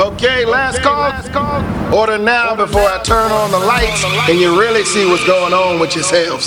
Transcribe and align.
Okay, 0.00 0.46
last 0.46 0.80
call. 0.80 1.94
Order 1.94 2.16
now 2.16 2.56
before 2.56 2.80
I 2.80 3.02
turn 3.02 3.30
on 3.30 3.50
the 3.50 3.58
lights 3.58 4.02
and 4.30 4.40
you 4.40 4.58
really 4.58 4.82
see 4.82 5.04
what's 5.04 5.26
going 5.26 5.52
on 5.52 5.78
with 5.78 5.94
yourselves. 5.94 6.46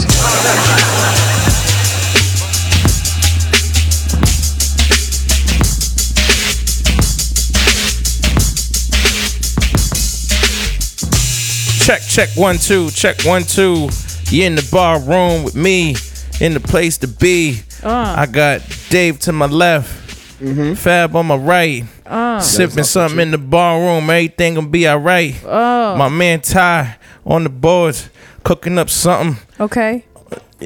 Check, 11.85 12.01
check, 12.01 12.29
one, 12.35 12.57
two, 12.57 12.89
check, 12.89 13.23
one, 13.23 13.43
two. 13.43 13.87
You 14.29 14.45
in 14.45 14.55
the 14.55 14.67
bar 14.71 14.99
room 14.99 15.43
with 15.43 15.53
me, 15.53 15.95
in 16.41 16.55
the 16.55 16.59
place 16.59 16.97
to 16.97 17.07
be. 17.07 17.61
Uh. 17.83 18.15
I 18.17 18.25
got 18.25 18.61
Dave 18.89 19.19
to 19.19 19.31
my 19.31 19.45
left, 19.45 20.02
Mm-hmm. 20.39 20.73
Fab 20.73 21.15
on 21.15 21.27
my 21.27 21.35
right, 21.35 21.83
uh. 22.05 22.39
sipping 22.39 22.83
something 22.83 23.19
in 23.19 23.31
the 23.31 23.37
bar 23.37 23.79
room. 23.79 24.09
Everything 24.09 24.55
gonna 24.55 24.67
be 24.67 24.87
alright. 24.87 25.35
Oh. 25.45 25.95
My 25.95 26.09
man 26.09 26.41
Ty 26.41 26.97
on 27.25 27.43
the 27.43 27.49
boards, 27.49 28.09
cooking 28.43 28.77
up 28.77 28.89
something 28.89 29.37
Okay. 29.59 30.05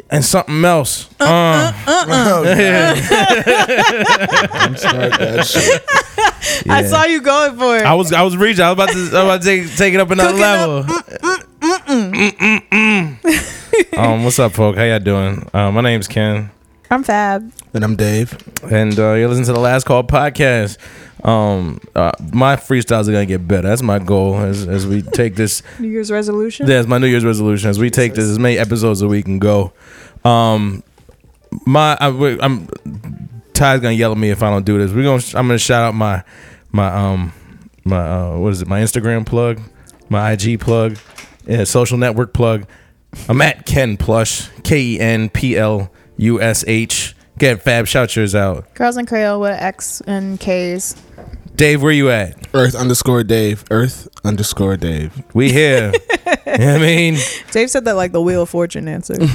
and 0.09 0.25
something 0.25 0.63
else. 0.65 1.09
Uh, 1.19 1.73
uh. 1.85 2.05
uh 2.09 2.43
I 6.69 6.83
saw 6.87 7.03
you 7.05 7.21
going 7.21 7.55
for 7.57 7.77
it. 7.77 7.83
I 7.83 7.93
was 7.93 8.11
I 8.13 8.23
was 8.23 8.35
reaching. 8.37 8.63
I 8.63 8.71
was 8.71 8.75
about 8.75 8.89
to 8.89 8.97
I 8.97 9.01
was 9.01 9.13
about 9.13 9.41
to 9.41 9.47
take, 9.47 9.75
take 9.75 9.93
it 9.93 9.99
up 9.99 10.09
another 10.09 10.29
Cooking 10.31 10.43
up. 10.43 10.89
level. 10.89 11.03
Mm-mm-mm. 11.87 13.17
um, 13.97 14.23
what's 14.23 14.39
up, 14.39 14.53
folk? 14.53 14.77
How 14.77 14.83
y'all 14.83 14.99
doing? 14.99 15.47
Uh, 15.53 15.71
my 15.71 15.81
name's 15.81 16.07
Ken. 16.07 16.49
I'm 16.89 17.03
Fab. 17.03 17.51
And 17.73 17.83
I'm 17.83 17.97
Dave. 17.97 18.37
and 18.63 18.97
uh, 18.97 19.13
you're 19.13 19.27
listening 19.27 19.47
to 19.47 19.53
the 19.53 19.59
Last 19.59 19.83
Call 19.83 20.03
podcast. 20.03 20.77
Um, 21.25 21.81
uh, 21.95 22.11
my 22.31 22.55
freestyles 22.55 23.09
are 23.09 23.11
gonna 23.11 23.25
get 23.25 23.45
better. 23.45 23.67
That's 23.67 23.81
my 23.81 23.99
goal 23.99 24.37
as, 24.37 24.65
as 24.67 24.87
we 24.87 25.01
take 25.01 25.35
this. 25.35 25.63
New 25.79 25.89
Year's 25.89 26.11
resolution. 26.11 26.65
That's 26.65 26.87
my 26.87 26.97
New 26.97 27.07
Year's 27.07 27.25
resolution. 27.25 27.69
As 27.69 27.77
we 27.77 27.89
take 27.89 28.13
this 28.13 28.25
as 28.25 28.39
many 28.39 28.57
episodes 28.57 29.01
as 29.03 29.07
we 29.09 29.21
can 29.21 29.37
go. 29.37 29.73
Um, 30.23 30.81
my 31.65 31.97
I, 31.99 32.07
am 32.07 32.67
Ty's 33.53 33.81
gonna 33.81 33.93
yell 33.93 34.13
at 34.13 34.17
me 34.17 34.29
if 34.29 34.41
I 34.41 34.49
don't 34.49 34.65
do 34.65 34.77
this. 34.77 34.93
We're 34.93 35.03
gonna 35.03 35.23
I'm 35.37 35.47
gonna 35.47 35.59
shout 35.59 35.83
out 35.83 35.93
my 35.93 36.23
my 36.71 36.87
um 36.87 37.33
my 37.83 37.99
uh, 37.99 38.37
what 38.37 38.53
is 38.53 38.61
it? 38.61 38.67
My 38.69 38.79
Instagram 38.79 39.25
plug, 39.25 39.59
my 40.07 40.31
IG 40.31 40.61
plug, 40.61 40.97
yeah, 41.45 41.65
social 41.65 41.97
network 41.97 42.33
plug. 42.33 42.65
I'm 43.27 43.41
at 43.41 43.65
Ken 43.65 43.97
Plush, 43.97 44.47
K 44.63 44.79
E 44.81 44.99
N 45.01 45.29
P 45.29 45.57
L 45.57 45.91
U 46.17 46.41
S 46.41 46.63
H. 46.67 47.15
Get 47.37 47.61
Fab, 47.61 47.85
shout 47.87 48.15
yours 48.15 48.33
out. 48.33 48.73
Girls 48.73 48.97
and 48.97 49.07
Creole 49.07 49.39
with 49.39 49.51
X 49.61 50.01
and 50.07 50.39
K's. 50.39 50.95
Dave, 51.55 51.81
where 51.81 51.91
you 51.91 52.09
at? 52.11 52.35
Earth 52.53 52.75
underscore 52.75 53.23
Dave. 53.23 53.63
Earth 53.71 54.07
underscore 54.23 54.77
Dave. 54.77 55.11
We 55.33 55.51
here. 55.51 55.91
you 56.11 56.35
know 56.35 56.41
what 56.45 56.59
I 56.59 56.77
mean? 56.79 57.17
Dave 57.51 57.69
said 57.71 57.85
that 57.85 57.95
like 57.95 58.11
the 58.11 58.21
Wheel 58.21 58.43
of 58.43 58.49
Fortune 58.49 58.87
answer. 58.87 59.15
Have 59.23 59.31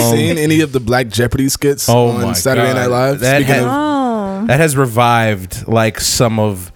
you 0.00 0.16
seen 0.16 0.38
any 0.38 0.60
of 0.60 0.72
the 0.72 0.80
Black 0.80 1.08
Jeopardy 1.08 1.48
skits 1.48 1.88
Um, 1.88 1.96
Oh 1.96 2.08
on 2.10 2.22
my 2.22 2.32
Saturday 2.32 2.68
God. 2.72 2.76
Night 2.76 2.86
Live? 2.90 3.20
That 3.20 3.36
Speaking 3.42 3.54
had- 3.54 3.62
of, 3.64 3.68
oh. 3.70 4.44
That 4.46 4.60
has 4.60 4.76
revived 4.76 5.68
like 5.68 6.00
some 6.00 6.38
of 6.38 6.72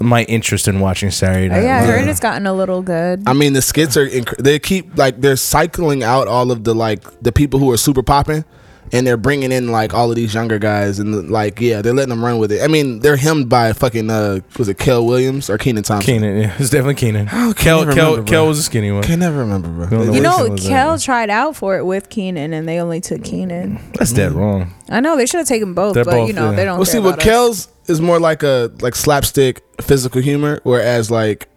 my 0.00 0.22
interest 0.24 0.68
in 0.68 0.80
watching 0.80 1.10
Saturday 1.10 1.48
Night 1.48 1.62
yeah, 1.62 1.78
I 1.78 1.80
Live. 1.86 2.00
heard 2.00 2.08
it's 2.08 2.20
gotten 2.20 2.46
a 2.46 2.52
little 2.52 2.82
good. 2.82 3.22
I 3.26 3.32
mean, 3.32 3.52
the 3.52 3.62
skits 3.62 3.96
are 3.96 4.06
inc- 4.08 4.36
they 4.36 4.58
keep 4.58 4.96
like 4.96 5.20
they're 5.20 5.36
cycling 5.36 6.02
out 6.02 6.28
all 6.28 6.50
of 6.50 6.64
the 6.64 6.74
like 6.74 7.02
the 7.20 7.32
people 7.32 7.58
who 7.58 7.70
are 7.72 7.76
super 7.76 8.02
popping, 8.02 8.44
and 8.92 9.06
they're 9.06 9.16
bringing 9.16 9.50
in 9.50 9.72
like 9.72 9.92
all 9.94 10.08
of 10.10 10.16
these 10.16 10.32
younger 10.34 10.58
guys 10.58 10.98
and 11.00 11.30
like 11.30 11.60
yeah, 11.60 11.82
they're 11.82 11.92
letting 11.92 12.10
them 12.10 12.24
run 12.24 12.38
with 12.38 12.52
it. 12.52 12.62
I 12.62 12.68
mean, 12.68 13.00
they're 13.00 13.16
hemmed 13.16 13.48
by 13.48 13.72
fucking 13.72 14.08
uh 14.08 14.40
was 14.56 14.68
it 14.68 14.78
Kel 14.78 15.04
Williams 15.04 15.50
or 15.50 15.58
Kenan 15.58 15.82
Thompson? 15.82 16.14
Kenan, 16.20 16.42
yeah, 16.42 16.56
it's 16.58 16.70
definitely 16.70 16.94
Kenan. 16.94 17.26
can 17.26 17.54
Kel, 17.54 17.80
never 17.80 17.92
Kel, 17.92 18.10
remember, 18.10 18.22
bro. 18.22 18.24
Kel 18.24 18.46
was 18.46 18.58
a 18.60 18.62
skinny 18.62 18.92
one. 18.92 19.02
Can 19.02 19.18
never 19.18 19.38
remember, 19.38 19.68
bro. 19.68 19.88
Don't 19.90 20.06
know 20.06 20.12
you 20.12 20.20
know, 20.20 20.38
one 20.38 20.52
was 20.52 20.62
that? 20.62 20.68
Kel 20.70 20.98
tried 20.98 21.28
out 21.30 21.56
for 21.56 21.76
it 21.76 21.84
with 21.84 22.08
Kenan, 22.08 22.52
and 22.52 22.68
they 22.68 22.78
only 22.80 23.00
took 23.00 23.24
Kenan. 23.24 23.80
That's 23.94 24.12
dead 24.12 24.32
wrong. 24.32 24.72
I 24.88 25.00
know 25.00 25.16
they 25.16 25.26
should 25.26 25.38
have 25.38 25.48
taken 25.48 25.74
both, 25.74 25.94
They're 25.94 26.04
but 26.04 26.12
both, 26.12 26.28
you 26.28 26.34
know 26.34 26.50
yeah. 26.50 26.56
they 26.56 26.64
don't. 26.64 26.78
Well, 26.78 26.86
care 26.86 26.92
see, 26.92 26.98
what 27.00 27.14
about 27.14 27.18
us. 27.18 27.24
Kel's 27.24 27.68
is 27.88 28.00
more 28.00 28.18
like 28.20 28.42
a 28.42 28.70
like 28.80 28.94
slapstick 28.94 29.62
physical 29.80 30.20
humor, 30.20 30.60
whereas 30.64 31.10
like 31.10 31.48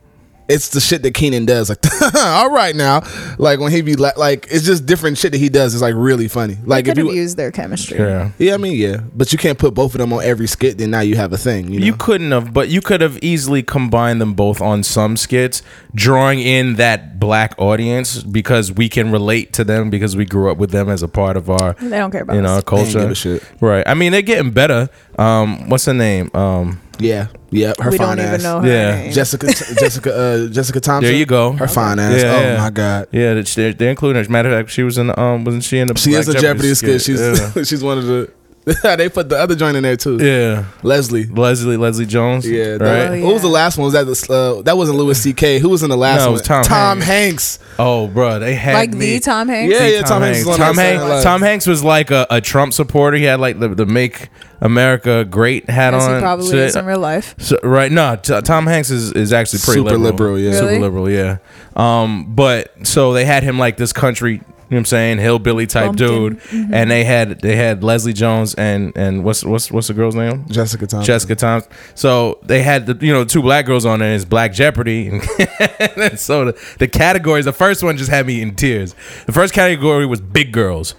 it's 0.51 0.69
the 0.69 0.81
shit 0.81 1.01
that 1.03 1.13
Kenan 1.13 1.45
does. 1.45 1.69
Like, 1.69 1.79
all 2.15 2.51
right 2.51 2.75
now, 2.75 3.03
like 3.37 3.59
when 3.59 3.71
he 3.71 3.81
be 3.81 3.95
la- 3.95 4.11
like, 4.17 4.47
it's 4.51 4.65
just 4.65 4.85
different 4.85 5.17
shit 5.17 5.31
that 5.31 5.37
he 5.37 5.49
does. 5.49 5.73
is 5.73 5.81
like 5.81 5.95
really 5.95 6.27
funny. 6.27 6.57
Like 6.65 6.87
if 6.87 6.95
could 6.95 6.97
have 7.05 7.15
you, 7.15 7.21
use 7.21 7.35
their 7.35 7.51
chemistry. 7.51 7.97
Yeah. 7.97 8.31
yeah, 8.37 8.53
I 8.53 8.57
mean, 8.57 8.75
yeah, 8.75 8.97
but 9.15 9.31
you 9.31 9.37
can't 9.37 9.57
put 9.57 9.73
both 9.73 9.93
of 9.95 9.99
them 9.99 10.11
on 10.11 10.23
every 10.23 10.47
skit. 10.47 10.77
Then 10.77 10.91
now 10.91 10.99
you 11.01 11.15
have 11.15 11.31
a 11.31 11.37
thing. 11.37 11.71
You, 11.71 11.79
know? 11.79 11.85
You 11.85 11.93
couldn't 11.95 12.31
have, 12.31 12.53
but 12.53 12.67
you 12.69 12.81
could 12.81 13.01
have 13.01 13.17
easily 13.21 13.63
combined 13.63 14.19
them 14.19 14.33
both 14.33 14.61
on 14.61 14.83
some 14.83 15.15
skits, 15.15 15.61
drawing 15.95 16.39
in 16.39 16.75
that 16.75 17.19
black 17.19 17.53
audience 17.57 18.21
because 18.21 18.71
we 18.71 18.89
can 18.89 19.11
relate 19.11 19.53
to 19.53 19.63
them 19.63 19.89
because 19.89 20.17
we 20.17 20.25
grew 20.25 20.51
up 20.51 20.57
with 20.57 20.71
them 20.71 20.89
as 20.89 21.01
a 21.03 21.07
part 21.07 21.37
of 21.37 21.49
our, 21.49 21.73
They 21.73 21.89
don't 21.89 22.11
care 22.11 22.23
about 22.23 22.35
you 22.35 22.41
know, 22.41 22.57
us. 22.57 22.63
culture. 22.63 22.99
give 22.99 23.11
a 23.11 23.15
shit. 23.15 23.43
Right. 23.61 23.87
I 23.87 23.93
mean, 23.93 24.11
they're 24.11 24.21
getting 24.21 24.51
better. 24.51 24.89
Um, 25.21 25.69
what's 25.69 25.85
her 25.85 25.93
name? 25.93 26.29
Um, 26.33 26.81
yeah, 26.99 27.27
yeah, 27.49 27.73
her 27.79 27.91
we 27.91 27.97
fine 27.97 28.17
don't 28.17 28.25
ass. 28.25 28.33
even 28.33 28.43
know 28.43 28.61
her 28.61 28.67
Yeah. 28.67 28.95
name. 29.03 29.11
Jessica, 29.13 29.47
Jessica, 29.79 30.15
uh, 30.15 30.47
Jessica 30.49 30.79
Thompson. 30.79 31.09
There 31.11 31.17
you 31.19 31.25
go. 31.25 31.51
Her 31.53 31.67
fine 31.67 31.99
ass. 31.99 32.21
Yeah, 32.21 32.35
oh 32.35 32.41
yeah. 32.41 32.57
my 32.57 32.69
god. 32.69 33.07
yeah, 33.11 33.33
that's- 33.33 33.55
they're, 33.55 33.73
they're 33.73 33.89
including 33.89 34.23
her. 34.23 34.29
Matter 34.29 34.49
of 34.49 34.57
fact, 34.59 34.71
she 34.71 34.83
was 34.83 34.97
in. 34.97 35.07
the, 35.07 35.19
Um, 35.19 35.43
wasn't 35.43 35.63
she 35.63 35.79
in 35.79 35.87
the? 35.87 35.97
She 35.97 36.11
Black 36.11 36.21
is 36.21 36.27
a 36.29 36.39
Jeopardy 36.39 36.73
skit. 36.75 37.01
She's 37.01 37.19
Yeah. 37.19 37.63
she's 37.63 37.83
one 37.83 37.97
of 37.97 38.05
the. 38.05 38.31
they 38.83 39.09
put 39.09 39.27
the 39.29 39.37
other 39.39 39.55
joint 39.55 39.75
in 39.75 39.83
there 39.83 39.97
too. 39.97 40.17
yeah. 40.23 40.65
Leslie. 40.83 41.25
Leslie 41.25 41.77
Leslie 41.77 42.05
Jones. 42.05 42.47
Yeah, 42.47 42.71
right. 42.73 42.77
that, 42.79 43.11
Oh, 43.21 43.25
what 43.25 43.33
was 43.33 43.41
the 43.41 43.47
last 43.47 43.77
one? 43.77 43.85
Was 43.85 43.93
that 43.93 44.05
the, 44.05 44.33
uh, 44.59 44.61
that 44.63 44.77
wasn't 44.77 44.97
Louis 44.99 45.19
C.K. 45.19 45.59
Who 45.59 45.69
was 45.69 45.81
in 45.83 45.89
the 45.89 45.97
last 45.97 46.19
No, 46.19 46.23
it 46.23 46.27
one? 46.27 46.33
was 46.33 46.41
Tom 46.43 46.63
Tom 46.63 47.01
Hanks. 47.01 47.57
Oh, 47.79 48.07
bro, 48.07 48.37
they 48.39 48.53
had 48.53 48.73
like 48.75 48.91
me. 48.91 49.13
the 49.15 49.19
Tom 49.19 49.47
Hanks. 49.47 49.73
Yeah, 49.73 49.87
yeah, 49.87 50.01
Tom, 50.03 50.21
Hanks. 50.21 50.45
was 50.45 50.57
Tom 50.57 50.75
that 50.75 50.99
Hanks. 50.99 51.23
Tom 51.23 51.41
Hanks 51.41 51.65
was 51.65 51.83
like 51.83 52.11
a, 52.11 52.27
a 52.29 52.39
Trump 52.41 52.73
supporter. 52.73 53.17
He 53.17 53.23
had 53.23 53.39
like 53.39 53.59
the, 53.59 53.69
the 53.69 53.85
"Make 53.87 54.29
America 54.61 55.25
Great" 55.25 55.67
hat 55.69 55.93
Yes, 55.93 56.03
on. 56.03 56.15
he 56.15 56.21
probably 56.21 56.47
So- 56.47 56.55
is 56.57 56.75
in 56.75 56.85
real 56.85 56.99
life. 56.99 57.33
so- 57.39 57.57
right? 57.63 57.91
No, 57.91 58.15
t- 58.15 58.39
Tom 58.41 58.67
Hanks 58.67 58.91
is, 58.91 59.11
is 59.13 59.33
actually 59.33 59.59
pretty 59.59 59.79
Super 59.81 59.97
liberal, 59.97 60.37
yeah. 60.37 60.53
super 60.53 60.79
liberal, 60.79 61.09
yeah. 61.09 61.37
Um, 61.75 62.25
but 62.35 62.73
so 62.85 63.13
they 63.13 63.25
had 63.25 63.41
him 63.43 63.57
like 63.57 63.77
this 63.77 63.91
country. 63.93 64.41
You 64.71 64.75
know 64.75 64.79
what 64.79 64.81
I'm 64.83 64.85
saying 64.85 65.17
hillbilly 65.17 65.67
type 65.67 65.87
Bumpkin. 65.87 66.07
dude, 66.07 66.39
Mm-hmm. 66.39 66.73
and 66.73 66.89
they 66.89 67.03
had 67.03 67.41
they 67.41 67.57
had 67.57 67.83
Leslie 67.83 68.13
Jones 68.13 68.55
and 68.55 68.93
and 68.95 69.25
what's 69.25 69.43
what's 69.43 69.69
what's 69.69 69.89
the 69.89 69.93
girl's 69.93 70.15
name? 70.15 70.45
Jessica 70.47 70.87
Thompson. 70.87 71.05
Jessica 71.05 71.35
Thompson. 71.35 71.71
So 71.93 72.39
they 72.43 72.63
had 72.63 72.85
the 72.85 73.05
you 73.05 73.11
know 73.11 73.25
two 73.25 73.41
black 73.41 73.65
girls 73.65 73.85
on 73.85 73.99
there. 73.99 74.15
It's 74.15 74.23
Black 74.23 74.53
Jeopardy, 74.53 75.07
and, 75.09 75.21
and 75.97 76.17
so 76.17 76.45
the, 76.45 76.75
the 76.79 76.87
categories. 76.87 77.43
The 77.43 77.51
first 77.51 77.83
one 77.83 77.97
just 77.97 78.09
had 78.09 78.25
me 78.25 78.41
in 78.41 78.55
tears. 78.55 78.95
The 79.25 79.33
first 79.33 79.53
category 79.53 80.05
was 80.05 80.21
big 80.21 80.53
girls. 80.53 80.95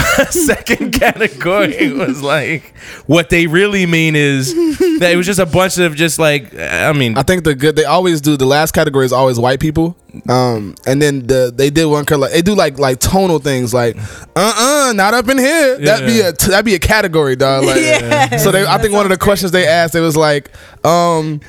Second 0.30 0.92
category 0.92 1.92
was 1.96 2.22
like 2.22 2.74
what 3.06 3.30
they 3.30 3.46
really 3.46 3.86
mean 3.86 4.16
is 4.16 4.54
that 5.00 5.10
it 5.12 5.16
was 5.16 5.26
just 5.26 5.38
a 5.38 5.46
bunch 5.46 5.78
of 5.78 5.94
just 5.94 6.18
like 6.18 6.54
I 6.58 6.92
mean 6.92 7.16
I 7.18 7.22
think 7.22 7.44
the 7.44 7.54
good 7.54 7.76
they 7.76 7.84
always 7.84 8.20
do. 8.20 8.36
The 8.36 8.46
last 8.46 8.72
category 8.72 9.04
is 9.04 9.12
always 9.12 9.38
white 9.38 9.60
people. 9.60 9.96
Um, 10.28 10.74
and 10.86 11.00
then 11.00 11.26
the 11.26 11.52
they 11.54 11.70
did 11.70 11.86
one 11.86 12.04
color. 12.04 12.28
They 12.28 12.42
do 12.42 12.54
like 12.54 12.78
like 12.78 13.00
tonal 13.00 13.38
things 13.38 13.72
like 13.72 13.96
uh 14.36 14.88
uh 14.90 14.92
not 14.94 15.14
up 15.14 15.28
in 15.28 15.38
here. 15.38 15.78
That'd 15.78 16.06
be 16.06 16.20
a 16.20 16.32
that'd 16.32 16.64
be 16.64 16.74
a 16.74 16.78
category, 16.78 17.36
dog. 17.36 17.64
Like, 17.64 17.76
Yeah. 17.82 18.36
So 18.36 18.50
they, 18.50 18.64
I 18.66 18.78
think 18.78 18.92
one 18.94 19.06
of 19.06 19.10
the 19.10 19.18
questions 19.18 19.52
they 19.52 19.66
asked 19.66 19.94
it 19.94 20.00
was 20.00 20.16
like 20.16 20.50
um. 20.84 21.40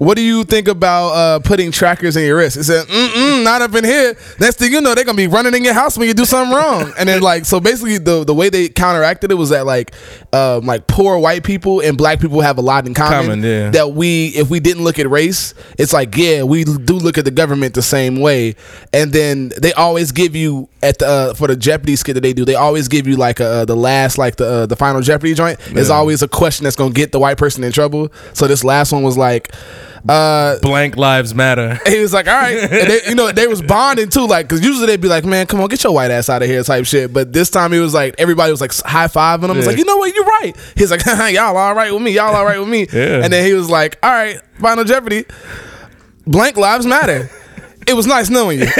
What 0.00 0.16
do 0.16 0.22
you 0.22 0.44
think 0.44 0.66
about 0.66 1.08
uh, 1.08 1.38
putting 1.40 1.70
trackers 1.70 2.16
in 2.16 2.24
your 2.24 2.38
wrist? 2.38 2.56
It 2.56 2.64
said, 2.64 2.86
mm-mm, 2.86 3.44
not 3.44 3.60
up 3.60 3.74
in 3.74 3.84
here. 3.84 4.16
Next 4.40 4.58
thing 4.58 4.72
you 4.72 4.80
know, 4.80 4.94
they're 4.94 5.04
gonna 5.04 5.14
be 5.14 5.26
running 5.26 5.54
in 5.54 5.62
your 5.62 5.74
house 5.74 5.98
when 5.98 6.08
you 6.08 6.14
do 6.14 6.24
something 6.24 6.56
wrong. 6.56 6.90
And 6.98 7.06
then 7.06 7.20
like, 7.20 7.44
so 7.44 7.60
basically, 7.60 7.98
the 7.98 8.24
the 8.24 8.32
way 8.32 8.48
they 8.48 8.70
counteracted 8.70 9.30
it 9.30 9.34
was 9.34 9.50
that 9.50 9.66
like, 9.66 9.92
um, 10.32 10.64
like 10.64 10.86
poor 10.86 11.18
white 11.18 11.44
people 11.44 11.80
and 11.80 11.98
black 11.98 12.18
people 12.18 12.40
have 12.40 12.56
a 12.56 12.62
lot 12.62 12.86
in 12.86 12.94
common. 12.94 13.26
Common, 13.26 13.42
yeah. 13.42 13.70
That 13.72 13.92
we, 13.92 14.28
if 14.28 14.48
we 14.48 14.58
didn't 14.58 14.84
look 14.84 14.98
at 14.98 15.10
race, 15.10 15.52
it's 15.76 15.92
like, 15.92 16.16
yeah, 16.16 16.44
we 16.44 16.64
do 16.64 16.94
look 16.94 17.18
at 17.18 17.26
the 17.26 17.30
government 17.30 17.74
the 17.74 17.82
same 17.82 18.20
way. 18.20 18.54
And 18.94 19.12
then 19.12 19.52
they 19.58 19.74
always 19.74 20.12
give 20.12 20.34
you 20.34 20.70
at 20.82 20.98
the 20.98 21.06
uh, 21.06 21.34
for 21.34 21.46
the 21.46 21.56
Jeopardy 21.56 21.96
skit 21.96 22.14
that 22.14 22.20
they 22.22 22.32
do, 22.32 22.44
they 22.44 22.54
always 22.54 22.88
give 22.88 23.06
you 23.06 23.16
like 23.16 23.40
uh, 23.40 23.64
the 23.64 23.76
last 23.76 24.16
like 24.18 24.36
the 24.36 24.46
uh, 24.46 24.66
the 24.66 24.76
final 24.76 25.00
Jeopardy 25.02 25.34
joint 25.34 25.60
is 25.76 25.88
Yeah. 25.88 25.94
always 25.94 26.22
a 26.22 26.28
question 26.28 26.64
that's 26.64 26.76
gonna 26.76 26.92
get 26.94 27.12
the 27.12 27.18
white 27.18 27.36
person 27.38 27.62
in 27.64 27.72
trouble. 27.72 28.10
So 28.32 28.46
this 28.46 28.64
last 28.64 28.92
one 28.92 29.02
was 29.02 29.16
like. 29.18 29.52
Uh, 30.08 30.58
blank 30.60 30.96
lives 30.96 31.34
matter. 31.34 31.78
he 31.86 32.00
was 32.00 32.14
like, 32.14 32.26
"All 32.26 32.32
right," 32.32 32.56
and 32.56 32.70
they, 32.90 33.00
you 33.06 33.14
know, 33.14 33.30
they 33.32 33.46
was 33.46 33.60
bonding 33.60 34.08
too, 34.08 34.26
like, 34.26 34.48
because 34.48 34.64
usually 34.64 34.86
they'd 34.86 34.98
be 34.98 35.08
like, 35.08 35.26
"Man, 35.26 35.44
come 35.46 35.60
on, 35.60 35.68
get 35.68 35.84
your 35.84 35.92
white 35.92 36.10
ass 36.10 36.30
out 36.30 36.40
of 36.40 36.48
here," 36.48 36.62
type 36.62 36.86
shit. 36.86 37.12
But 37.12 37.34
this 37.34 37.50
time 37.50 37.70
he 37.70 37.80
was 37.80 37.92
like, 37.92 38.14
everybody 38.16 38.50
was 38.50 38.62
like 38.62 38.72
high 38.78 39.08
fiving 39.08 39.50
him. 39.50 39.56
He's 39.56 39.66
Yeah. 39.66 39.72
like, 39.72 39.78
"You 39.78 39.84
know 39.84 39.98
what? 39.98 40.14
You're 40.14 40.24
right." 40.24 40.54
He's 40.74 40.90
like, 40.90 41.04
"Y'all 41.34 41.54
all 41.54 41.74
right 41.74 41.92
with 41.92 42.00
me? 42.00 42.12
Y'all 42.12 42.34
all 42.34 42.46
right 42.46 42.58
with 42.58 42.70
me?" 42.70 42.86
Yeah. 42.90 43.22
And 43.22 43.30
then 43.30 43.44
he 43.44 43.52
was 43.52 43.68
like, 43.68 43.98
"All 44.02 44.10
right, 44.10 44.40
Final 44.58 44.84
Jeopardy, 44.84 45.26
blank 46.26 46.56
lives 46.56 46.86
matter." 46.86 47.28
It 47.90 47.94
was 47.96 48.06
nice 48.06 48.30
knowing 48.30 48.60
you. 48.60 48.66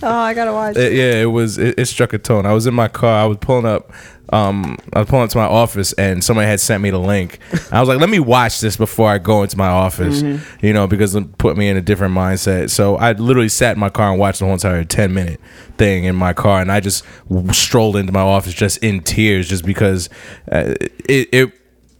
Oh, 0.00 0.14
I 0.14 0.32
gotta 0.34 0.52
watch. 0.52 0.76
It- 0.76 0.92
yeah, 0.92 1.22
it 1.22 1.26
was. 1.26 1.58
It, 1.58 1.78
it 1.78 1.86
struck 1.86 2.12
a 2.12 2.18
tone. 2.18 2.46
I 2.46 2.52
was 2.52 2.66
in 2.66 2.74
my 2.74 2.86
car. 2.88 3.22
I 3.22 3.26
was 3.26 3.38
pulling 3.40 3.66
up 3.66 3.90
um, 4.30 4.76
I 4.92 5.00
was 5.00 5.08
pulling 5.08 5.24
up 5.24 5.30
to 5.30 5.38
my 5.38 5.46
office 5.46 5.92
and 5.94 6.22
somebody 6.22 6.46
had 6.46 6.60
sent 6.60 6.82
me 6.82 6.90
the 6.90 6.98
link. 6.98 7.38
I 7.72 7.80
was 7.80 7.88
like, 7.88 7.98
let 7.98 8.08
me 8.10 8.20
watch 8.20 8.60
this 8.60 8.76
before 8.76 9.08
I 9.08 9.18
go 9.18 9.42
into 9.42 9.56
my 9.56 9.68
office, 9.68 10.20
you 10.60 10.72
know, 10.72 10.86
because 10.86 11.14
it 11.14 11.38
put 11.38 11.56
me 11.56 11.68
in 11.68 11.76
a 11.78 11.80
different 11.80 12.14
mindset. 12.14 12.68
So 12.70 12.96
I 12.96 13.12
literally 13.12 13.48
sat 13.48 13.72
in 13.76 13.80
my 13.80 13.88
car 13.88 14.10
and 14.10 14.20
watched 14.20 14.40
the 14.40 14.44
whole 14.44 14.52
entire 14.54 14.84
10 14.84 15.14
minute 15.14 15.40
thing 15.78 16.04
in 16.04 16.14
my 16.14 16.32
car. 16.34 16.60
And 16.60 16.70
I 16.70 16.80
just 16.80 17.04
w- 17.30 17.50
strolled 17.54 17.96
into 17.96 18.12
my 18.12 18.20
office 18.20 18.52
just 18.52 18.78
in 18.78 19.00
tears 19.00 19.48
just 19.48 19.64
because 19.64 20.10
uh, 20.52 20.74
it, 21.08 21.28
it, 21.32 21.52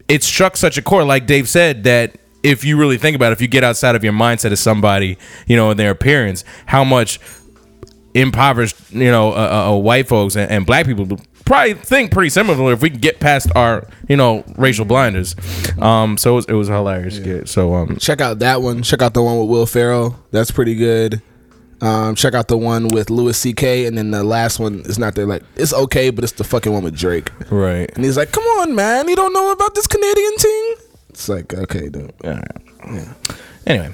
it 0.07 0.23
struck 0.23 0.57
such 0.59 0.77
a 0.77 0.83
chord, 0.83 1.07
like 1.07 1.27
Dave 1.27 1.49
said, 1.49 1.85
that 1.85 2.15
if 2.43 2.65
you 2.65 2.77
really 2.77 2.99
think 2.99 3.17
about 3.17 3.31
it, 3.31 3.33
if 3.33 3.41
you 3.41 3.49
get 3.49 3.65
outside 3.65 3.95
of 3.97 4.05
your 4.05 4.13
mindset 4.13 4.53
of 4.53 4.59
somebody, 4.59 5.19
you 5.47 5.57
know, 5.57 5.71
and 5.71 5.79
their 5.79 5.91
appearance, 5.91 6.45
how 6.67 6.85
much 6.85 7.19
impoverished, 8.15 8.77
you 8.93 9.11
know, 9.11 9.33
uh, 9.33 9.71
uh, 9.71 9.77
white 9.77 10.09
folks 10.09 10.37
and, 10.37 10.51
and 10.51 10.67
black 10.67 10.87
people 10.87 11.19
probably 11.45 11.75
think 11.75 12.13
pretty 12.13 12.31
similar 12.31 12.73
if 12.73 12.83
we 12.83 12.91
can 12.91 13.01
get 13.01 13.21
past 13.21 13.49
our, 13.57 13.89
you 14.09 14.17
know, 14.17 14.45
racial 14.57 14.85
blinders. 14.85 15.35
Um, 15.79 16.17
so 16.19 16.33
it 16.33 16.37
was, 16.37 16.45
it 16.47 16.53
was 16.55 16.69
a 16.69 16.75
hilarious 16.75 17.17
skit. 17.17 17.49
So 17.49 17.75
um, 17.75 17.97
Check 17.97 18.21
out 18.21 18.39
that 18.41 18.63
one. 18.63 18.83
Check 18.83 19.03
out 19.03 19.15
the 19.15 19.23
one 19.23 19.39
with 19.39 19.49
Will 19.49 19.67
Ferrell. 19.67 20.19
That's 20.31 20.51
pretty 20.51 20.75
good. 20.75 21.23
Um, 21.81 22.17
check 22.17 22.35
out 22.35 22.49
the 22.49 22.57
one 22.57 22.89
with 22.89 23.09
Louis 23.09 23.37
C.K. 23.37 23.87
And 23.87 23.97
then 23.97 24.11
the 24.11 24.25
last 24.25 24.59
one 24.59 24.81
is 24.81 24.99
not 24.99 25.15
there. 25.15 25.27
Like 25.27 25.43
it's 25.55 25.73
okay, 25.73 26.11
but 26.11 26.25
it's 26.25 26.33
the 26.33 26.45
fucking 26.45 26.73
one 26.73 26.83
with 26.83 26.97
Drake. 26.97 27.31
right. 27.51 27.89
And 27.95 28.05
he's 28.05 28.17
like, 28.17 28.33
"Come 28.33 28.43
on, 28.43 28.75
man, 28.75 29.09
you 29.09 29.15
don't 29.15 29.33
know 29.33 29.53
about 29.53 29.77
this 29.77 29.87
Canadian 29.87 30.37
thing." 30.39 30.75
It's 31.19 31.29
like, 31.29 31.53
okay, 31.53 31.89
dude. 31.89 32.13
Anyway, 33.67 33.93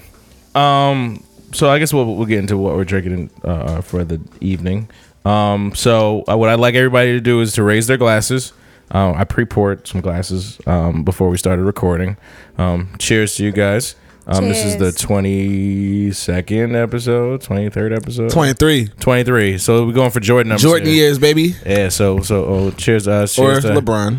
um, 0.55 1.25
so 1.53 1.71
I 1.71 1.79
guess 1.79 1.94
we'll 1.94 2.15
we'll 2.17 2.26
get 2.26 2.38
into 2.38 2.59
what 2.59 2.76
we're 2.76 2.85
drinking 2.85 3.31
uh, 3.43 3.81
for 3.81 4.05
the 4.05 4.21
evening. 4.43 4.91
Um, 5.25 5.75
so 5.75 6.25
uh, 6.29 6.37
what 6.37 6.50
I'd 6.50 6.61
like 6.61 6.75
everybody 6.75 7.12
to 7.12 7.21
do 7.23 7.41
is 7.41 7.55
to 7.55 7.62
raise 7.62 7.87
their 7.87 7.97
glasses. 7.97 8.53
Uh, 8.94 9.15
I 9.17 9.25
pre-poured 9.25 9.88
some 9.88 10.03
glasses 10.03 10.61
um, 10.67 11.03
before 11.03 11.31
we 11.31 11.38
started 11.38 11.62
recording. 11.62 12.19
Um, 12.59 12.94
cheers 12.99 13.37
to 13.37 13.44
you 13.44 13.53
guys. 13.53 13.97
Um, 14.27 14.47
this 14.49 14.62
is 14.62 14.77
the 14.77 14.91
22nd 14.91 16.75
episode, 16.75 17.41
23rd 17.41 17.97
episode, 17.97 18.31
Twenty 18.31 18.53
three. 18.53 18.88
23. 19.00 19.56
So 19.56 19.87
we're 19.87 19.93
going 19.93 20.11
for 20.11 20.20
Jordan 20.20 20.50
numbers. 20.50 20.62
Jordan 20.62 20.88
here. 20.88 20.97
years, 20.97 21.19
baby, 21.19 21.55
Yeah, 21.65 21.88
so 21.88 22.20
so 22.20 22.44
oh, 22.44 22.70
cheers 22.73 23.09
uh 23.09 23.23
or 23.23 23.27
cheers 23.27 23.65
to, 23.65 23.70
LeBron. 23.70 24.19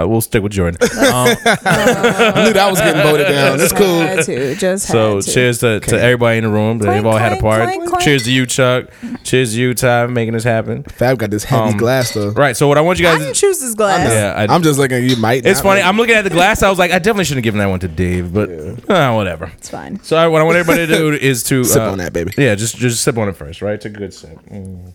Uh, 0.00 0.06
we'll 0.08 0.20
stick 0.20 0.42
with 0.42 0.52
Jordan. 0.52 0.78
Um, 0.82 0.88
I 0.96 2.42
knew 2.44 2.52
that 2.52 2.66
was 2.70 2.80
getting 2.80 3.02
voted 3.02 3.26
down. 3.28 3.60
It's 3.60 3.72
cool. 3.72 4.00
Had 4.00 4.24
to, 4.24 4.54
just 4.56 4.86
So 4.86 5.16
had 5.16 5.24
to. 5.24 5.30
cheers 5.32 5.58
to, 5.58 5.80
to 5.80 6.00
everybody 6.00 6.38
in 6.38 6.44
the 6.44 6.50
room. 6.50 6.78
That 6.78 6.86
they've 6.92 7.02
Clink, 7.02 7.06
all 7.14 7.18
had 7.18 7.32
a 7.38 7.40
part. 7.40 7.64
clink, 7.64 7.86
clink. 7.88 8.02
Cheers 8.02 8.22
to 8.24 8.32
you, 8.32 8.46
Chuck. 8.46 8.90
Cheers 9.24 9.52
to 9.54 9.60
you, 9.60 9.74
Ty, 9.74 10.06
making 10.06 10.34
this 10.34 10.44
happen. 10.44 10.82
Fab 10.84 11.18
got 11.18 11.30
this 11.30 11.44
heavy 11.44 11.72
Um, 11.72 11.76
glass 11.76 12.12
though. 12.14 12.30
Right. 12.30 12.56
So 12.56 12.68
what 12.68 12.78
I 12.78 12.80
want 12.80 12.98
you 12.98 13.06
I 13.08 13.12
guys. 13.12 13.20
didn't 13.22 13.34
choose 13.36 13.60
this 13.60 13.74
glass. 13.74 14.10
yeah, 14.10 14.34
I, 14.36 14.52
I'm 14.54 14.62
just 14.62 14.78
looking. 14.78 15.04
You 15.08 15.16
might. 15.16 15.44
it's 15.46 15.58
not, 15.60 15.64
funny. 15.64 15.80
man. 15.80 15.88
I'm 15.88 15.96
looking 15.96 16.14
at 16.14 16.22
the 16.22 16.30
glass. 16.30 16.62
I 16.62 16.70
was 16.70 16.78
like, 16.78 16.90
I 16.90 16.98
definitely 16.98 17.24
shouldn't 17.24 17.44
have 17.44 17.52
given 17.54 17.58
that 17.60 17.66
one 17.66 17.80
to 17.80 17.88
Dave, 17.88 18.32
but 18.32 18.50
uh, 18.90 19.12
whatever. 19.12 19.50
It's 19.56 19.70
fine. 19.70 20.00
So 20.02 20.16
I, 20.16 20.26
what 20.28 20.40
I 20.40 20.44
want 20.44 20.56
everybody 20.56 20.86
to 20.86 20.92
do 20.92 21.12
is 21.12 21.42
to 21.44 21.64
Sip 21.64 21.82
uh, 21.82 21.90
on 21.92 21.98
that, 21.98 22.12
baby. 22.12 22.32
Yeah, 22.38 22.54
just 22.54 22.76
just 22.76 23.02
sip 23.02 23.16
on 23.18 23.28
it 23.28 23.36
first, 23.36 23.62
right? 23.62 23.74
It's 23.74 23.84
a 23.84 23.90
good 23.90 24.12
sip. 24.14 24.38
Mm. 24.50 24.92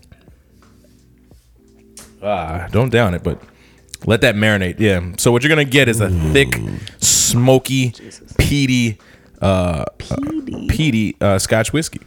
Ah, 2.21 2.67
don't 2.71 2.89
down 2.89 3.13
it, 3.13 3.23
but 3.23 3.41
let 4.05 4.21
that 4.21 4.35
marinate. 4.35 4.79
Yeah. 4.79 5.13
So 5.17 5.31
what 5.31 5.43
you're 5.43 5.49
gonna 5.49 5.65
get 5.65 5.87
is 5.89 5.99
a 6.01 6.09
thick, 6.09 6.59
smoky, 6.99 7.93
peaty, 8.37 8.97
uh, 9.41 9.85
Peaty. 9.97 10.67
peaty 10.67 11.17
uh, 11.21 11.39
Scotch 11.39 11.73
whiskey. 11.73 12.01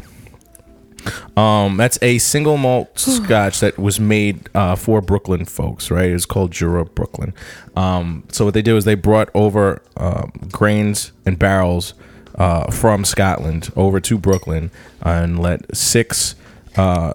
Um, 1.36 1.76
that's 1.76 1.98
a 2.02 2.18
single 2.18 2.56
malt 2.56 2.96
Scotch 2.98 3.60
that 3.60 3.78
was 3.78 3.98
made 3.98 4.48
uh, 4.54 4.76
for 4.76 5.00
Brooklyn 5.00 5.44
folks, 5.44 5.90
right? 5.90 6.10
It's 6.10 6.26
called 6.26 6.52
Jura 6.52 6.84
Brooklyn. 6.84 7.34
Um, 7.74 8.24
so 8.30 8.44
what 8.44 8.54
they 8.54 8.62
do 8.62 8.76
is 8.76 8.84
they 8.84 8.94
brought 8.94 9.28
over 9.34 9.82
um, 9.96 10.32
grains 10.52 11.12
and 11.26 11.38
barrels 11.38 11.94
uh, 12.36 12.70
from 12.70 13.04
Scotland 13.04 13.70
over 13.76 14.00
to 14.00 14.16
Brooklyn 14.18 14.70
and 15.00 15.40
let 15.40 15.76
six 15.76 16.34
uh, 16.76 17.12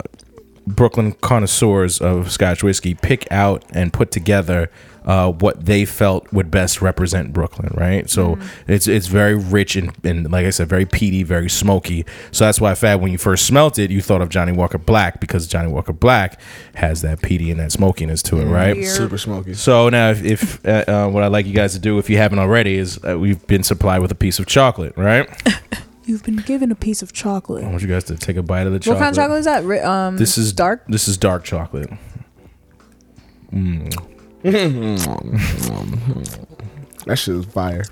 Brooklyn 0.68 1.14
connoisseurs 1.14 2.00
of 2.00 2.32
Scotch 2.32 2.64
whiskey 2.64 2.94
pick 2.94 3.30
out 3.32 3.64
and 3.72 3.94
put 3.94 4.12
together 4.12 4.70
uh, 5.06 5.32
what 5.32 5.66
they 5.66 5.86
felt 5.86 6.32
would 6.34 6.52
best 6.52 6.82
represent 6.82 7.32
Brooklyn, 7.32 7.72
right? 7.74 8.10
So 8.10 8.38
it's 8.68 8.88
it's 8.88 9.08
very 9.08 9.36
rich 9.36 9.78
and, 9.78 9.94
and 10.04 10.30
like 10.30 10.46
I 10.46 10.50
said, 10.50 10.68
very 10.68 10.86
peaty, 10.86 11.24
very 11.24 11.50
smoky. 11.50 12.06
So 12.32 12.44
that's 12.44 12.60
why 12.60 12.76
Fab, 12.76 13.00
when 13.00 13.14
you 13.14 13.18
first 13.18 13.46
smelt 13.46 13.80
it, 13.80 13.90
you 13.90 14.02
thought 14.02 14.22
of 14.22 14.28
Johnnie 14.28 14.52
Walker 14.52 14.78
Black 14.78 15.22
because 15.22 15.48
Johnnie 15.48 15.72
Walker 15.72 15.94
Black 15.94 16.38
has 16.76 17.04
that 17.04 17.22
peaty 17.22 17.50
and 17.52 17.60
that 17.62 17.72
smokiness 17.72 18.22
to 18.24 18.42
it, 18.42 18.46
right? 18.46 18.76
Yeah. 18.76 18.90
super 18.90 19.18
smoky. 19.18 19.54
So 19.54 19.88
now, 19.88 20.10
if, 20.12 20.26
if 20.26 20.66
uh, 20.68 20.84
uh, 20.88 21.08
what 21.08 21.24
I'd 21.24 21.32
like 21.32 21.46
you 21.46 21.54
guys 21.54 21.72
to 21.72 21.80
do, 21.80 21.98
if 22.00 22.10
you 22.10 22.18
haven't 22.18 22.40
already, 22.40 22.76
is 22.78 23.00
uh, 23.08 23.18
we've 23.18 23.46
been 23.48 23.64
supplied 23.64 24.00
with 24.00 24.12
a 24.12 24.16
piece 24.16 24.40
of 24.40 24.46
chocolate, 24.46 24.92
right? 24.98 25.30
You've 26.08 26.24
been 26.24 26.38
given 26.38 26.72
a 26.72 26.76
piece 26.76 27.02
of 27.02 27.12
chocolate. 27.14 27.64
I 27.64 27.68
want 27.70 27.82
you 27.82 27.88
guys 27.88 28.06
to 28.06 28.16
take 28.16 28.38
a 28.38 28.42
bite 28.44 28.66
of 28.66 28.74
the 28.74 28.80
chocolate. 28.80 28.96
What 28.96 29.04
kind 29.04 29.18
of 29.18 29.22
chocolate 29.24 29.40
is 29.40 29.46
that? 29.46 29.64
Ri- 29.66 29.80
Um, 29.82 30.18
This 30.18 30.38
is 30.38 30.54
dark. 30.54 30.84
This 30.88 31.08
is 31.08 31.18
dark 31.18 31.44
chocolate. 31.44 31.90
That 37.06 37.16
shit 37.18 37.36
is 37.36 37.46
fire. 37.46 37.84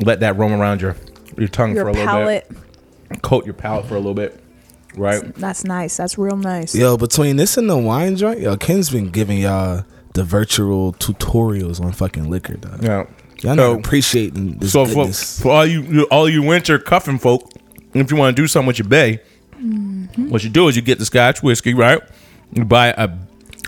Let 0.00 0.20
that 0.20 0.36
roam 0.36 0.52
around 0.52 0.80
your 0.80 0.94
your 1.36 1.48
tongue 1.48 1.74
Your 1.74 1.84
for 1.84 1.88
a 1.88 1.92
little 1.92 2.06
palate. 2.06 2.48
bit. 2.48 3.22
Coat 3.22 3.44
your 3.44 3.54
palate 3.54 3.86
for 3.86 3.94
a 3.94 3.98
little 3.98 4.14
bit, 4.14 4.40
right? 4.96 5.34
That's 5.34 5.64
nice. 5.64 5.96
That's 5.96 6.16
real 6.18 6.36
nice. 6.36 6.74
Yo, 6.74 6.96
between 6.96 7.36
this 7.36 7.56
and 7.56 7.68
the 7.68 7.76
wine 7.76 8.16
joint, 8.16 8.40
yo, 8.40 8.56
Ken's 8.56 8.90
been 8.90 9.10
giving 9.10 9.38
y'all 9.38 9.84
the 10.14 10.22
virtual 10.24 10.92
tutorials 10.94 11.80
on 11.80 11.92
fucking 11.92 12.30
liquor, 12.30 12.54
dog. 12.56 12.82
Yeah. 12.82 13.06
Y'all 13.42 13.54
So- 13.56 13.72
not 13.72 13.80
appreciating 13.80 14.58
this 14.58 14.72
So 14.72 14.84
for, 14.86 14.94
goodness. 14.94 15.40
for 15.40 15.52
all 15.52 15.66
you 15.66 15.82
you- 15.82 16.04
all 16.10 16.28
you 16.28 16.42
winter 16.42 16.78
cuffing 16.78 17.18
folk, 17.18 17.50
if 17.94 18.10
you 18.10 18.16
want 18.16 18.36
to 18.36 18.42
do 18.42 18.46
something 18.46 18.66
with 18.66 18.78
your 18.78 18.88
bay, 18.88 19.20
mm-hmm. 19.60 20.30
what 20.30 20.42
you 20.44 20.50
do 20.50 20.68
is 20.68 20.76
you 20.76 20.82
get 20.82 20.98
the 20.98 21.04
Scotch 21.04 21.42
whiskey, 21.42 21.74
right? 21.74 22.00
You 22.52 22.64
buy 22.64 22.88
a 22.96 23.10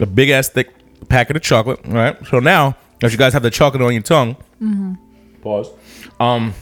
a 0.01 0.07
big 0.07 0.31
ass 0.31 0.49
thick 0.49 0.71
packet 1.09 1.37
of 1.37 1.43
chocolate, 1.43 1.81
right? 1.87 2.17
So 2.29 2.39
now, 2.39 2.77
if 3.03 3.13
you 3.13 3.19
guys 3.19 3.33
have 3.33 3.43
the 3.43 3.51
chocolate 3.51 3.83
on 3.83 3.93
your 3.93 4.03
tongue, 4.03 4.37
mm-hmm. 4.63 4.95
pause. 5.43 5.71
Um, 6.21 6.55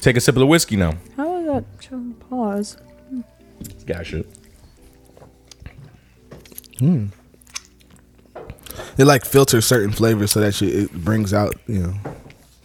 take 0.00 0.16
a 0.16 0.20
sip 0.20 0.34
of 0.34 0.40
the 0.40 0.46
whiskey 0.46 0.76
now. 0.76 0.94
How 1.16 1.28
was 1.28 1.46
that? 1.46 2.28
Pause. 2.30 2.76
Gotcha. 3.86 4.24
Hmm. 6.78 7.06
It 8.98 9.04
like 9.04 9.24
filters 9.24 9.64
certain 9.66 9.92
flavors 9.92 10.32
so 10.32 10.40
that 10.40 10.54
shit 10.54 10.74
it 10.74 10.92
brings 10.92 11.32
out, 11.32 11.54
you 11.66 11.78
know, 11.80 11.94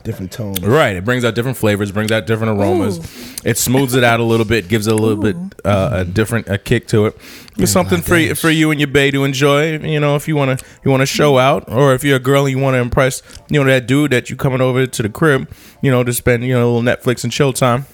different 0.03 0.31
tones. 0.31 0.61
Right. 0.61 0.95
It 0.95 1.05
brings 1.05 1.25
out 1.25 1.35
different 1.35 1.57
flavors, 1.57 1.91
brings 1.91 2.11
out 2.11 2.25
different 2.25 2.59
aromas. 2.59 2.97
It 3.45 3.57
smooths 3.57 3.95
it 3.95 4.03
out 4.03 4.19
a 4.19 4.23
little 4.23 4.45
bit, 4.45 4.67
gives 4.67 4.87
it 4.87 4.93
a 4.93 4.95
little 4.95 5.17
bit 5.21 5.35
uh, 5.65 5.89
a 5.91 6.05
different 6.05 6.47
a 6.47 6.57
kick 6.57 6.87
to 6.87 7.07
it. 7.07 7.17
It's 7.57 7.71
something 7.71 8.01
for 8.01 8.17
you, 8.17 8.35
for 8.35 8.49
you 8.49 8.71
and 8.71 8.79
your 8.79 8.87
bae 8.87 9.09
to 9.11 9.23
enjoy. 9.23 9.77
You 9.79 9.99
know, 9.99 10.15
if 10.15 10.27
you 10.27 10.35
wanna 10.35 10.57
you 10.83 10.91
wanna 10.91 11.05
show 11.05 11.37
out, 11.37 11.69
or 11.69 11.93
if 11.93 12.03
you're 12.03 12.17
a 12.17 12.19
girl 12.19 12.45
and 12.45 12.55
you 12.55 12.63
wanna 12.63 12.81
impress, 12.81 13.21
you 13.49 13.59
know, 13.59 13.69
that 13.69 13.87
dude 13.87 14.11
that 14.11 14.29
you 14.29 14.35
coming 14.35 14.61
over 14.61 14.85
to 14.87 15.03
the 15.03 15.09
crib, 15.09 15.49
you 15.81 15.91
know, 15.91 16.03
to 16.03 16.13
spend 16.13 16.43
you 16.43 16.53
know 16.53 16.63
a 16.63 16.69
little 16.71 16.81
Netflix 16.81 17.23
and 17.23 17.31
chill 17.33 17.53
time. 17.53 17.85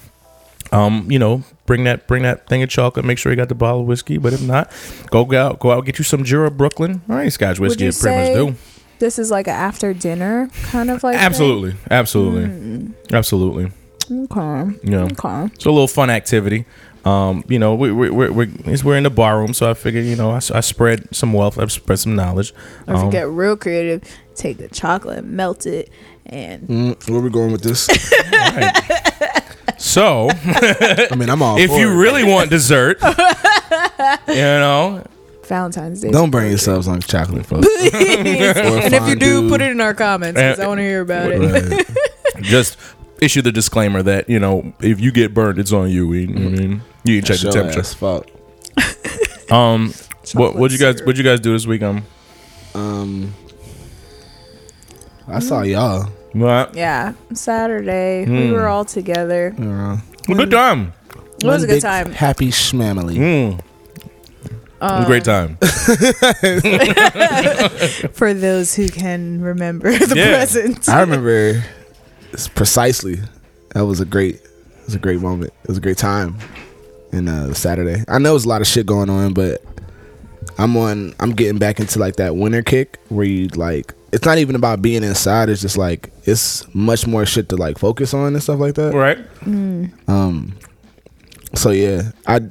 Um, 0.71 1.09
you 1.09 1.19
know, 1.19 1.43
bring 1.65 1.83
that 1.85 2.07
bring 2.07 2.23
that 2.23 2.47
thing 2.47 2.63
of 2.63 2.69
chocolate. 2.69 3.05
Make 3.05 3.17
sure 3.17 3.31
you 3.31 3.35
got 3.35 3.49
the 3.49 3.55
bottle 3.55 3.81
of 3.81 3.87
whiskey. 3.87 4.17
But 4.17 4.33
if 4.33 4.41
not, 4.41 4.71
go 5.09 5.31
out 5.33 5.59
go 5.59 5.71
out 5.71 5.85
get 5.85 5.97
you 5.97 6.03
some 6.03 6.23
Jura 6.23 6.51
Brooklyn. 6.51 7.01
All 7.09 7.15
right, 7.15 7.31
Scotch 7.31 7.59
Would 7.59 7.69
whiskey. 7.69 7.83
you 7.83 7.89
It 7.89 7.99
pretty 7.99 8.43
much 8.43 8.53
do. 8.53 8.74
This 8.99 9.19
is 9.19 9.31
like 9.31 9.47
an 9.47 9.53
after 9.55 9.93
dinner 9.93 10.49
kind 10.63 10.89
of 10.89 11.03
like? 11.03 11.15
thing? 11.15 11.25
Absolutely, 11.25 11.75
absolutely, 11.91 12.93
absolutely. 13.11 13.71
Okay. 14.11 14.77
Yeah. 14.83 15.03
Okay. 15.11 15.45
It's 15.55 15.65
a 15.65 15.71
little 15.71 15.87
fun 15.87 16.09
activity. 16.09 16.65
Um, 17.05 17.43
you 17.47 17.59
know, 17.59 17.75
we 17.75 17.91
we 17.91 18.09
we 18.09 18.29
we're, 18.29 18.47
we're 18.83 18.97
in 18.97 19.03
the 19.03 19.09
bar 19.11 19.37
room, 19.39 19.53
so 19.53 19.69
I 19.69 19.73
figured, 19.75 20.05
you 20.05 20.15
know, 20.15 20.31
I 20.31 20.39
spread 20.39 21.13
some 21.15 21.33
wealth, 21.33 21.59
I 21.59 21.65
spread 21.67 21.99
some 21.99 22.15
knowledge. 22.15 22.51
Or 22.87 22.95
if 22.95 22.99
you 22.99 23.05
Um, 23.05 23.09
get 23.11 23.27
real 23.29 23.55
creative, 23.55 24.01
take 24.33 24.57
the 24.57 24.67
chocolate, 24.69 25.23
melt 25.23 25.67
it, 25.67 25.89
and 26.25 26.67
Mm, 26.67 27.09
where 27.09 27.19
we 27.21 27.29
going 27.29 27.51
with 27.51 27.61
this? 27.61 27.85
so, 29.77 30.29
I 30.45 31.15
mean, 31.15 31.29
I'm 31.29 31.41
all. 31.43 31.57
if 31.59 31.69
for 31.69 31.79
you 31.79 31.91
it. 31.91 31.95
really 31.95 32.23
want 32.23 32.49
dessert, 32.49 32.97
you 34.27 34.35
know, 34.35 35.03
Valentine's 35.45 36.01
Day. 36.01 36.11
don't 36.11 36.31
burn 36.31 36.49
yourselves 36.49 36.87
on 36.87 37.01
chocolate, 37.01 37.45
folks. 37.45 37.67
and 37.93 38.93
if 38.93 39.07
you 39.07 39.15
do, 39.15 39.47
put 39.49 39.61
it 39.61 39.71
in 39.71 39.81
our 39.81 39.93
comments 39.93 40.39
because 40.39 40.59
I 40.59 40.67
want 40.67 40.79
to 40.79 40.83
hear 40.83 41.01
about 41.01 41.31
it. 41.31 41.39
Right. 41.39 41.85
just 42.41 42.77
issue 43.21 43.41
the 43.41 43.51
disclaimer 43.51 44.03
that 44.03 44.29
you 44.29 44.39
know 44.39 44.73
if 44.81 44.99
you 44.99 45.11
get 45.11 45.33
burned, 45.33 45.57
it's 45.59 45.71
on 45.71 45.89
you. 45.89 46.11
You, 46.13 46.27
know 46.27 46.49
what 46.49 46.59
I 46.59 46.61
mean, 46.63 46.81
you 47.03 47.21
can 47.21 47.25
check 47.27 47.39
the 47.39 47.51
temperature. 47.51 47.79
ass 47.79 47.93
fuck. 47.93 48.27
Um, 49.51 49.93
what 50.33 50.55
what 50.55 50.71
you 50.71 50.79
guys 50.79 50.95
syrup. 50.95 51.05
what 51.07 51.17
you 51.17 51.23
guys 51.23 51.39
do 51.39 51.53
this 51.53 51.67
week? 51.67 51.83
Um, 51.83 52.03
Um, 52.73 53.33
I 55.27 55.39
saw 55.39 55.61
y'all. 55.61 56.09
what? 56.33 56.75
Yeah, 56.75 57.13
Saturday 57.33 58.25
we 58.25 58.47
Hmm. 58.47 58.53
were 58.53 58.67
all 58.67 58.85
together. 58.85 59.53
You 59.57 59.65
know, 59.65 59.97
Good 60.27 60.49
time. 60.51 60.93
It 61.43 61.45
was 61.45 61.63
a 61.63 61.67
good 61.67 61.81
time. 61.81 62.11
Happy 62.11 62.47
schmamily. 62.49 63.17
Mm. 63.17 63.59
Was 64.91 65.03
a 65.03 65.07
great 65.07 65.23
time. 65.23 65.57
For 68.13 68.33
those 68.33 68.75
who 68.75 68.87
can 68.89 69.41
remember 69.41 69.91
the 69.97 70.15
Yeah. 70.15 70.35
present. 70.37 70.87
I 70.89 71.01
remember 71.01 71.63
it's 72.31 72.47
precisely. 72.47 73.19
That 73.73 73.85
was 73.85 73.99
a 73.99 74.05
great. 74.05 74.35
It 74.35 74.85
was 74.85 74.95
a 74.95 74.99
great 74.99 75.19
moment. 75.21 75.53
It 75.63 75.69
was 75.69 75.77
a 75.77 75.81
great 75.81 75.97
time. 75.97 76.37
And 77.11 77.29
uh, 77.29 77.53
Saturday, 77.53 78.03
I 78.07 78.19
know 78.19 78.31
there's 78.31 78.45
a 78.45 78.49
lot 78.49 78.61
of 78.61 78.67
shit 78.67 78.85
going 78.85 79.09
on, 79.09 79.33
but 79.33 79.61
I'm 80.57 80.75
on. 80.77 81.13
I'm 81.19 81.31
getting 81.31 81.57
back 81.59 81.79
into 81.79 81.99
like 81.99 82.17
that 82.17 82.35
winter 82.35 82.61
kick 82.61 82.99
where 83.09 83.25
you 83.25 83.47
like. 83.49 83.93
It's 84.11 84.25
not 84.25 84.37
even 84.37 84.55
about 84.55 84.81
being 84.81 85.03
inside. 85.03 85.49
It's 85.49 85.61
just 85.61 85.77
like 85.77 86.11
it's 86.23 86.65
much 86.73 87.05
more 87.07 87.25
shit 87.25 87.49
to 87.49 87.57
like 87.57 87.77
focus 87.77 88.13
on 88.13 88.33
and 88.33 88.41
stuff 88.43 88.59
like 88.59 88.75
that. 88.75 88.93
Right. 88.93 89.17
Um. 90.07 90.57
So 91.53 91.71
yeah, 91.71 92.11
I 92.27 92.41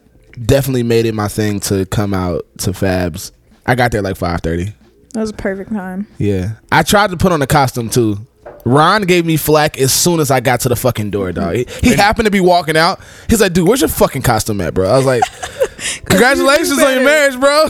definitely 0.40 0.82
made 0.82 1.06
it 1.06 1.14
my 1.14 1.28
thing 1.28 1.60
to 1.60 1.86
come 1.86 2.14
out 2.14 2.46
to 2.58 2.70
Fabs. 2.70 3.32
I 3.66 3.74
got 3.74 3.92
there 3.92 4.02
like 4.02 4.16
five 4.16 4.40
thirty. 4.40 4.72
That 5.14 5.20
was 5.20 5.30
a 5.30 5.34
perfect 5.34 5.70
time. 5.72 6.06
Yeah. 6.18 6.54
I 6.72 6.82
tried 6.82 7.10
to 7.10 7.16
put 7.16 7.30
on 7.32 7.40
a 7.40 7.46
costume 7.46 7.88
too. 7.88 8.18
Ron 8.64 9.02
gave 9.02 9.26
me 9.26 9.36
flack 9.36 9.78
as 9.78 9.92
soon 9.92 10.20
as 10.20 10.30
I 10.30 10.40
got 10.40 10.60
to 10.60 10.68
the 10.68 10.76
fucking 10.76 11.10
door, 11.10 11.30
dog. 11.32 11.54
He, 11.54 11.66
he 11.82 11.94
happened 11.94 12.24
to 12.24 12.30
be 12.30 12.40
walking 12.40 12.76
out. 12.76 12.98
He's 13.28 13.40
like, 13.40 13.52
dude, 13.52 13.68
where's 13.68 13.82
your 13.82 13.88
fucking 13.88 14.22
costume 14.22 14.60
at, 14.62 14.72
bro? 14.74 14.88
I 14.88 14.96
was 14.96 15.04
like, 15.06 15.22
congratulations 16.06 16.82
on 16.82 16.94
your 16.94 17.04
marriage, 17.04 17.38
bro. 17.38 17.66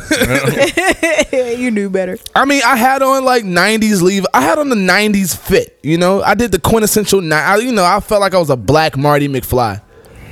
you 1.57 1.71
knew 1.73 1.91
better. 1.91 2.17
I 2.35 2.45
mean, 2.45 2.63
I 2.65 2.77
had 2.77 3.03
on 3.03 3.25
like 3.25 3.45
90s 3.45 4.03
leave. 4.03 4.25
I 4.33 4.41
had 4.41 4.59
on 4.59 4.69
the 4.69 4.77
90s 4.77 5.37
fit, 5.37 5.79
you 5.83 5.99
know? 5.99 6.23
I 6.23 6.35
did 6.35 6.53
the 6.53 6.61
quintessential, 6.61 7.21
ni- 7.21 7.35
I, 7.35 7.57
you 7.57 7.73
know, 7.73 7.85
I 7.85 7.99
felt 8.01 8.21
like 8.21 8.33
I 8.33 8.39
was 8.39 8.51
a 8.51 8.57
black 8.57 8.97
Marty 8.97 9.27
McFly. 9.27 9.83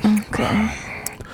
Okay. 0.05 0.92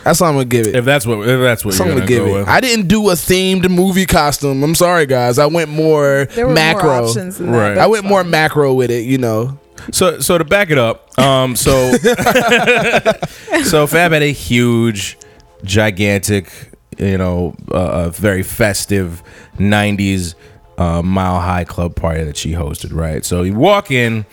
That's 0.08 0.20
what 0.22 0.28
I'm 0.28 0.34
going 0.36 0.48
to 0.48 0.56
give 0.56 0.66
it. 0.66 0.74
If 0.74 0.84
that's 0.86 1.06
what 1.06 1.18
if 1.28 1.38
that's 1.38 1.64
what 1.66 1.72
That's 1.72 1.78
you're 1.80 1.88
I'm 1.88 1.94
gonna 1.98 2.06
gonna 2.06 2.08
give 2.08 2.24
go 2.24 2.36
it. 2.36 2.38
with. 2.40 2.48
I 2.48 2.60
didn't 2.60 2.88
do 2.88 3.10
a 3.10 3.12
themed 3.12 3.68
movie 3.70 4.06
costume. 4.06 4.62
I'm 4.62 4.74
sorry, 4.74 5.04
guys. 5.04 5.38
I 5.38 5.44
went 5.44 5.68
more 5.70 6.24
There 6.34 6.46
were 6.46 6.54
macro. 6.54 6.84
more 6.84 7.02
options 7.08 7.36
than 7.36 7.52
that. 7.52 7.58
Right. 7.58 7.74
but 7.74 7.80
I 7.80 7.84
it's 7.84 7.90
went 7.92 8.04
more 8.06 8.24
macro 8.24 8.72
with 8.72 8.90
it, 8.90 9.04
you 9.04 9.18
know. 9.18 9.58
So 9.92 10.20
so 10.20 10.38
to 10.38 10.44
back 10.46 10.70
it 10.70 10.78
up, 10.78 11.18
um, 11.18 11.56
so 11.56 11.92
so 13.64 13.86
Fab 13.86 14.12
had 14.12 14.22
a 14.22 14.32
huge, 14.32 15.18
gigantic, 15.62 16.50
you 16.98 17.18
know, 17.18 17.54
uh, 17.70 18.08
very 18.10 18.42
festive 18.42 19.22
'90s 19.58 20.34
uh, 20.78 21.02
Mile 21.02 21.40
High 21.40 21.64
Club 21.64 21.94
party 21.96 22.24
that 22.24 22.36
she 22.38 22.52
hosted. 22.52 22.94
Right. 22.94 23.24
So 23.26 23.42
you 23.42 23.54
walk 23.54 23.90
in. 23.90 24.24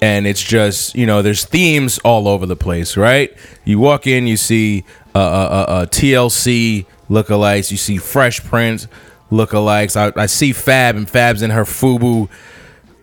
And 0.00 0.26
it's 0.26 0.42
just 0.42 0.94
you 0.94 1.06
know, 1.06 1.22
there's 1.22 1.44
themes 1.44 1.98
all 1.98 2.28
over 2.28 2.46
the 2.46 2.56
place, 2.56 2.96
right? 2.96 3.34
You 3.64 3.78
walk 3.78 4.06
in, 4.06 4.26
you 4.26 4.36
see 4.36 4.84
uh, 5.14 5.18
uh, 5.18 5.22
uh, 5.22 5.70
uh, 5.72 5.86
TLC 5.86 6.86
lookalikes, 7.08 7.70
you 7.70 7.76
see 7.76 7.98
Fresh 7.98 8.44
Prince 8.44 8.88
lookalikes. 9.30 9.96
I, 9.96 10.20
I 10.20 10.26
see 10.26 10.52
Fab, 10.52 10.96
and 10.96 11.08
Fab's 11.08 11.42
in 11.42 11.50
her 11.50 11.64
FUBU, 11.64 12.28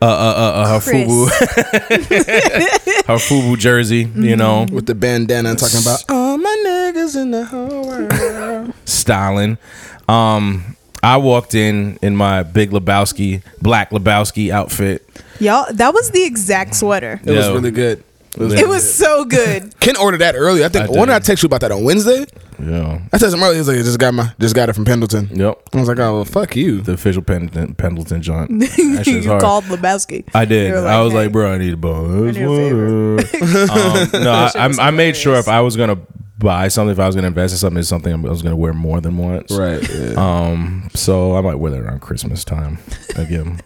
uh, 0.01 0.05
uh, 0.05 0.07
uh, 0.07 0.41
uh, 0.41 0.67
her 0.67 0.79
Chris. 0.79 1.07
FUBU, 1.07 1.29
her 3.07 3.15
FUBU 3.15 3.57
jersey, 3.57 4.09
you 4.15 4.35
know, 4.35 4.65
with 4.71 4.85
the 4.85 4.95
bandana 4.95 5.51
and 5.51 5.59
talking 5.59 5.81
about 5.81 6.03
all 6.09 6.37
my 6.37 6.63
niggas 6.65 7.15
in 7.21 7.31
the 7.31 7.45
whole 7.45 7.87
world. 7.87 8.73
styling. 8.85 9.57
Um, 10.07 10.75
I 11.03 11.17
walked 11.17 11.55
in 11.55 11.97
in 12.01 12.15
my 12.15 12.43
big 12.43 12.71
Lebowski, 12.71 13.41
black 13.61 13.91
Lebowski 13.91 14.51
outfit. 14.51 15.07
Y'all, 15.41 15.65
that 15.73 15.93
was 15.93 16.11
the 16.11 16.23
exact 16.23 16.75
sweater. 16.75 17.19
It 17.25 17.31
was 17.31 17.45
Yo. 17.47 17.53
really 17.55 17.71
good. 17.71 18.03
It 18.35 18.39
was 18.39 18.53
It 18.53 18.67
was 18.67 18.93
so 18.93 19.25
good. 19.25 19.77
Ken 19.81 19.97
ordered 19.97 20.19
that 20.19 20.35
early. 20.35 20.63
I 20.63 20.69
think. 20.69 20.85
I 20.85 20.91
when 20.91 21.07
did 21.07 21.15
I 21.15 21.19
did. 21.19 21.25
text 21.25 21.43
you 21.43 21.47
about 21.47 21.61
that 21.61 21.71
on 21.71 21.83
Wednesday? 21.83 22.25
Yeah. 22.59 23.01
I 23.11 23.17
texted 23.17 23.33
him 23.33 23.43
early. 23.43 23.55
He 23.55 23.59
was 23.59 23.67
like, 23.67 23.79
I 23.79 23.81
"Just 23.81 23.99
got 23.99 24.13
my, 24.13 24.31
just 24.39 24.55
got 24.55 24.69
it 24.69 24.73
from 24.73 24.85
Pendleton." 24.85 25.29
Yep. 25.33 25.61
I 25.73 25.79
was 25.79 25.87
like, 25.89 25.99
"Oh, 25.99 26.13
well, 26.13 26.25
fuck 26.25 26.55
you." 26.55 26.81
The 26.81 26.93
official 26.93 27.23
Pendleton, 27.23 27.73
Pendleton 27.73 28.21
joint. 28.21 28.51
That 28.61 29.05
shit's 29.05 29.25
you 29.25 29.31
hard. 29.31 29.41
called 29.41 29.63
Lebowski. 29.65 30.29
I 30.33 30.45
did. 30.45 30.69
You 30.69 30.75
were 30.75 30.87
I 30.87 31.01
was 31.01 31.11
hey, 31.11 31.23
like, 31.23 31.31
bro, 31.31 31.51
I 31.51 31.57
need 31.57 31.73
a 31.73 31.77
bonus. 31.77 32.37
I 32.37 32.39
need 32.39 32.45
a 32.45 33.27
favor. 33.27 33.71
um, 34.19 34.23
no, 34.23 34.31
I, 34.31 34.49
shit 34.49 34.67
was 34.67 34.79
I, 34.79 34.87
I 34.87 34.91
made 34.91 35.17
sure 35.17 35.35
if 35.35 35.47
I 35.47 35.61
was 35.61 35.75
gonna 35.75 35.97
buy 36.37 36.67
something, 36.67 36.91
if 36.91 36.99
I 36.99 37.07
was 37.07 37.15
gonna 37.15 37.27
invest 37.27 37.53
in 37.53 37.57
something, 37.57 37.79
it's 37.79 37.89
something 37.89 38.13
I 38.13 38.17
was 38.17 38.41
gonna 38.43 38.55
wear 38.55 38.73
more 38.73 39.01
than 39.01 39.17
once. 39.17 39.51
Right. 39.51 39.81
Yeah. 39.89 40.13
Um, 40.17 40.89
so 40.93 41.35
I 41.35 41.41
might 41.41 41.55
wear 41.55 41.71
that 41.71 41.81
around 41.81 42.01
Christmas 42.01 42.45
time. 42.45 42.77
Again, 43.15 43.59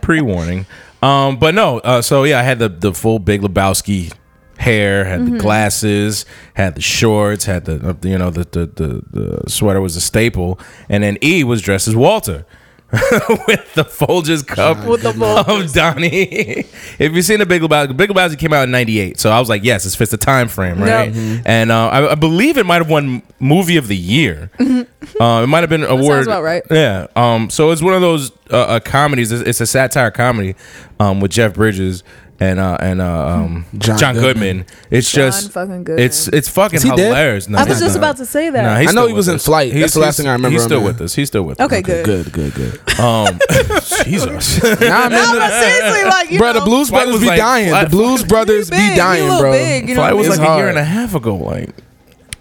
pre-warning. 0.00 0.66
Um, 1.02 1.38
but 1.38 1.54
no. 1.54 1.78
Uh, 1.78 2.02
so 2.02 2.24
yeah, 2.24 2.38
I 2.40 2.42
had 2.42 2.58
the 2.58 2.68
the 2.68 2.92
full 2.92 3.18
Big 3.18 3.40
Lebowski 3.42 4.12
hair, 4.58 5.04
had 5.04 5.20
Mm-hmm. 5.20 5.32
the 5.34 5.38
glasses, 5.38 6.24
had 6.54 6.74
the 6.74 6.80
shorts, 6.80 7.44
had 7.44 7.64
the 7.64 7.90
uh, 7.90 7.94
you 8.02 8.18
know 8.18 8.30
the 8.30 8.44
the, 8.44 8.66
the 8.66 9.02
the 9.42 9.50
sweater 9.50 9.80
was 9.80 9.94
a 9.96 10.00
staple, 10.00 10.58
and 10.88 11.02
then 11.04 11.16
E 11.22 11.44
was 11.44 11.62
dressed 11.62 11.88
as 11.88 11.94
Walter. 11.96 12.44
with 13.46 13.74
the 13.74 13.84
Folgers 13.84 14.46
cup 14.46 14.86
With 14.86 15.02
the 15.02 15.12
Folgers. 15.12 15.66
of 15.66 15.72
Donnie. 15.74 16.08
if 16.98 17.12
you've 17.12 17.22
seen 17.26 17.38
the 17.38 17.44
Big 17.44 17.60
Lebowski, 17.60 17.94
Big 17.94 18.08
Lebowski 18.08 18.38
came 18.38 18.54
out 18.54 18.62
in 18.64 18.70
'98, 18.70 19.20
so 19.20 19.28
I 19.28 19.38
was 19.38 19.50
like, 19.50 19.62
yes, 19.62 19.84
this 19.84 19.94
fits 19.94 20.10
the 20.10 20.16
time 20.16 20.48
frame, 20.48 20.80
right? 20.80 21.14
And 21.44 21.70
uh, 21.70 21.88
I, 21.88 22.12
I 22.12 22.14
believe 22.14 22.56
it 22.56 22.64
might 22.64 22.80
have 22.80 22.88
won 22.88 23.22
Movie 23.40 23.76
of 23.76 23.88
the 23.88 23.96
Year. 23.96 24.50
Uh, 24.58 24.84
it 25.42 25.48
might 25.48 25.60
have 25.60 25.68
been 25.68 25.84
awarded. 25.84 26.28
about 26.28 26.42
right. 26.42 26.62
Yeah. 26.70 27.08
Um. 27.14 27.50
So 27.50 27.72
it's 27.72 27.82
one 27.82 27.92
of 27.92 28.00
those 28.00 28.30
uh, 28.50 28.56
uh, 28.56 28.80
comedies. 28.80 29.32
It's, 29.32 29.46
it's 29.46 29.60
a 29.60 29.66
satire 29.66 30.10
comedy, 30.10 30.54
um, 31.00 31.20
with 31.20 31.30
Jeff 31.30 31.54
Bridges 31.54 32.02
and 32.40 32.60
uh 32.60 32.76
and 32.80 33.00
uh 33.00 33.26
um 33.28 33.64
John, 33.78 33.98
John 33.98 34.14
Goodman. 34.14 34.64
It's 34.92 35.10
John 35.10 35.32
just 35.32 35.50
fucking 35.50 35.82
Goodman. 35.82 36.04
It's 36.04 36.28
it's 36.28 36.48
fucking 36.48 36.80
he 36.80 36.88
hilarious. 36.88 37.48
No, 37.48 37.58
I 37.58 37.64
was 37.64 37.80
just 37.80 37.96
not. 37.96 37.98
about 37.98 38.16
to 38.18 38.26
say 38.26 38.48
that. 38.50 38.62
Nah, 38.62 38.78
he's 38.78 38.90
I 38.90 38.92
know 38.92 39.00
still 39.02 39.06
he 39.08 39.12
was 39.14 39.26
with 39.26 39.32
in 39.32 39.36
us. 39.36 39.44
flight. 39.44 39.72
That's 39.74 39.94
the 39.94 39.98
last 40.00 40.06
he's- 40.06 40.16
thing 40.18 40.28
I 40.28 40.32
remember 40.34 40.52
He's 40.54 40.62
still 40.62 40.78
in. 40.78 40.84
with 40.84 41.00
us. 41.00 41.14
He's 41.16 41.26
still 41.26 41.42
with 41.42 41.60
us. 41.60 41.64
okay, 41.66 41.82
good. 41.82 42.04
Good. 42.04 42.32
Good. 42.32 42.54
Good. 42.54 42.80
Um, 43.00 43.38
Jesus. 44.04 44.62
Nah, 44.80 45.08
No, 45.08 45.38
but 45.38 45.50
seriously, 45.50 46.04
like 46.04 46.30
you 46.30 46.38
bro, 46.38 46.52
know, 46.52 46.60
the 46.60 46.64
Blues 46.64 46.88
Flight 46.90 47.06
Brothers 47.06 47.12
was 47.14 47.22
be 47.22 47.26
like- 47.28 47.38
dying. 47.38 47.68
Flight- 47.70 47.84
the 47.84 47.90
Blues 47.90 48.24
Brothers 48.24 48.68
he 48.68 48.76
be 48.90 48.96
dying, 48.96 49.40
bro. 49.40 49.50
big, 49.52 49.88
you 49.88 49.94
know 49.96 50.00
Flight 50.02 50.16
was 50.16 50.28
like 50.28 50.38
mean? 50.40 50.48
a 50.50 50.56
year 50.58 50.68
and 50.68 50.78
a 50.78 50.84
half 50.84 51.14
ago. 51.16 51.34
Like 51.36 51.70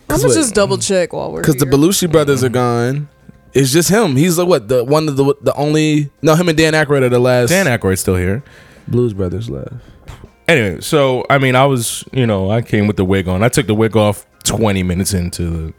I'm 0.09 0.21
gonna 0.21 0.33
just 0.33 0.53
double 0.53 0.77
check 0.77 1.11
while 1.13 1.31
we're 1.31 1.41
Because 1.41 1.55
the. 1.55 1.65
Belushi 1.65 2.11
brothers 2.11 2.43
are 2.43 2.49
gone. 2.49 3.09
It's 3.57 3.71
just 3.71 3.89
him. 3.89 4.15
He's 4.15 4.35
the 4.35 4.45
what? 4.45 4.67
The 4.67 4.83
one 4.83 5.07
of 5.09 5.17
the 5.17 5.33
the 5.41 5.53
only. 5.55 6.11
No, 6.21 6.35
him 6.35 6.47
and 6.47 6.57
Dan 6.57 6.73
Aykroyd 6.73 7.01
are 7.01 7.09
the 7.09 7.19
last. 7.19 7.49
Dan 7.49 7.65
Aykroyd's 7.65 8.01
still 8.01 8.15
here. 8.15 8.43
Blues 8.87 9.13
Brothers 9.13 9.49
left. 9.49 9.73
Anyway, 10.47 10.79
so 10.81 11.25
I 11.29 11.39
mean, 11.39 11.55
I 11.55 11.65
was, 11.65 12.03
you 12.13 12.27
know, 12.27 12.51
I 12.51 12.61
came 12.61 12.85
with 12.85 12.97
the 12.97 13.03
wig 13.03 13.27
on. 13.27 13.41
I 13.41 13.49
took 13.49 13.65
the 13.65 13.73
wig 13.73 13.97
off 13.97 14.25
20 14.43 14.83
minutes 14.83 15.13
into 15.13 15.49
the 15.49 15.73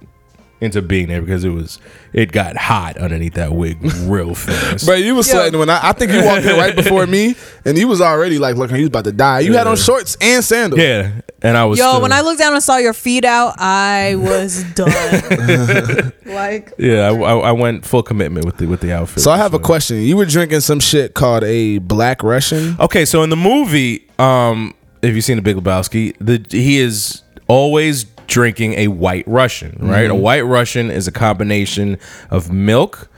into 0.60 0.82
being 0.82 1.06
there 1.08 1.20
because 1.20 1.44
it 1.44 1.50
was 1.50 1.78
it 2.12 2.32
got 2.32 2.56
hot 2.56 2.96
underneath 2.96 3.34
that 3.34 3.52
wig 3.52 3.78
real 4.02 4.34
fast. 4.36 4.86
But 4.86 5.02
you 5.02 5.14
was 5.14 5.28
Yo. 5.28 5.34
sweating 5.34 5.58
when 5.58 5.70
I, 5.70 5.90
I 5.90 5.92
think 5.92 6.10
you 6.12 6.24
walked 6.24 6.44
in 6.46 6.56
right 6.56 6.74
before 6.74 7.06
me, 7.06 7.36
and 7.64 7.78
you 7.78 7.86
was 7.88 8.00
already 8.00 8.38
like 8.38 8.56
looking. 8.56 8.76
He 8.76 8.82
was 8.82 8.88
about 8.88 9.04
to 9.04 9.12
die. 9.12 9.40
You 9.40 9.54
had 9.54 9.66
on 9.66 9.76
shorts 9.76 10.16
and 10.20 10.42
sandals. 10.44 10.80
yeah, 10.82 11.20
and 11.42 11.56
I 11.56 11.64
was 11.64 11.78
Yo, 11.78 11.88
still- 11.90 12.02
when 12.02 12.12
I 12.12 12.22
looked 12.22 12.38
down 12.40 12.54
and 12.54 12.62
saw 12.62 12.76
your 12.78 12.92
feet 12.94 13.24
out, 13.24 13.54
I 13.58 14.14
was 14.18 14.64
done. 14.74 16.12
like, 16.26 16.72
yeah, 16.78 17.10
I, 17.10 17.14
I, 17.14 17.36
I 17.38 17.52
went 17.52 17.84
full 17.84 18.02
commitment 18.02 18.44
with 18.46 18.56
the 18.58 18.66
with 18.66 18.80
the 18.80 18.92
outfit. 18.92 19.22
So 19.22 19.30
I 19.30 19.36
have 19.36 19.54
a 19.54 19.58
question. 19.58 19.98
You 20.02 20.16
were 20.16 20.26
drinking 20.26 20.60
some 20.60 20.80
shit 20.80 21.14
called 21.14 21.44
a 21.44 21.78
Black 21.78 22.22
Russian. 22.22 22.76
Okay, 22.80 23.04
so 23.04 23.22
in 23.22 23.30
the 23.30 23.36
movie, 23.36 24.06
um, 24.18 24.74
if 25.02 25.14
you've 25.14 25.24
seen 25.24 25.36
the 25.36 25.42
Big 25.42 25.56
Lebowski, 25.56 26.16
the 26.20 26.44
he 26.50 26.78
is 26.78 27.22
always 27.46 28.04
drinking 28.28 28.74
a 28.74 28.88
White 28.88 29.26
Russian, 29.26 29.76
right? 29.80 30.08
A 30.08 30.14
White 30.14 30.42
Russian 30.42 30.90
is 30.90 31.08
a 31.08 31.12
combination 31.12 31.98
of 32.30 32.52
milk, 32.52 33.10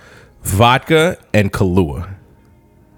vodka, 0.42 1.18
and 1.34 1.52
Kahlua, 1.52 2.14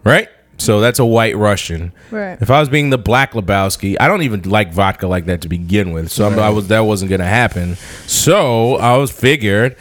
right? 0.04 0.28
So 0.58 0.80
that's 0.80 1.00
a 1.00 1.04
White 1.04 1.36
Russian. 1.36 1.92
Right. 2.12 2.40
If 2.40 2.50
I 2.50 2.60
was 2.60 2.68
being 2.68 2.90
the 2.90 2.98
Black 2.98 3.32
Lebowski, 3.32 3.96
I 3.98 4.06
don't 4.06 4.22
even 4.22 4.42
like 4.42 4.72
vodka 4.72 5.08
like 5.08 5.24
that 5.26 5.40
to 5.40 5.48
begin 5.48 5.90
with, 5.90 6.12
so 6.12 6.26
I'm, 6.26 6.38
I 6.38 6.50
was 6.50 6.68
that 6.68 6.80
wasn't 6.80 7.10
gonna 7.10 7.24
happen. 7.24 7.76
So 8.06 8.76
I 8.76 8.96
was 8.98 9.10
figured, 9.10 9.76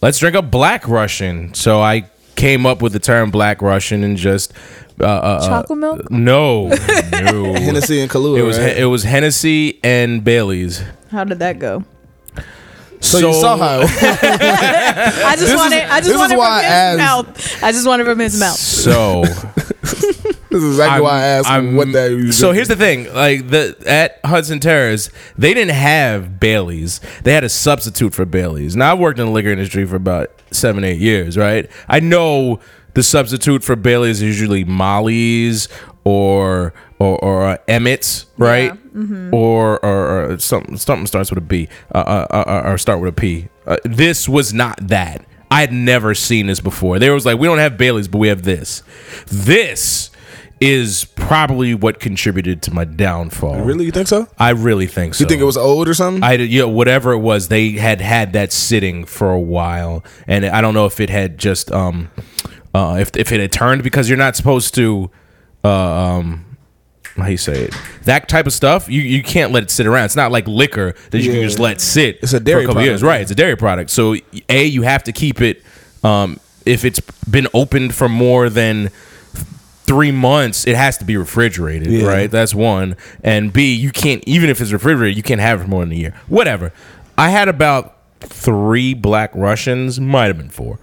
let's 0.00 0.18
drink 0.18 0.34
a 0.34 0.42
Black 0.42 0.88
Russian. 0.88 1.52
So 1.52 1.82
I 1.82 2.08
came 2.36 2.64
up 2.64 2.80
with 2.80 2.92
the 2.92 2.98
term 3.00 3.30
Black 3.30 3.60
Russian 3.60 4.02
and 4.02 4.16
just 4.16 4.54
uh, 5.00 5.04
uh, 5.04 5.48
chocolate 5.48 5.78
milk? 5.78 6.10
no, 6.10 6.68
no. 7.12 7.54
Hennessy 7.54 8.00
and 8.00 8.10
Kahlua. 8.10 8.38
It 8.38 8.42
was 8.42 8.58
right? 8.58 8.76
it 8.76 8.86
was 8.86 9.02
Hennessy 9.02 9.80
and 9.84 10.24
Bailey's. 10.24 10.82
How 11.12 11.24
did 11.24 11.38
that 11.40 11.58
go? 11.58 11.84
so, 13.00 13.18
you 13.18 13.34
saw 13.34 13.56
how. 13.56 13.80
I 13.82 13.86
just 15.36 15.40
This 15.40 15.56
wanted. 15.56 15.76
is- 15.84 15.90
I 15.90 16.00
just 16.00 16.02
this 16.04 16.14
is 16.14 16.18
wanted 16.18 16.38
why 16.38 16.46
from 16.46 16.54
I 16.54 16.62
his 16.62 16.72
asked- 16.72 16.98
mouth. 16.98 17.62
I 17.64 17.72
just 17.72 17.86
wanted 17.86 18.04
from 18.06 18.18
his 18.18 18.40
mouth. 18.40 18.56
So 18.56 19.22
this 19.82 20.62
is 20.62 20.68
exactly 20.70 21.02
why 21.02 21.18
I 21.18 21.22
asked 21.24 21.48
him 21.50 21.76
what 21.76 21.92
that. 21.92 22.10
was 22.12 22.36
So 22.38 22.52
here's 22.52 22.68
the 22.68 22.76
thing: 22.76 23.12
like 23.12 23.48
the 23.48 23.76
at 23.86 24.20
Hudson 24.24 24.60
Terrace, 24.60 25.10
they 25.36 25.52
didn't 25.54 25.74
have 25.74 26.38
Bailey's. 26.40 27.00
They 27.24 27.32
had 27.34 27.44
a 27.44 27.48
substitute 27.48 28.14
for 28.14 28.24
Bailey's. 28.24 28.76
Now 28.76 28.92
I've 28.92 28.98
worked 28.98 29.18
in 29.18 29.26
the 29.26 29.32
liquor 29.32 29.50
industry 29.50 29.84
for 29.84 29.96
about 29.96 30.30
seven, 30.50 30.84
eight 30.84 31.00
years, 31.00 31.36
right? 31.36 31.70
I 31.88 32.00
know 32.00 32.60
the 32.94 33.02
substitute 33.02 33.64
for 33.64 33.74
Bailey's 33.76 34.18
is 34.18 34.22
usually 34.22 34.64
Molly's 34.64 35.68
or 36.04 36.72
or, 37.02 37.24
or 37.24 37.46
uh, 37.46 37.56
Emmett's, 37.68 38.26
right? 38.38 38.72
Or, 39.32 39.84
or 39.84 40.32
or 40.32 40.38
something 40.38 40.76
something 40.76 41.06
starts 41.06 41.30
with 41.30 41.38
a 41.38 41.42
B, 41.42 41.68
uh, 41.94 41.98
uh, 41.98 42.26
uh, 42.30 42.62
or 42.70 42.78
start 42.78 43.00
with 43.00 43.08
a 43.08 43.20
P. 43.20 43.48
Uh, 43.66 43.78
this 43.84 44.28
was 44.28 44.52
not 44.52 44.88
that. 44.88 45.24
I 45.50 45.60
had 45.60 45.72
never 45.72 46.14
seen 46.14 46.46
this 46.46 46.60
before. 46.60 46.98
They 46.98 47.10
was 47.10 47.26
like, 47.26 47.38
we 47.38 47.46
don't 47.46 47.58
have 47.58 47.76
Bailey's, 47.76 48.08
but 48.08 48.18
we 48.18 48.28
have 48.28 48.42
this. 48.42 48.82
This 49.26 50.10
is 50.60 51.04
probably 51.16 51.74
what 51.74 51.98
contributed 51.98 52.62
to 52.62 52.72
my 52.72 52.84
downfall. 52.84 53.60
Really, 53.62 53.84
you 53.84 53.90
think 53.90 54.08
so? 54.08 54.28
I 54.38 54.50
really 54.50 54.86
think 54.86 55.14
so. 55.14 55.24
You 55.24 55.28
think 55.28 55.40
it 55.40 55.44
was 55.44 55.56
old 55.56 55.88
or 55.88 55.94
something? 55.94 56.22
I 56.22 56.34
yeah, 56.34 56.64
whatever 56.64 57.12
it 57.12 57.18
was, 57.18 57.48
they 57.48 57.72
had 57.72 58.00
had 58.00 58.32
that 58.34 58.52
sitting 58.52 59.04
for 59.04 59.30
a 59.32 59.40
while, 59.40 60.04
and 60.26 60.46
I 60.46 60.60
don't 60.60 60.74
know 60.74 60.86
if 60.86 61.00
it 61.00 61.10
had 61.10 61.36
just 61.36 61.72
um, 61.72 62.10
uh, 62.74 62.98
if 63.00 63.10
if 63.16 63.32
it 63.32 63.40
had 63.40 63.52
turned 63.52 63.82
because 63.82 64.08
you're 64.08 64.18
not 64.18 64.36
supposed 64.36 64.74
to, 64.76 65.10
uh, 65.64 65.68
um, 65.68 66.51
how 67.16 67.26
you 67.26 67.36
say 67.36 67.64
it, 67.64 67.74
that 68.04 68.28
type 68.28 68.46
of 68.46 68.52
stuff. 68.52 68.88
You 68.88 69.02
you 69.02 69.22
can't 69.22 69.52
let 69.52 69.62
it 69.64 69.70
sit 69.70 69.86
around. 69.86 70.06
It's 70.06 70.16
not 70.16 70.32
like 70.32 70.46
liquor 70.48 70.94
that 71.10 71.18
you 71.20 71.30
can 71.30 71.40
Yeah. 71.40 71.46
just 71.46 71.58
let 71.58 71.80
sit. 71.80 72.18
It's 72.22 72.32
a 72.32 72.40
dairy 72.40 72.60
for 72.62 72.64
a 72.64 72.66
couple 72.68 72.74
product, 72.74 72.86
years, 72.90 73.02
right? 73.02 73.20
It's 73.20 73.30
a 73.30 73.34
dairy 73.34 73.56
product. 73.56 73.90
So 73.90 74.16
a 74.48 74.64
you 74.64 74.82
have 74.82 75.04
to 75.04 75.12
keep 75.12 75.40
it. 75.40 75.62
Um, 76.04 76.40
if 76.64 76.84
it's 76.84 77.00
been 77.30 77.48
opened 77.54 77.94
for 77.94 78.08
more 78.08 78.48
than 78.48 78.90
three 79.84 80.12
months, 80.12 80.66
it 80.66 80.76
has 80.76 80.96
to 80.98 81.04
be 81.04 81.16
refrigerated, 81.16 81.88
Yeah. 81.88 82.06
right? 82.06 82.30
That's 82.30 82.54
one. 82.54 82.96
And 83.22 83.52
B, 83.52 83.74
you 83.74 83.90
can't 83.90 84.22
even 84.26 84.48
if 84.48 84.60
it's 84.60 84.72
refrigerated, 84.72 85.16
you 85.16 85.22
can't 85.22 85.40
have 85.40 85.60
it 85.60 85.64
for 85.64 85.68
more 85.68 85.82
than 85.84 85.92
a 85.92 85.96
year. 85.96 86.14
Whatever. 86.28 86.72
I 87.18 87.28
had 87.30 87.48
about 87.48 87.96
three 88.20 88.94
black 88.94 89.32
Russians, 89.34 90.00
might 90.00 90.26
have 90.28 90.38
been 90.38 90.48
four. 90.48 90.78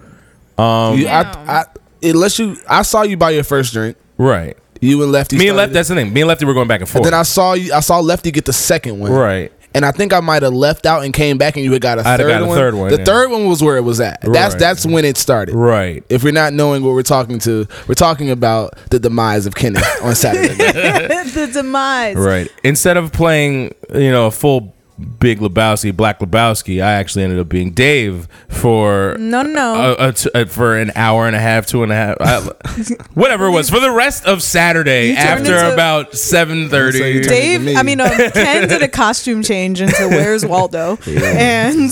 You- 0.59 1.07
I, 1.07 1.21
I, 1.47 1.65
unless 2.03 2.37
you, 2.37 2.57
I 2.67 2.81
saw 2.83 3.01
you 3.03 3.15
buy 3.17 3.31
your 3.31 3.43
first 3.45 3.73
drink. 3.73 3.95
Right. 4.17 4.57
You 4.81 5.01
and 5.03 5.11
Lefty. 5.11 5.37
Me 5.37 5.47
and 5.49 5.57
Lefty. 5.57 5.71
it. 5.71 5.73
That's 5.73 5.89
the 5.89 5.95
thing. 5.95 6.13
Me 6.13 6.21
and 6.21 6.27
Lefty 6.27 6.45
were 6.45 6.53
going 6.53 6.67
back 6.67 6.79
and 6.81 6.89
forth. 6.89 7.03
Then 7.03 7.13
I 7.13 7.23
saw 7.23 7.53
you. 7.53 7.73
I 7.73 7.79
saw 7.81 7.99
Lefty 7.99 8.31
get 8.31 8.45
the 8.45 8.53
second 8.53 8.99
one. 8.99 9.11
right. 9.11 9.51
And 9.75 9.85
I 9.85 9.91
think 9.91 10.13
I 10.13 10.19
might 10.19 10.41
have 10.41 10.53
left 10.55 10.87
out 10.87 11.03
and 11.03 11.13
came 11.13 11.37
back, 11.37 11.55
and 11.55 11.63
you 11.63 11.71
had 11.73 11.81
got 11.83 11.99
a 11.99 12.01
I'd 12.01 12.07
have 12.07 12.19
third 12.21 12.27
got 12.29 12.41
a 12.41 12.45
one. 12.47 12.57
third 12.57 12.73
one, 12.73 12.89
The 12.89 12.97
yeah. 12.97 13.03
third 13.03 13.29
one 13.29 13.45
was 13.45 13.61
where 13.61 13.77
it 13.77 13.83
was 13.83 14.01
at. 14.01 14.19
That's 14.21 14.53
Right. 14.55 14.59
that's 14.59 14.83
when 14.83 15.05
it 15.05 15.15
started. 15.15 15.53
Right. 15.53 16.03
If 16.09 16.23
we're 16.23 16.33
not 16.33 16.53
knowing 16.53 16.81
what 16.83 16.93
we're 16.95 17.03
talking 17.03 17.37
to, 17.39 17.67
we're 17.87 17.93
talking 17.93 18.31
about 18.31 18.73
the 18.89 18.97
demise 18.97 19.45
of 19.45 19.53
Kenneth 19.53 19.85
on 20.01 20.15
Saturday. 20.15 20.55
night. 20.57 21.27
the 21.35 21.49
demise. 21.53 22.15
Right. 22.15 22.49
Instead 22.63 22.97
of 22.97 23.11
playing, 23.11 23.75
you 23.93 24.09
know, 24.11 24.25
a 24.25 24.31
full 24.31 24.73
Big 25.19 25.39
Lebowski, 25.39 25.95
Black 25.95 26.19
Lebowski, 26.19 26.83
I 26.83 26.91
actually 26.93 27.23
ended 27.23 27.39
up 27.39 27.47
being 27.47 27.71
Dave 27.71 28.27
for 28.49 29.15
No, 29.17 29.41
no, 29.43 29.53
no. 29.53 29.73
uh, 29.75 29.95
uh, 29.97 30.11
t- 30.11 30.29
uh, 30.35 30.45
for 30.45 30.77
an 30.77 30.91
hour 30.95 31.25
and 31.25 31.35
a 31.35 31.39
half, 31.39 31.65
two 31.65 31.83
and 31.83 31.91
a 31.91 31.95
half, 31.95 32.17
I, 32.19 32.39
whatever 33.13 33.45
it 33.47 33.51
was, 33.51 33.69
for 33.69 33.79
the 33.79 33.91
rest 33.91 34.25
of 34.25 34.43
Saturday 34.43 35.13
after 35.15 35.55
into- 35.55 35.73
about 35.73 36.15
seven 36.15 36.69
thirty. 36.69 37.23
So 37.23 37.29
Dave, 37.29 37.61
me. 37.63 37.75
I 37.77 37.83
mean, 37.83 38.01
um, 38.01 38.09
Ken 38.09 38.67
did 38.67 38.81
a 38.81 38.87
costume 38.89 39.41
change 39.41 39.79
into 39.79 40.07
Where's 40.09 40.45
Waldo, 40.45 40.97
and 41.07 41.89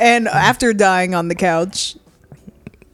and 0.00 0.28
after 0.28 0.72
dying 0.72 1.14
on 1.14 1.28
the 1.28 1.34
couch, 1.34 1.96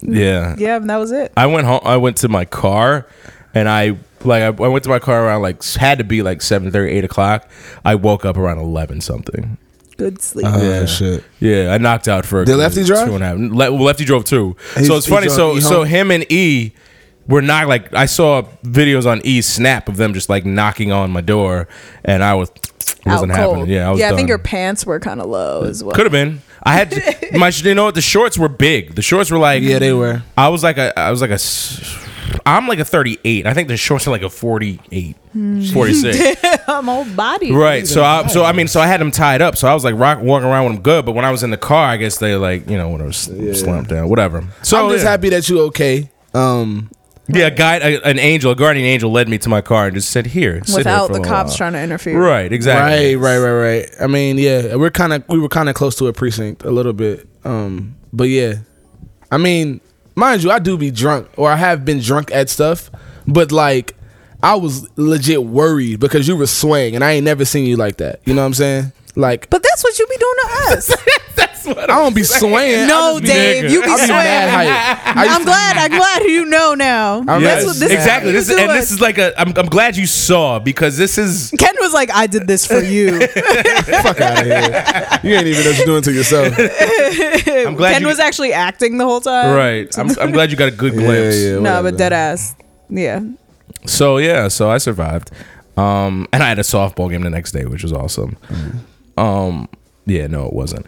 yeah, 0.03 0.55
yeah, 0.59 0.77
and 0.77 0.89
that 0.89 0.97
was 0.97 1.13
it. 1.13 1.33
I 1.37 1.47
went 1.47 1.67
home. 1.67 1.81
I 1.85 1.97
went 1.97 2.19
to 2.19 2.29
my 2.29 2.45
car, 2.45 3.07
and 3.55 3.69
I 3.69 3.97
like 4.25 4.43
I, 4.43 4.47
I 4.47 4.69
went 4.69 4.85
to 4.85 4.91
my 4.91 4.99
car 4.99 5.27
around 5.27 5.43
like 5.43 5.63
had 5.65 5.99
to 5.99 6.05
be 6.05 6.23
like 6.23 6.43
7 6.43 6.75
8 6.75 7.05
o'clock. 7.05 7.49
I 7.85 7.95
woke 7.95 8.25
up 8.25 8.37
around 8.37 8.59
eleven 8.59 9.01
something. 9.01 9.57
Good 9.97 10.23
sleep. 10.23 10.47
Oh 10.49 10.63
Yeah. 10.63 10.87
shit! 10.87 11.25
Yeah, 11.41 11.73
I 11.75 11.79
knocked 11.79 12.09
out 12.09 12.25
for. 12.25 12.43
a 12.43 12.45
Did 12.47 12.57
Lefty 12.57 12.85
drive? 12.85 13.07
Two 13.07 13.15
and 13.17 13.23
a 13.25 13.27
half. 13.27 13.37
Le- 13.39 13.73
well, 13.73 13.83
Lefty 13.85 14.05
drove 14.05 14.25
too. 14.25 14.57
He's- 14.75 14.87
so 14.87 14.97
it's 14.97 15.07
funny. 15.07 15.27
drove 15.27 15.37
So 15.37 15.57
E 15.57 15.61
so 15.61 15.83
him 15.85 16.11
and 16.11 16.25
E 16.33 16.73
were 17.29 17.43
not 17.43 17.69
like 17.69 17.93
I 17.95 18.07
saw 18.07 18.43
videos 18.65 19.07
on 19.07 19.21
E 19.25 19.43
snap 19.43 19.89
of 19.89 19.97
them 19.99 20.15
just 20.15 20.29
like 20.31 20.47
knocking 20.47 20.91
on 20.91 21.11
my 21.11 21.21
door, 21.21 21.69
and 22.05 22.25
I 22.25 22.35
was 22.35 22.49
it 22.51 22.73
wasn't 23.07 23.33
cold. 23.33 23.57
happening. 23.59 23.75
Yeah, 23.75 23.89
I 23.89 23.91
was 23.91 24.01
yeah. 24.01 24.07
I 24.07 24.09
done. 24.11 24.17
think 24.17 24.29
your 24.31 24.39
pants 24.39 24.87
were 24.87 25.01
kind 25.01 25.21
of 25.21 25.27
low 25.29 25.65
as 25.65 25.85
well. 25.85 25.95
Could 25.95 26.07
have 26.07 26.13
been. 26.13 26.41
I 26.63 26.73
had 26.75 26.91
to, 26.93 27.39
my. 27.39 27.49
You 27.49 27.75
know 27.75 27.85
what? 27.85 27.95
The 27.95 28.01
shorts 28.01 28.39
were 28.39 28.49
big. 28.49 28.95
The 28.95 29.03
shorts 29.03 29.31
were 29.31 29.39
like. 29.39 29.63
Yeah, 29.63 29.79
they 29.79 29.93
were. 29.93 30.23
I 30.37 30.49
was 30.49 30.63
like 30.63 30.79
a. 30.79 30.99
I 30.99 31.11
was 31.11 31.21
like 31.21 31.31
a. 31.31 31.39
s- 32.33 32.41
I'm 32.47 32.67
like 32.69 32.79
a 32.79 32.85
38. 32.85 33.47
I 33.47 33.55
think 33.55 33.69
the 33.69 33.77
shorts 33.77 34.07
are 34.07 34.11
like 34.11 34.23
a 34.23 34.31
48, 34.31 35.17
Hmm. 35.33 35.63
46. 35.63 36.41
I'm 36.69 36.89
old 36.89 37.15
body. 37.17 37.53
right. 37.53 37.87
So 37.87 38.03
I. 38.03 38.27
So 38.27 38.45
I 38.45 38.53
mean. 38.53 38.67
So 38.69 38.81
I 38.81 38.87
had 38.87 39.01
them 39.01 39.11
tied 39.11 39.43
up. 39.43 39.57
So 39.57 39.69
I 39.69 39.75
was 39.75 39.85
like 39.85 39.95
rock, 39.97 40.21
walking 40.21 40.49
around 40.49 40.65
with 40.67 40.75
them 40.75 40.83
good. 40.83 41.07
But 41.07 41.13
when 41.13 41.25
I 41.25 41.31
was 41.31 41.43
in 41.43 41.51
the 41.51 41.57
car, 41.57 41.87
I 41.89 41.97
guess 41.97 42.19
they 42.19 42.35
like 42.37 42.69
you 42.69 42.77
know 42.77 42.89
when 42.91 43.01
I 43.01 43.07
was 43.07 43.17
slumped 43.59 43.91
down, 43.91 44.09
whatever. 44.09 44.45
So 44.63 44.85
I'm 44.85 44.91
just 44.93 45.05
yeah. 45.05 45.11
happy 45.11 45.29
that 45.31 45.49
you 45.49 45.61
okay. 45.63 46.11
Um, 46.35 46.91
Yeah, 47.29 47.47
a 47.47 47.51
guide, 47.53 47.83
a, 47.83 48.05
an 48.05 48.19
angel, 48.19 48.51
a 48.51 48.57
guardian 48.57 48.87
angel, 48.87 49.11
led 49.13 49.29
me 49.29 49.39
to 49.39 49.49
my 49.49 49.61
car 49.61 49.87
and 49.87 49.95
just 49.95 50.11
said, 50.11 50.27
"Here, 50.27 50.61
sit 50.65 50.69
here 50.69 50.77
Without 50.79 51.07
for 51.09 51.13
the 51.13 51.21
cops 51.21 51.51
while." 51.51 51.57
trying 51.59 51.73
to 51.75 51.81
interfere. 51.83 52.21
Right. 52.21 52.53
Exactly. 52.53 53.15
Right, 53.15 53.39
right, 53.39 53.51
right, 53.51 53.79
right. 53.83 53.91
I 54.01 54.07
mean, 54.09 54.37
yeah, 54.39 54.75
we're 54.75 54.91
kind 54.91 55.13
of 55.13 55.23
we 55.29 55.39
were 55.39 55.49
kind 55.49 55.69
of 55.69 55.77
close 55.77 55.95
to 55.97 56.09
a 56.09 56.13
precinct 56.13 56.65
a 56.65 56.71
little 56.73 56.93
bit. 56.93 57.29
Um, 57.45 57.97
but 58.13 58.25
yeah, 58.29 58.55
I 59.31 59.39
mean, 59.39 59.81
mind 60.15 60.43
you, 60.43 60.51
I 60.51 60.59
do 60.59 60.77
be 60.77 60.91
drunk 60.91 61.29
or 61.37 61.51
I 61.51 61.57
have 61.57 61.85
been 61.85 62.01
drunk 62.01 62.31
at 62.33 62.49
stuff, 62.49 62.91
but 63.27 63.53
like 63.53 63.95
I 64.43 64.55
was 64.55 64.89
legit 64.97 65.45
worried 65.45 66.01
because 66.01 66.27
you 66.27 66.37
were 66.37 66.47
swaying 66.47 66.95
and 66.95 67.05
I 67.05 67.13
ain't 67.13 67.25
never 67.25 67.45
seen 67.45 67.67
you 67.67 67.77
like 67.77 67.99
that. 67.99 68.21
You 68.25 68.35
know 68.35 68.43
what 68.43 68.47
I'm 68.47 68.55
saying? 68.55 68.93
Like 69.17 69.51
But 69.51 69.63
that's 69.63 69.83
what 69.83 69.99
you 69.99 70.07
be 70.07 70.17
doing 70.17 70.35
to 70.43 70.49
us. 70.77 70.97
That's 71.37 71.67
what 71.67 71.91
I 71.91 71.97
don't 72.03 72.15
be 72.15 72.23
swaying. 72.23 72.87
No, 72.87 73.13
just 73.19 73.23
be- 73.23 73.29
Dave, 73.29 73.65
nigga. 73.65 73.71
you 73.71 73.81
be 73.83 73.87
I 73.91 73.95
be 73.97 74.13
mad 74.13 74.49
swearing. 74.49 74.71
hype. 74.71 75.17
I 75.17 75.25
used 75.25 75.37
I'm 75.37 75.45
glad. 75.45 75.77
I'm 75.77 75.91
glad 75.91 76.23
you 76.25 76.45
know 76.47 76.75
now. 76.75 77.19
I'm 77.27 77.43
That's 77.43 77.65
what 77.67 77.77
this 77.77 77.91
exactly. 77.93 78.35
Is 78.35 78.47
This 78.49 78.57
what 78.57 78.63
you 78.65 78.71
and 78.71 78.79
this 78.81 78.91
is 78.91 79.01
like 79.01 79.19
a. 79.19 79.39
I'm, 79.41 79.53
I'm 79.57 79.67
glad 79.67 79.97
you 79.97 80.07
saw 80.07 80.59
because 80.59 80.97
this 80.97 81.19
is 81.19 81.53
Ken 81.59 81.75
was 81.81 81.93
like, 81.93 82.11
"I 82.13 82.27
did 82.27 82.47
this 82.47 82.67
for 82.67 82.81
you." 82.81 83.27
fuck 83.27 84.21
out 84.21 84.39
of 84.41 84.47
here. 84.47 85.21
You 85.23 85.37
ain't 85.37 85.47
even 85.47 85.65
know 85.65 85.71
what 85.71 85.77
you're 85.79 85.87
doing 85.87 86.03
to 86.03 86.13
yourself. 86.13 86.55
I'm 87.67 87.75
glad 87.77 87.93
Ken 87.93 88.03
you, 88.03 88.09
was 88.09 88.19
actually 88.21 88.53
acting 88.53 88.97
the 88.99 89.05
whole 89.05 89.21
time. 89.21 89.55
right. 89.55 89.99
I'm, 89.99 90.09
I'm 90.19 90.33
glad 90.33 90.51
you 90.51 90.57
got 90.57 90.69
a 90.69 90.77
good 90.77 90.93
glimpse. 90.95 91.37
yeah. 91.39 91.53
No, 91.55 91.61
whatever. 91.61 91.91
but 91.91 91.99
dead 91.99 92.13
ass. 92.13 92.55
Yeah. 92.89 93.21
So 93.87 94.17
yeah, 94.19 94.49
so 94.49 94.71
I 94.71 94.79
survived, 94.79 95.31
um, 95.77 96.27
and 96.33 96.43
I 96.43 96.49
had 96.49 96.59
a 96.59 96.63
softball 96.63 97.11
game 97.11 97.23
the 97.23 97.31
next 97.31 97.53
day, 97.53 97.65
which 97.67 97.83
was 97.83 97.93
awesome. 97.93 98.37
Um, 99.17 99.69
yeah, 100.07 100.27
no, 100.27 100.47
it 100.47 100.53
wasn't. 100.53 100.87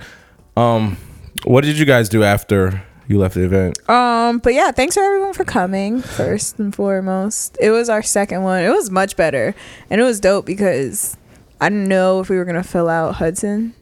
Um, 0.57 0.97
what 1.45 1.65
did 1.65 1.79
you 1.79 1.85
guys 1.85 2.09
do 2.09 2.23
after 2.25 2.83
you 3.09 3.19
left 3.19 3.35
the 3.35 3.45
event? 3.45 3.79
Um, 3.91 4.39
but 4.39 4.55
yeah, 4.55 4.71
thanks 4.71 4.95
for 4.97 5.03
everyone 5.03 5.33
for 5.33 5.45
coming. 5.45 6.01
First 6.03 6.59
and 6.59 6.75
foremost, 6.75 7.57
it 7.61 7.71
was 7.71 7.89
our 7.89 8.03
second 8.03 8.43
one. 8.43 8.63
It 8.63 8.69
was 8.71 8.91
much 8.91 9.17
better, 9.17 9.55
and 9.91 10.01
it 10.01 10.05
was 10.05 10.21
dope 10.21 10.47
because 10.47 11.17
I 11.61 11.69
didn't 11.69 11.89
know 11.89 12.21
if 12.21 12.29
we 12.29 12.37
were 12.37 12.45
gonna 12.45 12.63
fill 12.63 12.89
out 12.89 13.17
Hudson, 13.17 13.75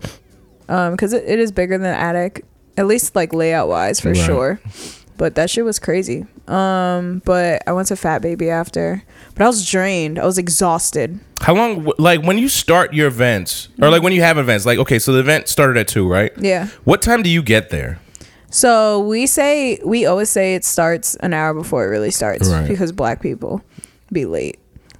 um, 0.68 0.92
because 0.92 1.12
it, 1.12 1.24
it 1.26 1.38
is 1.38 1.52
bigger 1.52 1.76
than 1.78 1.94
Attic, 1.94 2.44
at 2.76 2.86
least 2.86 3.14
like 3.16 3.32
layout 3.32 3.68
wise 3.68 4.00
for 4.00 4.08
Right. 4.10 4.16
sure. 4.16 4.60
But 5.16 5.34
that 5.34 5.50
shit 5.50 5.64
was 5.64 5.78
crazy. 5.78 6.26
Um, 6.50 7.22
but 7.24 7.62
I 7.66 7.72
went 7.72 7.88
to 7.88 7.96
Fat 7.96 8.22
Baby 8.22 8.50
after, 8.50 9.02
but 9.34 9.44
I 9.44 9.46
was 9.46 9.68
drained. 9.68 10.18
I 10.18 10.26
was 10.26 10.36
exhausted. 10.36 11.20
How 11.40 11.54
long? 11.54 11.90
Like 11.98 12.22
when 12.22 12.38
you 12.38 12.48
start 12.48 12.92
your 12.92 13.06
events, 13.06 13.68
or 13.80 13.88
like 13.88 14.02
when 14.02 14.12
you 14.12 14.22
have 14.22 14.36
events, 14.36 14.66
like 14.66 14.78
okay, 14.80 14.98
so 14.98 15.12
the 15.12 15.20
event 15.20 15.48
started 15.48 15.76
at 15.76 15.86
two, 15.88 16.08
right? 16.08 16.32
Yeah. 16.36 16.66
What 16.84 17.02
time 17.02 17.22
do 17.22 17.30
you 17.30 17.42
get 17.42 17.70
there? 17.70 18.00
So 18.50 18.98
we 19.00 19.26
say 19.28 19.78
we 19.84 20.06
always 20.06 20.28
say 20.28 20.54
it 20.56 20.64
starts 20.64 21.14
an 21.16 21.32
hour 21.32 21.54
before 21.54 21.84
it 21.84 21.88
really 21.88 22.10
starts 22.10 22.48
Right. 22.50 22.66
because 22.66 22.90
black 22.90 23.22
people 23.22 23.62
be 24.10 24.24
late. 24.26 24.58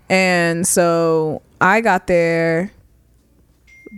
And 0.08 0.64
so 0.66 1.42
I 1.60 1.80
got 1.80 2.06
there 2.06 2.70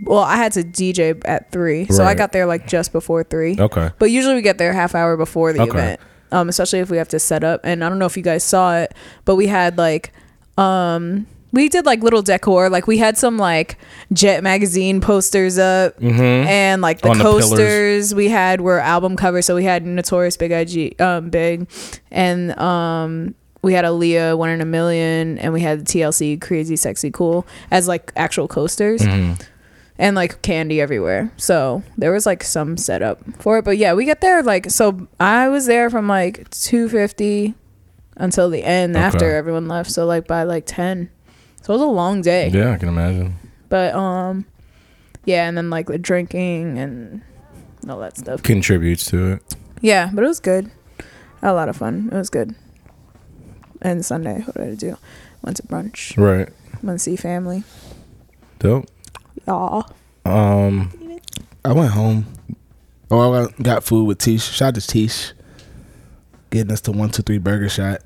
well, 0.04 0.20
I 0.20 0.36
had 0.36 0.52
to 0.52 0.62
DJ 0.64 1.20
at 1.26 1.52
3. 1.52 1.86
So 1.90 2.02
I 2.02 2.14
got 2.14 2.32
there 2.32 2.46
like 2.46 2.66
just 2.66 2.92
before 2.92 3.22
3. 3.24 3.56
Okay. 3.60 3.90
But 3.98 4.10
usually 4.10 4.34
we 4.34 4.42
get 4.42 4.56
there 4.56 4.72
half 4.72 4.94
hour 4.94 5.18
before 5.18 5.52
the 5.52 5.60
Okay. 5.62 5.70
event. 5.70 6.00
Um 6.32 6.48
especially 6.48 6.80
if 6.80 6.90
we 6.90 6.96
have 6.96 7.08
to 7.08 7.18
set 7.18 7.44
up. 7.44 7.60
And 7.64 7.84
I 7.84 7.88
don't 7.88 7.98
know 7.98 8.06
if 8.06 8.16
you 8.16 8.22
guys 8.22 8.42
saw 8.44 8.76
it, 8.76 8.94
but 9.24 9.36
we 9.36 9.46
had 9.46 9.78
like 9.78 10.12
um 10.58 11.26
we 11.52 11.68
did 11.68 11.84
like 11.84 12.02
little 12.02 12.22
decor. 12.22 12.70
Like 12.70 12.86
we 12.86 12.96
had 12.96 13.18
some 13.18 13.36
like 13.36 13.76
jet 14.12 14.42
magazine 14.42 15.00
posters 15.02 15.58
up 15.58 15.94
and 16.48 16.80
like 16.80 17.02
the 17.02 17.10
Mm-hmm. 17.10 17.12
On 17.12 17.18
the 17.18 17.40
coasters 17.40 18.14
we 18.14 18.28
had 18.28 18.62
were 18.62 18.80
album 18.80 19.16
covers. 19.16 19.46
So 19.46 19.54
we 19.54 19.64
had 19.64 19.84
notorious 19.84 20.36
big 20.36 20.50
ig 20.50 21.00
um 21.00 21.28
big 21.30 21.68
and 22.10 22.58
um 22.58 23.34
we 23.62 23.74
had 23.74 23.84
Aaliyah 23.84 24.36
one 24.36 24.48
in 24.50 24.60
a 24.60 24.64
million 24.64 25.38
and 25.38 25.52
we 25.52 25.60
had 25.60 25.84
tlc 25.84 26.40
crazy 26.40 26.74
sexy 26.74 27.10
cool 27.10 27.46
as 27.70 27.86
like 27.86 28.12
actual 28.16 28.48
coasters. 28.48 29.02
Mm-hmm. 29.02 29.34
And 29.98 30.16
like 30.16 30.42
candy 30.42 30.80
everywhere. 30.80 31.30
So 31.36 31.82
there 31.98 32.10
was 32.12 32.26
like 32.26 32.42
some 32.44 32.76
setup 32.76 33.20
for 33.40 33.58
it. 33.58 33.64
But 33.64 33.78
yeah 33.78 33.92
we 33.94 34.04
get 34.04 34.20
there 34.20 34.42
like 34.42 34.70
so 34.70 35.06
i 35.20 35.48
was 35.48 35.66
there 35.66 35.90
from 35.90 36.08
like 36.08 36.48
250 36.50 37.54
until 38.16 38.50
the 38.50 38.62
end 38.64 38.96
Okay. 38.96 39.04
after 39.04 39.34
everyone 39.34 39.68
left. 39.68 39.90
So 39.90 40.06
like 40.06 40.26
by 40.26 40.42
like 40.44 40.64
10 40.66 41.10
so 41.62 41.72
it 41.74 41.76
was 41.76 41.82
a 41.82 41.86
long 41.86 42.22
day. 42.22 42.48
Yeah, 42.48 42.72
I 42.72 42.78
can 42.78 42.88
imagine. 42.88 43.36
but 43.68 43.94
um 43.94 44.44
yeah 45.24 45.46
and 45.48 45.56
then 45.56 45.70
like 45.70 45.86
the 45.86 45.98
drinking 45.98 46.78
and 46.78 47.22
all 47.88 47.98
that 48.00 48.16
stuff. 48.16 48.42
Contributes 48.42 49.06
to 49.06 49.32
it. 49.34 49.54
yeah 49.80 50.10
but 50.12 50.24
it 50.24 50.26
was 50.26 50.40
good. 50.40 50.70
A 51.42 51.52
lot 51.52 51.68
of 51.68 51.76
fun. 51.76 52.08
It 52.12 52.16
was 52.16 52.30
good. 52.30 52.54
And 53.80 54.04
sunday 54.04 54.40
what 54.42 54.54
did 54.56 54.72
i 54.72 54.74
do? 54.74 54.96
Went 55.42 55.56
to 55.58 55.62
brunch. 55.64 56.16
Right. 56.16 56.48
went 56.82 56.98
to 57.00 57.02
see 57.02 57.16
family. 57.16 57.64
Dope. 58.60 58.86
Aw. 59.48 59.82
Um. 60.24 60.90
I 61.64 61.72
went 61.72 61.90
home. 61.92 62.26
Oh, 63.10 63.32
I 63.44 63.62
got 63.62 63.84
food 63.84 64.04
with 64.04 64.18
Tish. 64.18 64.42
Shout 64.42 64.68
out 64.68 64.74
to 64.80 64.86
Tish. 64.86 65.32
Getting 66.50 66.72
us 66.72 66.80
to 66.82 66.92
one 66.92 67.10
two 67.10 67.22
three 67.22 67.38
burger 67.38 67.68
shot. 67.68 68.02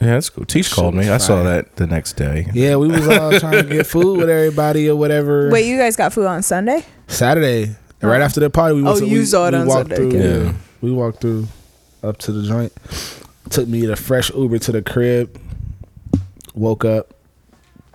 Yeah, 0.00 0.08
that's 0.08 0.28
cool. 0.28 0.44
Teach 0.44 0.70
called 0.70 0.94
me. 0.94 1.08
I 1.08 1.16
saw 1.16 1.42
that 1.44 1.76
the 1.76 1.86
next 1.86 2.14
day. 2.14 2.46
Yeah, 2.52 2.76
we 2.76 2.88
was 2.88 3.08
all 3.08 3.38
trying 3.40 3.62
to 3.66 3.74
get 3.74 3.86
food 3.86 4.18
with 4.18 4.28
everybody 4.28 4.88
or 4.90 4.96
whatever. 4.96 5.48
Wait, 5.50 5.64
you 5.66 5.78
guys 5.78 5.96
got 5.96 6.12
food 6.12 6.26
on 6.26 6.42
Sunday? 6.42 6.84
Saturday, 7.06 7.74
right 8.02 8.20
Oh. 8.20 8.24
after 8.24 8.40
the 8.40 8.50
party, 8.50 8.74
we 8.74 8.82
Oh, 8.82 8.92
went. 8.92 9.06
you 9.06 9.20
we, 9.20 9.24
saw 9.24 9.46
it 9.48 9.52
we 9.52 9.58
on 9.60 9.66
walked 9.66 9.88
Sunday, 9.88 9.96
Through, 9.96 10.08
okay. 10.08 10.44
Yeah. 10.48 10.52
we 10.82 10.92
walked 10.92 11.22
through 11.22 11.48
up 12.02 12.18
to 12.18 12.32
the 12.32 12.46
joint. 12.46 12.72
Took 13.48 13.68
me 13.68 13.86
the 13.86 13.96
fresh 13.96 14.30
Uber 14.34 14.58
to 14.58 14.72
the 14.72 14.82
crib. 14.82 15.40
Woke 16.54 16.84
up, 16.84 17.14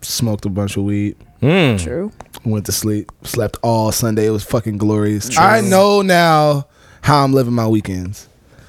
smoked 0.02 0.46
a 0.46 0.50
bunch 0.50 0.78
of 0.78 0.84
weed. 0.86 1.16
Mm. 1.44 1.80
True. 1.84 2.12
Went 2.44 2.66
to 2.66 2.72
sleep. 2.72 3.12
Slept 3.24 3.58
all 3.62 3.92
Sunday. 3.92 4.26
It 4.28 4.32
was 4.32 4.44
fucking 4.44 4.78
glorious. 4.78 5.30
True. 5.30 5.44
I 5.44 5.62
know 5.62 6.02
now 6.02 6.68
how 7.02 7.24
I'm 7.24 7.34
living 7.34 7.54
my 7.54 7.68
weekends. 7.68 8.28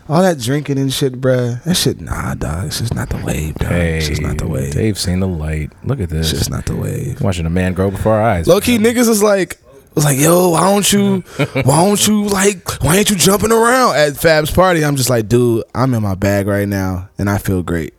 All 0.08 0.20
that 0.20 0.38
drinking 0.38 0.78
and 0.78 0.92
shit, 0.92 1.20
bruh. 1.20 1.62
That 1.64 1.74
shit, 1.74 2.00
nah, 2.00 2.34
dog. 2.34 2.66
It's 2.66 2.80
just 2.80 2.94
not 2.94 3.08
the 3.08 3.16
wave, 3.24 3.54
dog. 3.54 3.70
Hey, 3.70 3.98
it's 3.98 4.08
just 4.08 4.20
not 4.20 4.36
the 4.36 4.46
wave. 4.48 4.72
Dave's 4.72 5.00
seen 5.00 5.20
the 5.20 5.28
light. 5.28 5.70
Look 5.84 6.00
at 6.00 6.10
this. 6.10 6.30
It's 6.30 6.38
just 6.40 6.50
not 6.50 6.66
the 6.66 6.76
wave. 6.76 7.20
Watching 7.22 7.46
a 7.46 7.50
man 7.50 7.72
grow 7.72 7.90
before 7.90 8.14
our 8.14 8.22
eyes. 8.22 8.46
Low 8.46 8.60
key 8.60 8.78
niggas 8.78 9.08
is 9.08 9.22
like 9.22 9.58
was 9.94 10.04
like, 10.04 10.18
yo, 10.18 10.50
why 10.50 10.60
don't 10.70 10.92
you 10.92 11.20
why 11.64 11.84
don't 11.84 12.06
you 12.06 12.24
like 12.24 12.82
why 12.82 12.96
ain't 12.96 13.10
you 13.10 13.16
jumping 13.16 13.52
around 13.52 13.96
at 13.96 14.16
Fab's 14.16 14.50
party? 14.50 14.84
I'm 14.84 14.96
just 14.96 15.08
like, 15.08 15.28
dude, 15.28 15.64
I'm 15.74 15.94
in 15.94 16.02
my 16.02 16.14
bag 16.16 16.46
right 16.46 16.68
now 16.68 17.08
and 17.16 17.30
I 17.30 17.38
feel 17.38 17.62
great. 17.62 17.94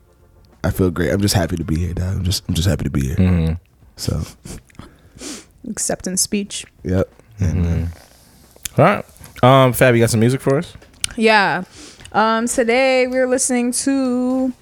I 0.64 0.72
feel 0.72 0.92
great. 0.92 1.10
I'm 1.12 1.22
just 1.22 1.36
happy 1.36 1.56
to 1.56 1.64
be 1.64 1.78
here, 1.80 1.94
dog. 1.94 2.18
I'm 2.18 2.24
just 2.24 2.44
I'm 2.48 2.54
just 2.54 2.68
happy 2.68 2.84
to 2.84 2.90
be 2.92 3.08
here. 3.08 3.16
Mhm. 3.16 3.60
So 3.96 4.22
Acceptance 5.70 6.22
speech. 6.22 6.66
yep. 6.84 7.10
And, 7.40 7.90
All 8.78 8.86
right. 8.86 9.06
Um, 9.42 9.74
Fab, 9.74 9.96
you 9.96 10.02
got 10.02 10.10
some 10.10 10.20
music 10.20 10.40
for 10.40 10.58
us? 10.58 10.74
Yeah. 11.18 11.64
Um, 12.12 12.48
today 12.48 13.08
we're 13.08 13.28
listening 13.28 13.72
to 13.72 14.54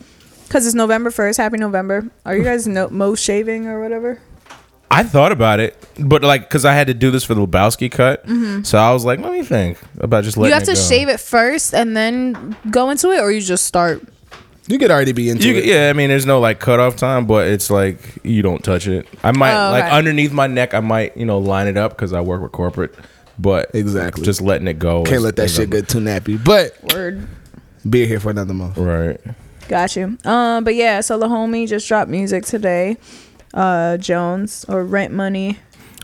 because 0.47 0.65
it's 0.65 0.75
November 0.75 1.11
first. 1.11 1.37
Happy 1.37 1.57
November. 1.57 2.09
Are 2.25 2.35
you 2.35 2.43
guys 2.43 2.67
no 2.67 2.89
mo 2.89 3.15
shaving 3.15 3.67
or 3.67 3.81
whatever? 3.81 4.19
I 4.89 5.03
thought 5.03 5.31
about 5.31 5.61
it, 5.61 5.77
but 5.97 6.21
like, 6.21 6.49
cause 6.49 6.65
I 6.65 6.73
had 6.73 6.87
to 6.87 6.93
do 6.93 7.11
this 7.11 7.23
for 7.23 7.33
the 7.33 7.47
Lebowski 7.47 7.89
cut, 7.89 8.25
so 8.65 8.77
I 8.77 8.91
was 8.91 9.05
like, 9.05 9.19
let 9.19 9.31
me 9.31 9.41
think 9.41 9.79
about 9.99 10.25
just 10.25 10.35
letting. 10.35 10.47
It. 10.47 10.49
You 10.49 10.59
have 10.59 10.67
to 10.67 10.73
go. 10.73 10.87
shave 10.87 11.07
it 11.07 11.21
first 11.21 11.73
and 11.73 11.95
then 11.95 12.57
go 12.69 12.89
into 12.89 13.09
it, 13.11 13.19
or 13.19 13.31
you 13.31 13.39
just 13.39 13.65
start. 13.65 14.01
You 14.71 14.79
could 14.79 14.89
already 14.91 15.11
be 15.11 15.29
into 15.29 15.47
You, 15.49 15.55
it. 15.57 15.65
yeah, 15.65 15.89
I 15.89 15.93
mean, 15.93 16.09
there's 16.09 16.25
no 16.25 16.39
like 16.39 16.59
cutoff 16.59 16.95
time, 16.95 17.25
but 17.27 17.47
it's 17.47 17.69
like 17.69 17.99
you 18.23 18.41
don't 18.41 18.63
touch 18.63 18.87
it. 18.87 19.05
I 19.23 19.31
might 19.31 19.53
Oh, 19.53 19.71
like 19.71 19.83
okay. 19.85 19.93
underneath 19.95 20.31
my 20.31 20.47
neck, 20.47 20.73
I 20.73 20.79
might 20.79 21.15
you 21.17 21.25
know 21.25 21.37
line 21.39 21.67
it 21.67 21.77
up 21.77 21.91
because 21.91 22.13
I 22.13 22.21
work 22.21 22.41
with 22.41 22.51
corporate, 22.51 22.95
but 23.37 23.69
Exactly. 23.73 24.23
just 24.23 24.41
letting 24.41 24.67
it 24.67 24.79
go. 24.79 25.03
Can't 25.03 25.17
is- 25.17 25.23
let 25.23 25.35
that 25.35 25.45
is 25.45 25.53
shit 25.55 25.63
a- 25.65 25.67
get 25.67 25.87
too 25.89 25.99
nappy. 25.99 26.41
But 26.43 26.75
Word. 26.93 27.27
be 27.89 28.05
here 28.07 28.19
for 28.19 28.29
another 28.31 28.53
month. 28.53 28.77
Right. 28.77 29.19
Got 29.67 29.95
you. 29.95 30.17
Um, 30.25 30.63
but 30.63 30.75
yeah, 30.75 31.01
so 31.01 31.17
the 31.17 31.27
homie 31.27 31.67
just 31.67 31.87
dropped 31.87 32.09
music 32.09 32.45
today. 32.45 32.97
Uh, 33.53 33.97
Jones 33.97 34.65
or 34.69 34.83
Rent 34.83 35.13
Money, 35.13 35.59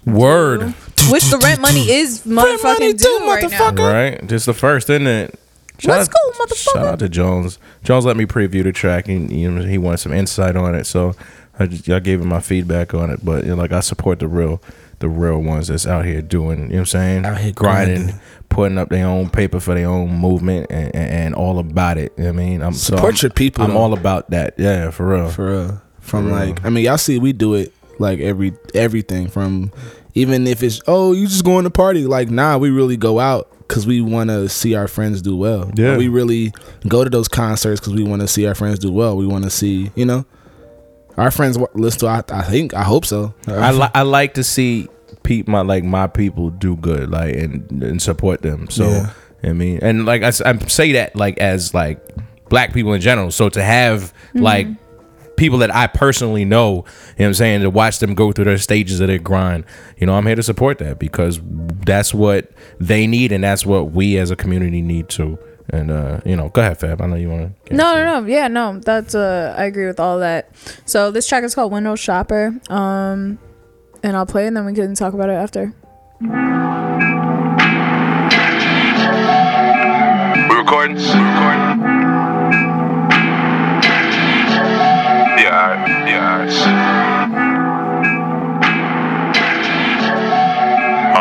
Word. 0.05 0.73
which 1.09 1.25
the 1.29 1.37
Rent 1.37 1.61
Money 1.61 1.89
is 1.89 2.21
motherfucking 2.25 2.63
Money 2.63 2.93
due 2.93 3.19
too, 3.19 3.25
right 3.27 3.49
now. 3.49 3.71
motherfucker. 3.71 3.93
Right. 3.93 4.27
Just 4.27 4.45
the 4.45 4.53
first, 4.53 4.89
isn't 4.89 5.07
it? 5.07 5.39
Let's 5.85 6.09
out, 6.09 6.13
go, 6.13 6.45
motherfucker. 6.45 6.73
Shout 6.73 6.87
out 6.87 6.99
to 6.99 7.09
Jones. 7.09 7.59
Jones 7.83 8.05
let 8.05 8.17
me 8.17 8.25
preview 8.25 8.63
the 8.63 8.71
track, 8.71 9.07
and 9.07 9.31
you 9.31 9.49
know, 9.51 9.63
he 9.63 9.77
wanted 9.77 9.97
some 9.99 10.13
insight 10.13 10.55
on 10.55 10.73
it, 10.75 10.85
so 10.85 11.13
I, 11.59 11.67
just, 11.67 11.89
I 11.89 11.99
gave 11.99 12.21
him 12.21 12.29
my 12.29 12.39
feedback 12.39 12.93
on 12.93 13.09
it. 13.09 13.23
But 13.23 13.43
you 13.43 13.49
know, 13.51 13.55
like 13.55 13.71
I 13.71 13.81
support 13.81 14.19
the 14.19 14.27
real, 14.27 14.61
the 14.99 15.09
real 15.09 15.39
ones 15.39 15.67
that's 15.67 15.85
out 15.85 16.05
here 16.05 16.21
doing. 16.21 16.59
You 16.61 16.65
know 16.67 16.73
what 16.73 16.79
I'm 16.79 16.85
saying? 16.87 17.25
Out 17.25 17.37
here 17.39 17.51
grinding, 17.51 17.95
grinding. 18.05 18.19
putting 18.49 18.77
up 18.77 18.89
their 18.89 19.05
own 19.05 19.29
paper 19.29 19.59
for 19.59 19.75
their 19.75 19.87
own 19.87 20.09
movement, 20.17 20.67
and, 20.71 20.95
and, 20.95 21.09
and 21.11 21.35
all 21.35 21.59
about 21.59 21.97
it. 21.97 22.11
You 22.17 22.23
know 22.23 22.33
what 22.33 22.41
I 22.41 22.45
mean, 22.45 22.61
I'm 22.63 22.73
so 22.73 22.95
Support 22.95 23.15
I'm- 23.15 23.19
your 23.23 23.31
people, 23.31 23.63
I'm 23.65 23.71
though. 23.71 23.77
all 23.77 23.93
about 23.93 24.29
that. 24.31 24.55
Yeah, 24.57 24.89
for 24.91 25.07
real. 25.07 25.29
for 25.29 25.45
real. 25.49 25.81
From 25.99 26.23
For 26.29 26.35
real. 26.35 26.47
like, 26.47 26.65
I 26.65 26.69
mean, 26.69 26.85
y'all 26.85 26.97
see, 26.97 27.19
we 27.19 27.33
do 27.33 27.53
it 27.55 27.73
like 27.99 28.19
every 28.19 28.53
everything 28.73 29.27
from 29.27 29.71
even 30.17 30.47
if 30.47 30.63
it's 30.63 30.81
oh 30.87 31.13
you 31.13 31.27
just 31.27 31.43
going 31.45 31.63
to 31.63 31.69
party 31.69 32.05
like 32.05 32.29
nah 32.29 32.57
we 32.57 32.69
really 32.69 32.97
go 32.97 33.19
out 33.19 33.49
because 33.59 33.85
we 33.85 34.01
want 34.01 34.29
to 34.29 34.47
see 34.49 34.75
our 34.75 34.87
friends 34.87 35.21
do 35.21 35.35
well 35.35 35.69
Yeah. 35.75 35.97
we 35.97 36.07
really 36.07 36.53
go 36.87 37.03
to 37.03 37.09
those 37.09 37.27
concerts 37.27 37.79
because 37.79 37.93
we 37.93 38.03
want 38.03 38.21
to 38.21 38.27
see 38.27 38.45
our 38.47 38.55
friends 38.55 38.79
do 38.79 38.91
well 38.91 39.15
we 39.17 39.27
want 39.27 39.43
to 39.43 39.49
see 39.49 39.91
you 39.95 40.05
know 40.05 40.25
our 41.17 41.31
friends 41.31 41.57
wa- 41.57 41.67
listen 41.73 41.99
to 42.01 42.07
I, 42.07 42.23
I 42.29 42.43
think 42.43 42.73
I 42.73 42.83
hope 42.83 43.05
so 43.05 43.33
I 43.47 43.71
li- 43.71 43.89
I 43.93 44.01
like 44.03 44.35
to 44.35 44.43
see 44.43 44.87
peop 45.23 45.47
my 45.47 45.61
like 45.61 45.83
my 45.83 46.07
people 46.07 46.49
do 46.51 46.75
good 46.77 47.09
like 47.11 47.35
and 47.35 47.83
and 47.83 48.01
support 48.01 48.41
them. 48.41 48.69
So 48.69 48.87
Yeah. 48.89 49.13
I 49.43 49.53
mean, 49.53 49.79
and 49.81 50.05
like 50.05 50.23
I, 50.23 50.29
I 50.45 50.57
say 50.67 50.93
that 50.93 51.15
like 51.15 51.37
as 51.37 51.73
like 51.73 51.99
black 52.49 52.73
people 52.73 52.93
in 52.93 53.01
general. 53.01 53.29
So 53.31 53.49
to 53.49 53.61
have 53.63 54.13
mm-hmm. 54.29 54.39
like 54.39 54.67
people 55.37 55.59
that 55.59 55.73
I 55.73 55.87
personally 55.87 56.43
know, 56.43 56.69
you 56.69 56.75
know 56.75 56.83
what 57.17 57.25
I'm 57.27 57.33
saying, 57.35 57.61
to 57.61 57.69
watch 57.69 57.99
them 57.99 58.13
go 58.13 58.33
through 58.33 58.45
their 58.45 58.57
stages 58.57 58.99
of 58.99 59.07
their 59.07 59.19
grind, 59.19 59.63
you 59.97 60.05
know, 60.05 60.15
I'm 60.15 60.25
here 60.25 60.35
to 60.35 60.43
support 60.43 60.79
that 60.79 60.99
because 60.99 61.39
that's 61.85 62.13
what 62.13 62.51
they 62.79 63.07
need 63.07 63.31
and 63.31 63.43
that's 63.43 63.65
what 63.65 63.91
we 63.91 64.17
as 64.17 64.29
a 64.31 64.35
community 64.35 64.81
need 64.81 65.07
to. 65.09 65.39
And 65.69 65.91
uh, 65.91 66.21
you 66.25 66.35
know, 66.35 66.49
go 66.49 66.61
ahead, 66.61 66.79
Fab. 66.79 67.01
I 67.01 67.07
know 67.07 67.15
you 67.15 67.29
want 67.29 67.65
to. 67.65 67.73
No, 67.73 67.93
no, 67.95 68.21
no. 68.21 68.27
Yeah, 68.27 68.47
no. 68.47 68.79
That's 68.79 69.13
uh 69.15 69.53
I 69.57 69.65
agree 69.65 69.85
with 69.85 69.99
all 69.99 70.19
that. 70.19 70.49
So 70.85 71.11
this 71.11 71.27
track 71.27 71.43
is 71.43 71.53
called 71.55 71.73
Window 71.73 71.95
Shopper. 71.95 72.57
Um 72.69 73.37
and 74.01 74.15
I'll 74.15 74.25
play 74.25 74.47
and 74.47 74.55
then 74.55 74.65
we 74.65 74.73
can 74.73 74.95
talk 74.95 75.13
about 75.13 75.29
it 75.29 75.33
after. 75.33 75.73
We 76.21 76.27
recording? 80.55 80.95
We 80.95 81.03
recording? 81.03 81.86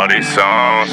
All 0.07 0.12
these 0.14 0.29
songs, 0.29 0.92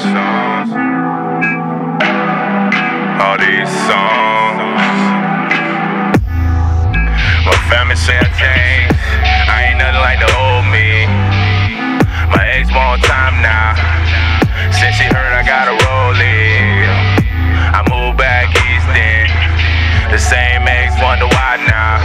all 3.22 3.38
these 3.38 3.70
songs. 3.86 4.90
My 7.46 7.54
family 7.70 7.94
say 7.94 8.18
I 8.18 8.26
changed. 8.34 8.98
I 9.46 9.70
ain't 9.70 9.78
nothing 9.78 10.02
like 10.02 10.18
the 10.18 10.26
old 10.34 10.66
me. 10.66 11.06
My 12.26 12.42
ex 12.58 12.74
want 12.74 13.04
time 13.04 13.38
now. 13.38 13.78
Since 14.74 14.96
she 14.96 15.04
heard 15.04 15.30
I 15.30 15.46
got 15.46 15.70
a 15.70 15.78
rollie. 15.86 16.82
I 17.70 17.86
moved 17.86 18.18
back 18.18 18.50
east 18.50 18.88
then. 18.98 19.30
The 20.10 20.18
same 20.18 20.66
ex 20.66 21.00
wonder 21.00 21.28
why 21.30 21.62
now. 21.70 22.02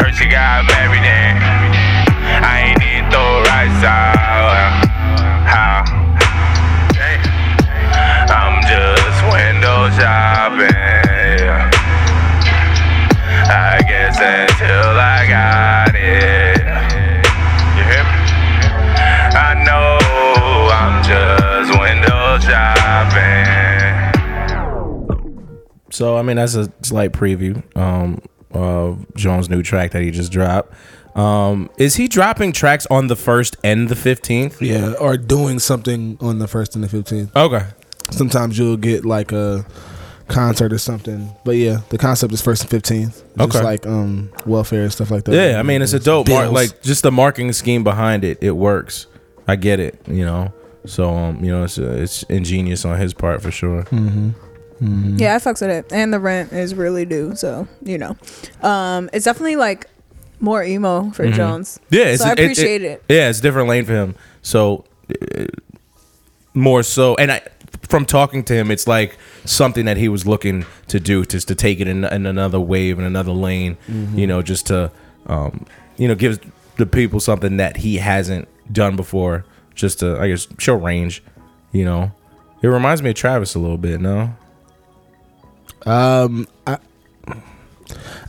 Heard 0.00 0.14
she 0.14 0.24
got 0.24 0.64
married 0.72 1.04
then. 1.04 1.36
I 2.40 2.72
ain't 2.72 2.82
even 2.82 3.10
throw 3.12 3.42
rights 3.42 3.84
out. 3.84 4.15
Got 15.36 15.94
it. 15.94 16.58
You 17.76 17.82
hear 17.90 18.04
me? 18.04 18.18
I 19.36 19.52
know 19.66 19.98
I'm 20.72 20.94
just 21.04 21.70
window 21.78 22.38
shopping. 22.40 23.46
So 25.90 26.16
I 26.16 26.22
mean 26.22 26.36
that's 26.36 26.54
a 26.54 26.72
slight 26.82 27.12
preview 27.12 27.62
um 27.76 28.20
of 28.52 29.06
Jones' 29.14 29.48
new 29.50 29.62
track 29.62 29.90
that 29.92 30.02
he 30.02 30.10
just 30.10 30.32
dropped. 30.32 30.72
Um 31.16 31.68
is 31.78 31.96
he 31.96 32.08
dropping 32.08 32.52
tracks 32.52 32.86
on 32.90 33.06
the 33.08 33.16
first 33.16 33.56
and 33.64 33.88
the 33.88 33.94
15th? 33.94 34.60
yeah 34.60 34.92
or 35.00 35.16
doing 35.16 35.58
something 35.58 36.16
on 36.20 36.38
the 36.38 36.48
first 36.48 36.74
and 36.74 36.82
the 36.84 36.88
15th 36.88 37.34
Okay. 37.36 37.66
sometimes 38.10 38.58
you'll 38.58 38.76
get 38.76 39.04
like 39.04 39.32
a 39.32 39.64
concert 40.28 40.72
or 40.72 40.78
something 40.78 41.30
but 41.44 41.52
yeah 41.56 41.78
the 41.90 41.98
concept 41.98 42.32
is 42.34 42.40
first 42.42 42.62
and 42.62 42.82
15th 42.82 43.22
Okay. 43.38 43.52
just 43.52 43.62
like 43.64 43.86
um 43.86 44.30
welfare 44.44 44.82
and 44.82 44.92
stuff 44.92 45.10
like 45.10 45.24
that 45.24 45.32
Yeah, 45.34 45.58
I 45.60 45.62
mean 45.62 45.82
it's 45.82 45.92
a 45.92 46.00
dope 46.00 46.28
mark 46.28 46.50
like 46.50 46.82
just 46.82 47.02
the 47.04 47.12
marketing 47.12 47.52
scheme 47.52 47.84
behind 47.84 48.24
it. 48.24 48.38
It 48.42 48.52
works. 48.52 49.06
I 49.46 49.54
get 49.56 49.78
it, 49.78 50.00
you 50.08 50.24
know. 50.24 50.52
So 50.84 51.10
um, 51.14 51.44
you 51.44 51.50
know, 51.52 51.62
it's 51.64 51.78
uh, 51.78 51.96
it's 52.00 52.24
ingenious 52.24 52.84
on 52.84 52.98
his 52.98 53.14
part 53.14 53.40
for 53.42 53.50
sure. 53.52 53.84
Yeah, 54.80 55.34
I 55.34 55.38
fucks 55.38 55.60
with 55.60 55.70
it. 55.70 55.92
And 55.92 56.12
the 56.12 56.18
rent 56.20 56.52
is 56.52 56.74
really 56.74 57.04
due, 57.04 57.34
so 57.36 57.68
you 57.82 57.98
know. 57.98 58.16
Um 58.62 59.08
it's 59.12 59.24
definitely 59.24 59.56
like 59.56 59.86
more 60.40 60.62
emo 60.64 61.10
for 61.12 61.30
Jones. 61.30 61.78
Yeah, 61.90 62.06
it's, 62.06 62.22
so 62.22 62.28
I 62.28 62.32
appreciate 62.32 62.82
it. 62.82 63.02
Yeah, 63.08 63.28
it's 63.30 63.38
a 63.38 63.42
different 63.42 63.68
lane 63.68 63.84
for 63.84 63.92
him. 63.94 64.14
So 64.42 64.84
uh, 65.38 65.44
more 66.54 66.82
so, 66.82 67.14
and 67.16 67.30
I, 67.32 67.42
from 67.88 68.04
talking 68.06 68.42
to 68.44 68.54
him, 68.54 68.70
it's 68.70 68.86
like 68.86 69.16
something 69.44 69.84
that 69.86 69.96
he 69.96 70.08
was 70.08 70.26
looking 70.26 70.64
to 70.88 70.98
do, 71.00 71.24
just 71.24 71.48
to 71.48 71.54
take 71.54 71.80
it 71.80 71.88
in, 71.88 72.04
in 72.04 72.26
another 72.26 72.60
wave, 72.60 72.98
in 72.98 73.04
another 73.04 73.32
lane. 73.32 73.76
You 74.14 74.26
know, 74.26 74.42
just 74.42 74.66
to 74.66 74.90
um, 75.26 75.66
you 75.96 76.08
know 76.08 76.14
give 76.14 76.38
the 76.76 76.86
people 76.86 77.20
something 77.20 77.56
that 77.58 77.78
he 77.78 77.96
hasn't 77.98 78.48
done 78.72 78.96
before, 78.96 79.44
just 79.74 80.00
to 80.00 80.18
I 80.20 80.28
guess 80.28 80.46
show 80.58 80.74
range. 80.74 81.22
You 81.72 81.84
know, 81.84 82.12
It 82.62 82.68
reminds 82.68 83.02
me 83.02 83.10
of 83.10 83.16
Travis 83.16 83.54
a 83.54 83.58
little 83.58 83.78
bit. 83.78 84.00
No. 84.00 84.34
Um, 85.84 86.48
I 86.66 86.78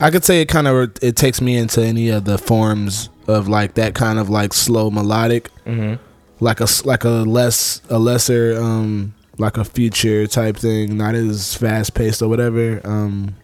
I 0.00 0.10
could 0.10 0.24
say 0.24 0.40
it 0.40 0.46
kind 0.46 0.68
of 0.68 0.92
it 1.02 1.16
takes 1.16 1.40
me 1.40 1.56
into 1.56 1.82
any 1.82 2.08
of 2.10 2.24
the 2.24 2.38
forms 2.38 3.08
of 3.26 3.48
like 3.48 3.74
that 3.74 3.94
kind 3.94 4.18
of 4.18 4.30
like 4.30 4.52
slow 4.52 4.90
melodic, 4.90 5.50
Mm-hmm. 5.66 6.02
like 6.44 6.60
a 6.60 6.66
like 6.84 7.04
a 7.04 7.08
less 7.26 7.82
a 7.90 7.98
lesser 7.98 8.56
um 8.60 9.14
like 9.38 9.56
a 9.56 9.64
future 9.64 10.26
type 10.26 10.56
thing, 10.56 10.96
not 10.96 11.14
as 11.14 11.54
fast 11.54 11.94
paced 11.94 12.22
or 12.22 12.28
whatever. 12.28 12.80
Um, 12.84 13.34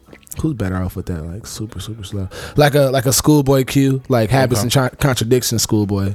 who's 0.40 0.54
better 0.54 0.76
off 0.76 0.96
with 0.96 1.07
that? 1.07 1.22
Like 1.24 1.46
super 1.46 1.80
super 1.80 2.04
slow, 2.04 2.28
like 2.57 2.74
a 2.74 2.90
like 2.90 3.07
a 3.07 3.11
ScHoolboy 3.11 3.66
Q, 3.66 4.02
like 4.09 4.30
habits 4.30 4.61
Okay. 4.61 4.62
and 4.64 4.72
tra- 4.72 4.96
contradictions. 4.96 5.62
Schoolboy, 5.62 6.14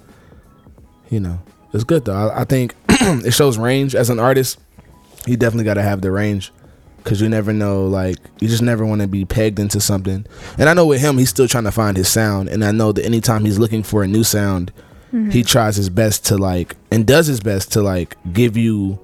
you 1.09 1.19
know, 1.19 1.39
it's 1.73 1.83
good 1.83 2.05
though. 2.05 2.15
I, 2.29 2.41
I 2.41 2.43
think 2.45 2.75
it 2.89 3.31
shows 3.33 3.57
range 3.57 3.95
as 3.95 4.09
an 4.09 4.19
artist. 4.19 4.59
You 5.25 5.37
definitely 5.37 5.65
got 5.65 5.75
to 5.75 5.83
have 5.83 6.01
the 6.01 6.11
range 6.11 6.51
because 6.97 7.21
you 7.21 7.29
never 7.29 7.53
know 7.53 7.87
like 7.87 8.17
you 8.41 8.47
just 8.47 8.61
never 8.61 8.85
want 8.85 9.01
to 9.01 9.07
be 9.07 9.23
pegged 9.23 9.57
into 9.57 9.79
something 9.79 10.25
and 10.57 10.67
i 10.67 10.73
know 10.73 10.85
with 10.85 10.99
him 10.99 11.17
he's 11.17 11.29
still 11.29 11.47
trying 11.47 11.63
to 11.63 11.71
find 11.71 11.95
his 11.95 12.09
sound 12.09 12.49
and 12.49 12.63
i 12.63 12.71
know 12.73 12.91
that 12.91 13.05
anytime 13.05 13.45
he's 13.45 13.57
looking 13.57 13.81
for 13.83 14.03
a 14.03 14.07
new 14.07 14.23
sound 14.23 14.71
he 15.31 15.41
tries 15.41 15.77
his 15.77 15.89
best 15.89 16.25
to 16.25 16.37
like 16.37 16.75
and 16.91 17.07
does 17.07 17.25
his 17.25 17.39
best 17.39 17.71
to 17.71 17.81
like 17.81 18.17
give 18.33 18.57
you 18.57 18.99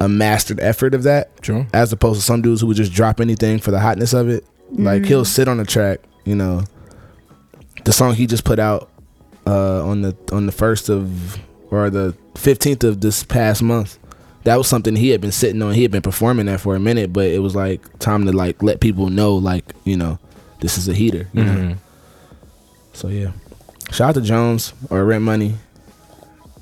a 0.00 0.08
mastered 0.08 0.60
effort 0.60 0.94
of 0.94 1.04
that 1.04 1.40
True. 1.42 1.66
as 1.72 1.92
opposed 1.92 2.20
to 2.20 2.24
some 2.26 2.42
dudes 2.42 2.60
who 2.60 2.66
would 2.66 2.76
just 2.76 2.92
drop 2.92 3.20
anything 3.20 3.58
for 3.58 3.70
the 3.70 3.80
hotness 3.80 4.12
of 4.12 4.28
it. 4.28 4.44
Like 4.70 5.04
he'll 5.04 5.24
sit 5.24 5.48
on 5.48 5.56
the 5.58 5.64
track 5.64 6.00
you 6.24 6.34
know. 6.34 6.64
The 7.84 7.92
song 7.92 8.14
he 8.14 8.26
just 8.26 8.44
put 8.44 8.58
out 8.58 8.90
uh 9.46 9.86
on 9.86 10.02
the 10.02 10.16
on 10.32 10.46
the 10.46 10.52
first 10.52 10.88
of 10.90 11.38
or 11.70 11.88
the 11.90 12.14
15th 12.34 12.84
of 12.84 13.00
this 13.00 13.22
past 13.24 13.62
month 13.62 13.98
that 14.44 14.56
was 14.56 14.68
something 14.68 14.94
he 14.96 15.08
had 15.10 15.20
been 15.20 15.32
sitting 15.32 15.60
on. 15.62 15.72
He 15.74 15.82
had 15.82 15.90
been 15.90 16.02
performing 16.02 16.46
that 16.46 16.60
for 16.60 16.74
a 16.76 16.80
minute 16.80 17.12
but 17.12 17.26
it 17.26 17.38
was 17.38 17.54
like 17.56 17.80
time 17.98 18.26
to 18.26 18.32
like 18.32 18.62
let 18.62 18.80
people 18.80 19.08
know 19.08 19.34
like 19.36 19.64
you 19.84 19.96
know 19.96 20.18
this 20.60 20.76
is 20.78 20.88
a 20.88 20.94
heater 20.94 21.28
you 21.32 21.44
know? 21.44 21.52
Mhm. 21.52 21.76
so 22.92 23.08
yeah. 23.08 23.32
Shout 23.92 24.10
out 24.10 24.14
to 24.16 24.20
jones 24.20 24.72
or 24.90 25.04
rent 25.04 25.22
money. 25.22 25.54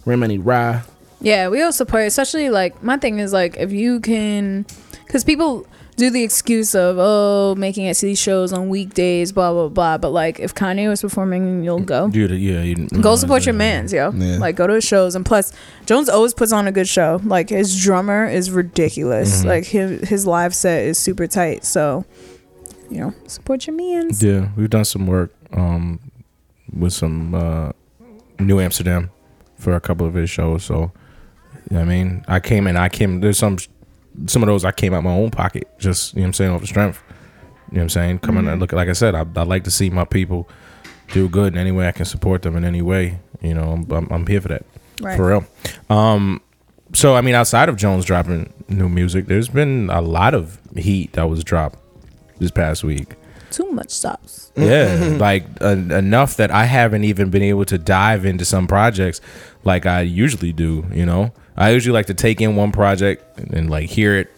Rent 0.04 0.20
money 0.20 0.36
rye 0.38 0.82
Yeah, 1.24 1.48
we 1.48 1.62
all 1.62 1.72
support, 1.72 2.02
especially 2.04 2.50
like 2.50 2.82
my 2.82 2.96
thing 2.98 3.18
is 3.18 3.32
like 3.32 3.56
if 3.56 3.72
you 3.72 4.00
can, 4.00 4.66
because 5.06 5.24
people 5.24 5.66
do 5.96 6.10
the 6.10 6.24
excuse 6.24 6.74
of 6.74 6.96
oh 6.98 7.54
making 7.56 7.86
it 7.86 7.94
to 7.94 8.06
these 8.06 8.20
shows 8.20 8.52
on 8.52 8.68
weekdays, 8.68 9.32
blah 9.32 9.52
blah 9.52 9.68
blah. 9.68 9.98
But 9.98 10.10
like 10.10 10.38
if 10.38 10.54
Kanye 10.54 10.88
was 10.88 11.00
performing, 11.00 11.64
you'll 11.64 11.80
go. 11.80 12.08
Dude, 12.08 12.32
yeah. 12.32 12.62
You, 12.62 12.88
Go 13.00 13.16
support 13.16 13.46
your 13.46 13.54
man's, 13.54 13.92
yo. 13.92 14.10
Yeah. 14.10 14.38
Like 14.38 14.56
go 14.56 14.66
to 14.66 14.74
his 14.74 14.84
shows, 14.84 15.14
and 15.14 15.24
plus 15.24 15.52
Jones 15.86 16.08
always 16.08 16.34
puts 16.34 16.52
on 16.52 16.66
a 16.66 16.72
good 16.72 16.88
show. 16.88 17.20
Like 17.24 17.48
his 17.48 17.80
drummer 17.82 18.26
is 18.26 18.50
ridiculous. 18.50 19.44
Like 19.44 19.64
his 19.64 20.08
his 20.08 20.26
live 20.26 20.54
set 20.54 20.84
is 20.84 20.98
super 20.98 21.26
tight. 21.26 21.64
So, 21.64 22.04
you 22.90 22.98
know, 23.00 23.14
support 23.26 23.66
your 23.66 23.76
man's. 23.76 24.22
Yeah, 24.22 24.48
we've 24.56 24.70
done 24.70 24.84
some 24.84 25.06
work 25.06 25.32
um, 25.52 26.00
with 26.72 26.92
some 26.92 27.34
uh, 27.34 27.72
New 28.38 28.60
Amsterdam 28.60 29.10
for 29.56 29.74
a 29.74 29.80
couple 29.80 30.06
of 30.06 30.14
his 30.14 30.28
shows. 30.28 30.64
So, 30.64 30.92
you 31.70 31.76
know 31.76 31.80
what 31.84 31.90
I 31.90 31.94
mean, 31.96 32.24
I 32.28 32.40
came 32.40 32.66
and 32.66 32.76
I 32.78 32.88
came. 32.88 33.20
There's 33.20 33.38
some 33.38 33.58
some 34.26 34.42
of 34.42 34.46
those 34.46 34.64
I 34.64 34.70
came 34.72 34.94
out 34.94 35.02
my 35.02 35.10
own 35.12 35.30
pocket, 35.30 35.68
just 35.78 36.14
you 36.14 36.20
know 36.20 36.24
what 36.24 36.28
I'm 36.28 36.32
saying, 36.34 36.50
off 36.52 36.60
the 36.60 36.66
strength. 36.66 37.02
You 37.70 37.76
know 37.76 37.80
what 37.80 37.82
I'm 37.84 37.88
saying? 37.90 38.18
Coming 38.20 38.46
and 38.48 38.60
look, 38.60 38.72
like 38.72 38.88
I 38.88 38.92
said, 38.92 39.14
I, 39.14 39.24
I 39.36 39.42
like 39.42 39.64
to 39.64 39.70
see 39.70 39.90
my 39.90 40.04
people 40.04 40.48
do 41.12 41.28
good 41.28 41.52
in 41.52 41.58
any 41.58 41.72
way 41.72 41.88
I 41.88 41.92
can 41.92 42.04
support 42.04 42.42
them 42.42 42.56
in 42.56 42.64
any 42.64 42.82
way. 42.82 43.18
You 43.40 43.54
know, 43.54 43.72
I'm 43.72 43.90
I'm, 43.90 44.08
I'm 44.12 44.26
here 44.26 44.40
for 44.40 44.48
that, 44.48 44.64
Right. 45.00 45.16
for 45.16 45.28
real. 45.28 45.44
Um, 45.90 46.40
so 46.92 47.16
I 47.16 47.20
mean, 47.22 47.34
outside 47.34 47.68
of 47.68 47.76
Jones 47.76 48.04
dropping 48.04 48.52
new 48.68 48.88
music, 48.88 49.26
there's 49.26 49.48
been 49.48 49.90
a 49.90 50.00
lot 50.00 50.34
of 50.34 50.58
heat 50.76 51.12
that 51.14 51.24
was 51.28 51.42
dropped 51.42 51.78
this 52.38 52.50
past 52.50 52.84
week. 52.84 53.14
Too 53.54 53.70
much 53.70 53.90
stops. 53.90 54.50
Yeah, 54.56 55.16
like 55.20 55.44
uh, 55.60 55.68
enough 55.68 56.38
that 56.38 56.50
I 56.50 56.64
haven't 56.64 57.04
even 57.04 57.30
been 57.30 57.42
able 57.42 57.64
to 57.66 57.78
dive 57.78 58.24
into 58.24 58.44
some 58.44 58.66
projects 58.66 59.20
like 59.62 59.86
I 59.86 60.00
usually 60.00 60.52
do. 60.52 60.84
You 60.92 61.06
know, 61.06 61.32
I 61.56 61.70
usually 61.70 61.94
like 61.94 62.06
to 62.06 62.14
take 62.14 62.40
in 62.40 62.56
one 62.56 62.72
project 62.72 63.38
and, 63.38 63.54
and, 63.54 63.70
like 63.70 63.88
hear 63.88 64.16
it 64.16 64.36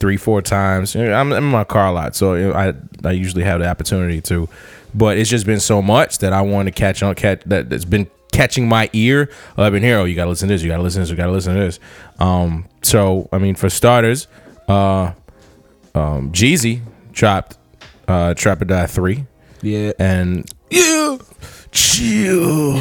three, 0.00 0.18
four 0.18 0.42
times. 0.42 0.94
I'm, 0.94 1.10
I'm 1.10 1.32
in 1.32 1.44
my 1.44 1.64
car 1.64 1.86
a 1.86 1.92
lot, 1.92 2.14
so 2.14 2.52
I 2.52 2.74
I 3.02 3.12
usually 3.12 3.42
have 3.44 3.60
the 3.60 3.66
opportunity 3.66 4.20
to. 4.22 4.50
But 4.94 5.16
it's 5.16 5.30
just 5.30 5.46
been 5.46 5.60
so 5.60 5.80
much 5.80 6.18
that 6.18 6.34
I 6.34 6.42
want 6.42 6.66
to 6.66 6.72
catch 6.72 7.02
on. 7.02 7.14
Catch 7.14 7.44
that 7.46 7.70
that's 7.70 7.86
been 7.86 8.06
catching 8.32 8.68
my 8.68 8.90
ear. 8.92 9.30
Oh, 9.56 9.62
I've 9.62 9.72
been 9.72 9.82
here. 9.82 9.96
Oh, 9.96 10.04
you 10.04 10.14
gotta 10.14 10.28
listen 10.28 10.46
to 10.48 10.54
this. 10.54 10.62
You 10.62 10.68
gotta 10.68 10.82
listen 10.82 11.00
to 11.00 11.04
this. 11.04 11.10
You 11.10 11.16
gotta 11.16 11.32
listen 11.32 11.54
to 11.54 11.60
this. 11.60 11.80
Um, 12.20 12.66
so 12.82 13.30
I 13.32 13.38
mean, 13.38 13.54
for 13.54 13.70
starters, 13.70 14.28
uh, 14.68 15.12
um, 15.94 16.32
Jeezy 16.32 16.82
dropped 17.12 17.56
uh, 18.08 18.34
Trap 18.34 18.62
or 18.62 18.64
Die 18.64 18.86
three 18.86 19.26
yeah 19.62 19.92
and 19.98 20.44
you 20.70 21.20
chill. 21.72 22.72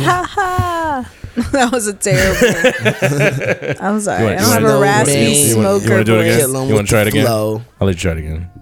that 1.52 1.70
was 1.72 1.88
a 1.88 1.94
terrible. 1.94 3.76
I'm 3.86 4.00
sorry. 4.00 4.24
You 4.24 4.28
I 4.30 4.36
want- 4.36 4.38
don't 4.38 4.52
have 4.52 4.64
a 4.64 4.80
raspy 4.82 5.12
you 5.14 5.18
wanna- 5.18 5.30
you 5.30 5.56
wanna- 5.58 5.74
you 5.74 5.80
smoker 5.80 5.90
wanna 5.92 6.04
do 6.04 6.16
it 6.16 6.22
again? 6.22 6.34
voice. 6.34 6.46
Kill 6.46 6.58
'em 6.58 6.68
You 6.70 6.76
wanna 6.76 6.88
try 6.88 7.02
it 7.02 7.08
again? 7.08 7.26
flow. 7.26 7.62
I'll 7.80 7.88
let 7.88 7.96
you 7.96 8.02
try 8.02 8.12
it 8.14 8.18
again. 8.20 8.50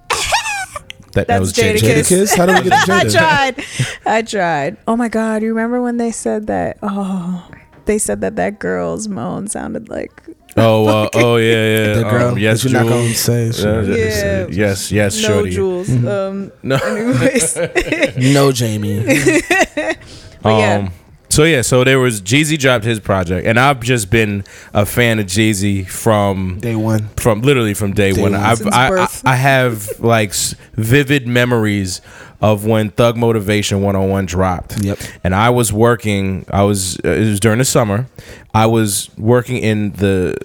That, 1.13 1.28
that 1.28 1.39
was 1.39 1.54
Jada 1.54 1.78
Jada. 1.78 2.06
Kiss. 2.06 2.36
How 2.36 2.45
do 2.45 2.54
we 2.56 2.69
get 2.69 2.86
to 2.88 2.93
I 2.93 3.04
tried. 3.08 3.63
I 4.06 4.21
tried. 4.21 4.75
Oh 4.86 4.97
my 4.97 5.08
god! 5.08 5.43
You 5.43 5.47
remember 5.49 5.82
when 5.82 5.95
they 5.95 6.12
said 6.12 6.47
that? 6.47 6.78
Oh, 6.84 7.49
they 7.86 7.98
said 7.98 8.21
that 8.21 8.36
that 8.36 8.60
girl's 8.60 9.08
moan 9.08 9.48
sounded 9.48 9.89
like. 9.89 10.24
Oh, 10.58 10.88
uh, 10.88 11.10
oh 11.15 11.36
yeah, 11.38 11.78
yeah. 11.88 11.93
the 11.95 12.04
girl 12.04 12.28
Um, 12.30 12.38
yes, 12.38 12.63
that 12.63 12.71
you're 12.71 12.82
not 12.84 12.89
gonna 12.89 13.04
Jules. 13.04 13.17
say 13.19 13.45
Yeah, 13.48 13.84
shit. 13.84 14.50
Yeah. 14.52 14.67
Yes, 14.67 14.91
yes, 14.91 15.21
no, 15.21 15.28
shorty. 15.28 15.50
Jules. 15.52 15.89
Um. 16.06 16.52
No. 16.63 16.78
Anyways, 16.78 17.58
no 18.17 18.52
jamie 18.52 19.04
But 20.41 20.60
yeah. 20.60 20.89
So 21.36 21.43
yeah, 21.43 21.63
so 21.63 21.84
there 21.84 22.00
was 22.00 22.21
Jeezy 22.21 22.58
dropped 22.58 22.86
his 22.86 23.02
project, 23.02 23.45
and 23.45 23.60
I've 23.60 23.82
just 23.82 24.10
been 24.10 24.45
a 24.74 24.86
fan 24.86 25.19
of 25.19 25.26
Jeezy 25.26 25.86
from 25.86 26.60
day 26.62 26.78
one 26.78 27.10
from 27.17 27.41
literally 27.41 27.74
from 27.74 27.91
day, 27.91 28.13
one. 28.13 28.32
one. 28.32 28.36
I've, 28.36 28.65
I, 28.67 29.02
I. 29.02 29.08
I 29.26 29.36
have 29.36 30.00
like 30.00 30.34
vivid 30.76 31.28
memories 31.28 32.00
of 32.39 32.65
when 32.65 32.89
Thug 32.89 33.17
Motivation 33.17 33.82
101 33.82 34.26
dropped. 34.28 34.82
Yep. 34.82 34.98
And 35.26 35.36
I 35.36 35.50
was 35.50 35.74
working. 35.74 36.45
I 36.54 36.63
was 36.63 37.00
uh, 37.04 37.10
it 37.10 37.26
was 37.26 37.41
during 37.41 37.60
the 37.60 37.65
summer. 37.65 38.08
I 38.54 38.67
was 38.67 39.10
working 39.17 39.58
in 39.58 39.91
the 39.91 40.38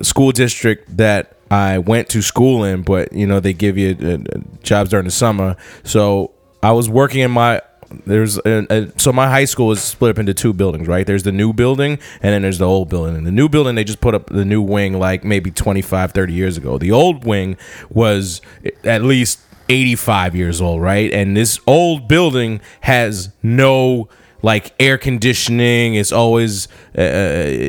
school 0.00 0.32
district 0.32 0.96
that 0.96 1.36
I 1.50 1.76
went 1.76 2.08
to 2.08 2.22
school 2.22 2.64
in, 2.64 2.84
but 2.84 3.12
you 3.12 3.26
know 3.26 3.38
they 3.38 3.52
give 3.52 3.76
you 3.76 3.94
uh, 4.00 4.14
uh, 4.34 4.40
jobs 4.62 4.88
during 4.88 5.04
the 5.04 5.10
summer. 5.10 5.58
So 5.84 6.30
I 6.62 6.72
was 6.72 6.88
working 6.88 7.20
in 7.20 7.32
my 7.32 7.60
there's 8.06 8.38
a, 8.38 8.66
a, 8.70 8.98
so 8.98 9.12
my 9.12 9.28
high 9.28 9.44
school 9.44 9.70
is 9.72 9.80
split 9.80 10.10
up 10.10 10.18
into 10.18 10.34
two 10.34 10.52
buildings, 10.52 10.88
right? 10.88 11.06
There's 11.06 11.22
the 11.22 11.32
new 11.32 11.52
building 11.52 11.98
and 12.22 12.32
then 12.32 12.42
there's 12.42 12.58
the 12.58 12.66
old 12.66 12.88
building. 12.88 13.16
And 13.16 13.26
the 13.26 13.32
new 13.32 13.48
building 13.48 13.74
they 13.74 13.84
just 13.84 14.00
put 14.00 14.14
up 14.14 14.26
the 14.26 14.44
new 14.44 14.62
wing 14.62 14.98
like 14.98 15.24
maybe 15.24 15.50
25 15.50 16.12
30 16.12 16.32
years 16.32 16.56
ago. 16.56 16.78
The 16.78 16.92
old 16.92 17.24
wing 17.24 17.56
was 17.90 18.40
at 18.84 19.02
least 19.02 19.40
85 19.68 20.34
years 20.34 20.60
old, 20.60 20.82
right? 20.82 21.12
And 21.12 21.36
this 21.36 21.60
old 21.66 22.08
building 22.08 22.60
has 22.82 23.30
no 23.42 24.08
like 24.42 24.72
air 24.78 24.96
conditioning 24.96 25.96
it's 25.96 26.12
always 26.12 26.68
uh, 26.96 27.68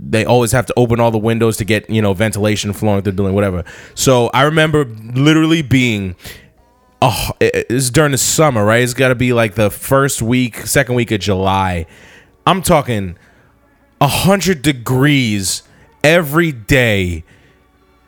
they 0.00 0.24
always 0.26 0.52
have 0.52 0.64
to 0.64 0.72
open 0.76 1.00
all 1.00 1.10
the 1.10 1.18
windows 1.18 1.58
to 1.58 1.66
get 1.66 1.88
you 1.90 2.00
know 2.00 2.14
ventilation 2.14 2.72
flowing 2.72 3.02
through 3.02 3.12
the 3.12 3.16
building 3.16 3.34
whatever 3.34 3.62
so 3.94 4.28
i 4.32 4.42
remember 4.42 4.86
literally 4.86 5.60
being 5.60 6.16
oh, 7.00 7.30
it's 7.40 7.90
during 7.90 8.12
the 8.12 8.18
summer, 8.18 8.64
right? 8.64 8.82
It's 8.82 8.94
got 8.94 9.08
to 9.08 9.14
be 9.14 9.32
like 9.32 9.54
the 9.54 9.70
first 9.70 10.22
week, 10.22 10.58
second 10.66 10.94
week 10.94 11.10
of 11.10 11.20
July. 11.20 11.86
I'm 12.46 12.62
talking 12.62 13.16
a 14.00 14.08
hundred 14.08 14.62
degrees 14.62 15.62
every 16.02 16.52
day, 16.52 17.24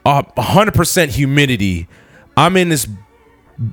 a 0.05 0.41
hundred 0.41 0.75
percent 0.75 1.13
humidity. 1.13 1.89
I'm 2.37 2.57
in 2.57 2.71
this 2.71 2.89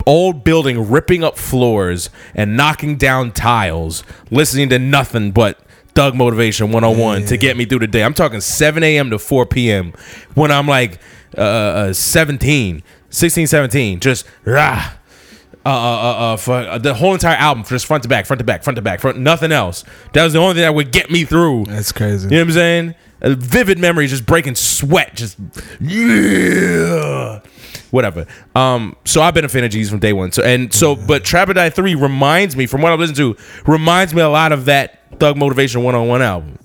old 0.06 0.44
building, 0.44 0.90
ripping 0.90 1.24
up 1.24 1.38
floors 1.38 2.10
and 2.36 2.58
knocking 2.58 2.98
down 2.98 3.32
tiles, 3.32 4.04
listening 4.30 4.70
to 4.70 4.80
nothing 4.80 5.32
but. 5.32 5.62
Thug 5.96 6.14
Motivation 6.14 6.72
101 6.72 7.26
to 7.26 7.38
get 7.38 7.58
me 7.58 7.66
through 7.66 7.80
the 7.80 7.88
day. 7.88 8.04
I'm 8.04 8.14
talking 8.14 8.40
7 8.40 8.84
a.m. 8.84 9.10
to 9.10 9.18
4 9.18 9.48
p.m. 9.48 9.94
when 10.36 10.52
I'm 10.52 10.68
like 10.68 11.00
uh, 11.36 11.42
uh, 11.42 11.94
17, 11.94 12.84
16, 13.10 13.48
17. 13.48 14.00
Just 14.00 14.28
rah, 14.46 14.92
uh, 15.68 15.70
uh, 15.70 15.74
uh, 15.74 16.34
uh, 16.34 16.38
for 16.38 16.80
the 16.80 16.94
whole 16.94 17.14
entire 17.14 17.36
album, 17.36 17.66
just 17.66 17.86
front 17.86 18.04
to 18.04 18.10
back, 18.10 18.26
front 18.26 18.40
to 18.40 18.46
back, 18.46 18.64
front 18.64 18.78
to 18.78 18.82
back, 18.82 19.02
front, 19.02 19.18
nothing 19.18 19.52
else. 19.52 19.84
That 20.14 20.24
was 20.24 20.32
the 20.32 20.40
only 20.40 20.54
thing 20.54 20.62
that 20.62 20.74
would 20.74 20.92
get 20.94 21.12
me 21.12 21.26
through. 21.26 21.66
That's 21.66 21.92
crazy. 21.92 22.30
You 22.30 22.36
know 22.36 22.44
what 22.44 22.48
I'm 22.48 22.54
saying? 22.54 22.96
A 23.20 23.36
vivid 23.36 23.78
memories, 23.78 24.12
just 24.12 24.26
breaking 24.26 24.56
sweat, 24.56 25.16
just 25.16 25.38
yeah, 25.82 27.42
whatever. 27.92 28.28
Um, 28.56 28.96
so 29.04 29.22
I've 29.22 29.34
been 29.34 29.44
a 29.44 29.50
fan 29.50 29.66
of 29.66 29.72
Jeezy 29.72 29.90
from 29.90 30.00
day 30.00 30.14
one. 30.14 30.32
So 30.32 30.42
and 30.44 30.72
so, 30.72 30.96
but 30.96 31.26
Trap 31.26 31.50
or 31.50 31.54
Die 31.54 31.70
Three 31.72 31.96
reminds 31.96 32.56
me, 32.56 32.66
from 32.66 32.82
what 32.82 32.94
I've 32.94 33.00
listened 33.00 33.18
to, 33.18 33.36
reminds 33.70 34.14
me 34.14 34.22
a 34.22 34.30
lot 34.30 34.54
of 34.54 34.66
that 34.66 35.20
Thug 35.20 35.36
Motivation 35.36 35.84
One 35.84 35.96
on 35.96 36.08
One 36.08 36.22
album. 36.22 36.60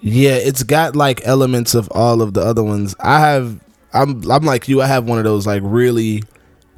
Yeah, 0.00 0.34
it's 0.34 0.62
got 0.62 0.94
like 0.94 1.22
elements 1.24 1.74
of 1.74 1.88
all 1.90 2.22
of 2.22 2.34
the 2.34 2.42
other 2.42 2.62
ones. 2.62 2.94
I 3.00 3.20
have 3.20 3.58
I'm 3.92 4.30
I'm 4.30 4.44
like 4.44 4.68
you, 4.68 4.80
I 4.82 4.86
have 4.86 5.08
one 5.08 5.18
of 5.18 5.24
those 5.24 5.46
like 5.46 5.62
really 5.64 6.22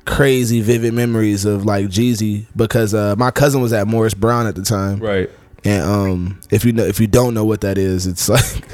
crazy 0.04 0.60
vivid 0.60 0.94
memories 0.94 1.44
of 1.44 1.64
like 1.64 1.86
Jeezy 1.86 2.46
because 2.54 2.94
uh 2.94 3.16
my 3.16 3.30
cousin 3.30 3.60
was 3.60 3.72
at 3.72 3.86
Morris 3.86 4.14
Brown 4.14 4.46
at 4.46 4.54
the 4.54 4.62
time. 4.62 4.98
Right. 4.98 5.30
And 5.64 5.82
um 5.82 6.40
if 6.50 6.64
you 6.64 6.72
know 6.72 6.84
if 6.84 7.00
you 7.00 7.06
don't 7.06 7.34
know 7.34 7.44
what 7.44 7.62
that 7.62 7.78
is, 7.78 8.06
it's 8.06 8.28
like 8.28 8.64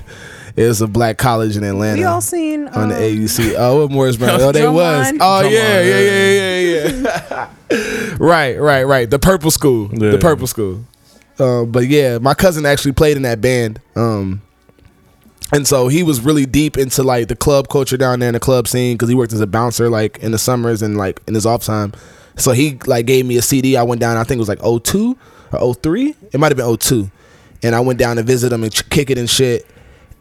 it's 0.56 0.80
a 0.80 0.86
black 0.86 1.18
college 1.18 1.56
in 1.56 1.64
Atlanta. 1.64 1.98
We 1.98 2.04
all 2.04 2.20
seen 2.20 2.68
on 2.68 2.88
the 2.88 2.96
um, 2.96 3.02
AUC. 3.02 3.54
Oh, 3.56 3.82
what 3.82 3.90
Morris 3.90 4.16
Brown. 4.16 4.40
Oh, 4.40 4.52
they 4.52 4.68
was. 4.68 5.06
Drumline. 5.12 5.18
Oh 5.20 5.48
yeah, 5.48 5.82
Drumline, 5.82 5.88
yeah, 5.88 6.30
yeah, 6.30 6.58
yeah, 6.58 7.48
yeah. 7.70 8.16
right, 8.18 8.60
right, 8.60 8.84
right. 8.84 9.08
The 9.08 9.18
purple 9.18 9.50
school. 9.50 9.90
Yeah. 9.92 10.10
The 10.10 10.18
purple 10.18 10.46
school. 10.46 10.84
Um, 11.38 11.70
but 11.70 11.86
yeah, 11.86 12.18
my 12.18 12.34
cousin 12.34 12.66
actually 12.66 12.92
played 12.92 13.16
in 13.16 13.22
that 13.22 13.40
band. 13.40 13.80
Um, 13.96 14.42
and 15.52 15.66
so 15.66 15.88
he 15.88 16.02
was 16.02 16.20
really 16.20 16.46
deep 16.46 16.76
into 16.76 17.02
like 17.02 17.28
the 17.28 17.36
club 17.36 17.68
culture 17.68 17.96
down 17.96 18.20
there 18.20 18.28
in 18.28 18.34
the 18.34 18.40
club 18.40 18.68
scene 18.68 18.94
because 18.94 19.08
he 19.08 19.14
worked 19.14 19.32
as 19.32 19.40
a 19.40 19.46
bouncer 19.46 19.88
like 19.88 20.18
in 20.18 20.32
the 20.32 20.38
summers 20.38 20.82
and 20.82 20.96
like 20.96 21.20
in 21.26 21.34
his 21.34 21.46
off 21.46 21.64
time. 21.64 21.92
So 22.36 22.52
he 22.52 22.78
like 22.86 23.06
gave 23.06 23.26
me 23.26 23.36
a 23.36 23.42
CD. 23.42 23.76
I 23.76 23.82
went 23.82 24.00
down. 24.00 24.16
I 24.16 24.24
think 24.24 24.38
it 24.38 24.46
was 24.46 24.48
like 24.48 24.60
02 24.62 25.16
or 25.52 25.74
03. 25.74 26.14
It 26.32 26.40
might 26.40 26.52
have 26.52 26.56
been 26.56 26.76
02. 26.76 27.10
And 27.62 27.74
I 27.74 27.80
went 27.80 27.98
down 27.98 28.16
to 28.16 28.22
visit 28.22 28.52
him 28.52 28.64
and 28.64 28.90
kick 28.90 29.10
it 29.10 29.18
and 29.18 29.28
shit. 29.28 29.66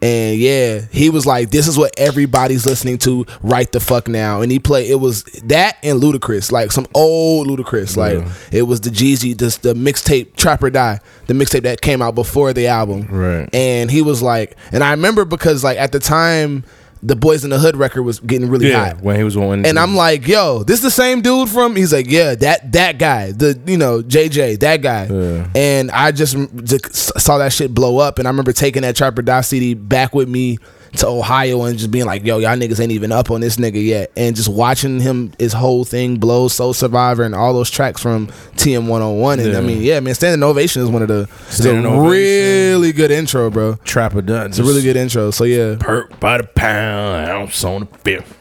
And 0.02 0.38
yeah, 0.38 0.80
he 0.90 1.10
was 1.10 1.26
like, 1.26 1.50
"This 1.50 1.68
is 1.68 1.76
what 1.76 1.92
everybody's 1.98 2.64
listening 2.64 2.96
to 2.98 3.26
right 3.42 3.70
the 3.70 3.80
fuck 3.80 4.08
now." 4.08 4.40
And 4.40 4.50
he 4.50 4.58
played. 4.58 4.90
It 4.90 4.96
was 4.96 5.24
that 5.44 5.76
and 5.82 6.00
Ludacris, 6.00 6.50
like 6.50 6.72
some 6.72 6.86
old 6.94 7.48
Ludacris. 7.48 7.96
Like 7.96 8.26
it 8.50 8.62
was 8.62 8.80
the 8.80 8.90
Jeezy, 8.90 9.36
just 9.36 9.62
the 9.62 9.74
mixtape 9.74 10.36
Trap 10.36 10.62
or 10.62 10.70
Die, 10.70 11.00
the 11.26 11.34
mixtape 11.34 11.64
that 11.64 11.82
came 11.82 12.00
out 12.00 12.14
before 12.14 12.52
the 12.54 12.68
album. 12.68 13.08
Right. 13.10 13.48
And 13.52 13.90
he 13.90 14.00
was 14.00 14.22
like, 14.22 14.56
and 14.72 14.82
I 14.82 14.92
remember 14.92 15.26
because 15.26 15.62
like 15.62 15.76
at 15.76 15.92
the 15.92 16.00
time, 16.00 16.64
the 17.02 17.16
Boys 17.16 17.44
in 17.44 17.50
the 17.50 17.58
Hood 17.58 17.76
record 17.76 18.02
was 18.02 18.20
getting 18.20 18.48
really 18.50 18.68
Yeah. 18.68 18.88
hot. 18.94 19.02
When 19.02 19.16
he 19.16 19.24
was 19.24 19.36
one. 19.36 19.64
And 19.64 19.78
I'm 19.78 19.94
like, 19.96 20.28
yo, 20.28 20.62
this 20.64 20.80
the 20.80 20.90
same 20.90 21.22
dude 21.22 21.48
from? 21.48 21.74
He's 21.76 21.92
like, 21.92 22.06
yeah, 22.10 22.34
that 22.34 22.72
that 22.72 22.98
guy, 22.98 23.32
the 23.32 23.58
you 23.66 23.76
know 23.78 24.02
JJ, 24.02 24.60
that 24.60 24.82
guy. 24.82 25.06
Yeah. 25.10 25.46
And 25.54 25.90
I 25.90 26.12
just, 26.12 26.36
just 26.64 27.18
saw 27.18 27.38
that 27.38 27.52
shit 27.52 27.74
blow 27.74 27.98
up, 27.98 28.18
and 28.18 28.28
I 28.28 28.30
remember 28.30 28.52
taking 28.52 28.82
that 28.82 28.96
Trap 28.96 29.18
or 29.18 29.22
Die 29.22 29.40
CD 29.40 29.74
back 29.74 30.14
with 30.14 30.28
me 30.28 30.58
to 30.96 31.06
Ohio 31.06 31.62
and 31.64 31.78
just 31.78 31.90
being 31.90 32.06
like, 32.06 32.24
yo, 32.24 32.38
y'all 32.38 32.56
niggas 32.56 32.80
ain't 32.80 32.92
even 32.92 33.12
up 33.12 33.30
on 33.30 33.40
this 33.40 33.56
nigga 33.56 33.84
yet, 33.84 34.10
and 34.16 34.34
just 34.34 34.48
watching 34.48 35.00
him 35.00 35.32
his 35.38 35.52
whole 35.52 35.84
thing 35.84 36.16
blow, 36.16 36.48
Soul 36.48 36.72
Survivor, 36.72 37.22
and 37.22 37.34
all 37.34 37.52
those 37.52 37.70
tracks 37.70 38.00
from 38.00 38.26
TM 38.56 38.88
101. 38.88 39.40
And 39.40 39.56
I 39.56 39.60
mean, 39.60 39.82
yeah, 39.82 40.00
man, 40.00 40.14
Standing 40.14 40.42
Ovation 40.42 40.82
is 40.82 40.88
one 40.88 41.02
of 41.02 41.08
the 41.08 41.28
it's 41.48 41.64
a 41.64 41.74
really 41.74 42.92
good 42.92 43.10
intro, 43.10 43.50
bro. 43.50 43.76
Trapper 43.84 44.22
done. 44.22 44.48
It's 44.48 44.58
a 44.58 44.64
really 44.64 44.82
good 44.82 44.96
intro. 44.96 45.30
So 45.30 45.44
yeah, 45.44 45.76
Perk 45.78 46.18
by 46.20 46.38
the 46.38 46.44
pound, 46.44 47.30
ounce 47.30 47.62
on 47.64 47.80
the 47.80 47.98
fifth. 47.98 48.36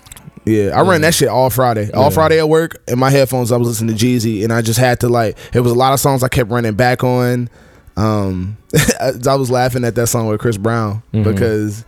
Yeah, 0.45 0.71
I 0.71 0.81
ran 0.81 1.01
that 1.01 1.13
shit 1.13 1.27
all 1.27 1.51
Friday. 1.51 1.91
All 1.91 2.09
Friday 2.09 2.39
at 2.39 2.49
work, 2.49 2.81
in 2.87 2.97
my 2.97 3.11
headphones, 3.11 3.51
I 3.51 3.57
was 3.57 3.67
listening 3.67 3.95
to 3.95 4.05
Jeezy, 4.05 4.43
and 4.43 4.51
I 4.51 4.63
just 4.63 4.79
had 4.79 5.01
to 5.01 5.09
like. 5.09 5.37
It 5.53 5.59
was 5.59 5.71
a 5.71 5.75
lot 5.75 5.93
of 5.93 5.99
songs 5.99 6.23
I 6.23 6.27
kept 6.27 6.49
running 6.49 6.73
back 6.73 7.03
on. 7.03 7.49
Um, 7.95 8.57
I 8.99 9.35
was 9.35 9.51
laughing 9.51 9.83
at 9.83 9.93
that 9.95 10.07
song 10.07 10.27
with 10.27 10.39
Chris 10.39 10.57
Brown 10.57 11.03
because 11.11 11.85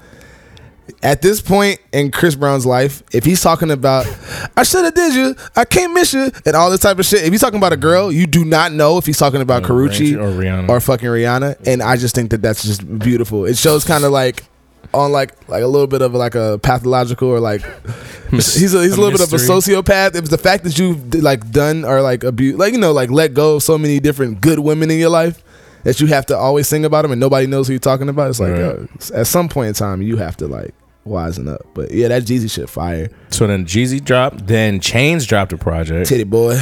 at 1.03 1.21
this 1.21 1.41
point 1.41 1.79
in 1.93 2.11
Chris 2.11 2.35
Brown's 2.35 2.65
life, 2.65 3.01
if 3.13 3.23
he's 3.23 3.41
talking 3.41 3.71
about 3.71 4.05
I 4.57 4.63
should 4.63 4.83
have 4.83 4.93
did 4.93 5.13
you, 5.15 5.35
I 5.55 5.65
can't 5.65 5.93
miss 5.93 6.13
you, 6.13 6.31
and 6.45 6.55
all 6.55 6.69
this 6.69 6.81
type 6.81 6.99
of 6.99 7.05
shit, 7.05 7.23
if 7.23 7.31
he's 7.31 7.41
talking 7.41 7.57
about 7.57 7.73
a 7.73 7.77
girl, 7.77 8.11
you 8.11 8.27
do 8.27 8.43
not 8.43 8.71
know 8.73 8.97
if 8.97 9.05
he's 9.05 9.17
talking 9.17 9.41
about 9.41 9.63
Karrueche 9.63 10.15
or 10.15 10.31
Rihanna. 10.31 10.69
or 10.69 10.79
fucking 10.79 11.07
Rihanna, 11.07 11.65
and 11.67 11.81
I 11.81 11.95
just 11.97 12.13
think 12.15 12.31
that 12.31 12.41
that's 12.41 12.63
just 12.63 12.99
beautiful. 12.99 13.45
It 13.45 13.57
shows 13.57 13.83
kind 13.85 14.03
of 14.03 14.11
like 14.11 14.43
on 14.93 15.11
like 15.11 15.31
like 15.47 15.63
a 15.63 15.67
little 15.67 15.87
bit 15.87 16.01
of 16.01 16.13
like 16.13 16.35
a 16.35 16.59
pathological 16.61 17.29
or 17.29 17.39
like 17.39 17.61
he's 18.31 18.73
a 18.73 18.81
he's 18.81 18.97
a, 18.97 18.99
A 18.99 19.01
little 19.01 19.11
bit 19.11 19.21
of 19.21 19.31
a 19.31 19.37
sociopath. 19.37 20.15
It 20.15 20.21
was 20.21 20.29
the 20.29 20.37
fact 20.37 20.63
that 20.65 20.77
you've 20.77 21.13
like 21.15 21.51
done 21.51 21.85
or 21.85 22.01
like 22.01 22.23
abuse 22.23 22.57
like 22.57 22.73
you 22.73 22.79
know 22.79 22.91
like 22.91 23.09
let 23.09 23.33
go 23.33 23.55
of 23.55 23.63
so 23.63 23.77
many 23.77 23.99
different 23.99 24.41
good 24.41 24.59
women 24.59 24.91
in 24.91 24.99
your 24.99 25.09
life 25.09 25.41
that 25.83 25.99
you 25.99 26.07
have 26.07 26.25
to 26.27 26.37
always 26.37 26.67
sing 26.67 26.85
about 26.85 27.03
them 27.03 27.11
and 27.11 27.19
nobody 27.19 27.47
knows 27.47 27.67
who 27.67 27.73
you're 27.73 27.79
talking 27.79 28.09
about. 28.09 28.29
It's 28.29 28.39
like 28.39 28.51
Right. 28.51 28.59
yo, 28.59 28.87
at 29.13 29.27
some 29.27 29.49
point 29.49 29.69
in 29.69 29.73
time 29.73 30.01
you 30.01 30.17
have 30.17 30.37
to 30.37 30.47
like 30.47 30.73
wisen 31.05 31.51
up. 31.51 31.65
But 31.73 31.91
yeah, 31.91 32.07
that 32.09 32.23
Jeezy 32.23 32.49
shit 32.51 32.69
fire. 32.69 33.09
So 33.29 33.47
then 33.47 33.65
Jeezy 33.65 34.03
dropped, 34.03 34.47
then 34.47 34.79
Chainz 34.79 35.27
dropped 35.27 35.53
a 35.53 35.57
project. 35.57 36.09
Tity 36.09 36.29
Boi, 36.29 36.59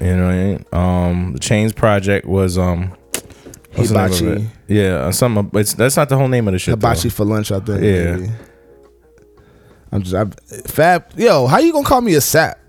You 0.00 0.16
know 0.16 0.26
what 0.26 0.32
I 0.32 0.44
mean? 0.44 0.64
Um, 0.72 1.32
the 1.34 1.40
Chainz 1.40 1.74
project 1.74 2.26
was 2.26 2.56
um, 2.58 2.92
what's 3.74 3.90
the 3.90 3.94
name 3.96 4.12
of 4.12 4.18
Hibachi. 4.18 4.48
Yeah, 4.68 4.94
uh, 5.06 5.12
some. 5.12 5.50
It's 5.54 5.74
that's 5.74 5.96
not 5.96 6.08
the 6.08 6.16
whole 6.16 6.28
name 6.28 6.46
of 6.46 6.52
the 6.52 6.58
shit. 6.58 6.78
though. 6.78 6.88
hibachi 6.88 7.08
for 7.08 7.24
lunch. 7.24 7.50
I 7.50 7.58
think. 7.60 7.82
Yeah. 7.82 8.16
maybe. 8.16 8.30
I'm 9.92 10.02
just 10.02 10.14
I, 10.14 10.24
Fab. 10.68 11.06
Yo, 11.16 11.48
how 11.48 11.58
you 11.58 11.72
gonna 11.72 11.84
call 11.86 12.00
me 12.00 12.14
a 12.14 12.20
sap 12.20 12.59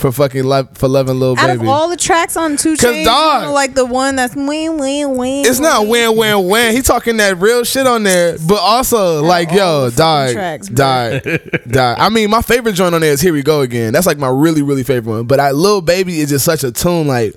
for 0.00 0.10
fucking 0.10 0.44
love 0.44 0.68
for 0.76 0.88
loving 0.88 1.20
little 1.20 1.36
baby. 1.36 1.44
Out 1.50 1.52
baby? 1.58 1.62
of 1.66 1.68
all 1.68 1.88
the 1.88 1.96
tracks 1.96 2.36
on 2.36 2.56
Two 2.56 2.74
Chainz, 2.74 3.04
dog- 3.04 3.42
you 3.42 3.46
know, 3.48 3.52
like 3.52 3.74
the 3.74 3.84
one 3.86 4.16
that's 4.16 4.34
win 4.34 4.78
win 4.78 5.16
win. 5.16 5.46
It's 5.46 5.60
not 5.60 5.86
win 5.86 6.16
win 6.16 6.46
win. 6.48 6.74
He 6.74 6.82
talking 6.82 7.18
that 7.18 7.38
real 7.38 7.62
shit 7.64 7.86
on 7.86 8.02
there, 8.02 8.36
but 8.48 8.58
also 8.58 9.22
like 9.22 9.52
yo, 9.52 9.90
the 9.90 9.90
fucking 9.90 9.96
dog, 9.96 10.32
tracks, 10.32 10.68
bro. 10.68 11.20
dog, 11.22 11.62
dog. 11.70 11.98
I 12.00 12.08
mean, 12.08 12.30
my 12.30 12.42
favorite 12.42 12.72
joint 12.72 12.94
on 12.94 13.00
there 13.02 13.12
is 13.12 13.20
"Here 13.20 13.32
We 13.32 13.42
Go 13.42 13.60
Again." 13.60 13.92
That's 13.92 14.06
like 14.06 14.18
my 14.18 14.28
really 14.28 14.62
really 14.62 14.82
favorite 14.82 15.12
one. 15.12 15.26
But 15.26 15.38
I, 15.38 15.50
"Little 15.52 15.82
Baby" 15.82 16.20
is 16.20 16.30
just 16.30 16.44
such 16.44 16.64
a 16.64 16.72
tune. 16.72 17.06
Like 17.06 17.34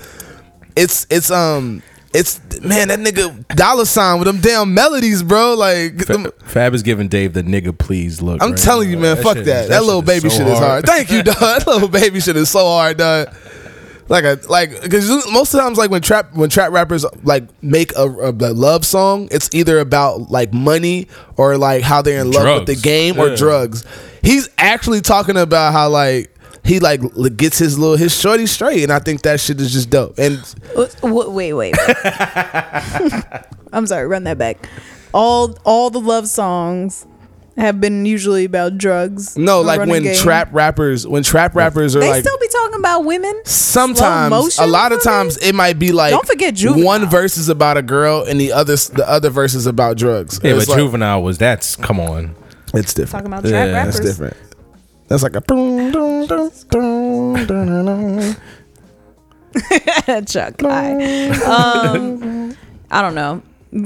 it's 0.76 1.06
it's 1.10 1.30
um 1.30 1.84
it's 2.14 2.40
man 2.62 2.90
that 2.90 3.00
nigga 3.00 3.48
dollar 3.56 3.86
sign 3.86 4.20
with 4.20 4.28
them 4.28 4.40
damn 4.40 4.74
melodies, 4.74 5.24
bro. 5.24 5.54
Like 5.56 5.98
them- 6.06 6.32
Fab 6.46 6.74
is 6.74 6.84
giving 6.84 7.08
Dave 7.08 7.34
the 7.34 7.44
nigga 7.44 7.78
please 7.78 8.22
look. 8.22 8.42
I'm 8.42 8.52
right 8.52 8.60
telling 8.60 8.90
now. 8.90 8.96
you, 8.96 9.02
man, 9.02 9.24
fuck 9.24 9.38
shit 9.38 9.46
that. 9.46 9.64
is- 9.64 9.70
That, 9.70 9.84
little 9.84 10.02
baby 10.02 10.30
so 10.30 10.38
shit 10.38 10.48
is 10.48 10.60
hard. 10.60 10.86
Thank 10.86 11.12
you, 11.12 11.24
dog. 11.24 11.38
That 11.40 11.68
little 11.68 11.88
baby 11.90 12.20
shit 12.20 12.38
is 12.38 12.50
so 12.50 12.66
hard, 12.66 12.98
dog. 12.98 13.36
Like 14.10 14.26
a 14.26 14.38
like 14.50 14.82
because 14.82 15.08
most 15.32 15.54
of 15.54 15.58
the 15.60 15.64
times 15.64 15.78
like 15.78 15.90
when 15.90 16.02
trap 16.02 16.34
when 16.36 16.50
trap 16.50 16.72
rappers 16.74 17.06
like 17.24 17.46
make 17.64 17.96
a, 17.96 18.04
a, 18.04 18.30
a 18.32 18.52
love 18.54 18.86
song, 18.86 19.30
it's 19.32 19.50
either 19.54 19.80
about 19.80 20.30
like 20.30 20.54
money 20.54 21.08
or 21.38 21.58
like 21.58 21.84
how 21.84 22.02
they're 22.02 22.20
in 22.20 22.30
love 22.32 22.60
with 22.60 22.68
the 22.68 22.76
game 22.82 23.18
or 23.18 23.36
drugs. 23.36 23.86
He's 24.22 24.50
actually 24.58 25.00
talking 25.02 25.38
about 25.38 25.72
how 25.72 25.88
like 25.90 26.33
he 26.64 26.80
like 26.80 27.02
gets 27.38 27.58
his 27.58 27.78
little 27.78 27.98
his 27.98 28.18
shorty 28.18 28.46
straight, 28.46 28.84
and 28.84 28.92
I 28.92 29.00
think 29.00 29.22
that 29.24 29.40
shit 29.40 29.60
is 29.60 29.72
just 29.74 29.90
dope. 29.90 30.18
And 30.18 30.40
Wait, 31.04 31.30
wait, 31.32 31.54
wait. 31.54 31.76
I'm 33.74 33.88
sorry. 33.88 34.08
Run 34.08 34.24
that 34.26 34.38
back. 34.38 34.68
All 35.14 35.58
all 35.66 35.90
the 35.90 36.00
love 36.00 36.28
songs 36.28 37.06
have 37.56 37.80
been 37.80 38.04
usually 38.06 38.46
about 38.46 38.78
drugs. 38.80 39.38
no, 39.38 39.60
or 39.60 39.64
like 39.64 39.88
when 39.88 40.02
game. 40.04 40.16
trap 40.16 40.50
rappers 40.54 41.06
when 41.06 41.22
trap 41.22 41.54
rappers 41.56 41.96
are 41.96 42.00
they 42.00 42.10
like 42.10 42.24
still 42.24 42.38
be 42.40 42.48
talking 42.48 42.80
about 42.80 43.02
women. 43.06 43.40
sometimes 43.46 44.58
a 44.58 44.66
lot 44.66 44.92
of 44.92 44.98
for 45.00 45.04
times 45.10 45.38
it 45.38 45.54
might 45.54 45.78
be 45.78 45.92
like 45.92 46.10
Don't 46.12 46.26
forget 46.26 46.56
Juvenile. 46.56 46.84
one 46.86 47.06
verse 47.08 47.38
is 47.38 47.50
about 47.50 47.78
a 47.78 47.84
girl 47.84 48.24
and 48.28 48.42
the 48.42 48.52
other 48.54 48.76
the 48.76 49.06
other 49.08 49.30
verse 49.30 49.54
is 49.54 49.68
about 49.68 49.98
drugs 49.98 50.40
Yeah, 50.44 50.56
it's 50.56 50.66
but 50.66 50.70
like- 50.72 50.80
Juvenile 50.80 51.22
was 51.22 51.38
that's 51.38 51.76
come 51.76 52.00
on. 52.00 52.36
it's 52.74 52.96
different 52.96 53.12
Talking 53.12 53.28
about 53.28 53.44
Yeah, 53.46 53.52
trap 53.52 53.68
it's 53.68 53.74
rappers. 53.74 54.00
it's 54.00 54.08
different 54.18 54.38
that's 55.14 55.22
like 55.22 55.36
a 55.36 55.42
Chuck. 60.26 60.56
Hi. 60.62 61.30
Um, 61.46 62.56
I 62.90 63.02
don't 63.02 63.16
know. 63.16 63.42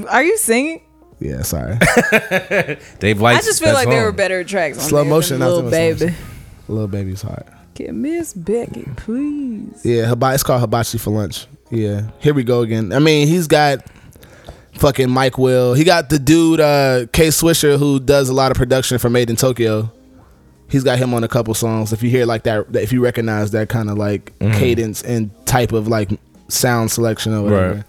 Are 0.08 0.22
you 0.24 0.36
singing? 0.38 0.82
yeah 1.20 1.42
sorry 1.42 1.74
Dave 3.00 3.20
I 3.20 3.34
just 3.40 3.58
feel 3.58 3.70
that 3.70 3.74
like 3.74 3.88
there 3.88 3.98
song. 3.98 4.04
were 4.04 4.12
better 4.12 4.44
tracks. 4.44 4.78
On 4.78 4.84
Slow 4.84 5.02
there 5.02 5.10
motion, 5.10 5.40
than 5.40 5.48
little 5.48 5.62
too 5.62 5.64
much 5.64 5.72
baby. 5.98 6.14
little 6.68 6.86
baby's 6.86 7.22
hot 7.22 7.44
Get 7.74 7.92
Miss 7.92 8.32
Becky, 8.34 8.86
please. 8.96 9.80
yeah 9.84 10.04
hiba- 10.04 10.34
it's 10.34 10.44
called 10.44 10.60
hibachi 10.60 10.96
for 10.96 11.10
lunch 11.10 11.48
yeah 11.72 12.02
here 12.20 12.34
we 12.34 12.44
go 12.44 12.60
again 12.62 12.92
i 12.92 13.00
mean 13.00 13.26
he's 13.26 13.48
got 13.48 13.84
fucking 14.74 15.10
mike 15.10 15.38
will 15.38 15.74
he 15.74 15.82
got 15.82 16.08
the 16.08 16.20
dude 16.20 16.60
uh 16.60 17.06
k 17.12 17.26
swisher 17.28 17.76
who 17.80 17.98
does 17.98 18.28
a 18.28 18.32
lot 18.32 18.52
of 18.52 18.56
production 18.56 18.96
for 18.98 19.10
made 19.10 19.28
in 19.28 19.34
tokyo 19.34 19.90
he's 20.68 20.84
got 20.84 20.98
him 20.98 21.14
on 21.14 21.24
a 21.24 21.28
couple 21.28 21.54
songs 21.54 21.92
if 21.92 22.02
you 22.02 22.10
hear 22.10 22.26
like 22.26 22.42
that 22.44 22.72
that- 22.72 22.82
if 22.82 22.92
you 22.92 23.02
recognize 23.02 23.50
that 23.52 23.68
kind 23.68 23.88
of 23.90 23.96
like 23.98 24.32
cadence 24.38 25.02
and 25.02 25.30
type 25.46 25.72
of 25.72 25.88
like 25.88 26.10
sound 26.48 26.90
selection 26.90 27.32
or 27.34 27.42
whatever 27.42 27.74
Right. 27.76 27.84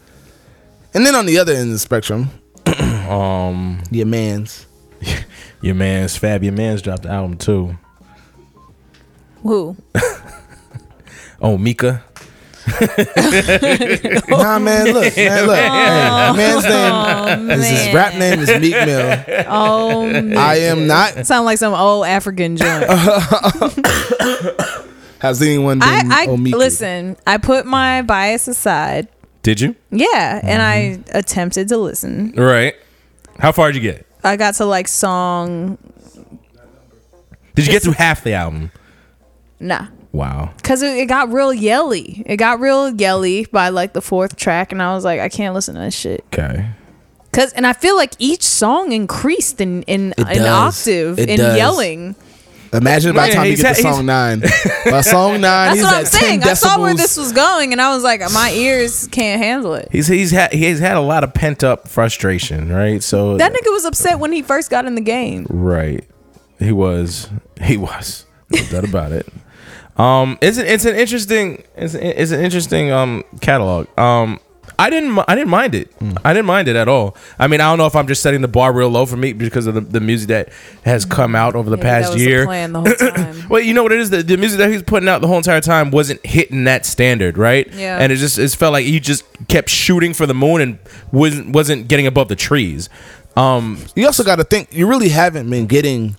and 0.93 1.05
then 1.05 1.15
on 1.15 1.25
the 1.25 1.37
other 1.37 1.53
end 1.53 1.63
of 1.67 1.73
the 1.73 1.79
spectrum 1.79 2.29
Um, 3.09 3.81
your 3.89 4.05
man's 4.05 4.67
your 5.61 5.73
man's 5.75 6.15
Fab. 6.15 6.43
Your 6.43 6.53
man's 6.53 6.81
dropped 6.83 7.03
the 7.03 7.09
album 7.09 7.37
too. 7.37 7.75
Who? 9.43 9.75
Oh, 11.41 11.57
Mika. 11.57 12.03
nah 14.29 14.59
man 14.59 14.93
look 14.93 15.15
man 15.15 15.47
look 15.47 15.57
hey, 15.59 16.33
man's 16.35 16.65
name 16.65 17.49
is 17.51 17.67
his 17.69 17.93
rap 17.93 18.13
name 18.15 18.39
is 18.39 18.49
meek 18.59 18.73
mill 18.85 19.23
Oh, 19.47 20.05
i 20.37 20.57
am 20.57 20.85
not 20.85 21.25
sound 21.25 21.45
like 21.45 21.57
some 21.57 21.73
old 21.73 22.05
African 22.05 22.57
joint. 22.57 22.83
has 25.19 25.41
anyone 25.41 25.79
been 25.79 25.87
I, 25.87 26.23
I 26.23 26.27
Omiki? 26.27 26.57
listen. 26.57 27.15
I 27.25 27.37
put 27.37 27.65
my 27.65 28.01
bias 28.01 28.47
aside. 28.47 29.07
Did 29.41 29.61
you? 29.61 29.75
Yeah, 29.91 30.39
and 30.43 30.61
mm-hmm. 30.61 31.13
I 31.13 31.17
attempted 31.17 31.69
to 31.69 31.77
listen. 31.77 32.33
Right. 32.33 32.75
How 33.39 33.51
far 33.51 33.71
did 33.71 33.81
you 33.81 33.91
get? 33.91 34.05
I 34.23 34.35
got 34.35 34.55
to 34.55 34.65
like 34.65 34.87
song 34.87 35.77
Did 37.55 37.65
you 37.65 37.71
get 37.71 37.83
through 37.83 37.93
half 37.93 38.23
the 38.23 38.33
album? 38.33 38.71
nah. 39.59 39.87
Wow. 40.11 40.51
Cause 40.63 40.81
it, 40.81 40.97
it 40.97 41.05
got 41.05 41.31
real 41.31 41.53
yelly. 41.53 42.23
It 42.25 42.37
got 42.37 42.59
real 42.59 42.89
yelly 42.95 43.45
by 43.51 43.69
like 43.69 43.93
the 43.93 44.01
fourth 44.01 44.35
track, 44.35 44.71
and 44.71 44.81
I 44.81 44.93
was 44.95 45.03
like, 45.05 45.19
I 45.19 45.29
can't 45.29 45.53
listen 45.53 45.75
to 45.75 45.81
this 45.81 45.95
shit. 45.95 46.23
Okay. 46.33 46.67
Cause 47.31 47.53
and 47.53 47.67
I 47.67 47.73
feel 47.73 47.95
like 47.95 48.13
each 48.17 48.43
song 48.43 48.91
increased 48.91 49.61
in 49.61 49.83
in 49.83 50.13
an 50.17 50.41
octave 50.47 51.19
It 51.19 51.29
in 51.29 51.37
does. 51.37 51.57
yelling. 51.57 52.15
Imagine 52.71 53.15
by 53.15 53.29
the 53.29 53.35
time 53.35 53.45
you 53.45 53.51
he's 53.51 53.61
get 53.63 53.75
to 53.77 53.81
song 53.81 54.05
nine. 54.05 54.41
By 54.85 55.01
song 55.01 55.41
nine, 55.41 55.41
That's 55.41 55.75
he's 55.77 55.83
what 55.83 55.95
I'm 55.95 56.05
saying. 56.05 56.43
I 56.43 56.53
saw 56.53 56.79
where 56.79 56.93
this 56.93 57.17
was 57.17 57.31
going, 57.31 57.71
and 57.71 57.81
I 57.81 57.95
was 57.95 58.03
like, 58.03 58.21
my 58.31 58.51
ears 58.51 59.07
can't 59.07 59.41
handle 59.41 59.73
it. 59.73 59.89
He's 59.91 60.05
he's 60.05 60.29
had 60.29 60.53
he's 60.53 60.77
had 60.79 60.95
a 60.95 61.01
lot 61.01 61.23
of 61.23 61.33
pent 61.33 61.63
up 61.63 61.87
frustration, 61.87 62.71
right? 62.71 63.01
So 63.01 63.37
That 63.37 63.53
nigga 63.53 63.71
was 63.71 63.85
upset 63.85 64.19
when 64.19 64.31
he 64.31 64.43
first 64.43 64.69
got 64.69 64.85
in 64.85 64.93
the 64.93 65.01
game. 65.01 65.47
Right. 65.49 66.07
He 66.59 66.71
was. 66.71 67.29
He 67.63 67.75
was. 67.75 68.25
No 68.51 68.63
doubt 68.65 68.83
about 68.83 69.11
it. 69.13 69.27
Um, 69.99 70.37
it's 70.41 70.57
an 70.57 70.65
it's 70.65 70.85
an 70.85 70.95
interesting 70.95 71.63
it's, 71.75 71.93
an- 71.93 72.01
it's 72.03 72.31
an 72.31 72.39
interesting 72.39 72.89
um 72.91 73.23
catalog. 73.41 73.87
Um, 73.99 74.39
I 74.77 74.89
didn't 74.89 75.19
I 75.27 75.35
didn't 75.35 75.49
mind 75.49 75.75
it. 75.75 75.91
I 76.23 76.31
didn't 76.31 76.45
mind 76.45 76.69
it 76.69 76.77
at 76.77 76.87
all. 76.87 77.17
I 77.37 77.47
mean, 77.47 77.59
I 77.59 77.65
don't 77.69 77.77
know 77.79 77.85
if 77.85 77.97
I'm 77.97 78.07
just 78.07 78.21
setting 78.23 78.39
the 78.41 78.47
bar 78.47 78.71
real 78.71 78.87
low 78.87 79.05
for 79.05 79.17
me 79.17 79.33
because 79.33 79.67
of 79.67 79.73
the, 79.73 79.81
the 79.81 79.99
music 79.99 80.29
that 80.29 80.49
has 80.85 81.03
come 81.03 81.35
out 81.35 81.53
over 81.55 81.69
the 81.69 81.75
Maybe 81.75 81.85
past 81.89 82.07
that 82.09 82.13
was 82.13 82.25
year. 82.25 82.39
The 82.41 82.45
plan 82.45 82.71
the 82.71 82.79
whole 82.81 82.95
time. 82.95 83.49
Well, 83.49 83.59
you 83.61 83.73
know 83.73 83.83
what 83.83 83.91
it 83.91 83.99
is. 83.99 84.09
The, 84.09 84.23
the 84.23 84.37
music 84.37 84.57
that 84.59 84.71
he's 84.71 84.81
putting 84.83 85.09
out 85.09 85.19
the 85.19 85.27
whole 85.27 85.35
entire 85.35 85.59
time 85.59 85.91
wasn't 85.91 86.25
hitting 86.25 86.63
that 86.63 86.85
standard, 86.85 87.37
right? 87.37 87.67
Yeah. 87.73 87.97
And 87.99 88.13
it 88.13 88.15
just 88.17 88.39
it 88.39 88.49
felt 88.51 88.71
like 88.71 88.85
he 88.85 89.01
just 89.01 89.25
kept 89.49 89.67
shooting 89.69 90.13
for 90.13 90.25
the 90.25 90.33
moon 90.33 90.61
and 90.61 90.79
wasn't 91.11 91.49
wasn't 91.49 91.89
getting 91.89 92.07
above 92.07 92.29
the 92.29 92.37
trees. 92.37 92.87
Um, 93.35 93.79
You 93.95 94.05
also 94.05 94.23
got 94.23 94.37
to 94.37 94.45
think 94.45 94.71
you 94.73 94.87
really 94.87 95.09
haven't 95.09 95.49
been 95.49 95.67
getting 95.67 96.15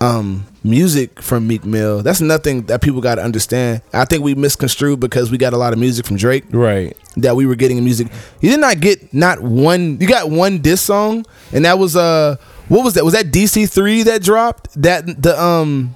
um 0.00 0.46
music 0.64 1.20
from 1.20 1.46
Meek 1.46 1.64
Mill. 1.64 2.02
That's 2.02 2.20
nothing 2.20 2.62
that 2.66 2.82
people 2.82 3.00
got 3.00 3.16
to 3.16 3.22
understand. 3.22 3.82
I 3.92 4.04
think 4.04 4.22
we 4.22 4.34
misconstrued 4.34 5.00
because 5.00 5.30
we 5.30 5.38
got 5.38 5.52
a 5.52 5.56
lot 5.56 5.72
of 5.72 5.78
music 5.78 6.06
from 6.06 6.16
Drake 6.16 6.44
right. 6.50 6.96
that 7.16 7.36
we 7.36 7.46
were 7.46 7.54
getting 7.54 7.82
music. 7.82 8.08
You 8.40 8.50
did 8.50 8.60
not 8.60 8.80
get 8.80 9.12
not 9.12 9.42
one. 9.42 9.98
You 10.00 10.06
got 10.06 10.30
one 10.30 10.58
diss 10.58 10.80
song, 10.80 11.26
and 11.52 11.64
that 11.64 11.78
was 11.78 11.96
uh, 11.96 12.36
what 12.68 12.84
was 12.84 12.94
that? 12.94 13.04
Was 13.04 13.14
that 13.14 13.26
DC 13.26 13.68
three 13.70 14.02
that 14.04 14.22
dropped? 14.22 14.80
That 14.80 15.22
the 15.22 15.40
um. 15.40 15.94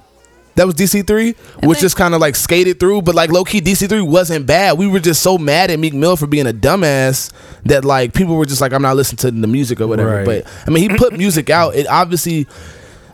That 0.55 0.67
was 0.67 0.75
DC 0.75 1.07
three, 1.07 1.31
which 1.63 1.79
then- 1.79 1.81
just 1.81 1.95
kind 1.95 2.13
of 2.13 2.21
like 2.21 2.35
skated 2.35 2.79
through, 2.79 3.01
but 3.01 3.15
like 3.15 3.31
low 3.31 3.43
key 3.43 3.59
DC 3.59 3.89
three 3.89 4.01
wasn't 4.01 4.45
bad. 4.45 4.77
We 4.77 4.85
were 4.85 4.99
just 4.99 5.23
so 5.23 5.39
mad 5.39 5.71
at 5.71 5.79
Meek 5.79 5.95
Mill 5.95 6.15
for 6.15 6.27
being 6.27 6.45
a 6.45 6.53
dumbass 6.53 7.31
that 7.65 7.83
like 7.83 8.13
people 8.13 8.35
were 8.35 8.45
just 8.45 8.61
like, 8.61 8.71
I'm 8.71 8.83
not 8.83 8.95
listening 8.95 9.17
to 9.17 9.31
the 9.31 9.47
music 9.47 9.81
or 9.81 9.87
whatever. 9.87 10.17
Right. 10.17 10.25
But 10.25 10.47
I 10.67 10.69
mean, 10.69 10.91
he 10.91 10.95
put 10.95 11.13
music 11.13 11.49
out. 11.49 11.73
It 11.73 11.87
obviously, 11.87 12.45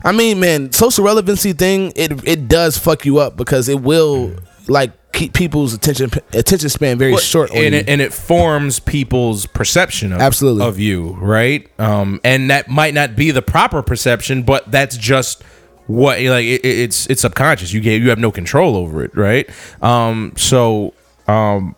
I 0.03 0.11
mean, 0.11 0.39
man, 0.39 0.71
social 0.71 1.03
relevancy 1.05 1.53
thing 1.53 1.91
it 1.95 2.27
it 2.27 2.47
does 2.47 2.77
fuck 2.77 3.05
you 3.05 3.19
up 3.19 3.35
because 3.37 3.67
it 3.69 3.81
will 3.81 4.33
like 4.67 4.91
keep 5.11 5.33
people's 5.33 5.73
attention 5.73 6.09
attention 6.33 6.69
span 6.69 6.97
very 6.97 7.11
Well, 7.11 7.19
short. 7.19 7.51
And 7.51 7.73
it, 7.75 7.89
and 7.89 7.99
it 7.99 8.13
forms 8.13 8.79
people's 8.79 9.45
perception 9.47 10.13
of, 10.13 10.21
Absolutely. 10.21 10.65
of 10.65 10.77
you 10.79 11.17
right 11.19 11.67
um 11.79 12.21
and 12.23 12.49
that 12.51 12.69
might 12.69 12.93
not 12.93 13.15
be 13.15 13.31
the 13.31 13.41
proper 13.41 13.81
perception 13.81 14.43
but 14.43 14.69
that's 14.71 14.95
just 14.95 15.41
what 15.87 16.19
like 16.21 16.45
it- 16.45 16.63
it's 16.63 17.07
it's 17.07 17.21
subconscious 17.21 17.73
you 17.73 17.81
get 17.81 17.99
you 17.99 18.09
have 18.09 18.19
no 18.19 18.31
control 18.31 18.75
over 18.77 19.03
it 19.03 19.13
right 19.17 19.49
um 19.81 20.31
so 20.37 20.93
um 21.27 21.75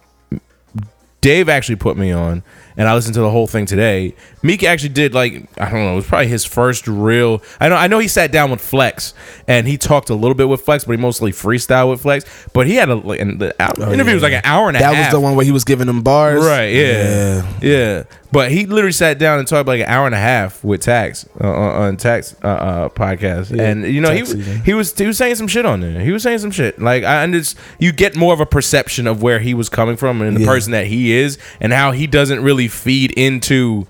Dave 1.21 1.49
actually 1.49 1.75
put 1.75 1.97
me 1.97 2.11
on, 2.11 2.41
and 2.77 2.87
I 2.87 2.93
listened 2.93 3.13
to 3.15 3.21
the 3.21 3.29
whole 3.29 3.47
thing 3.47 3.65
today. 3.65 4.15
Meek 4.43 4.63
actually 4.63 4.89
did 4.89 5.13
like 5.13 5.47
I 5.59 5.65
don't 5.69 5.79
know, 5.85 5.93
it 5.93 5.95
was 5.95 6.07
probably 6.07 6.27
his 6.27 6.45
first 6.45 6.87
real. 6.87 7.41
I 7.59 7.69
know 7.69 7.75
I 7.75 7.87
know 7.87 7.99
he 7.99 8.07
sat 8.07 8.31
down 8.31 8.51
with 8.51 8.61
Flex, 8.61 9.13
and 9.47 9.67
he 9.67 9.77
talked 9.77 10.09
a 10.09 10.15
little 10.15 10.35
bit 10.35 10.49
with 10.49 10.61
Flex, 10.61 10.83
but 10.85 10.91
he 10.93 10.97
mostly 10.97 11.31
freestyle 11.31 11.89
with 11.89 12.01
Flex. 12.01 12.25
But 12.53 12.67
he 12.67 12.75
had 12.75 12.89
a 12.89 12.95
like, 12.95 13.19
and 13.19 13.39
the 13.39 13.55
hour, 13.61 13.93
interview 13.93 14.13
was 14.13 14.23
like 14.23 14.33
an 14.33 14.41
hour 14.43 14.67
and 14.67 14.77
a 14.77 14.79
Oh, 14.79 14.83
that 14.83 14.95
half. 14.95 15.05
was 15.07 15.13
the 15.13 15.19
one 15.19 15.35
where 15.35 15.45
he 15.45 15.51
was 15.51 15.63
giving 15.63 15.87
them 15.87 16.01
bars, 16.01 16.43
Right. 16.43 16.73
Yeah. 16.73 17.47
yeah. 17.61 18.03
But 18.33 18.49
he 18.49 18.65
literally 18.65 18.93
sat 18.93 19.19
down 19.19 19.39
and 19.39 19.47
talked 19.47 19.67
like 19.67 19.81
an 19.81 19.87
hour 19.87 20.05
and 20.05 20.15
a 20.15 20.19
half 20.19 20.63
with 20.63 20.81
Tax 20.81 21.27
uh, 21.43 21.47
on 21.49 21.81
on 21.83 21.97
Tax 21.97 22.33
uh, 22.41 22.47
uh, 22.47 22.89
podcast, 22.89 23.53
Yeah, 23.55 23.63
and 23.63 23.83
you 23.85 23.99
know 23.99 24.11
he 24.13 24.21
was 24.21 24.31
season. 24.31 24.61
he 24.63 24.73
was 24.73 24.97
he 24.97 25.05
was 25.05 25.17
saying 25.17 25.35
some 25.35 25.49
shit 25.49 25.65
on 25.65 25.81
there. 25.81 25.99
He 25.99 26.13
was 26.13 26.23
saying 26.23 26.39
some 26.39 26.51
shit. 26.51 26.81
Like 26.81 27.03
I 27.03 27.27
just 27.27 27.57
you 27.77 27.91
get 27.91 28.15
more 28.15 28.33
of 28.33 28.39
a 28.39 28.45
perception 28.45 29.05
of 29.05 29.21
where 29.21 29.39
he 29.39 29.53
was 29.53 29.67
coming 29.67 29.97
from 29.97 30.21
and 30.21 30.37
the 30.37 30.41
Yeah. 30.41 30.47
person 30.47 30.71
that 30.71 30.87
he 30.87 31.11
is, 31.11 31.37
and 31.59 31.73
how 31.73 31.91
he 31.91 32.07
doesn't 32.07 32.41
really 32.41 32.60
feed 32.67 33.11
into 33.11 33.87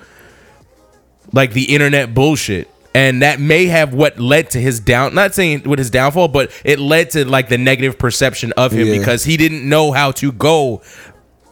like 1.33 1.53
the 1.53 1.73
internet 1.73 2.13
bullshit. 2.13 2.69
And 2.93 3.21
that 3.21 3.39
may 3.39 3.67
have 3.67 3.93
what 3.93 4.19
led 4.19 4.49
to 4.51 4.59
his 4.59 4.81
down. 4.81 5.15
Not 5.15 5.33
saying 5.33 5.63
with 5.63 5.79
his 5.79 5.89
downfall, 5.89 6.27
but 6.27 6.51
it 6.65 6.77
led 6.77 7.09
to 7.11 7.23
like 7.23 7.47
the 7.47 7.57
negative 7.57 7.97
perception 7.97 8.51
of 8.57 8.73
him 8.73 8.87
Yeah. 8.87 8.97
because 8.97 9.23
he 9.23 9.37
didn't 9.37 9.67
know 9.67 9.93
how 9.93 10.11
to 10.13 10.31
go 10.33 10.81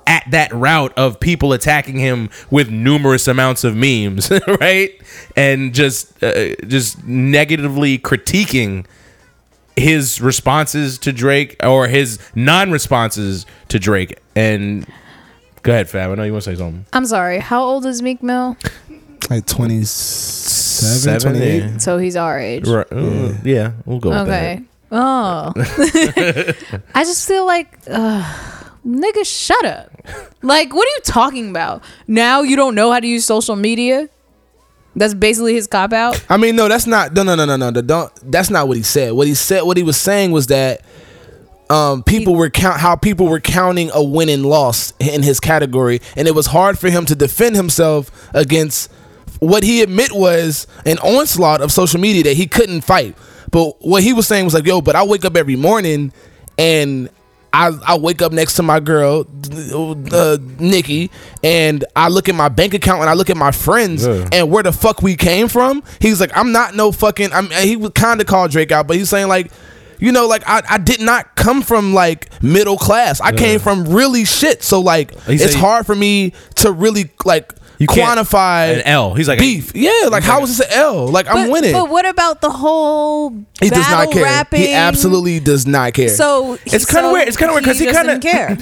at 0.05 0.25
that 0.31 0.51
route 0.51 0.91
of 0.97 1.19
people 1.19 1.53
attacking 1.53 1.97
him 1.97 2.29
with 2.49 2.69
numerous 2.69 3.27
amounts 3.27 3.63
of 3.63 3.75
memes, 3.75 4.29
right? 4.59 4.91
And 5.37 5.73
just 5.73 6.21
uh, 6.21 6.55
just 6.67 7.05
negatively 7.05 7.97
critiquing 7.99 8.85
his 9.77 10.19
responses 10.19 10.97
to 10.97 11.13
Drake 11.13 11.55
or 11.63 11.87
his 11.87 12.19
non-responses 12.35 13.45
to 13.69 13.79
Drake. 13.79 14.19
And 14.35 14.85
go 15.63 15.71
ahead, 15.71 15.89
Fab. 15.89 16.11
I 16.11 16.15
know 16.15 16.23
you 16.23 16.31
want 16.31 16.43
to 16.45 16.51
say 16.51 16.55
something. 16.57 16.85
I'm 16.93 17.05
sorry. 17.05 17.39
How 17.39 17.63
old 17.63 17.85
is 17.85 18.01
Meek 18.01 18.21
Mill? 18.23 18.57
like 19.29 19.45
27, 19.45 21.19
28. 21.19 21.57
yeah. 21.63 21.77
So 21.77 21.97
he's 21.97 22.15
our 22.15 22.39
age. 22.39 22.67
Right. 22.67 22.87
uh, 22.91 23.33
yeah, 23.43 23.73
we'll 23.85 23.99
go 23.99 24.09
with 24.09 24.19
Okay. 24.19 24.61
Oh. 24.91 25.53
I 26.95 27.03
just 27.03 27.27
feel 27.27 27.45
like, 27.45 27.77
uh, 27.87 28.23
nigga, 28.85 29.23
shut 29.25 29.63
up. 29.65 29.91
Like, 30.41 30.73
what 30.73 30.87
are 30.87 30.95
you 30.95 31.01
talking 31.03 31.49
about? 31.51 31.83
Now 32.07 32.41
you 32.41 32.55
don't 32.55 32.73
know 32.75 32.91
how 32.91 32.99
to 32.99 33.05
use 33.07 33.23
social 33.25 33.55
media? 33.55 34.09
That's 34.95 35.13
basically 35.13 35.53
his 35.53 35.67
cop 35.67 35.93
out. 35.93 36.23
I 36.29 36.37
mean, 36.37 36.55
no, 36.55 36.67
that's 36.67 36.87
not. 36.87 37.13
No, 37.13 37.21
no, 37.21 37.35
no, 37.35 37.45
no, 37.45 37.55
no. 37.55 37.69
the- 37.71 37.83
Don't. 37.83 38.11
That's 38.31 38.49
not 38.49 38.67
what 38.67 38.77
he 38.77 38.83
said. 38.83 39.13
What 39.13 39.27
he 39.27 39.35
said. 39.35 39.61
What 39.61 39.77
he 39.77 39.83
was 39.83 39.97
saying 39.97 40.31
was 40.31 40.47
that 40.47 40.81
um, 41.69 42.03
people 42.03 42.35
were 42.35 42.49
count 42.49 42.79
how 42.79 42.95
people 42.95 43.27
were 43.27 43.39
counting 43.39 43.91
a 43.93 44.03
win 44.03 44.29
and 44.29 44.45
loss 44.45 44.93
in 44.99 45.21
his 45.23 45.39
category, 45.39 46.01
and 46.15 46.27
it 46.27 46.33
was 46.35 46.47
hard 46.47 46.79
for 46.79 46.89
him 46.89 47.05
to 47.05 47.15
defend 47.15 47.55
himself 47.55 48.11
against 48.33 48.91
what 49.39 49.63
he 49.63 49.81
admit 49.81 50.11
was 50.11 50.67
an 50.85 50.97
onslaught 50.99 51.61
of 51.61 51.71
social 51.71 51.99
media 51.99 52.23
that 52.23 52.35
he 52.35 52.47
couldn't 52.47 52.81
fight. 52.81 53.15
But 53.51 53.81
what 53.81 54.03
he 54.03 54.13
was 54.13 54.27
saying 54.27 54.45
was 54.45 54.53
like, 54.53 54.65
"Yo, 54.65 54.81
but 54.81 54.95
I 54.95 55.03
wake 55.03 55.25
up 55.25 55.35
every 55.37 55.55
morning 55.55 56.11
and." 56.57 57.09
I, 57.51 57.71
I 57.83 57.97
wake 57.97 58.21
up 58.21 58.31
next 58.31 58.57
to 58.57 58.61
my 58.61 58.79
girl, 58.79 59.25
uh, 60.11 60.37
Nicki, 60.59 61.09
and 61.43 61.83
I 61.95 62.09
look 62.09 62.29
at 62.29 62.35
my 62.35 62.47
bank 62.47 62.75
account 62.75 63.01
and 63.01 63.09
I 63.09 63.13
look 63.13 63.31
at 63.31 63.37
my 63.37 63.49
friends 63.49 64.05
Yeah. 64.05 64.29
and 64.31 64.51
where 64.51 64.61
the 64.61 64.71
fuck 64.71 65.01
we 65.01 65.15
came 65.15 65.47
from. 65.47 65.81
He's 65.99 66.21
like, 66.21 66.29
I'm 66.37 66.51
not 66.51 66.75
no 66.75 66.91
fucking. 66.91 67.33
I'm. 67.33 67.49
He 67.49 67.75
would 67.75 67.95
kind 67.95 68.21
of 68.21 68.27
call 68.27 68.47
Drake 68.49 68.71
out, 68.71 68.85
but 68.85 68.97
he's 68.97 69.09
saying 69.09 69.29
like, 69.29 69.51
you 69.99 70.11
know, 70.11 70.27
like 70.27 70.43
I, 70.47 70.61
I 70.69 70.77
did 70.77 71.01
not 71.01 71.35
come 71.35 71.61
from 71.61 71.93
like 71.93 72.29
middle 72.41 72.77
class. 72.77 73.19
I 73.21 73.31
came 73.31 73.59
from 73.59 73.83
really 73.85 74.25
shit. 74.25 74.63
So 74.63 74.79
like, 74.79 75.11
it's 75.27 75.53
hard 75.55 75.85
for 75.85 75.95
me 75.95 76.33
to 76.55 76.71
really 76.71 77.11
like 77.25 77.53
You 77.79 77.87
quantify 77.87 78.73
An 78.75 78.81
L. 78.81 79.13
He's 79.13 79.27
like 79.29 79.39
beef. 79.39 79.71
Yeah, 79.73 80.09
like 80.11 80.23
how 80.23 80.41
is 80.43 80.57
this 80.57 80.67
an 80.67 80.73
L? 80.77 81.07
Like 81.07 81.27
I'm 81.27 81.47
but, 81.47 81.51
winning. 81.51 81.71
But 81.71 81.89
what 81.89 82.05
about 82.05 82.41
the 82.41 82.49
whole 82.49 83.29
he 83.61 83.69
does 83.69 83.89
not 83.89 84.07
battle 84.07 84.13
care. 84.13 84.23
rapping? 84.23 84.59
He 84.61 84.73
absolutely 84.73 85.39
does 85.39 85.65
not 85.65 85.93
care. 85.93 86.09
So 86.09 86.57
It's 86.65 86.85
kind 86.85 87.05
of 87.05 87.09
so 87.09 87.13
weird. 87.13 87.27
It's 87.29 87.37
kind 87.37 87.49
of 87.49 87.53
weird 87.55 87.63
because 87.63 87.79
he, 87.79 87.85
kind 87.91 88.09
of 88.09 88.21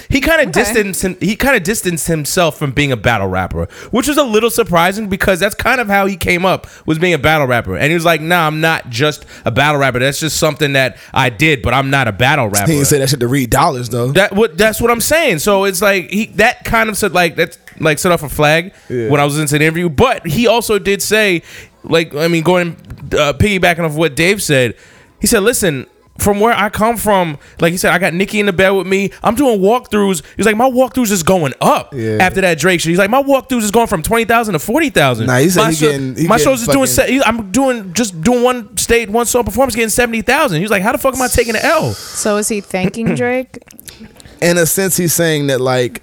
he 0.10 0.22
kind 0.22 0.42
of 0.42 0.48
Okay. 0.50 0.52
distanced 0.52 1.04
him, 1.04 1.18
he 1.20 1.36
kind 1.36 1.58
of 1.58 1.64
distanced 1.64 2.08
himself 2.08 2.58
from 2.60 2.72
being 2.72 2.92
a 2.92 2.98
battle 2.98 3.28
rapper, 3.28 3.66
which 3.90 4.08
was 4.08 4.18
a 4.18 4.24
little 4.24 4.52
surprising 4.52 5.10
because 5.10 5.40
that's 5.40 5.56
kind 5.56 5.82
of 5.82 5.88
how 5.88 6.06
he 6.06 6.16
came 6.16 6.46
up 6.46 6.68
was 6.86 7.00
being 7.00 7.14
a 7.16 7.18
battle 7.18 7.48
rapper, 7.48 7.76
and 7.76 7.88
he 7.90 7.96
was 7.96 8.06
like, 8.06 8.22
"Nah, 8.22 8.46
I'm 8.46 8.62
not 8.62 8.90
just 8.90 9.26
a 9.46 9.52
battle 9.52 9.80
rapper. 9.80 9.98
That's 10.00 10.20
just 10.20 10.38
something 10.38 10.74
that 10.74 10.98
I 11.14 11.30
did, 11.30 11.62
but 11.64 11.74
I'm 11.74 11.90
not 11.90 12.08
a 12.08 12.12
battle 12.12 12.48
rapper." 12.50 12.68
he 12.72 12.78
didn't 12.78 12.88
say 12.88 13.00
that 13.00 13.10
shit 13.10 13.20
to 13.22 13.28
read 13.28 13.50
dollars 13.50 13.90
though. 13.90 14.12
That 14.12 14.34
what 14.34 14.58
that's 14.58 14.80
what 14.80 14.92
I'm 14.92 15.02
saying. 15.02 15.40
So 15.40 15.64
it's 15.64 15.82
like 15.82 16.10
he 16.12 16.28
that 16.36 16.64
kind 16.66 16.90
of 16.90 16.98
said 16.98 17.14
like 17.14 17.36
that's 17.36 17.58
like 17.80 18.00
set 18.00 18.12
off 18.12 18.24
a 18.24 18.30
flag 18.30 18.74
when 18.90 19.20
I 19.20 19.26
was 19.26 19.38
into 19.40 19.58
the 19.58 19.64
interview. 19.66 19.90
But 19.90 20.26
he 20.26 20.48
also 20.48 20.80
did 20.80 21.02
say, 21.02 21.42
like 21.84 22.14
I 22.16 22.28
mean, 22.28 22.44
going 22.44 22.72
uh, 23.14 23.34
piggybacking 23.34 23.80
off 23.86 23.96
what 23.96 24.16
Dave 24.16 24.42
said, 24.42 24.76
he 25.22 25.28
said, 25.28 25.44
"Listen." 25.44 25.88
From 26.20 26.40
where 26.40 26.52
I 26.52 26.70
come 26.70 26.98
from, 26.98 27.38
like 27.62 27.70
he 27.72 27.78
said, 27.78 27.94
I 27.94 28.00
got 28.00 28.12
Nicki 28.12 28.40
in 28.40 28.48
the 28.48 28.52
bed 28.52 28.72
with 28.72 28.88
me. 28.88 29.12
I'm 29.22 29.36
doing 29.36 29.60
walkthroughs. 29.60 30.24
He's 30.36 30.48
like, 30.48 30.58
my 30.58 30.68
walkthroughs 30.68 31.12
is 31.12 31.22
going 31.22 31.54
up 31.62 31.94
Yeah. 31.94 32.18
after 32.20 32.42
that 32.42 32.58
Drake 32.58 32.80
shit. 32.82 32.90
He's 32.90 32.98
like, 32.98 33.12
my 33.12 33.22
walkthroughs 33.22 33.62
is 33.62 33.70
going 33.70 33.86
from 33.86 34.02
twenty 34.02 34.26
thousand 34.26 34.54
to 34.54 34.60
forty 34.60 34.90
thousand. 34.90 35.28
Nah, 35.28 35.38
he 35.38 35.50
said 35.52 35.62
my 35.62 35.70
he 35.70 35.76
show- 35.76 35.92
getting- 35.92 36.16
he 36.16 36.28
my 36.28 36.38
shows 36.38 36.64
is 36.64 36.70
doing. 36.70 36.88
Se- 36.88 37.22
I'm 37.24 37.52
doing 37.52 37.94
just 37.94 38.20
doing 38.20 38.42
one 38.42 38.76
state, 38.78 39.12
one 39.12 39.28
song 39.28 39.44
performance, 39.44 39.76
getting 39.76 39.92
seventy 39.92 40.24
thousand. 40.24 40.60
He's 40.60 40.72
like, 40.72 40.82
how 40.82 40.92
the 40.92 40.98
fuck 40.98 41.14
am 41.14 41.22
I 41.22 41.28
taking 41.28 41.54
an 41.56 41.62
L? 41.62 41.94
So 41.94 42.38
is 42.38 42.48
he 42.48 42.62
thanking 42.62 43.14
Drake? 43.16 43.60
in 44.42 44.58
a 44.58 44.66
sense 44.66 44.98
he's 44.98 45.14
saying 45.14 45.46
that 45.48 45.62
like 45.62 46.02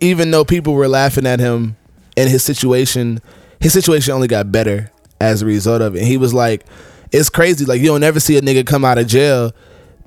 even 0.00 0.30
though 0.30 0.44
people 0.44 0.74
were 0.74 0.88
laughing 0.88 1.26
at 1.26 1.40
him 1.40 1.76
and 2.16 2.28
his 2.28 2.42
situation 2.42 3.20
his 3.60 3.72
situation 3.72 4.12
only 4.12 4.28
got 4.28 4.52
better 4.52 4.90
as 5.20 5.40
a 5.40 5.46
result 5.46 5.80
of 5.80 5.96
it. 5.96 6.00
And 6.00 6.06
he 6.06 6.18
was 6.18 6.34
like, 6.34 6.66
it's 7.12 7.30
crazy. 7.30 7.64
Like 7.64 7.80
you 7.80 7.86
don't 7.86 8.02
ever 8.02 8.20
see 8.20 8.36
a 8.36 8.42
nigga 8.42 8.66
come 8.66 8.84
out 8.84 8.98
of 8.98 9.06
jail 9.06 9.52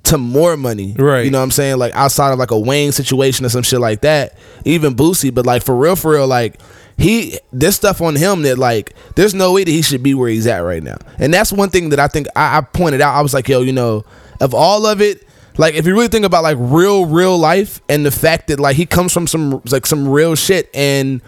to 0.04 0.18
more 0.18 0.56
money. 0.56 0.94
Right. 0.98 1.26
You 1.26 1.32
know 1.32 1.40
what 1.40 1.46
I'm 1.46 1.52
saying? 1.52 1.78
Like 1.78 1.94
outside 1.96 2.32
of 2.32 2.40
like 2.40 2.52
a 2.52 2.60
Wayne 2.60 2.92
situation 2.92 3.46
or 3.46 3.50
some 3.50 3.64
shit 3.64 3.80
like 3.80 4.02
that. 4.02 4.38
Even 4.64 4.96
Boosie, 4.96 5.34
but 5.34 5.46
like 5.46 5.64
for 5.64 5.76
real, 5.76 5.96
for 5.96 6.12
real, 6.12 6.28
like 6.28 6.60
he 6.98 7.40
this 7.52 7.76
stuff 7.76 8.02
on 8.02 8.16
him 8.16 8.44
that 8.44 8.58
like 8.58 8.94
there's 9.16 9.34
no 9.34 9.54
way 9.54 9.64
that 9.64 9.72
he 9.72 9.82
should 9.82 10.04
be 10.04 10.14
where 10.14 10.30
he's 10.30 10.48
at 10.48 10.60
right 10.60 10.84
now. 10.84 10.98
And 11.18 11.34
that's 11.34 11.52
one 11.52 11.70
thing 11.70 11.90
that 11.90 12.00
I 12.00 12.08
think 12.08 12.28
I, 12.36 12.60
I 12.60 12.62
pointed 12.62 13.02
out. 13.02 13.16
I 13.16 13.22
was 13.22 13.34
like, 13.34 13.48
yo, 13.48 13.62
you 13.62 13.74
know, 13.74 14.06
of 14.40 14.54
all 14.54 14.86
of 14.86 15.02
it, 15.02 15.28
like 15.58 15.74
if 15.76 15.86
you 15.86 15.93
really 15.93 16.08
think 16.08 16.26
about 16.26 16.43
like 16.43 16.58
real, 16.60 17.05
real 17.05 17.38
life 17.38 17.82
and 17.89 18.05
the 18.05 18.12
fact 18.12 18.47
that 18.47 18.60
like 18.60 18.76
he 18.76 18.86
comes 18.86 19.14
from 19.14 19.28
some 19.28 19.62
like 19.72 19.86
some 19.86 20.08
real 20.08 20.36
shit 20.36 20.70
and 20.74 21.22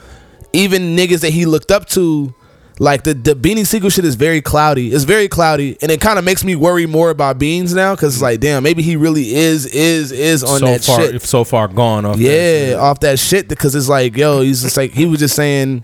even 0.54 0.96
niggas 0.96 1.22
that 1.22 1.32
he 1.32 1.46
looked 1.46 1.72
up 1.72 1.86
to 1.90 2.34
like 2.80 3.04
the 3.04 3.14
the 3.14 3.36
Beanie 3.36 3.68
Sigel 3.68 3.90
shit 3.90 4.06
is 4.06 4.16
very 4.16 4.42
cloudy. 4.42 4.94
It's 4.94 5.04
very 5.04 5.28
cloudy, 5.28 5.78
and 5.82 5.92
it 5.92 6.00
kind 6.00 6.18
of 6.18 6.24
makes 6.24 6.46
me 6.46 6.56
worry 6.56 6.86
more 6.86 7.10
about 7.10 7.38
Beans 7.38 7.74
now 7.74 7.94
because 7.94 8.16
it's 8.16 8.22
like, 8.22 8.40
damn, 8.40 8.64
maybe 8.64 8.82
he 8.82 8.96
really 8.96 9.36
is 9.36 9.66
is 9.66 10.14
is 10.14 10.44
on 10.46 10.60
so 10.60 10.66
that 10.66 10.84
far, 10.84 11.02
shit. 11.02 11.22
so 11.22 11.44
far 11.44 11.68
gone 11.68 12.06
off. 12.06 12.18
Yeah, 12.18 12.30
shit. 12.32 12.76
off 12.76 13.00
that 13.02 13.20
shit 13.20 13.50
because 13.50 13.76
it's 13.76 13.90
like, 13.90 14.16
yo, 14.16 14.42
he's 14.42 14.62
just 14.62 14.78
like 14.78 14.94
he 14.94 15.06
was 15.06 15.20
just 15.20 15.36
saying, 15.36 15.84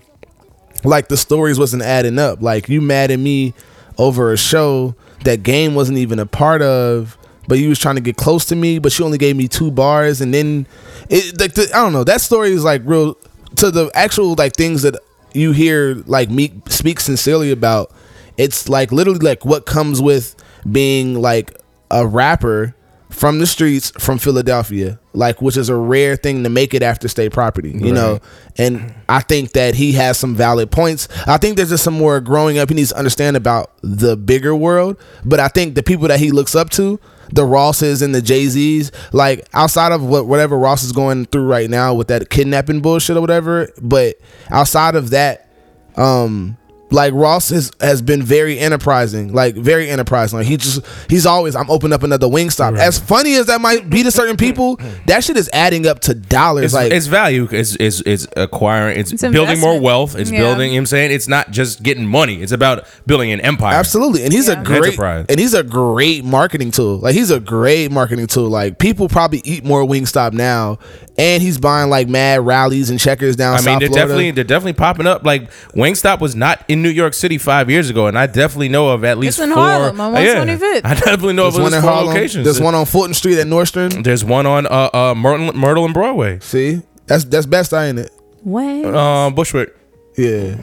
like 0.84 1.08
the 1.08 1.18
stories 1.18 1.58
wasn't 1.58 1.82
adding 1.82 2.18
up. 2.18 2.40
Like 2.40 2.70
you 2.70 2.80
mad 2.80 3.10
at 3.10 3.18
me 3.18 3.52
over 3.98 4.32
a 4.32 4.38
show 4.38 4.94
that 5.24 5.42
game 5.42 5.74
wasn't 5.74 5.98
even 5.98 6.18
a 6.18 6.26
part 6.26 6.62
of, 6.62 7.18
but 7.48 7.58
you 7.58 7.68
was 7.68 7.78
trying 7.78 7.96
to 7.96 8.00
get 8.00 8.16
close 8.16 8.44
to 8.46 8.56
me, 8.56 8.78
but 8.78 8.92
she 8.92 9.02
only 9.02 9.18
gave 9.18 9.36
me 9.36 9.48
two 9.48 9.70
bars, 9.70 10.20
and 10.20 10.32
then 10.32 10.66
it 11.08 11.40
like 11.40 11.54
the, 11.54 11.70
I 11.74 11.82
don't 11.82 11.92
know. 11.92 12.04
That 12.04 12.20
story 12.20 12.50
is 12.50 12.64
like 12.64 12.82
real 12.84 13.16
to 13.56 13.70
the 13.70 13.90
actual 13.94 14.34
like 14.34 14.54
things 14.54 14.82
that 14.82 14.96
you 15.32 15.52
hear 15.52 16.02
like 16.06 16.30
Meek 16.30 16.52
speak 16.68 17.00
sincerely 17.00 17.50
about. 17.50 17.92
It's 18.36 18.68
like 18.68 18.92
literally 18.92 19.20
like 19.20 19.44
what 19.44 19.66
comes 19.66 20.00
with 20.02 20.36
being 20.70 21.20
like 21.20 21.58
a 21.90 22.06
rapper 22.06 22.74
from 23.08 23.38
the 23.38 23.46
streets 23.46 23.92
from 23.98 24.18
Philadelphia, 24.18 24.98
like 25.14 25.40
which 25.40 25.56
is 25.56 25.68
a 25.68 25.74
rare 25.76 26.16
thing 26.16 26.42
to 26.42 26.50
make 26.50 26.74
it 26.74 26.82
after 26.82 27.08
state 27.08 27.32
property, 27.32 27.70
you 27.70 27.92
know. 27.92 28.20
And 28.58 28.94
I 29.08 29.20
think 29.20 29.52
that 29.52 29.74
he 29.74 29.92
has 29.92 30.18
some 30.18 30.34
valid 30.34 30.70
points. 30.70 31.08
I 31.26 31.38
think 31.38 31.56
there's 31.56 31.70
just 31.70 31.84
some 31.84 31.94
more 31.94 32.20
growing 32.20 32.58
up 32.58 32.68
he 32.68 32.74
needs 32.74 32.90
to 32.90 32.98
understand 32.98 33.36
about 33.36 33.70
the 33.82 34.16
bigger 34.16 34.54
world. 34.54 34.96
But 35.24 35.40
I 35.40 35.48
think 35.48 35.76
the 35.76 35.82
people 35.82 36.08
that 36.08 36.18
he 36.20 36.30
looks 36.30 36.54
up 36.54 36.68
to, 36.70 37.00
the 37.32 37.44
Rosses 37.44 38.02
and 38.02 38.14
the 38.14 38.22
Jay 38.22 38.46
Z's, 38.46 38.92
like 39.12 39.46
outside 39.54 39.92
of 39.92 40.02
what 40.04 40.26
whatever 40.26 40.58
Ross 40.58 40.82
is 40.82 40.92
going 40.92 41.26
through 41.26 41.46
right 41.46 41.68
now 41.70 41.94
with 41.94 42.08
that 42.08 42.30
kidnapping 42.30 42.80
bullshit 42.80 43.16
or 43.16 43.20
whatever, 43.20 43.70
but 43.80 44.16
outside 44.50 44.94
of 44.94 45.10
that, 45.10 45.48
um 45.96 46.56
like 46.90 47.12
Ross 47.14 47.48
has, 47.48 47.72
has 47.80 48.00
been 48.00 48.22
very 48.22 48.58
enterprising, 48.58 49.32
like 49.32 49.56
very 49.56 49.90
enterprising. 49.90 50.38
Like 50.38 50.46
he 50.48 50.56
just 50.56 50.80
he's 51.10 51.26
always 51.26 51.56
I'm 51.56 51.68
opening 51.68 51.92
up 51.94 52.02
another 52.04 52.28
Wingstop. 52.28 52.78
As 52.78 52.98
funny 52.98 53.34
as 53.34 53.46
that 53.46 53.60
might 53.60 53.90
be 53.90 54.02
to 54.04 54.10
certain 54.12 54.36
people, 54.36 54.76
that 55.06 55.24
shit 55.24 55.36
is 55.36 55.50
adding 55.52 55.86
up 55.86 56.00
to 56.00 56.14
dollars. 56.14 56.66
It's, 56.66 56.74
like 56.74 56.92
it's 56.92 57.06
value. 57.06 57.48
It's, 57.50 57.74
it's 57.76 58.00
it's 58.06 58.26
acquiring. 58.36 59.00
It's, 59.00 59.12
It's 59.12 59.22
building 59.22 59.58
more 59.60 59.80
wealth. 59.80 60.14
It's 60.16 60.30
Yeah. 60.30 60.38
building. 60.38 60.68
You 60.72 60.74
know 60.74 60.74
what 60.74 60.80
I'm 60.82 60.86
saying 60.86 61.10
it's 61.10 61.28
not 61.28 61.50
just 61.50 61.82
getting 61.82 62.06
money. 62.06 62.40
It's 62.42 62.52
about 62.52 62.86
building 63.06 63.32
an 63.32 63.40
empire. 63.40 63.74
Absolutely, 63.74 64.22
and 64.24 64.32
he's 64.32 64.48
Yeah. 64.48 64.60
a 64.60 64.64
great 64.64 64.84
Enterprise. 64.84 65.26
and 65.28 65.40
he's 65.40 65.54
a 65.54 65.64
great 65.64 66.24
marketing 66.24 66.70
tool. 66.70 66.98
Like 66.98 67.14
he's 67.14 67.30
a 67.32 67.40
great 67.40 67.90
marketing 67.90 68.28
tool. 68.28 68.48
Like 68.48 68.78
people 68.78 69.08
probably 69.08 69.42
eat 69.44 69.64
more 69.64 69.82
Wingstop 69.84 70.32
now, 70.34 70.78
and 71.18 71.42
he's 71.42 71.58
buying 71.58 71.90
like 71.90 72.06
mad 72.08 72.46
rallies 72.46 72.90
and 72.90 73.00
checkers 73.00 73.34
down. 73.34 73.54
I 73.54 73.56
mean, 73.56 73.64
South 73.64 73.80
they're 73.80 73.88
Florida. 73.88 73.94
definitely 74.06 74.30
they're 74.30 74.44
dedefinitely 74.44 74.72
popping 74.74 75.06
up. 75.08 75.24
Like 75.24 75.50
Wingstop 75.72 76.20
was 76.20 76.36
not 76.36 76.62
in 76.68 76.75
New 76.82 76.88
York 76.90 77.14
City 77.14 77.38
five 77.38 77.68
years 77.70 77.90
ago, 77.90 78.06
and 78.06 78.18
I 78.18 78.26
definitely 78.26 78.68
know 78.68 78.88
of 78.88 79.04
at 79.04 79.18
least 79.18 79.38
in 79.40 79.52
four. 79.52 79.62
Harlem 79.62 80.00
on 80.00 80.14
Yeah. 80.14 80.34
125th. 80.44 80.80
I 80.84 80.94
definitely 80.94 81.32
know 81.34 81.44
There's 81.50 81.54
of 81.56 81.60
at 81.60 81.62
one 81.62 81.72
least 81.72 81.76
in 81.76 81.82
four 81.82 81.90
Harlem. 81.90 82.06
locations. 82.14 82.44
There's 82.44 82.60
one 82.60 82.74
on 82.74 82.86
Fulton 82.86 83.14
Street 83.14 83.38
at 83.38 83.46
Nordstrom. 83.46 84.02
There's 84.04 84.24
one 84.24 84.46
on 84.46 84.66
uh, 84.66 84.90
uh 84.92 85.14
Myrtle, 85.16 85.52
Myrtle 85.52 85.84
and 85.84 85.94
Broadway. 85.94 86.38
See, 86.40 86.82
that's 87.06 87.24
that's 87.24 87.46
best 87.46 87.72
I 87.74 87.86
ain't 87.86 87.98
it. 87.98 88.10
What? 88.42 88.94
Um, 88.94 89.34
Bushwick, 89.34 89.74
Yeah, 90.16 90.56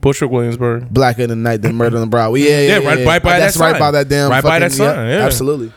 Bushwick, 0.00 0.30
Williamsburg. 0.30 0.88
blacker 0.90 1.26
than 1.26 1.42
night 1.42 1.62
than 1.62 1.74
murder 1.76 1.98
than 2.00 2.08
Broadway. 2.08 2.40
Yeah, 2.40 2.48
yeah, 2.48 2.60
Yeah, 2.80 2.86
right- 2.88 2.98
yeah. 2.98 3.04
right 3.06 3.22
by 3.22 3.38
That's 3.38 3.54
that 3.54 3.60
right 3.60 3.70
sign. 3.72 3.80
by 3.80 3.90
that 3.92 4.08
damn. 4.08 4.30
Right 4.30 4.42
by 4.42 4.58
that 4.58 4.72
sign, 4.72 5.08
yeah. 5.08 5.24
absolutely. 5.24 5.72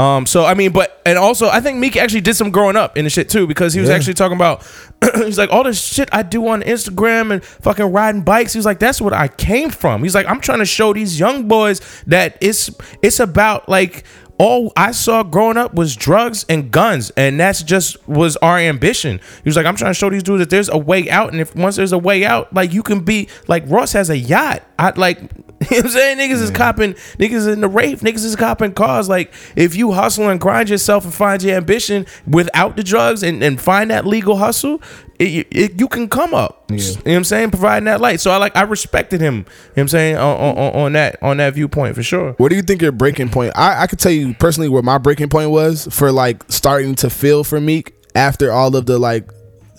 Um, 0.00 0.24
so 0.26 0.44
I 0.44 0.54
mean, 0.54 0.72
but 0.72 1.00
and 1.04 1.18
also 1.18 1.48
I 1.48 1.60
think 1.60 1.78
Meek 1.78 1.96
actually 1.96 2.22
did 2.22 2.34
some 2.34 2.50
growing 2.50 2.76
up 2.76 2.96
in 2.96 3.04
the 3.04 3.10
shit 3.10 3.28
too 3.28 3.46
because 3.46 3.74
he 3.74 3.80
was 3.80 3.88
Yeah. 3.88 3.96
actually 3.96 4.14
talking 4.14 4.36
about 4.36 4.64
he's 5.16 5.36
like 5.38 5.50
all 5.50 5.64
this 5.64 5.82
shit 5.82 6.08
I 6.12 6.22
do 6.22 6.46
on 6.48 6.62
Instagram 6.62 7.32
and 7.32 7.44
fucking 7.44 7.86
riding 7.86 8.22
bikes. 8.22 8.52
He's 8.52 8.64
like 8.64 8.78
that's 8.78 9.00
what 9.00 9.12
I 9.12 9.28
came 9.28 9.70
from. 9.70 10.02
He's 10.02 10.14
like 10.14 10.26
I'm 10.26 10.40
trying 10.40 10.60
to 10.60 10.64
show 10.64 10.92
these 10.92 11.18
young 11.20 11.48
boys 11.48 11.80
that 12.06 12.38
it's 12.40 12.70
it's 13.02 13.20
about 13.20 13.68
like 13.68 14.04
all 14.38 14.72
I 14.74 14.92
saw 14.92 15.22
growing 15.22 15.58
up 15.58 15.74
was 15.74 15.94
drugs 15.94 16.46
and 16.48 16.70
guns, 16.70 17.10
and 17.10 17.38
that's 17.38 17.62
just 17.62 17.98
was 18.08 18.38
our 18.38 18.58
ambition. 18.58 19.20
He 19.44 19.48
was 19.50 19.54
like, 19.54 19.66
I'm 19.66 19.76
trying 19.76 19.90
to 19.90 19.94
show 19.94 20.08
these 20.08 20.22
dudes 20.22 20.38
that 20.40 20.48
there's 20.48 20.70
a 20.70 20.78
way 20.78 21.10
out, 21.10 21.30
and 21.32 21.42
if 21.42 21.54
once 21.54 21.76
there's 21.76 21.92
a 21.92 21.98
way 21.98 22.24
out, 22.24 22.50
like 22.54 22.72
you 22.72 22.82
can 22.82 23.00
be 23.00 23.28
like 23.48 23.64
Ross 23.66 23.92
has 23.92 24.08
a 24.08 24.16
yacht. 24.16 24.62
I 24.78 24.92
like 24.96 25.20
you 25.70 25.76
know 25.76 25.82
what 25.82 25.84
I'm 25.84 25.90
saying 25.90 26.18
niggas 26.18 26.40
is 26.42 26.50
copping 26.50 26.94
niggas 27.18 27.52
in 27.52 27.60
the 27.60 27.68
rape, 27.68 27.98
niggas 28.00 28.24
is 28.24 28.34
copping 28.34 28.72
cars. 28.72 29.08
Like 29.10 29.30
if 29.56 29.74
you 29.76 29.92
hustle 29.92 30.28
and 30.30 30.40
grind 30.40 30.70
yourself 30.70 31.04
and 31.04 31.12
find 31.12 31.42
your 31.42 31.54
ambition 31.56 32.06
without 32.26 32.76
the 32.76 32.82
drugs 32.82 33.22
and, 33.22 33.42
and 33.42 33.60
find 33.60 33.90
that 33.90 34.06
legal 34.06 34.36
hustle, 34.36 34.80
it, 35.18 35.46
it, 35.50 35.78
you 35.78 35.86
can 35.86 36.08
come 36.08 36.32
up. 36.32 36.64
You 36.70 36.76
know 36.78 36.92
what 36.94 37.16
I'm 37.16 37.24
saying? 37.24 37.50
Providing 37.50 37.84
that 37.84 38.00
light. 38.00 38.20
So 38.20 38.30
I 38.30 38.38
like 38.38 38.56
I 38.56 38.62
respected 38.62 39.20
him, 39.20 39.34
you 39.34 39.40
know 39.40 39.46
what 39.74 39.80
I'm 39.82 39.88
saying, 39.88 40.16
on, 40.16 40.36
on, 40.36 40.56
on- 40.56 40.74
on 40.80 40.92
that 40.94 41.22
on 41.22 41.36
that 41.36 41.52
viewpoint 41.54 41.94
for 41.94 42.02
sure. 42.02 42.32
What 42.38 42.48
do 42.48 42.56
you 42.56 42.62
think 42.62 42.80
your 42.80 42.92
breaking 42.92 43.28
point? 43.28 43.52
I, 43.54 43.82
I 43.82 43.86
could 43.86 43.98
tell 43.98 44.12
you 44.12 44.32
personally 44.34 44.70
where 44.70 44.82
my 44.82 44.96
breaking 44.96 45.28
point 45.28 45.50
was 45.50 45.86
for 45.90 46.10
like 46.10 46.42
starting 46.50 46.94
to 46.96 47.10
feel 47.10 47.44
for 47.44 47.60
Meek 47.60 47.92
after 48.14 48.50
all 48.50 48.74
of 48.74 48.86
the 48.86 48.98
like 48.98 49.28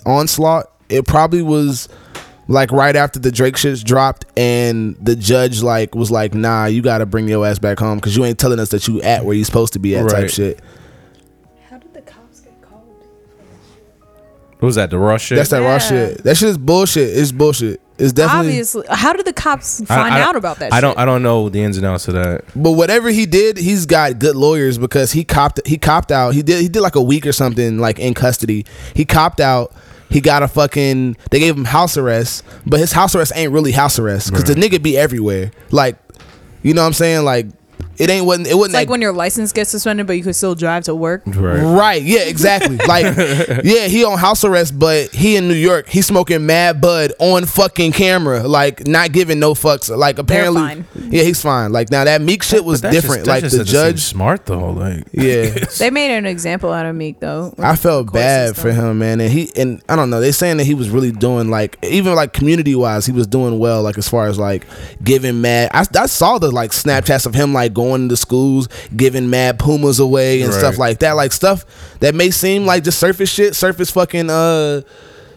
onslaught. 0.06 0.66
It 0.88 1.06
probably 1.06 1.42
was 1.42 1.88
like 2.48 2.70
right 2.72 2.94
after 2.96 3.18
the 3.18 3.30
Drake 3.32 3.54
shits 3.54 3.84
dropped 3.84 4.24
and 4.36 4.96
the 5.00 5.14
judge 5.16 5.62
like 5.62 5.94
was 5.94 6.10
like, 6.10 6.34
nah, 6.34 6.66
you 6.66 6.82
gotta 6.82 7.06
bring 7.06 7.28
your 7.28 7.46
ass 7.46 7.58
back 7.58 7.78
home 7.78 7.98
because 7.98 8.16
you 8.16 8.24
ain't 8.24 8.38
telling 8.38 8.58
us 8.58 8.70
that 8.70 8.86
you 8.88 9.00
at 9.02 9.24
where 9.24 9.34
you 9.34 9.44
supposed 9.44 9.72
to 9.74 9.78
be 9.78 9.96
at 9.96 10.08
type 10.10 10.28
shit. 10.30 10.60
How 11.70 11.78
did 11.78 11.94
the 11.94 12.00
cops 12.02 12.40
get 12.40 12.60
called? 12.62 12.84
What 14.58 14.66
was 14.66 14.74
that? 14.76 14.90
The 14.90 14.98
Rush 14.98 15.24
shit? 15.26 15.36
That's 15.36 15.50
that 15.50 15.58
raw 15.60 15.72
Yeah. 15.74 15.78
shit. 15.78 16.24
That 16.24 16.36
shit 16.36 16.48
is 16.50 16.58
bullshit. 16.58 17.16
It's 17.16 17.32
bullshit. 17.32 17.80
It's 17.98 18.12
definitely 18.12 18.48
Obviously, 18.48 18.84
how 18.90 19.12
did 19.12 19.26
the 19.26 19.32
cops 19.32 19.80
find 19.84 20.14
I- 20.14 20.22
out 20.22 20.34
about 20.34 20.58
that? 20.58 20.72
I 20.72 20.80
don't. 20.80 20.98
I 20.98 21.04
don't 21.04 21.22
know 21.22 21.48
the 21.48 21.62
ins 21.62 21.76
and 21.76 21.86
outs 21.86 22.08
of 22.08 22.14
that. 22.14 22.42
But 22.56 22.72
whatever 22.72 23.10
he 23.10 23.26
did, 23.26 23.56
he's 23.56 23.86
got 23.86 24.18
good 24.18 24.34
lawyers 24.34 24.76
because 24.78 25.12
he 25.12 25.22
copped 25.24 25.60
he 25.66 25.78
copped 25.78 26.10
out. 26.10 26.34
He 26.34 26.42
did 26.42 26.60
he 26.62 26.68
did 26.68 26.80
like 26.80 26.96
a 26.96 27.02
week 27.02 27.26
or 27.26 27.32
something 27.32 27.78
like 27.78 28.00
in 28.00 28.14
custody. 28.14 28.66
He 28.94 29.04
copped 29.04 29.40
out. 29.40 29.72
He 30.12 30.20
got 30.20 30.42
a 30.42 30.48
fucking 30.48 31.16
they 31.30 31.38
gave 31.40 31.56
him 31.56 31.64
house 31.64 31.96
arrest, 31.96 32.44
but 32.66 32.78
his 32.78 32.92
house 32.92 33.14
arrest 33.14 33.32
ain't 33.34 33.52
really 33.52 33.72
house 33.72 33.98
arrest 33.98 34.30
because 34.30 34.44
the 34.44 34.54
nigga 34.54 34.82
be 34.82 34.96
everywhere. 34.96 35.50
Like, 35.70 35.96
you 36.62 36.74
know 36.74 36.82
what 36.82 36.88
I'm 36.88 36.92
saying? 36.92 37.24
Like, 37.24 37.46
it 38.02 38.10
ain't 38.10 38.26
wasn't 38.26 38.48
it 38.48 38.54
wasn't 38.54 38.70
It's 38.70 38.74
like 38.74 38.88
that- 38.88 38.90
when 38.92 39.00
your 39.02 39.12
license 39.12 39.52
gets 39.52 39.70
suspended, 39.70 40.06
but 40.06 40.16
you 40.16 40.22
could 40.22 40.36
still 40.36 40.54
drive 40.54 40.84
to 40.84 40.94
work. 40.94 41.22
Right. 41.26 41.60
Right. 41.62 42.02
Yeah. 42.02 42.20
Exactly. 42.20 42.78
Like, 42.92 43.04
yeah, 43.64 43.86
he 43.86 44.04
on 44.04 44.18
house 44.18 44.44
arrest, 44.44 44.78
but 44.78 45.10
he 45.12 45.36
in 45.36 45.46
New 45.48 45.54
York. 45.54 45.88
He 45.88 46.02
smoking 46.02 46.44
mad 46.46 46.80
bud 46.80 47.12
on 47.18 47.46
fucking 47.46 47.92
camera, 47.92 48.42
like 48.46 48.86
not 48.86 49.12
giving 49.12 49.38
no 49.38 49.54
fucks. 49.54 49.94
Like 49.94 50.18
apparently, 50.18 50.60
fine. 50.60 50.84
yeah, 51.10 51.22
he's 51.22 51.40
fine. 51.40 51.72
Like 51.72 51.90
now 51.90 52.04
that 52.04 52.20
Meek 52.20 52.42
shit 52.42 52.64
was 52.64 52.80
But 52.80 52.88
that 52.88 52.94
just- 52.94 53.06
different. 53.06 53.26
like 53.26 53.42
the 53.48 53.64
judge. 53.64 54.00
smart 54.02 54.46
though. 54.46 54.70
Like 54.70 55.04
Yeah. 55.12 55.54
They 55.78 55.90
made 55.90 56.10
an 56.16 56.26
example 56.26 56.72
out 56.72 56.86
of 56.86 56.94
Meek 56.96 57.20
though. 57.20 57.54
I 57.58 57.76
felt 57.76 58.12
bad 58.12 58.56
for 58.56 58.72
him, 58.72 58.98
man. 58.98 59.20
And 59.20 59.30
he 59.30 59.50
and 59.56 59.82
I 59.88 59.96
don't 59.96 60.10
know. 60.10 60.20
They 60.20 60.32
saying 60.32 60.56
that 60.58 60.64
he 60.64 60.74
was 60.74 60.88
really 60.90 61.12
doing 61.12 61.50
like 61.50 61.78
even 61.82 62.14
like 62.14 62.32
community 62.32 62.74
wise, 62.74 63.06
he 63.06 63.12
was 63.12 63.26
doing 63.26 63.58
well. 63.58 63.82
Like 63.82 63.98
as 63.98 64.08
far 64.08 64.26
as 64.28 64.38
like 64.38 64.66
giving 65.02 65.40
mad. 65.40 65.70
I, 65.74 65.84
I 65.98 66.06
saw 66.06 66.38
the 66.38 66.50
like 66.50 66.70
Snapchats 66.72 67.26
of 67.26 67.34
him 67.34 67.52
like 67.52 67.72
going 67.74 67.91
to 68.08 68.16
schools, 68.16 68.68
giving 68.96 69.30
mad 69.30 69.58
pumas 69.58 69.98
away 69.98 70.42
and 70.42 70.50
Right. 70.52 70.58
stuff 70.58 70.78
like 70.78 70.98
that. 71.00 71.12
Like 71.12 71.32
stuff 71.32 71.64
that 72.00 72.14
may 72.14 72.30
seem 72.30 72.66
like 72.66 72.84
just 72.84 72.98
surface 72.98 73.30
shit, 73.30 73.54
surface 73.54 73.90
fucking 73.90 74.30
uh. 74.30 74.82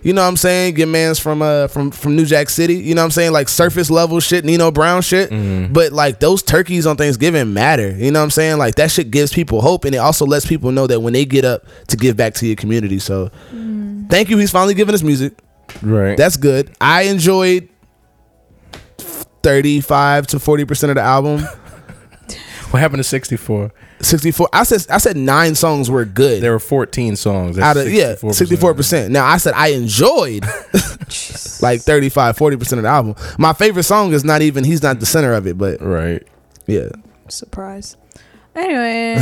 You 0.02 0.14
know 0.14 0.22
what 0.22 0.28
I'm 0.28 0.38
saying? 0.38 0.76
Get 0.76 0.88
man's 0.88 1.18
from 1.18 1.42
uh 1.42 1.66
from 1.68 1.90
from 1.90 2.16
New 2.16 2.26
Jack 2.26 2.50
City. 2.52 2.76
You 2.76 2.94
know 2.94 3.02
what 3.02 3.06
I'm 3.06 3.12
saying? 3.12 3.32
Like 3.32 3.50
surface 3.50 3.90
level 3.90 4.20
shit, 4.20 4.46
Nino 4.46 4.70
Brown 4.70 5.02
shit. 5.02 5.32
But 5.74 5.94
like 5.94 6.20
those 6.20 6.44
turkeys 6.44 6.86
on 6.86 6.96
Thanksgiving 6.96 7.54
matter. 7.54 7.90
You 7.90 8.12
know 8.12 8.20
what 8.20 8.26
I'm 8.26 8.30
saying? 8.30 8.60
Like 8.60 8.76
that 8.76 8.92
shit 8.92 9.10
gives 9.10 9.34
people 9.34 9.62
hope 9.62 9.84
and 9.84 9.96
it 9.96 9.98
also 9.98 10.28
lets 10.28 10.46
people 10.46 10.72
know 10.72 10.86
that 10.86 11.00
when 11.00 11.14
they 11.14 11.26
get 11.26 11.44
up 11.44 11.64
to 11.88 11.98
give 11.98 12.16
back 12.16 12.36
to 12.36 12.46
your 12.46 12.56
community. 12.56 13.00
So 13.00 13.32
thank 14.10 14.30
you. 14.30 14.38
He's 14.38 14.52
finally 14.52 14.76
giving 14.76 14.94
us 14.94 15.02
music. 15.02 15.34
right. 15.82 16.16
That's 16.16 16.38
good. 16.38 16.70
I 16.80 17.04
enjoyed 17.04 17.68
35 19.42 20.28
to 20.28 20.38
40% 20.38 20.90
of 20.90 20.96
the 20.96 21.02
album. 21.02 21.44
What 22.76 22.82
happened 22.82 23.00
to 23.00 23.04
64? 23.06 23.72
64. 24.02 24.50
I 24.52 24.64
said 24.64 24.86
I 24.92 24.98
said 24.98 25.16
nine 25.16 25.56
songs 25.56 25.90
were 25.90 26.04
good. 26.04 26.44
There 26.44 26.52
were 26.52 26.60
14 26.60 27.16
songs. 27.16 27.58
out 27.58 27.78
of 27.78 27.90
yeah, 27.90 28.16
64%. 28.16 29.12
Now 29.12 29.26
I 29.26 29.38
said 29.38 29.54
I 29.54 29.68
enjoyed 29.68 30.44
like 31.62 31.80
35, 31.80 32.36
40% 32.36 32.74
of 32.74 32.82
the 32.84 32.90
album. 32.90 33.16
My 33.40 33.54
favorite 33.54 33.84
song 33.84 34.12
is 34.12 34.26
not 34.26 34.42
even 34.42 34.66
he's 34.66 34.84
not 34.84 35.00
the 35.00 35.06
center 35.06 35.32
of 35.32 35.48
it, 35.48 35.58
but 35.58 35.82
Right. 35.82 36.22
yeah. 36.68 36.90
Surprise. 37.30 37.96
Anyway, 38.54 39.22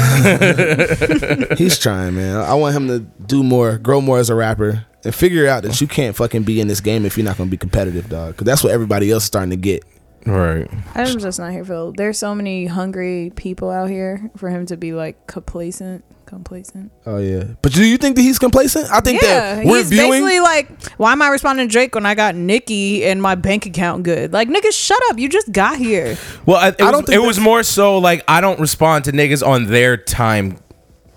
He's 1.58 1.78
trying, 1.78 2.16
man. 2.16 2.38
I 2.38 2.56
want 2.56 2.76
him 2.76 2.88
to 2.88 2.99
do 3.28 3.43
more, 3.43 3.78
grow 3.78 4.01
more 4.01 4.18
as 4.18 4.32
a 4.32 4.36
rapper, 4.36 4.84
and 5.04 5.14
figure 5.14 5.47
out 5.47 5.62
that 5.62 5.80
you 5.80 5.86
can't 5.86 6.16
fucking 6.16 6.41
be 6.41 6.60
in 6.60 6.68
this 6.68 6.82
game 6.82 7.06
if 7.06 7.18
you're 7.20 7.26
not 7.26 7.38
gonna 7.38 7.51
be 7.51 7.58
competitive, 7.58 8.10
dog. 8.10 8.32
Because 8.34 8.45
that's 8.45 8.64
what 8.64 8.74
everybody 8.74 9.12
else 9.12 9.22
is 9.24 9.28
starting 9.28 9.51
to 9.51 9.56
get. 9.58 9.84
Right. 10.26 10.69
I'm 10.95 11.19
just 11.19 11.39
not 11.39 11.51
here 11.51 11.65
for. 11.65 11.91
There's 11.95 12.17
so 12.17 12.34
many 12.34 12.65
hungry 12.65 13.32
people 13.36 13.69
out 13.69 13.89
here 13.89 14.32
for 14.38 14.49
him 14.49 14.65
to 14.67 14.78
be 14.78 14.93
like 14.93 15.28
complacent. 15.28 16.03
Complacent. 16.26 16.91
Oh 17.05 17.17
yeah, 17.17 17.43
but 17.61 17.74
do 17.74 17.86
you 17.86 17.97
think 17.97 18.15
that 18.15 18.24
he's 18.24 18.39
complacent? 18.39 18.89
I 18.91 19.01
think 19.01 19.21
Yeah, 19.21 19.55
that 19.57 19.65
we're 19.65 19.78
he's 19.78 19.89
viewing. 19.89 20.09
basically 20.09 20.39
like, 20.39 20.82
why 20.93 21.11
am 21.11 21.21
I 21.21 21.28
responding 21.28 21.67
to 21.67 21.71
Drake 21.71 21.93
when 21.93 22.07
I 22.07 22.15
got 22.15 22.34
Nicki 22.34 23.05
and 23.05 23.21
my 23.21 23.36
bank 23.36 23.67
account 23.67 24.01
good? 24.01 24.34
Like, 24.34 24.47
niggas, 24.49 24.71
shut 24.71 24.99
up. 25.11 25.19
You 25.19 25.30
just 25.30 25.51
got 25.51 25.78
here. 25.78 26.17
Well, 26.47 26.57
I, 26.57 26.69
it, 26.69 26.82
I 26.82 26.86
was, 26.86 26.91
don't 26.91 27.05
think 27.05 27.21
it 27.24 27.28
was 27.28 27.39
more 27.39 27.61
so 27.61 27.99
like 27.99 28.24
I 28.28 28.41
don't 28.41 28.59
respond 28.59 29.05
to 29.05 29.11
niggas 29.11 29.45
on 29.45 29.65
their 29.67 29.95
time 29.95 30.57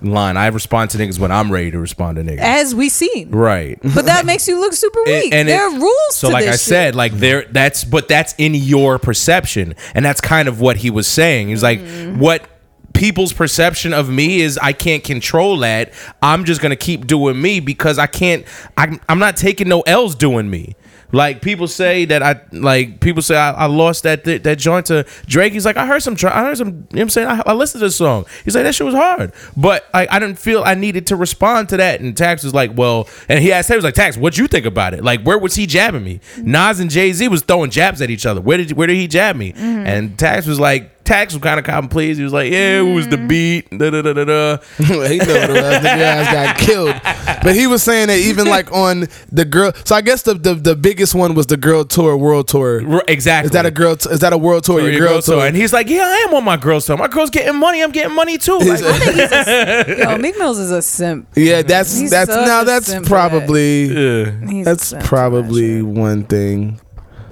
line. 0.02 0.36
I 0.36 0.46
respond 0.48 0.90
to 0.90 0.98
niggas 0.98 1.18
when 1.18 1.32
I'm 1.32 1.50
ready 1.50 1.70
to 1.70 1.78
respond 1.78 2.16
to 2.16 2.22
niggas. 2.22 2.38
As 2.38 2.74
we 2.74 2.88
seen. 2.88 3.30
right. 3.30 3.78
But 3.82 4.04
that 4.06 4.26
makes 4.26 4.46
you 4.48 4.60
look 4.60 4.72
super 4.74 5.00
weak. 5.06 5.32
and 5.32 5.48
it- 5.48 5.52
there 5.52 5.66
are 5.68 5.78
rules 5.78 6.16
So 6.16 6.28
like 6.28 6.46
I 6.46 6.52
shit. 6.52 6.60
said, 6.60 6.94
like 6.94 7.12
there 7.12 7.46
that's 7.50 7.84
but 7.84 8.08
that's 8.08 8.34
in 8.38 8.54
your 8.54 8.98
perception. 8.98 9.74
And 9.94 10.04
that's 10.04 10.20
kind 10.20 10.48
of 10.48 10.60
what 10.60 10.76
he 10.78 10.90
was 10.90 11.06
saying. 11.06 11.48
He 11.48 11.54
was 11.54 11.62
like 11.62 11.80
Mm-hmm. 11.80 12.18
what 12.20 12.48
people's 12.94 13.32
perception 13.34 13.92
of 13.92 14.08
me 14.08 14.40
is 14.40 14.56
I 14.58 14.72
can't 14.72 15.04
control 15.04 15.58
that. 15.58 15.92
I'm 16.22 16.44
just 16.44 16.62
going 16.62 16.70
to 16.70 16.76
keep 16.76 17.06
doing 17.06 17.40
me 17.40 17.60
because 17.60 17.98
I 17.98 18.06
can't 18.06 18.44
I'm 18.76 19.00
I'm 19.08 19.18
not 19.18 19.36
taking 19.36 19.68
no 19.68 19.80
L's 19.82 20.14
doing 20.14 20.48
me. 20.50 20.76
Like 21.12 21.42
people 21.42 21.68
say 21.68 22.04
that 22.06 22.22
I 22.22 22.40
like 22.52 23.00
people 23.00 23.22
say 23.22 23.36
I, 23.36 23.52
I 23.52 23.66
lost 23.66 24.02
that 24.02 24.24
that, 24.24 24.42
that 24.44 24.58
joint 24.58 24.86
to 24.86 25.06
Drake. 25.26 25.52
He's 25.52 25.64
like 25.64 25.76
I 25.76 25.86
heard 25.86 26.02
some 26.02 26.16
tr- 26.16 26.28
I 26.28 26.42
heard 26.42 26.58
some. 26.58 26.68
You 26.68 26.74
know 26.74 26.86
what 26.90 27.00
I'm 27.02 27.10
saying 27.10 27.28
I, 27.28 27.42
I 27.46 27.52
listened 27.52 27.80
to 27.80 27.86
the 27.86 27.92
song. 27.92 28.26
He's 28.44 28.54
like 28.54 28.64
that 28.64 28.74
shit 28.74 28.84
was 28.84 28.94
hard, 28.94 29.32
but 29.56 29.86
I, 29.94 30.08
I 30.10 30.18
didn't 30.18 30.38
feel 30.38 30.62
I 30.64 30.74
needed 30.74 31.06
to 31.08 31.16
respond 31.16 31.68
to 31.70 31.76
that. 31.76 32.00
And 32.00 32.16
Tax 32.16 32.42
was 32.42 32.54
like, 32.54 32.76
well, 32.76 33.08
and 33.28 33.40
he 33.40 33.52
asked 33.52 33.70
him 33.70 33.74
he 33.74 33.78
was 33.78 33.84
like 33.84 33.94
Tax, 33.94 34.16
what 34.16 34.36
you 34.36 34.46
think 34.46 34.66
about 34.66 34.94
it? 34.94 35.04
Like 35.04 35.22
where 35.22 35.38
was 35.38 35.54
he 35.54 35.66
jabbing 35.66 36.04
me? 36.04 36.20
Mm-hmm. 36.36 36.50
Nas 36.50 36.80
and 36.80 36.90
Jay 36.90 37.12
Z 37.12 37.28
was 37.28 37.42
throwing 37.42 37.70
jabs 37.70 38.02
at 38.02 38.10
each 38.10 38.26
other. 38.26 38.40
Where 38.40 38.58
did 38.58 38.72
where 38.72 38.86
did 38.86 38.96
he 38.96 39.06
jab 39.08 39.36
me? 39.36 39.52
Mm-hmm. 39.52 39.86
And 39.86 40.18
Tax 40.18 40.46
was 40.46 40.60
like. 40.60 40.92
Tax 41.06 41.32
was 41.32 41.42
kind 41.42 41.58
of 41.58 41.64
cotton 41.64 41.88
pleased. 41.88 42.18
He 42.18 42.24
was 42.24 42.32
like, 42.32 42.50
"Yeah, 42.50 42.80
it 42.80 42.94
was 42.94 43.08
the 43.08 43.16
mm. 43.16 43.28
beat." 43.28 43.70
Da, 43.70 43.90
da, 43.90 44.02
da, 44.02 44.12
da, 44.12 44.24
da. 44.24 44.56
he 44.78 45.18
know 45.18 45.24
what 45.24 45.50
it 45.50 45.62
was. 45.62 45.76
Nigga 45.76 46.00
ass 46.00 46.32
got 46.32 46.58
killed. 46.58 47.00
But 47.42 47.54
he 47.54 47.66
was 47.66 47.82
saying 47.82 48.08
that 48.08 48.18
even 48.18 48.46
like 48.46 48.70
on 48.76 49.06
the 49.30 49.44
girl. 49.44 49.72
So 49.84 49.94
I 49.94 50.00
guess 50.00 50.22
the 50.22 50.34
the, 50.34 50.54
the 50.54 50.76
biggest 50.76 51.14
one 51.14 51.34
was 51.34 51.46
the 51.46 51.56
girl 51.56 51.84
tour, 51.84 52.16
world 52.16 52.48
tour. 52.48 53.02
Exactly. 53.08 53.46
Is 53.46 53.52
that 53.52 53.66
a 53.66 53.70
girl? 53.70 53.96
T- 53.96 54.10
is 54.10 54.20
that 54.20 54.32
a 54.32 54.38
world 54.38 54.64
tour? 54.64 54.78
Or 54.78 54.80
Your, 54.82 54.90
your 54.90 55.00
girl, 55.00 55.12
girl 55.14 55.22
tour? 55.22 55.34
tour. 55.36 55.46
And 55.46 55.56
he's 55.56 55.72
like, 55.72 55.88
"Yeah, 55.88 56.02
I 56.02 56.26
am 56.28 56.34
on 56.34 56.44
my 56.44 56.56
girl 56.56 56.80
tour. 56.80 56.96
My 56.96 57.08
girl's 57.08 57.30
getting 57.30 57.58
money. 57.58 57.82
I'm 57.82 57.92
getting 57.92 58.14
money 58.14 58.38
too." 58.38 58.58
Like, 58.58 58.80
Yo, 59.98 60.18
Meek 60.18 60.36
Mill's 60.38 60.58
is 60.58 60.70
a 60.70 60.82
simp. 60.82 61.28
yeah, 61.36 61.62
that's 61.62 61.96
He's 61.96 62.10
that's 62.10 62.30
now 62.30 62.64
that's 62.64 62.86
simp 62.86 63.04
that. 63.04 63.08
probably 63.08 63.84
yeah. 63.84 64.64
That's 64.64 64.88
simp 64.88 65.02
for 65.02 65.16
that 65.16 65.26
probably 65.26 65.82
one 65.82 66.24
thing. 66.24 66.80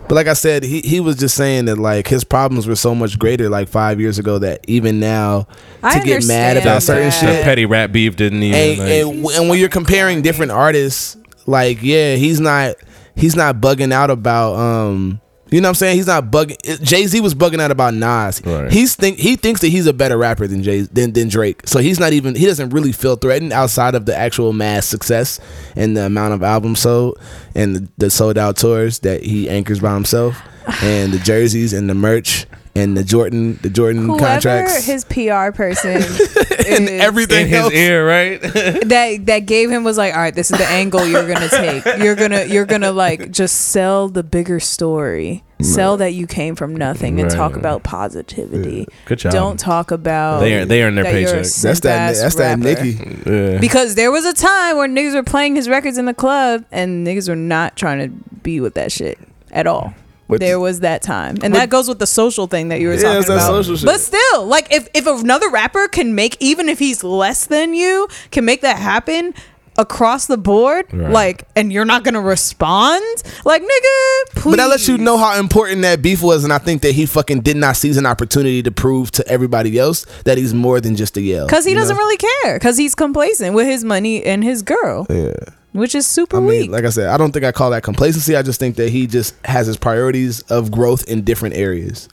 But 0.06 0.16
like 0.16 0.26
I 0.26 0.34
said, 0.34 0.62
he 0.64 0.80
he 0.80 1.00
was 1.00 1.16
just 1.16 1.34
saying 1.36 1.64
that 1.64 1.76
like 1.78 2.06
his 2.08 2.24
problems 2.24 2.66
were 2.66 2.76
so 2.76 2.94
much 2.94 3.18
greater 3.18 3.48
like 3.48 3.68
five 3.68 4.00
years 4.00 4.18
ago 4.18 4.38
that 4.38 4.60
even 4.68 5.00
now 5.00 5.46
I 5.82 5.98
to 5.98 6.04
get 6.04 6.26
mad 6.26 6.56
understand 6.56 6.58
about 6.58 6.82
certain 6.82 7.10
shit 7.10 7.38
The 7.38 7.42
petty 7.42 7.64
rap 7.66 7.90
beef 7.90 8.14
didn't 8.16 8.42
even. 8.42 8.60
and, 8.60 8.78
like- 8.78 8.88
and, 9.26 9.36
and 9.40 9.48
when 9.50 9.58
you're 9.58 9.68
comparing 9.70 10.20
different 10.22 10.52
artists, 10.52 11.16
like 11.46 11.82
yeah, 11.82 12.16
he's 12.16 12.38
not 12.38 12.76
he's 13.16 13.34
not 13.34 13.56
bugging 13.56 13.92
out 13.92 14.10
about 14.10 14.54
um 14.56 15.20
you 15.50 15.60
know 15.60 15.68
what 15.68 15.70
I'm 15.70 15.74
saying? 15.74 15.96
He's 15.96 16.06
not 16.06 16.30
bugging. 16.30 16.82
Jay 16.82 17.06
Z 17.06 17.20
was 17.20 17.34
bugging 17.34 17.60
out 17.60 17.70
about 17.70 17.94
Nas. 17.94 18.40
Right. 18.44 18.72
He's 18.72 18.94
think 18.96 19.18
he 19.18 19.36
thinks 19.36 19.60
that 19.60 19.68
he's 19.68 19.86
a 19.86 19.92
better 19.92 20.16
rapper 20.16 20.46
than 20.46 20.62
Jay 20.62 20.82
than, 20.82 21.12
than 21.12 21.28
Drake. 21.28 21.62
So 21.66 21.80
he's 21.80 22.00
not 22.00 22.12
even 22.12 22.34
he 22.34 22.46
doesn't 22.46 22.70
really 22.70 22.92
feel 22.92 23.16
threatened 23.16 23.52
outside 23.52 23.94
of 23.94 24.06
the 24.06 24.16
actual 24.16 24.52
mass 24.52 24.86
success 24.86 25.38
and 25.76 25.96
the 25.96 26.06
amount 26.06 26.34
of 26.34 26.42
albums 26.42 26.80
sold 26.80 27.18
and 27.54 27.76
the, 27.76 27.88
the 27.98 28.10
sold 28.10 28.38
out 28.38 28.56
tours 28.56 29.00
that 29.00 29.22
he 29.22 29.48
anchors 29.48 29.80
by 29.80 29.94
himself 29.94 30.40
and 30.82 31.12
the 31.12 31.18
jerseys 31.18 31.72
and 31.72 31.88
the 31.90 31.94
merch 31.94 32.46
and 32.76 32.96
the 32.96 33.04
Jordan 33.04 33.58
the 33.62 33.70
Jordan 33.70 34.06
Whoever 34.06 34.24
contracts 34.26 34.84
his 34.84 35.04
PR 35.04 35.52
person 35.52 35.92
and 36.68 36.88
is- 36.88 37.00
everything 37.02 37.42
in 37.42 37.48
his 37.48 37.58
else. 37.58 37.72
ear, 37.72 38.06
right? 38.06 38.40
that 38.42 39.20
that 39.26 39.40
gave 39.40 39.70
him 39.70 39.84
was 39.84 39.96
like, 39.96 40.12
all 40.14 40.20
right, 40.20 40.34
this 40.34 40.50
is 40.50 40.58
the 40.58 40.66
angle 40.66 41.06
you're 41.06 41.26
gonna 41.26 41.48
take. 41.48 41.84
You're 41.98 42.16
gonna 42.16 42.44
you're 42.44 42.66
gonna 42.66 42.92
like 42.92 43.30
just 43.30 43.56
sell 43.68 44.08
the 44.08 44.22
bigger 44.22 44.58
story. 44.60 45.42
Sell 45.60 45.96
that 45.98 46.12
you 46.12 46.26
came 46.26 46.56
from 46.56 46.76
nothing 46.76 47.18
and 47.20 47.30
Right. 47.30 47.36
talk 47.38 47.56
about 47.56 47.84
positivity. 47.84 48.86
Good 49.06 49.20
job. 49.20 49.32
Don't 49.32 49.58
talk 49.58 49.90
about 49.92 50.40
They 50.40 50.54
earn- 50.60 50.68
they 50.68 50.82
earn 50.82 50.94
their 50.96 51.04
that 51.04 51.12
paycheck. 51.12 51.34
that's 51.36 51.60
that 51.60 51.76
simp-ass 51.76 52.20
that's 52.20 52.34
that 52.34 52.58
rapper. 52.58 52.84
Nicki. 52.84 53.20
yeah. 53.54 53.58
Because 53.60 53.94
there 53.94 54.10
was 54.10 54.26
a 54.26 54.34
time 54.34 54.76
where 54.76 54.88
niggas 54.88 55.14
were 55.14 55.22
playing 55.22 55.54
his 55.56 55.68
records 55.68 55.96
in 55.96 56.04
the 56.06 56.12
club 56.12 56.64
and 56.72 57.06
niggas 57.06 57.28
were 57.30 57.36
not 57.36 57.76
trying 57.76 57.98
to 58.00 58.08
be 58.42 58.60
with 58.60 58.74
that 58.74 58.92
shit 58.92 59.18
at 59.52 59.66
all. 59.66 59.94
There 60.28 60.58
was 60.58 60.80
that 60.80 61.02
time, 61.02 61.36
and 61.42 61.54
that 61.54 61.70
goes 61.70 61.86
with 61.88 61.98
the 61.98 62.06
social 62.06 62.46
thing 62.46 62.68
that 62.68 62.80
you 62.80 62.88
were 62.88 62.94
Yeah, 62.94 63.02
talking 63.02 63.18
it's 63.18 63.28
that 63.28 63.34
about. 63.34 63.46
social 63.64 63.76
shit. 63.76 63.86
But 63.86 64.00
still, 64.00 64.46
like 64.46 64.72
if 64.72 64.88
if 64.94 65.06
another 65.06 65.48
rapper 65.50 65.86
can 65.88 66.14
make, 66.14 66.36
even 66.40 66.68
if 66.68 66.78
he's 66.78 67.04
less 67.04 67.46
than 67.46 67.74
you, 67.74 68.08
can 68.30 68.44
make 68.44 68.62
that 68.62 68.78
happen 68.78 69.34
across 69.76 70.26
the 70.26 70.36
board, 70.38 70.86
Right. 70.92 71.10
like, 71.10 71.44
and 71.56 71.72
you're 71.72 71.84
not 71.84 72.04
gonna 72.04 72.20
respond, 72.20 73.02
like 73.44 73.60
nigga, 73.60 74.30
please. 74.36 74.52
But 74.52 74.56
that 74.58 74.68
lets 74.68 74.86
you 74.88 74.98
know 74.98 75.16
how 75.18 75.36
important 75.38 75.82
that 75.82 76.00
beef 76.00 76.22
was, 76.22 76.44
and 76.44 76.52
I 76.52 76.58
think 76.58 76.82
that 76.82 76.92
he 76.92 77.06
fucking 77.06 77.40
did 77.40 77.56
not 77.56 77.76
seize 77.76 77.96
an 77.96 78.06
opportunity 78.06 78.62
to 78.62 78.70
prove 78.70 79.10
to 79.12 79.26
everybody 79.28 79.76
else 79.78 80.06
that 80.24 80.38
he's 80.38 80.54
more 80.54 80.80
than 80.80 80.94
just 80.94 81.16
a 81.16 81.20
yell. 81.20 81.46
because 81.46 81.64
he 81.64 81.72
you 81.72 81.76
doesn't 81.76 81.96
know? 81.96 82.00
really 82.02 82.16
care, 82.16 82.54
because 82.58 82.76
he's 82.76 82.94
complacent 82.94 83.54
with 83.54 83.66
his 83.66 83.82
money 83.84 84.24
and 84.24 84.44
his 84.44 84.62
girl, 84.62 85.06
Yeah. 85.10 85.32
Which 85.74 85.94
is 85.96 86.06
super 86.06 86.36
I 86.36 86.40
mean, 86.40 86.48
weak. 86.48 86.70
like 86.70 86.84
I 86.84 86.90
said, 86.90 87.08
I 87.08 87.16
don't 87.16 87.32
think 87.32 87.44
I 87.44 87.50
call 87.50 87.70
that 87.70 87.82
complacency. 87.82 88.36
I 88.36 88.42
just 88.42 88.60
think 88.60 88.76
that 88.76 88.90
he 88.90 89.08
just 89.08 89.34
has 89.44 89.66
his 89.66 89.76
priorities 89.76 90.40
of 90.42 90.70
growth 90.70 91.08
in 91.08 91.22
different 91.22 91.56
areas. 91.56 92.08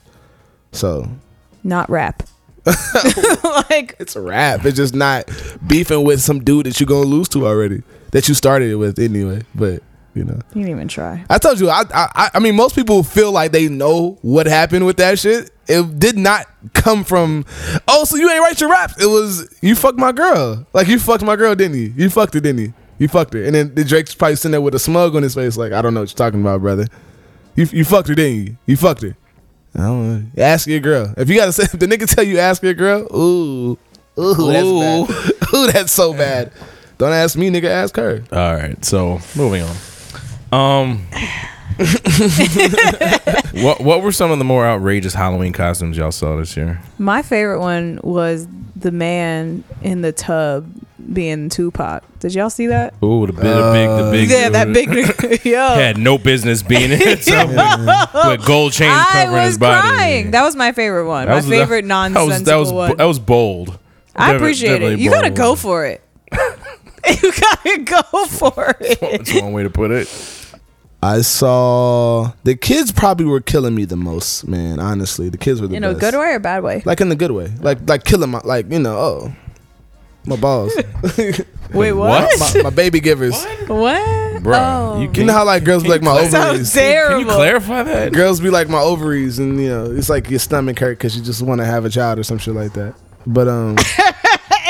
So 0.72 1.07
not 1.64 1.89
rap. 1.89 2.24
like 2.66 3.95
it's 3.99 4.16
a 4.16 4.22
rap. 4.22 4.66
It's 4.66 4.78
just 4.78 4.95
not 4.95 5.30
beefing 5.66 6.03
with 6.03 6.22
some 6.22 6.43
dude 6.43 6.66
that 6.66 6.80
you're 6.80 6.88
gonna 6.88 7.05
lose 7.05 7.30
to 7.30 7.45
already. 7.45 7.84
That 8.12 8.28
you 8.28 8.34
started 8.34 8.72
it 8.72 8.76
with 8.76 8.97
anyway. 8.97 9.43
But 9.53 9.84
you 10.16 10.24
know. 10.26 10.39
you 10.53 10.64
didn't 10.64 10.70
even 10.70 10.88
try. 10.88 11.24
I 11.30 11.38
told 11.38 11.59
you, 11.59 11.70
I, 11.70 11.84
I, 11.93 12.32
I 12.34 12.39
mean, 12.39 12.55
most 12.55 12.76
people 12.76 13.01
feel 13.03 13.32
like 13.32 13.51
they 13.51 13.70
know 13.70 14.18
what 14.22 14.45
happened 14.45 14.86
with 14.86 14.97
that 14.97 15.20
shit. 15.20 15.51
It 15.68 15.99
did 15.99 16.18
not 16.18 16.47
come 16.74 17.05
from, 17.05 17.45
oh, 17.88 18.03
so 18.03 18.18
you 18.18 18.30
ain't 18.30 18.41
write 18.41 18.59
your 18.59 18.70
raps. 18.70 19.01
It 19.01 19.05
was 19.05 19.55
you 19.62 19.74
fucked 19.76 19.97
my 19.99 20.12
girl. 20.12 20.66
Like 20.74 20.88
you 20.88 20.99
fucked 20.99 21.24
my 21.24 21.36
girl, 21.38 21.55
didn't 21.55 21.78
you? 21.78 21.93
You 21.95 22.09
fucked 22.09 22.36
it, 22.36 22.41
didn't 22.41 22.59
you? 22.62 22.74
You 23.02 23.08
fucked 23.08 23.34
her, 23.34 23.43
and 23.43 23.56
then 23.56 23.74
the 23.74 23.84
Drake's 23.84 24.14
probably 24.14 24.36
sitting 24.36 24.52
there 24.52 24.62
with 24.62 24.76
a 24.76 24.80
smug 24.80 25.16
on 25.16 25.24
his 25.24 25.34
face, 25.34 25.58
like 25.58 25.72
I 25.72 25.82
don't 25.82 25.95
know 25.95 26.02
what 26.02 26.12
you're 26.12 26.18
talking 26.24 26.39
about, 26.39 26.62
brother. 26.62 26.86
You 27.56 27.68
you 27.72 27.84
fucked 27.84 28.10
her, 28.10 28.14
didn't 28.14 28.45
you? 28.45 28.58
You 28.68 28.78
fucked 28.78 29.02
her. 29.02 29.18
I 29.74 29.80
don't 29.80 30.36
know. 30.36 30.43
Ask 30.43 30.68
your 30.68 30.82
girl. 30.82 31.12
If 31.18 31.28
you 31.28 31.36
gotta 31.38 31.52
say, 31.52 31.64
if 31.64 31.72
the 31.72 31.88
nigga 31.88 32.08
tell 32.08 32.24
you 32.24 32.38
ask 32.38 32.62
your 32.62 32.76
girl, 32.76 33.08
ooh, 33.12 33.80
ooh, 34.20 34.36
that's 34.36 35.10
bad. 35.10 35.54
ooh, 35.56 35.72
that's 35.72 35.91
so 35.91 36.14
bad. 36.14 36.52
Don't 36.99 37.12
ask 37.12 37.36
me, 37.36 37.49
nigga. 37.49 37.70
Ask 37.70 37.95
her. 37.95 38.24
All 38.32 38.54
right, 38.54 38.86
so 38.86 39.20
moving 39.36 39.64
on. 39.64 39.76
Um, 40.52 41.08
what 43.64 43.82
what 43.82 44.02
were 44.02 44.12
some 44.12 44.32
of 44.32 44.38
the 44.40 44.46
more 44.46 44.66
outrageous 44.66 45.14
Halloween 45.14 45.54
costumes 45.54 45.98
y'all 45.98 46.12
saw 46.12 46.36
this 46.38 46.56
year? 46.58 46.82
My 46.98 47.22
favorite 47.22 47.60
one 47.60 48.00
was 48.04 48.48
the 48.76 48.92
man 48.92 49.64
in 49.82 50.02
the 50.02 50.12
tub 50.12 50.72
being 51.14 51.50
Tupac. 51.50 52.04
Did 52.20 52.36
y'all 52.36 52.50
see 52.50 52.68
that? 52.68 52.94
Ooh, 53.04 53.26
the 53.26 53.34
big, 53.34 53.44
the 53.44 53.72
big, 53.74 53.90
the 53.90 54.12
big. 54.12 54.30
yeah, 54.30 54.50
that 54.50 54.74
big. 54.74 55.46
Yo. 55.46 55.68
had 55.70 55.98
no 55.98 56.18
business 56.18 56.62
being 56.64 56.92
in 56.92 57.00
it 57.02 57.26
with 58.28 58.46
gold 58.46 58.72
chains 58.74 58.94
I 58.94 59.24
covering 59.24 59.44
was 59.44 59.46
his 59.48 59.58
body. 59.58 59.88
crying. 59.90 60.32
That 60.32 60.44
was 60.44 60.56
my 60.56 60.72
favorite 60.72 61.08
one. 61.08 61.26
That 61.26 61.32
my 61.32 61.38
was- 61.38 61.48
favorite 61.48 61.88
that 61.88 62.12
was 62.12 62.16
nonsensical 62.16 62.46
that 62.46 62.56
was 62.58 62.72
one. 62.72 62.98
that 62.98 63.06
was 63.06 63.20
bold. 63.20 63.80
I 64.16 64.34
appreciate 64.34 64.82
it. 64.82 65.00
You 65.00 65.10
gotta 65.10 65.30
go 65.32 65.56
for 65.56 65.86
it. 65.86 66.02
you 66.32 67.32
gotta 67.32 67.78
go 67.84 68.26
for 68.28 68.76
it. 68.80 69.00
That's 69.00 69.34
one 69.42 69.54
way 69.54 69.64
to 69.64 69.70
put 69.70 69.92
it. 69.92 70.08
I 71.04 71.22
saw 71.22 72.32
the 72.43 72.56
kids 72.56 72.91
probably 72.91 73.26
were 73.26 73.41
killing 73.41 73.74
me 73.74 73.86
the 73.86 73.95
most, 73.95 74.47
man. 74.47 74.80
Honestly, 74.80 75.30
the 75.30 75.38
kids 75.38 75.60
were 75.60 75.68
the 75.68 75.76
In 75.76 75.84
a 75.84 75.93
good 75.95 76.14
way 76.14 76.34
or 76.34 76.39
bad 76.39 76.64
way? 76.64 76.84
like 76.86 77.02
in 77.02 77.10
the 77.10 77.16
good 77.16 77.32
way, 77.32 77.52
like 77.60 77.80
like 77.89 78.04
killing 78.04 78.30
my 78.30 78.41
like 78.43 78.72
you 78.72 78.80
know 78.80 78.95
oh 78.97 79.36
My 80.26 80.36
balls. 80.36 80.72
Wait, 81.74 81.93
what? 81.93 82.30
my, 82.39 82.62
my 82.64 82.70
baby 82.70 82.99
givers. 82.99 83.43
What? 83.68 84.43
Bro, 84.43 84.58
oh. 84.58 85.02
you 85.02 85.10
You 85.14 85.24
know 85.26 85.34
how 85.34 85.45
like 85.45 85.64
girls 85.64 85.84
be 85.84 85.89
like 85.89 86.02
my 86.04 86.22
Sounds 86.28 86.36
ovaries. 86.36 86.74
terrible. 86.74 87.20
Can 87.20 87.28
you 87.28 87.34
clarify 87.36 87.84
that? 87.84 88.14
Girls 88.14 88.39
be 88.39 88.49
like 88.49 88.70
my 88.70 88.80
ovaries, 88.82 89.39
and 89.39 89.60
you 89.60 89.70
know 89.70 89.86
it's 89.91 90.10
like 90.10 90.30
your 90.30 90.39
stomach 90.39 90.78
hurt 90.80 90.97
because 90.99 91.16
you 91.18 91.24
just 91.24 91.41
want 91.41 91.62
to 91.62 91.66
have 91.66 91.86
a 91.86 91.89
child 91.89 92.20
or 92.20 92.24
some 92.24 92.38
shit 92.38 92.54
like 92.54 92.74
that. 92.74 92.93
But 93.26 93.47
um, 93.47 93.76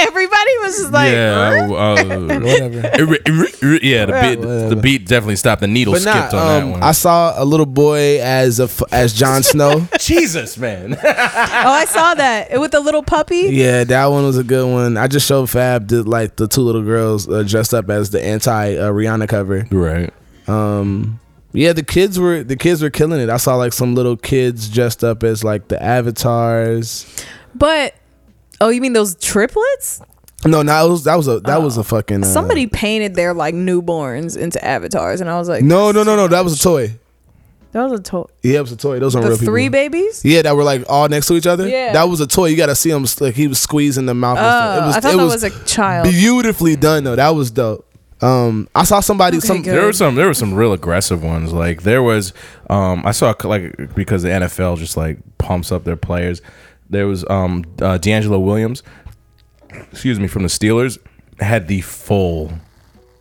Everybody 0.07 0.51
was 0.61 0.77
just 0.77 0.91
like, 0.91 1.11
yeah, 1.11 1.67
what? 1.67 1.79
uh, 1.79 2.03
whatever. 2.39 3.77
yeah. 3.83 4.05
The 4.05 4.35
beat, 4.35 4.41
the 4.41 4.79
beat 4.81 5.07
definitely 5.07 5.35
stopped. 5.35 5.61
The 5.61 5.67
needle 5.67 5.93
But 5.93 6.01
skipped 6.01 6.33
nah, 6.33 6.39
on 6.39 6.47
that 6.47 6.63
um, 6.63 6.71
one. 6.71 6.83
I 6.83 6.91
saw 6.91 7.33
a 7.41 7.45
little 7.45 7.65
boy 7.65 8.19
as 8.21 8.59
a 8.59 8.63
f- 8.63 8.81
as 8.91 9.13
Jon 9.13 9.43
Snow. 9.51 9.87
Jesus, 9.99 10.57
man. 10.57 10.93
oh, 11.03 11.03
I 11.03 11.85
saw 11.85 12.13
that 12.15 12.59
with 12.59 12.71
the 12.71 12.79
little 12.79 13.03
puppy. 13.03 13.47
yeah, 13.51 13.83
that 13.83 14.05
one 14.07 14.23
was 14.23 14.37
a 14.37 14.43
good 14.43 14.71
one. 14.71 14.97
I 14.97 15.07
just 15.07 15.27
showed 15.27 15.49
Fab 15.49 15.87
did 15.87 16.07
like 16.07 16.35
the 16.35 16.47
two 16.47 16.61
little 16.61 16.83
girls 16.83 17.27
uh, 17.29 17.43
dressed 17.43 17.73
up 17.73 17.89
as 17.89 18.09
the 18.09 18.23
anti 18.23 18.75
uh, 18.75 18.91
Rihanna 18.91 19.27
cover. 19.27 19.67
right. 19.71 20.11
Um, 20.47 21.19
yeah, 21.53 21.73
the 21.73 21.83
kids 21.83 22.17
were 22.17 22.43
the 22.43 22.55
kids 22.55 22.81
were 22.81 22.89
killing 22.89 23.19
it. 23.19 23.29
I 23.29 23.37
saw 23.37 23.55
like 23.55 23.73
some 23.73 23.93
little 23.93 24.15
kids 24.17 24.69
dressed 24.69 25.03
up 25.03 25.23
as 25.23 25.43
like 25.43 25.67
the 25.67 25.81
avatars. 25.81 27.05
But 27.53 27.93
oh, 28.61 28.69
you 28.69 28.79
mean 28.79 28.93
those 28.93 29.15
triplets? 29.15 30.01
No, 30.45 30.61
no, 30.63 30.73
that 30.73 30.83
was 30.89 31.03
that 31.03 31.15
was 31.15 31.27
a 31.27 31.39
that 31.41 31.61
was 31.61 31.77
a 31.77 31.83
fucking 31.83 32.23
uh, 32.23 32.27
Somebody 32.27 32.65
painted 32.65 33.13
their 33.15 33.33
like 33.33 33.53
newborns 33.53 34.35
into 34.37 34.63
avatars, 34.65 35.21
and 35.21 35.29
I 35.29 35.37
was 35.37 35.47
like, 35.49 35.63
No, 35.63 35.91
no, 35.91 36.03
no, 36.03 36.15
no. 36.15 36.27
That 36.27 36.43
was 36.43 36.59
a 36.59 36.63
toy. 36.63 36.95
that 37.73 37.83
was 37.83 37.99
a 37.99 38.01
toy. 38.01 38.25
Yeah, 38.41 38.57
it 38.57 38.61
was 38.61 38.71
a 38.71 38.75
toy. 38.77 38.97
Those 38.99 39.15
aren't 39.15 39.25
the 39.25 39.29
real 39.29 39.37
people. 39.37 39.51
three 39.53 39.69
babies. 39.69 40.25
Yeah, 40.25 40.41
that 40.41 40.55
were 40.55 40.63
like 40.63 40.83
all 40.89 41.07
next 41.09 41.27
to 41.27 41.35
each 41.35 41.45
other. 41.45 41.67
Yeah. 41.69 41.93
that 41.93 42.05
was 42.05 42.21
a 42.21 42.27
toy. 42.27 42.47
You 42.47 42.57
got 42.57 42.67
to 42.67 42.75
see 42.75 42.89
him 42.89 43.05
like 43.19 43.35
he 43.35 43.47
was 43.47 43.59
squeezing 43.59 44.07
the 44.07 44.15
mouth. 44.15 44.39
and 44.39 44.45
Oh, 44.47 44.49
stuff. 44.49 44.97
I 44.97 44.99
thought 45.11 45.17
that 45.17 45.23
was, 45.23 45.43
a 45.43 45.65
child. 45.65 46.07
beautifully 46.09 46.75
done 46.75 47.03
though. 47.03 47.15
That 47.15 47.35
was 47.35 47.51
dope. 47.51 47.85
Um, 48.23 48.67
I 48.75 48.83
saw 48.83 48.99
somebody. 48.99 49.37
Okay, 49.37 49.47
some 49.47 49.61
good. 49.61 49.75
There 49.75 49.85
were 49.85 49.93
some. 49.93 50.15
There 50.15 50.27
were 50.27 50.33
some 50.33 50.53
real 50.55 50.73
aggressive 50.73 51.23
ones. 51.23 51.53
Like 51.53 51.83
there 51.83 52.01
was. 52.03 52.33
Um, 52.69 53.03
I 53.05 53.11
saw 53.11 53.33
like 53.43 53.93
because 53.95 54.23
the 54.23 54.29
NFL 54.29 54.77
just 54.77 54.97
like 54.97 55.17
pumps 55.37 55.71
up 55.71 55.83
their 55.83 55.95
players. 55.95 56.41
There 56.91 57.07
was 57.07 57.27
um 57.29 57.63
uh, 57.81 57.97
DeAngelo 57.97 58.43
Williams. 58.43 58.83
Excuse 59.91 60.19
me, 60.19 60.27
from 60.27 60.43
the 60.43 60.49
Steelers 60.49 60.97
had 61.39 61.67
the 61.67 61.81
full, 61.81 62.51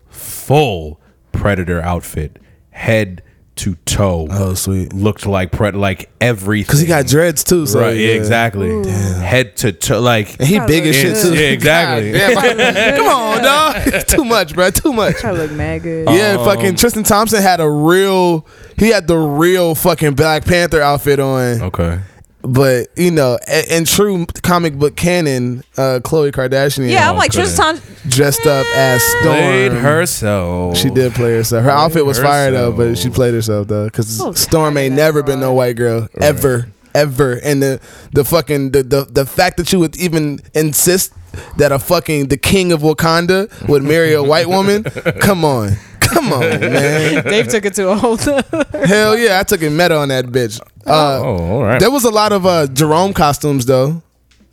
full 0.09 1.01
Predator 1.33 1.81
outfit, 1.81 2.39
head 2.71 3.23
to 3.57 3.75
toe. 3.85 4.27
Oh, 4.31 4.55
sweet. 4.55 4.93
Looked 4.93 5.27
like 5.27 5.53
pred 5.53 5.75
like 5.75 6.11
everything 6.21 6.67
Because 6.67 6.81
he 6.81 6.87
got 6.87 7.07
dreads 7.07 7.45
too. 7.45 7.67
So 7.67 7.81
right. 7.81 7.97
yeah. 7.97 8.09
exactly. 8.15 8.69
Head 8.91 9.57
to 9.59 9.73
toe, 9.73 10.01
like 10.01 10.39
And 10.41 10.49
he 10.49 10.59
big 10.61 10.87
as 10.87 10.97
shit 10.97 11.17
too. 11.23 11.35
yeah, 11.35 11.51
exactly. 11.51 12.13
God 12.19 12.57
damn, 12.57 12.97
come 12.97 13.07
on, 13.07 13.43
dog. 13.43 14.07
too 14.09 14.25
much, 14.25 14.55
bro. 14.55 14.71
Too 14.71 14.93
much. 14.93 15.25
I 15.25 15.31
look 15.33 15.53
mad 15.53 15.83
good. 15.83 16.09
Yeah, 16.09 16.37
Um, 16.39 16.45
fucking 16.45 16.77
Tristan 16.77 17.03
Thompson 17.05 17.43
had 17.43 17.61
a 17.61 17.69
real. 17.71 18.47
He 18.79 18.89
had 18.89 19.07
the 19.07 19.19
real 19.19 19.75
fucking 19.75 20.15
Black 20.15 20.45
Panther 20.45 20.81
outfit 20.81 21.21
on. 21.21 21.63
okay. 21.63 22.01
But 22.43 22.89
you 22.97 23.11
know, 23.11 23.39
in, 23.47 23.65
in 23.71 23.85
true 23.85 24.25
comic 24.43 24.75
book 24.75 24.97
canon, 24.97 25.63
uh, 25.77 26.01
Khloe 26.03 26.33
Kardashian 26.33 26.91
Yeah, 26.91 27.11
I'm 27.11 27.17
like 27.17 27.33
couldn't. 27.33 27.47
Tristan. 27.55 27.81
dressed 28.09 28.47
up 28.47 28.67
as 28.75 29.03
Storm. 29.03 29.23
Played 29.37 29.73
herself. 29.73 30.77
She 30.77 30.89
did 30.91 31.13
play 31.13 31.33
herself. 31.37 31.65
Her 31.65 31.71
outfit 31.71 32.07
was 32.07 32.19
fire 32.19 32.51
though, 32.51 32.73
but 32.73 32.97
she 32.97 33.11
played 33.11 33.35
herself 33.35 33.69
though, 33.69 33.85
because 33.85 34.21
Oh, 34.21 34.33
Storm 34.33 34.77
ain't 34.79 34.93
God, 34.93 34.97
never 34.97 35.23
been 35.23 35.41
no 35.41 35.53
white 35.53 35.77
girl 35.77 36.09
ever, 36.21 36.69
ever. 36.95 37.35
And 37.45 37.63
the 37.63 37.81
the 38.13 38.25
fucking 38.25 38.71
the, 38.71 38.83
the 38.85 39.05
the 39.05 39.27
fact 39.27 39.59
that 39.59 39.73
you 39.73 39.79
would 39.81 39.97
even 39.99 40.41
insist 40.55 41.13
that 41.57 41.73
a 41.73 41.79
fucking 41.79 42.29
the 42.29 42.37
king 42.37 42.73
of 42.73 42.81
Wakanda 42.81 43.49
would 43.69 43.83
marry 43.83 44.13
a 44.15 44.23
white 44.23 44.49
woman, 44.49 44.85
come 45.21 45.45
on, 45.45 45.73
come 46.01 46.33
on, 46.33 46.41
man. 46.41 47.25
Dave 47.29 47.49
took 47.49 47.65
it 47.65 47.75
to 47.75 47.89
a 47.91 47.97
whole. 47.97 48.17
Hell 48.17 49.17
yeah, 49.19 49.39
I 49.41 49.43
took 49.45 49.63
it 49.63 49.71
meta 49.71 49.97
on 49.97 50.09
that 50.09 50.27
bitch. 50.27 50.61
Uh, 50.87 51.21
Oh, 51.23 51.37
all 51.37 51.63
right. 51.63 51.79
There 51.81 51.91
was 51.91 52.05
a 52.05 52.11
lot 52.11 52.33
of 52.33 52.47
uh, 52.47 52.67
Jerome 52.69 53.13
costumes 53.13 53.67
though. 53.67 54.03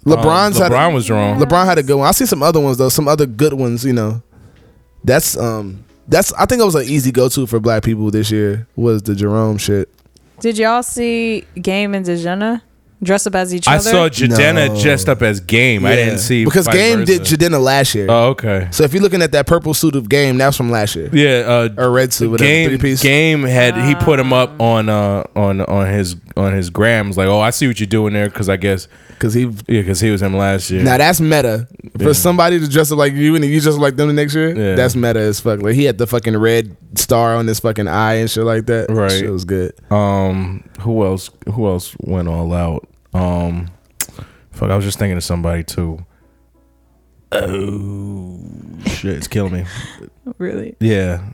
LeBron's 0.06 0.58
had 0.58 0.72
a, 0.72 0.76
LeBron 0.76 0.94
was 0.94 1.10
wrong. 1.10 1.40
LeBron 1.40 1.66
had 1.66 1.78
a 1.78 1.84
good 1.84 1.98
one. 1.98 2.08
I 2.08 2.12
see 2.12 2.26
some 2.26 2.42
other 2.42 2.60
ones 2.62 2.78
though. 2.78 2.88
Some 2.90 3.08
other 3.10 3.26
good 3.26 3.54
ones. 3.54 3.84
You 3.84 3.94
know, 3.94 4.22
that's 5.04 5.36
um 5.38 5.84
that's 6.08 6.32
I 6.34 6.46
think 6.46 6.62
it 6.62 6.66
was 6.66 6.76
an 6.76 6.84
easy 6.84 7.12
go 7.12 7.28
to 7.30 7.46
for 7.46 7.60
black 7.60 7.84
people 7.84 8.10
this 8.12 8.32
year 8.32 8.68
was 8.76 9.02
the 9.04 9.16
Jerome 9.16 9.58
shit. 9.58 9.90
Did 10.40 10.58
y'all 10.58 10.84
see 10.84 11.44
Game 11.62 11.94
and 11.96 12.06
Dejana 12.06 12.62
dress 13.04 13.28
up 13.28 13.36
as 13.36 13.54
each 13.54 13.68
other. 13.68 13.76
I 13.76 13.80
other? 13.80 13.90
saw 13.90 14.10
Jadena 14.10 14.70
No. 14.74 14.82
dressed 14.82 15.08
up 15.10 15.22
as 15.22 15.40
Game. 15.40 15.86
I 15.86 15.96
didn't 15.96 16.20
see 16.20 16.46
because 16.46 16.66
vice 16.66 16.76
Game 16.76 17.06
did 17.06 17.20
versa. 17.20 17.38
Jadena 17.38 17.62
last 17.64 17.94
year. 17.96 18.08
Oh, 18.10 18.30
okay. 18.30 18.68
so 18.72 18.84
if 18.84 18.94
you're 18.94 19.04
looking 19.04 19.22
at 19.22 19.32
that 19.34 19.46
purple 19.48 19.74
suit 19.74 19.96
of 19.96 20.10
Game, 20.10 20.38
that's 20.38 20.58
from 20.58 20.72
last 20.72 20.96
year. 20.96 21.10
Yeah, 21.14 21.46
uh, 21.48 21.70
Or 21.78 21.92
red 21.92 22.12
suit, 22.14 22.32
whatever, 22.32 22.48
Game 22.48 22.70
three 22.70 22.78
piece. 22.78 23.02
Game 23.04 23.44
had 23.44 23.76
he 23.78 23.96
put 23.96 24.20
him 24.20 24.34
up 24.34 24.60
on 24.60 24.90
uh 24.90 25.24
on 25.36 25.62
on 25.62 25.88
his 25.94 26.16
on 26.36 26.54
his 26.54 26.70
grams 26.70 27.18
like 27.18 27.28
oh 27.28 27.40
I 27.40 27.50
see 27.52 27.68
what 27.68 27.80
you're 27.80 27.88
doing 27.88 28.14
there 28.14 28.30
because 28.30 28.48
I 28.50 28.58
guess 28.58 28.88
Because 29.10 29.34
he 29.34 29.42
yeah 29.44 29.82
because 29.82 30.00
he 30.00 30.12
was 30.12 30.22
him 30.22 30.36
last 30.38 30.70
year. 30.70 30.84
now 30.84 30.98
that's 30.98 31.20
meta 31.20 31.68
for 32.00 32.14
somebody 32.14 32.60
to 32.60 32.68
dress 32.68 32.92
up 32.92 32.98
like 33.00 33.14
you 33.14 33.36
and 33.36 33.44
you 33.44 33.60
dress 33.60 33.74
up 33.76 33.82
like 33.82 33.96
them 33.96 34.08
the 34.08 34.14
next 34.14 34.36
year. 34.36 34.56
Yeah. 34.56 34.76
That's 34.76 34.96
meta 34.96 35.20
as 35.20 35.40
fuck. 35.40 35.62
Like 35.62 35.74
he 35.76 35.86
had 35.86 35.98
the 35.98 36.06
fucking 36.08 36.38
red 36.38 36.76
star 36.96 37.36
on 37.36 37.48
his 37.48 37.60
fucking 37.60 37.88
eye 37.88 38.16
and 38.16 38.30
shit 38.30 38.44
like 38.44 38.66
that. 38.68 38.90
Right. 38.90 39.12
shit 39.12 39.32
was 39.32 39.46
good. 39.46 39.74
Um, 39.92 40.64
who 40.82 41.04
else? 41.06 41.30
Who 41.54 41.68
else 41.68 41.96
went 42.02 42.28
all 42.28 42.54
out? 42.54 42.87
Um, 43.14 43.70
fuck, 44.52 44.70
I 44.70 44.76
was 44.76 44.86
just 44.86 45.00
thinking 45.00 45.18
of 45.18 45.24
somebody 45.24 45.64
too. 45.64 46.06
Oh 47.32 48.40
shit, 48.86 49.18
it's 49.18 49.28
killing 49.28 49.54
me. 49.54 49.66
really? 50.38 50.76
Yeah. 50.80 51.32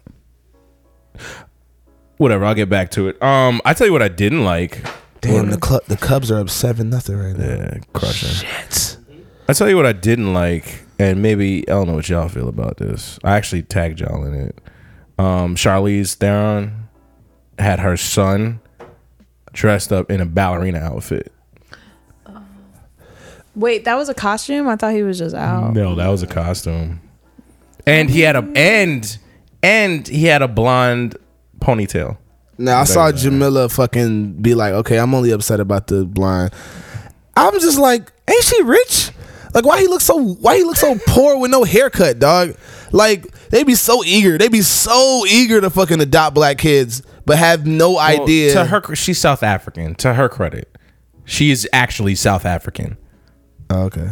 Whatever, 2.18 2.46
I'll 2.46 2.56
get 2.56 2.70
back 2.70 2.92
to 2.92 3.10
it. 3.10 3.22
Um, 3.22 3.62
I 3.66 3.74
tell 3.74 3.86
you 3.88 3.94
what 3.94 4.02
I 4.02 4.08
didn't 4.08 4.44
like. 4.44 4.84
Damn, 5.22 5.50
the 5.50 5.58
club, 5.58 5.84
the 5.88 5.98
Cubs 5.98 6.32
are 6.32 6.40
up 6.40 6.50
seven 6.50 6.90
nothing 6.90 7.18
right 7.18 7.36
now. 7.36 7.46
Yeah, 7.46 7.78
crushing. 7.94 8.30
Shit. 8.30 8.98
I 9.50 9.54
tell 9.54 9.70
you 9.70 9.76
what 9.76 9.86
I 9.86 9.92
didn't 9.92 10.34
like, 10.34 10.84
and 11.00 11.22
maybe 11.22 11.68
I 11.68 11.74
don't 11.74 11.88
know 11.88 11.96
what 11.96 12.08
y'all 12.08 12.30
feel 12.30 12.48
about 12.48 12.78
this. 12.78 13.20
I 13.24 13.36
actually 13.36 13.64
tagged 13.64 14.00
y'all 14.00 14.24
in 14.26 14.34
it. 14.34 14.62
Um, 15.18 15.56
Charlize 15.56 16.16
Theron 16.16 16.88
had 17.60 17.80
her 17.82 17.98
son 17.98 18.62
dressed 19.52 19.92
up 19.92 20.10
in 20.10 20.22
a 20.22 20.26
ballerina 20.26 20.80
outfit. 20.80 21.32
Wait, 23.56 23.86
that 23.86 23.96
was 23.96 24.10
a 24.10 24.14
costume. 24.14 24.68
I 24.68 24.76
thought 24.76 24.94
he 24.94 25.04
was 25.04 25.18
just 25.20 25.36
out. 25.36 25.74
No, 25.74 25.96
that 25.96 26.08
was 26.08 26.24
a 26.24 26.28
costume. 26.28 27.00
And 27.86 28.10
he 28.10 28.22
had 28.22 28.36
a 28.36 28.50
and 28.56 29.18
and 29.62 30.08
he 30.08 30.26
had 30.26 30.42
a 30.42 30.48
blonde 30.48 31.18
ponytail. 31.60 32.18
Now 32.58 32.80
I 32.82 32.84
saw 32.86 33.12
Jamila 33.12 33.68
fucking 33.70 34.42
be 34.42 34.56
like, 34.56 34.74
okay, 34.74 34.98
I'm 34.98 35.14
only 35.14 35.32
upset 35.32 35.60
about 35.60 35.88
the 35.88 36.06
blind. 36.06 36.54
I'm 37.36 37.60
just 37.60 37.80
like, 37.80 38.12
ain't 38.28 38.44
she 38.44 38.62
rich? 38.64 39.12
Like 39.54 39.66
why 39.66 39.80
he 39.82 39.88
look 39.88 40.02
so 40.02 40.18
why 40.18 40.58
he 40.58 40.64
look 40.64 40.78
so 40.78 40.98
poor 41.08 41.38
with 41.38 41.52
no 41.52 41.64
haircut, 41.64 42.20
dog? 42.20 42.56
Like 42.92 43.26
they 43.50 43.64
be 43.64 43.76
so 43.76 44.04
eager, 44.04 44.38
they 44.38 44.48
be 44.48 44.62
so 44.62 45.26
eager 45.28 45.62
to 45.62 45.70
fucking 45.70 46.00
adopt 46.02 46.34
black 46.36 46.58
kids, 46.58 47.04
but 47.26 47.38
have 47.38 47.68
no 47.68 47.94
Well, 47.94 48.00
idea. 48.24 48.54
to 48.54 48.66
her, 48.66 48.96
she's 48.96 49.20
South 49.20 49.44
African. 49.44 49.94
To 49.96 50.14
her 50.16 50.30
credit, 50.30 50.76
she 51.26 51.52
is 51.52 51.68
actually 51.74 52.16
South 52.16 52.46
African. 52.46 52.98
Oh, 53.74 53.84
okay. 53.86 54.10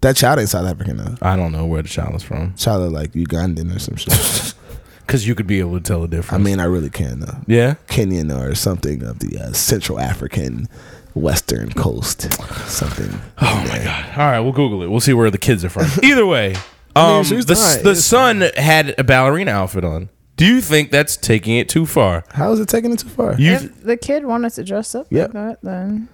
That 0.00 0.16
child 0.16 0.38
ain't 0.38 0.48
South 0.50 0.66
African 0.66 0.98
though. 0.98 1.14
I 1.22 1.34
don't 1.36 1.52
know 1.52 1.66
where 1.66 1.82
the 1.82 1.88
child 1.88 2.14
is 2.14 2.22
from 2.22 2.54
Child 2.56 2.86
is 2.86 2.92
like 2.92 3.12
Ugandan 3.12 3.74
or 3.74 3.78
some 3.78 3.96
shit. 3.96 4.54
because 5.06 5.26
you 5.26 5.34
could 5.34 5.46
be 5.46 5.60
able 5.60 5.74
to 5.78 5.82
tell 5.82 6.00
the 6.02 6.08
difference. 6.08 6.32
I 6.32 6.36
difference. 6.38 6.44
mean, 6.44 6.60
I 6.60 6.64
really 6.64 6.90
can 6.90 7.20
though. 7.20 7.38
yeah. 7.46 7.74
Kenyan 7.88 8.30
or 8.36 8.54
something 8.54 9.02
of 9.02 9.18
the 9.20 9.38
uh, 9.38 9.52
Central 9.52 9.98
African 9.98 10.68
Western 11.14 11.72
Coast, 11.72 12.32
something. 12.68 13.08
Oh 13.40 13.66
my 13.68 13.78
god! 13.84 14.10
All 14.18 14.30
right, 14.30 14.40
we'll 14.40 14.52
Google 14.52 14.82
it. 14.82 14.88
We'll 14.88 15.00
see 15.00 15.12
where 15.14 15.30
the 15.30 15.38
kids 15.38 15.64
are 15.64 15.68
from. 15.70 15.86
Either 16.02 16.26
way, 16.26 16.48
mean, 16.48 16.56
um, 16.96 17.24
she's 17.24 17.46
the 17.46 17.54
fine. 17.56 17.82
the 17.84 17.90
It's 17.92 18.04
son 18.04 18.40
had 18.56 18.94
a 18.98 19.04
ballerina 19.04 19.52
outfit 19.52 19.84
on. 19.84 20.08
Do 20.36 20.44
you 20.44 20.60
think 20.60 20.90
that's 20.90 21.16
taking 21.16 21.56
it 21.56 21.68
too 21.68 21.86
far? 21.86 22.24
How 22.30 22.50
is 22.52 22.58
it 22.60 22.68
taking 22.68 22.92
it 22.92 22.98
too 22.98 23.08
far? 23.08 23.34
You 23.38 23.52
If 23.52 23.84
the 23.84 23.96
kid 23.96 24.24
wanted 24.26 24.52
to 24.54 24.64
dress 24.64 24.94
up 24.96 25.06
Yep. 25.10 25.32
like 25.32 25.32
that, 25.34 25.58
then 25.62 26.08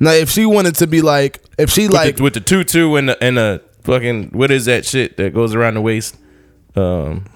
Now, 0.00 0.10
if 0.12 0.28
she 0.30 0.44
wanted 0.46 0.74
to 0.76 0.86
be 0.86 1.00
like, 1.02 1.42
if 1.58 1.70
she 1.70 1.82
with, 1.86 1.92
like, 1.94 2.16
the, 2.16 2.22
with 2.24 2.34
the 2.34 2.40
tutu 2.40 2.94
and 2.96 3.08
the, 3.10 3.22
and 3.22 3.36
the 3.36 3.62
fucking 3.82 4.30
what 4.30 4.50
is 4.50 4.64
that 4.64 4.84
shit 4.84 5.16
that 5.18 5.32
goes 5.34 5.54
around 5.54 5.74
the 5.74 5.80
waist? 5.80 6.16
Um, 6.74 7.26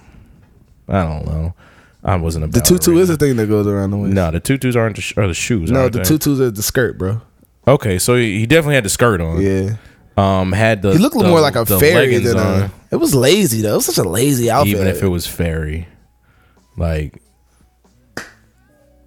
I 0.88 1.02
don't 1.04 1.24
know. 1.26 1.54
I 2.02 2.16
wasn't 2.16 2.44
a 2.44 2.48
the 2.48 2.60
tutu 2.60 2.96
is 2.98 3.10
a 3.10 3.16
thing 3.16 3.36
that 3.36 3.46
goes 3.48 3.66
around 3.66 3.90
the 3.90 3.96
waist. 3.98 4.14
no. 4.14 4.30
The 4.30 4.40
tutus 4.40 4.74
aren't 4.76 4.96
the 4.96 5.02
sh- 5.02 5.16
are 5.16 5.26
the 5.28 5.34
shoes. 5.34 5.70
no, 5.70 5.88
the 5.88 5.98
they? 5.98 6.04
tutus 6.04 6.40
are 6.40 6.50
the 6.50 6.62
skirt, 6.62 6.96
bro. 6.98 7.20
Okay, 7.66 7.98
so 7.98 8.16
he 8.16 8.46
definitely 8.46 8.76
had 8.76 8.84
the 8.84 8.88
skirt 8.88 9.20
on. 9.20 9.40
Yeah, 9.42 9.76
Um, 10.16 10.52
had 10.52 10.80
the 10.82 10.92
he 10.92 10.98
looked 10.98 11.18
the- 11.18 11.28
more 11.28 11.40
like 11.40 11.54
a 11.56 11.66
fairy 11.66 12.18
than 12.18 12.38
on. 12.38 12.62
a. 12.62 12.70
It 12.90 12.96
was 12.96 13.14
lazy 13.14 13.60
though. 13.60 13.72
It 13.74 13.76
was 13.76 13.86
such 13.86 13.98
a 13.98 14.08
lazy 14.08 14.50
outfit. 14.50 14.74
even 14.74 14.86
if 14.86 15.02
it 15.02 15.08
was 15.08 15.26
fairy. 15.26 15.86
Like, 16.76 17.20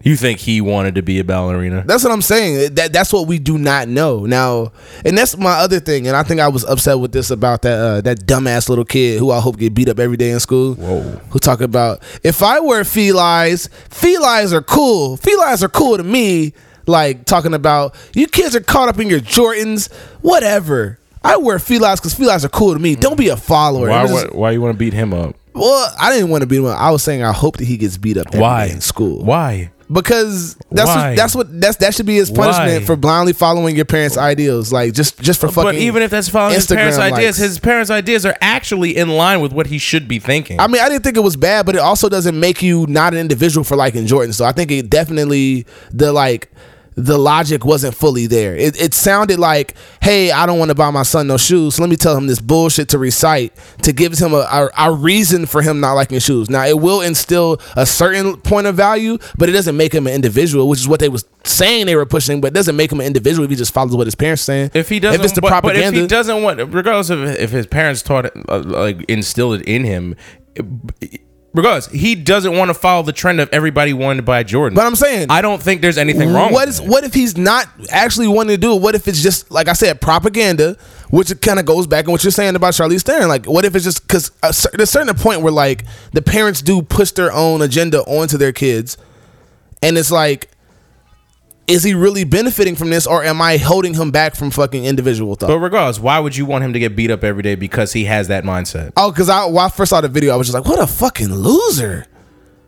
You 0.03 0.15
think 0.15 0.39
he 0.39 0.61
wanted 0.61 0.95
to 0.95 1.01
be 1.01 1.19
a 1.19 1.23
ballerina? 1.23 1.83
That's 1.85 2.03
what 2.03 2.11
I'm 2.11 2.21
saying. 2.21 2.75
That 2.75 2.91
that's 2.93 3.13
what 3.13 3.27
we 3.27 3.39
do 3.39 3.57
not 3.57 3.87
know 3.87 4.25
now, 4.25 4.71
and 5.05 5.17
that's 5.17 5.37
my 5.37 5.53
other 5.53 5.79
thing. 5.79 6.07
And 6.07 6.15
I 6.17 6.23
think 6.23 6.39
I 6.39 6.47
was 6.47 6.63
upset 6.65 6.99
with 6.99 7.11
this 7.11 7.29
about 7.29 7.61
that 7.63 7.77
uh, 7.79 8.01
that 8.01 8.25
dumbass 8.25 8.69
little 8.69 8.85
kid 8.85 9.19
who 9.19 9.31
I 9.31 9.39
hope 9.39 9.57
get 9.57 9.73
beat 9.73 9.89
up 9.89 9.99
every 9.99 10.17
day 10.17 10.31
in 10.31 10.39
school. 10.39 10.73
Whoa. 10.75 11.01
Who 11.29 11.39
talk 11.39 11.61
about 11.61 12.01
if 12.23 12.41
I 12.43 12.59
wear 12.59 12.81
Filas, 12.83 13.69
Filas 13.89 14.53
are 14.53 14.61
cool. 14.61 15.17
Filas 15.17 15.61
are 15.63 15.69
cool 15.69 15.97
to 15.97 16.03
me. 16.03 16.53
Like 16.87 17.25
talking 17.25 17.53
about 17.53 17.95
you 18.15 18.27
kids 18.27 18.55
are 18.55 18.59
caught 18.61 18.89
up 18.89 18.99
in 18.99 19.07
your 19.07 19.19
Jordans, 19.19 19.91
whatever. 20.21 20.97
I 21.23 21.37
wear 21.37 21.57
Filas 21.57 21.97
because 21.97 22.15
Filas 22.15 22.43
are 22.43 22.49
cool 22.49 22.73
to 22.73 22.79
me. 22.79 22.95
Don't 22.95 23.17
be 23.17 23.29
a 23.29 23.37
follower. 23.37 23.89
Why? 23.89 24.03
Was- 24.03 24.11
Why, 24.11 24.29
why 24.31 24.51
you 24.51 24.61
want 24.61 24.73
to 24.73 24.77
beat 24.79 24.93
him 24.93 25.13
up? 25.13 25.35
well, 25.53 25.93
I 25.99 26.11
didn't 26.11 26.29
want 26.29 26.41
to 26.41 26.47
beat 26.47 26.57
him. 26.57 26.65
up. 26.65 26.79
I 26.79 26.89
was 26.91 27.03
saying 27.03 27.21
I 27.23 27.31
hope 27.33 27.57
that 27.57 27.65
he 27.65 27.77
gets 27.77 27.97
beat 27.97 28.17
up 28.17 28.27
every 28.27 28.39
Why 28.39 28.67
day 28.69 28.73
in 28.73 28.81
school 28.81 29.23
Why? 29.23 29.69
Because 29.91 30.55
that's 30.71 30.87
what 30.87 31.15
that's 31.15 31.35
what 31.35 31.61
that's 31.61 31.77
that 31.77 31.93
should 31.93 32.05
be 32.05 32.15
his 32.15 32.31
punishment 32.31 32.81
Why? 32.81 32.85
for 32.85 32.95
blindly 32.95 33.33
following 33.33 33.75
your 33.75 33.85
parents' 33.85 34.17
ideals, 34.17 34.71
like 34.71 34.93
just 34.93 35.19
just 35.19 35.39
for 35.39 35.47
fucking. 35.47 35.63
But 35.63 35.75
even 35.75 36.01
if 36.01 36.11
that's 36.11 36.29
following 36.29 36.55
his 36.55 36.67
Instagram 36.67 36.75
parents' 36.75 36.97
ideas, 36.99 37.37
his 37.37 37.59
parents' 37.59 37.91
ideas 37.91 38.25
are 38.25 38.37
actually 38.41 38.95
in 38.95 39.09
line 39.09 39.41
with 39.41 39.51
what 39.51 39.67
he 39.67 39.77
should 39.77 40.07
be 40.07 40.19
thinking. 40.19 40.59
I 40.59 40.67
mean, 40.67 40.81
I 40.81 40.89
didn't 40.89 41.03
think 41.03 41.17
it 41.17 41.23
was 41.23 41.35
bad, 41.35 41.65
but 41.65 41.75
it 41.75 41.81
also 41.81 42.07
doesn't 42.07 42.39
make 42.39 42.61
you 42.61 42.85
not 42.87 43.13
an 43.13 43.19
individual 43.19 43.63
for 43.63 43.75
liking 43.75 44.05
Jordan. 44.05 44.33
So 44.33 44.45
I 44.45 44.51
think 44.51 44.71
it 44.71 44.89
definitely 44.89 45.65
the 45.91 46.13
like 46.13 46.51
the 46.95 47.17
logic 47.17 47.63
wasn't 47.63 47.95
fully 47.95 48.27
there. 48.27 48.55
It, 48.55 48.79
it 48.79 48.93
sounded 48.93 49.39
like, 49.39 49.75
hey, 50.01 50.31
I 50.31 50.45
don't 50.45 50.59
want 50.59 50.69
to 50.69 50.75
buy 50.75 50.89
my 50.91 51.03
son 51.03 51.27
no 51.27 51.37
shoes. 51.37 51.75
So 51.75 51.83
let 51.83 51.89
me 51.89 51.95
tell 51.95 52.15
him 52.15 52.27
this 52.27 52.41
bullshit 52.41 52.89
to 52.89 52.97
recite 52.97 53.53
to 53.83 53.93
give 53.93 54.17
him 54.17 54.33
a, 54.33 54.39
a, 54.51 54.69
a 54.77 54.93
reason 54.93 55.45
for 55.45 55.61
him 55.61 55.79
not 55.79 55.93
liking 55.93 56.19
shoes. 56.19 56.49
Now 56.49 56.65
it 56.65 56.79
will 56.79 57.01
instill 57.01 57.61
a 57.75 57.85
certain 57.85 58.37
point 58.37 58.67
of 58.67 58.75
value, 58.75 59.17
but 59.37 59.47
it 59.47 59.53
doesn't 59.53 59.77
make 59.77 59.93
him 59.93 60.05
an 60.07 60.13
individual, 60.13 60.67
which 60.67 60.79
is 60.79 60.87
what 60.87 60.99
they 60.99 61.09
was 61.09 61.25
saying 61.43 61.85
they 61.85 61.95
were 61.95 62.05
pushing. 62.05 62.41
But 62.41 62.47
it 62.47 62.53
doesn't 62.55 62.75
make 62.75 62.91
him 62.91 62.99
an 62.99 63.07
individual 63.07 63.45
if 63.45 63.49
he 63.49 63.55
just 63.55 63.73
follows 63.73 63.95
what 63.95 64.07
his 64.07 64.15
parents 64.15 64.41
saying. 64.41 64.71
if 64.73 64.89
he 64.89 64.99
doesn't, 64.99 65.21
if 65.21 65.25
it's 65.25 65.33
the 65.33 65.41
but, 65.41 65.49
propaganda, 65.49 65.91
but 65.91 65.95
if 65.95 66.01
he 66.01 66.07
doesn't 66.07 66.43
want, 66.43 66.59
regardless 66.73 67.09
of 67.09 67.23
if 67.23 67.51
his 67.51 67.67
parents 67.67 68.01
taught 68.01 68.25
it, 68.25 68.33
uh, 68.49 68.59
like 68.59 69.03
instilled 69.09 69.61
it 69.61 69.65
in 69.65 69.85
him, 69.85 70.15
regardless, 71.53 71.87
he 71.87 72.15
doesn't 72.15 72.55
want 72.55 72.69
to 72.69 72.73
follow 72.73 73.03
the 73.03 73.13
trend 73.13 73.39
of 73.39 73.49
everybody 73.51 73.93
wanting 73.93 74.17
to 74.17 74.23
buy 74.23 74.43
Jordan. 74.43 74.75
But 74.75 74.85
I'm 74.85 74.95
saying, 74.95 75.27
I 75.29 75.41
don't 75.41 75.61
think 75.61 75.81
there's 75.81 75.97
anything 75.97 76.31
wrong. 76.33 76.53
What 76.53 76.67
with 76.67 76.75
is 76.75 76.79
it. 76.79 76.87
what 76.87 77.03
if 77.03 77.13
he's 77.13 77.37
not 77.37 77.67
actually 77.89 78.27
wanting 78.27 78.55
to 78.55 78.61
do 78.61 78.75
it? 78.75 78.81
What 78.81 78.95
if 78.95 79.07
it's 79.07 79.21
just 79.21 79.51
like 79.51 79.67
I 79.67 79.73
said, 79.73 80.01
propaganda, 80.01 80.77
which 81.09 81.39
kind 81.41 81.59
of 81.59 81.65
goes 81.65 81.87
back 81.87 82.05
on 82.07 82.11
what 82.11 82.23
you're 82.23 82.31
saying 82.31 82.55
about 82.55 82.73
Charlize 82.73 83.03
Theron. 83.03 83.27
Like, 83.27 83.45
what 83.45 83.65
if 83.65 83.75
it's 83.75 83.85
just 83.85 84.07
because 84.07 84.31
there's 84.41 84.89
a 84.89 84.91
certain 84.91 85.13
point 85.15 85.41
where 85.41 85.51
like 85.51 85.85
the 86.13 86.21
parents 86.21 86.61
do 86.61 86.81
push 86.81 87.11
their 87.11 87.31
own 87.31 87.61
agenda 87.61 88.01
onto 88.01 88.37
their 88.37 88.53
kids, 88.53 88.97
and 89.81 89.97
it's 89.97 90.11
like, 90.11 90.49
is 91.71 91.83
he 91.83 91.93
really 91.93 92.23
benefiting 92.23 92.75
from 92.75 92.89
this, 92.89 93.07
or 93.07 93.23
am 93.23 93.41
I 93.41 93.57
holding 93.57 93.93
him 93.93 94.11
back 94.11 94.35
from 94.35 94.51
fucking 94.51 94.83
individual 94.85 95.35
thought? 95.35 95.47
But 95.47 95.59
regardless, 95.59 95.99
why 95.99 96.19
would 96.19 96.35
you 96.35 96.45
want 96.45 96.63
him 96.63 96.73
to 96.73 96.79
get 96.79 96.95
beat 96.95 97.09
up 97.11 97.23
every 97.23 97.43
day 97.43 97.55
because 97.55 97.93
he 97.93 98.05
has 98.05 98.27
that 98.27 98.43
mindset? 98.43 98.91
oh, 98.97 99.11
because 99.11 99.29
I 99.29 99.45
when 99.45 99.65
I 99.65 99.69
first 99.69 99.89
saw 99.89 100.01
the 100.01 100.09
video, 100.09 100.33
I 100.33 100.35
was 100.35 100.47
just 100.47 100.53
like, 100.55 100.65
what 100.65 100.79
a 100.79 100.87
fucking 100.87 101.33
loser. 101.33 102.07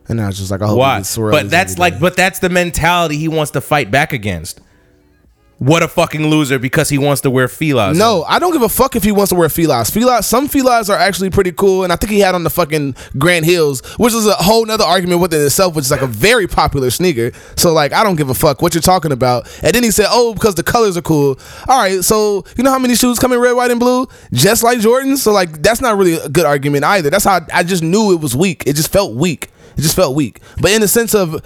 And 0.07 0.19
I 0.19 0.27
was 0.27 0.37
just 0.37 0.51
like, 0.51 0.61
I 0.61 0.65
hope 0.67 0.75
he 0.75 0.79
Why? 0.79 0.97
gets 0.99 1.09
swirls 1.09 1.31
But 1.31 1.49
that's 1.49 1.77
like, 1.77 1.99
but 1.99 2.15
that's 2.17 2.39
the 2.39 2.49
mentality 2.49 3.17
he 3.17 3.27
wants 3.27 3.51
to 3.51 3.61
fight 3.61 3.89
back 3.89 4.11
against. 4.13 4.59
What 5.63 5.81
a 5.81 5.87
fucking 5.87 6.27
loser 6.27 6.59
because 6.59 6.89
he 6.89 6.97
wants 6.97 7.21
to 7.21 7.29
wear 7.29 7.47
filas. 7.47 7.97
No, 7.97 8.23
I 8.23 8.37
don't 8.37 8.51
give 8.51 8.63
a 8.63 8.67
fuck 8.67 8.97
if 8.97 9.03
he 9.03 9.13
wants 9.13 9.29
to 9.29 9.35
wear 9.35 9.47
Filas. 9.47 9.89
Filas, 9.89 10.25
some 10.25 10.49
Filas 10.49 10.89
are 10.89 10.97
actually 10.97 11.29
pretty 11.29 11.53
cool, 11.53 11.85
and 11.85 11.93
I 11.93 11.95
think 11.95 12.11
he 12.11 12.19
had 12.19 12.35
on 12.35 12.43
the 12.43 12.49
fucking 12.49 12.95
Grant 13.17 13.45
Hills, 13.45 13.81
which 13.97 14.13
is 14.13 14.27
a 14.27 14.33
whole 14.33 14.65
nother 14.65 14.83
argument 14.83 15.21
within 15.21 15.41
itself, 15.41 15.73
which 15.73 15.85
is 15.85 15.91
like 15.91 16.01
a 16.01 16.07
very 16.07 16.47
popular 16.47 16.89
sneaker. 16.89 17.31
So 17.55 17.71
like, 17.71 17.93
I 17.93 18.03
don't 18.03 18.17
give 18.17 18.29
a 18.29 18.33
fuck 18.33 18.61
what 18.61 18.73
you're 18.73 18.81
talking 18.81 19.13
about. 19.13 19.47
And 19.63 19.73
then 19.73 19.83
he 19.83 19.91
said, 19.91 20.07
"Oh, 20.09 20.33
because 20.33 20.55
the 20.55 20.63
colors 20.63 20.97
are 20.97 21.01
cool." 21.01 21.39
All 21.69 21.77
right, 21.79 22.03
so 22.03 22.43
you 22.57 22.63
know 22.65 22.71
how 22.71 22.79
many 22.79 22.95
shoes 22.95 23.17
come 23.17 23.31
in 23.31 23.39
red, 23.39 23.53
white, 23.53 23.71
and 23.71 23.79
blue, 23.79 24.05
just 24.33 24.63
like 24.63 24.79
Jordans. 24.79 25.19
So 25.19 25.31
like, 25.31 25.61
that's 25.61 25.79
not 25.79 25.97
really 25.97 26.15
a 26.15 26.27
good 26.27 26.45
argument 26.45 26.83
either. 26.83 27.09
That's 27.09 27.23
how 27.23 27.39
I 27.53 27.63
just 27.63 27.83
knew 27.83 28.11
it 28.11 28.19
was 28.19 28.35
weak. 28.35 28.63
It 28.67 28.73
just 28.73 28.91
felt 28.91 29.15
weak. 29.15 29.49
It 29.77 29.81
just 29.81 29.95
felt 29.95 30.13
weak. 30.13 30.41
But 30.61 30.71
in 30.71 30.81
the 30.81 30.87
sense 30.87 31.15
of 31.15 31.41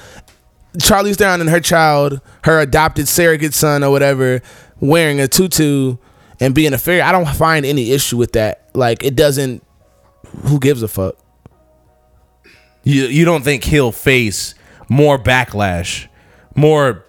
Charlize 0.77 1.15
Theron 1.17 1.41
and 1.41 1.49
her 1.49 1.59
child, 1.59 2.21
her 2.43 2.59
adopted 2.59 3.07
surrogate 3.07 3.53
son 3.53 3.83
or 3.83 3.91
whatever, 3.91 4.41
wearing 4.79 5.19
a 5.19 5.27
tutu 5.27 5.97
and 6.39 6.53
being 6.53 6.73
a 6.73 6.77
fairy, 6.77 7.01
I 7.01 7.11
don't 7.11 7.27
find 7.27 7.65
any 7.65 7.91
issue 7.91 8.17
with 8.17 8.33
that. 8.33 8.69
Like 8.73 9.03
it 9.03 9.15
doesn't. 9.15 9.63
Who 10.43 10.59
gives 10.59 10.83
a 10.83 10.87
fuck? 10.87 11.15
You 12.83 13.03
you 13.05 13.25
don't 13.25 13.43
think 13.43 13.63
he'll 13.63 13.91
face 13.91 14.53
more 14.89 15.17
backlash, 15.17 16.07
more 16.55 17.03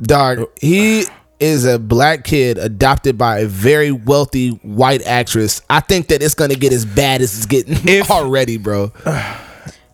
Dog, 0.00 0.48
he 0.60 1.04
is 1.40 1.64
a 1.64 1.76
black 1.78 2.22
kid 2.22 2.56
adopted 2.56 3.18
by 3.18 3.40
a 3.40 3.46
very 3.46 3.90
wealthy 3.90 4.50
white 4.62 5.04
actress. 5.04 5.60
I 5.68 5.80
think 5.80 6.08
that 6.08 6.22
it's 6.22 6.34
gonna 6.34 6.54
get 6.54 6.72
as 6.72 6.84
bad 6.84 7.20
as 7.20 7.36
it's 7.36 7.46
getting 7.46 7.76
If- 7.88 8.10
already, 8.10 8.58
bro. 8.58 8.92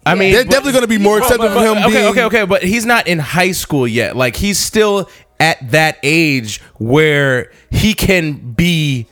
I 0.07 0.15
mean, 0.15 0.33
They're 0.33 0.45
but- 0.45 0.51
definitely 0.51 0.73
gonna 0.73 0.87
be 0.87 0.99
more 0.99 1.19
accepting 1.19 1.47
of 1.47 1.53
him 1.57 1.79
okay, 1.79 1.87
being. 1.89 2.05
okay, 2.07 2.23
okay, 2.25 2.45
but 2.45 2.63
he's 2.63 2.85
not 2.85 3.07
in 3.07 3.19
high 3.19 3.53
school 3.53 3.87
yet. 3.89 4.17
Like 4.17 4.37
he's 4.37 4.59
still 4.59 5.09
at 5.41 5.71
that 5.71 5.99
age 6.03 6.61
where 6.79 7.51
he 7.71 7.95
can 7.95 8.53
be 8.53 9.07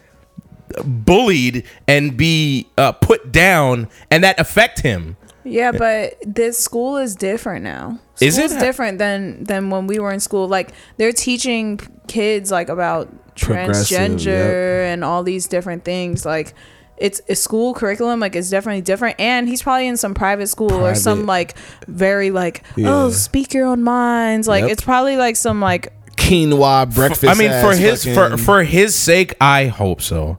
bullied 0.85 1.65
and 1.89 2.17
be 2.17 2.67
uh, 2.79 2.93
put 2.93 3.33
down, 3.33 3.89
and 4.11 4.23
that 4.25 4.39
affect 4.39 4.81
him. 4.81 5.17
Yeah, 5.45 5.73
but 5.73 6.15
this 6.25 6.59
school 6.59 6.97
is 6.99 7.17
different 7.17 7.65
now. 7.65 7.99
Is 8.21 8.37
School's 8.37 8.53
it? 8.53 8.61
different 8.61 8.99
than 8.99 9.45
than 9.45 9.71
when 9.71 9.87
we 9.87 9.99
were 9.99 10.13
in 10.13 10.21
school? 10.21 10.47
Like 10.47 10.73
they're 10.99 11.13
teaching 11.13 11.81
kids 12.07 12.51
like 12.51 12.69
about 12.69 13.13
Progressive, 13.35 13.99
transgender 13.99 14.85
and 14.85 15.03
all 15.03 15.23
these 15.23 15.47
different 15.49 15.85
things. 15.85 16.25
Like 16.25 16.55
it's 16.97 17.21
a 17.29 17.35
school 17.35 17.75
curriculum. 17.75 18.21
Like 18.21 18.37
it's 18.37 18.51
definitely 18.51 18.83
different. 18.83 19.19
And 19.19 19.49
he's 19.49 19.63
probably 19.63 19.87
in 19.89 19.97
some 19.97 20.15
private 20.15 20.47
school 20.49 20.73
or 20.73 20.95
some 20.95 21.27
like 21.27 21.55
very 21.89 22.31
like 22.31 22.63
Yeah. 22.77 22.95
oh 22.95 23.11
speak 23.11 23.55
your 23.55 23.67
own 23.67 23.83
minds. 23.83 24.47
Like 24.47 24.63
Yep. 24.63 24.71
it's 24.73 24.83
probably 24.83 25.17
like 25.17 25.37
some 25.37 25.61
like 25.61 25.93
Quinoa 26.17 26.95
breakfast. 26.95 27.25
I 27.25 27.35
mean, 27.35 27.51
for 27.63 27.75
his 27.75 28.05
for 28.05 28.15
fucking- 28.15 28.37
for 28.39 28.63
his 28.63 28.95
sake, 28.95 29.35
I 29.41 29.67
hope 29.67 30.01
so. 30.01 30.39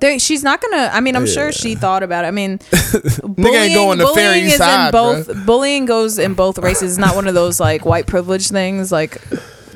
They, 0.00 0.18
she's 0.18 0.44
not 0.44 0.60
gonna. 0.60 0.90
I 0.92 1.00
mean, 1.00 1.16
I'm 1.16 1.26
sure 1.26 1.50
she 1.50 1.74
thought 1.74 2.04
about 2.04 2.24
it. 2.24 2.28
I 2.28 2.30
mean, 2.30 2.60
ain't 2.72 3.36
going 3.36 3.98
bullying 3.98 4.14
fairy 4.14 4.40
is 4.42 4.56
side, 4.56 4.86
in 4.86 4.92
both. 4.92 5.44
Bullying 5.44 5.86
goes 5.86 6.20
in 6.20 6.34
both 6.34 6.58
races. 6.58 6.92
It's 6.92 6.98
not 6.98 7.16
one 7.16 7.26
of 7.26 7.34
those 7.34 7.58
like 7.58 7.84
white 7.84 8.06
privilege 8.06 8.48
things, 8.48 8.92
like 8.92 9.20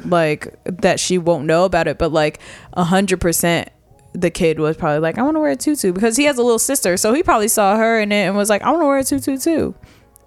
like 0.05 0.55
that 0.65 1.01
she 1.01 1.19
won't 1.19 1.47
know 1.47 1.65
about 1.65 1.89
it. 1.89 1.99
But 1.99 2.13
like 2.13 2.39
a 2.73 2.85
hundred 2.85 3.21
percent, 3.21 3.71
the 4.13 4.31
kid 4.31 4.59
was 4.59 4.77
probably 4.77 4.99
like, 5.01 5.19
I 5.19 5.23
want 5.23 5.37
to 5.37 5.41
wear 5.41 5.51
a 5.51 5.57
tutu 5.57 5.93
because 5.93 6.17
he 6.17 6.25
has 6.25 6.39
a 6.39 6.43
little 6.43 6.59
sister, 6.59 6.97
so 6.97 7.13
he 7.13 7.23
probably 7.23 7.49
saw 7.49 7.77
her 7.77 8.01
in 8.01 8.13
it 8.13 8.27
and 8.27 8.37
was 8.37 8.51
like, 8.51 8.63
I 8.63 8.71
want 8.71 8.83
to 8.83 8.87
wear 8.87 8.99
a 8.99 9.05
tutu 9.05 9.39
too. 9.39 9.75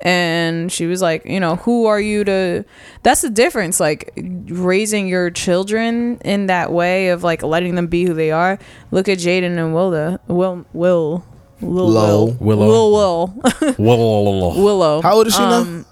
And 0.01 0.71
she 0.71 0.85
was 0.85 1.01
like, 1.01 1.25
you 1.25 1.39
know, 1.39 1.55
who 1.55 1.85
are 1.85 1.99
you 1.99 2.23
to? 2.25 2.65
That's 3.03 3.21
the 3.21 3.29
difference. 3.29 3.79
Like 3.79 4.11
raising 4.17 5.07
your 5.07 5.31
children 5.31 6.19
in 6.25 6.47
that 6.47 6.71
way 6.71 7.09
of 7.09 7.23
like 7.23 7.41
letting 7.43 7.75
them 7.75 7.87
be 7.87 8.05
who 8.05 8.13
they 8.13 8.29
are. 8.31 8.59
Look 8.91 9.07
at 9.07 9.19
Jaden 9.19 9.57
and 9.57 9.73
Willow. 9.73 10.19
Will 10.27 10.65
Will 10.73 11.23
Lil 11.61 11.89
Low. 11.89 12.25
Will 12.25 12.57
Willow. 12.57 12.67
Lil 12.67 12.91
Will 12.91 13.27
Whoa, 13.77 14.61
Willow. 14.63 15.01
How 15.01 15.13
old 15.15 15.27
is 15.27 15.33
she 15.33 15.39
now? 15.39 15.61
Um, 15.61 15.84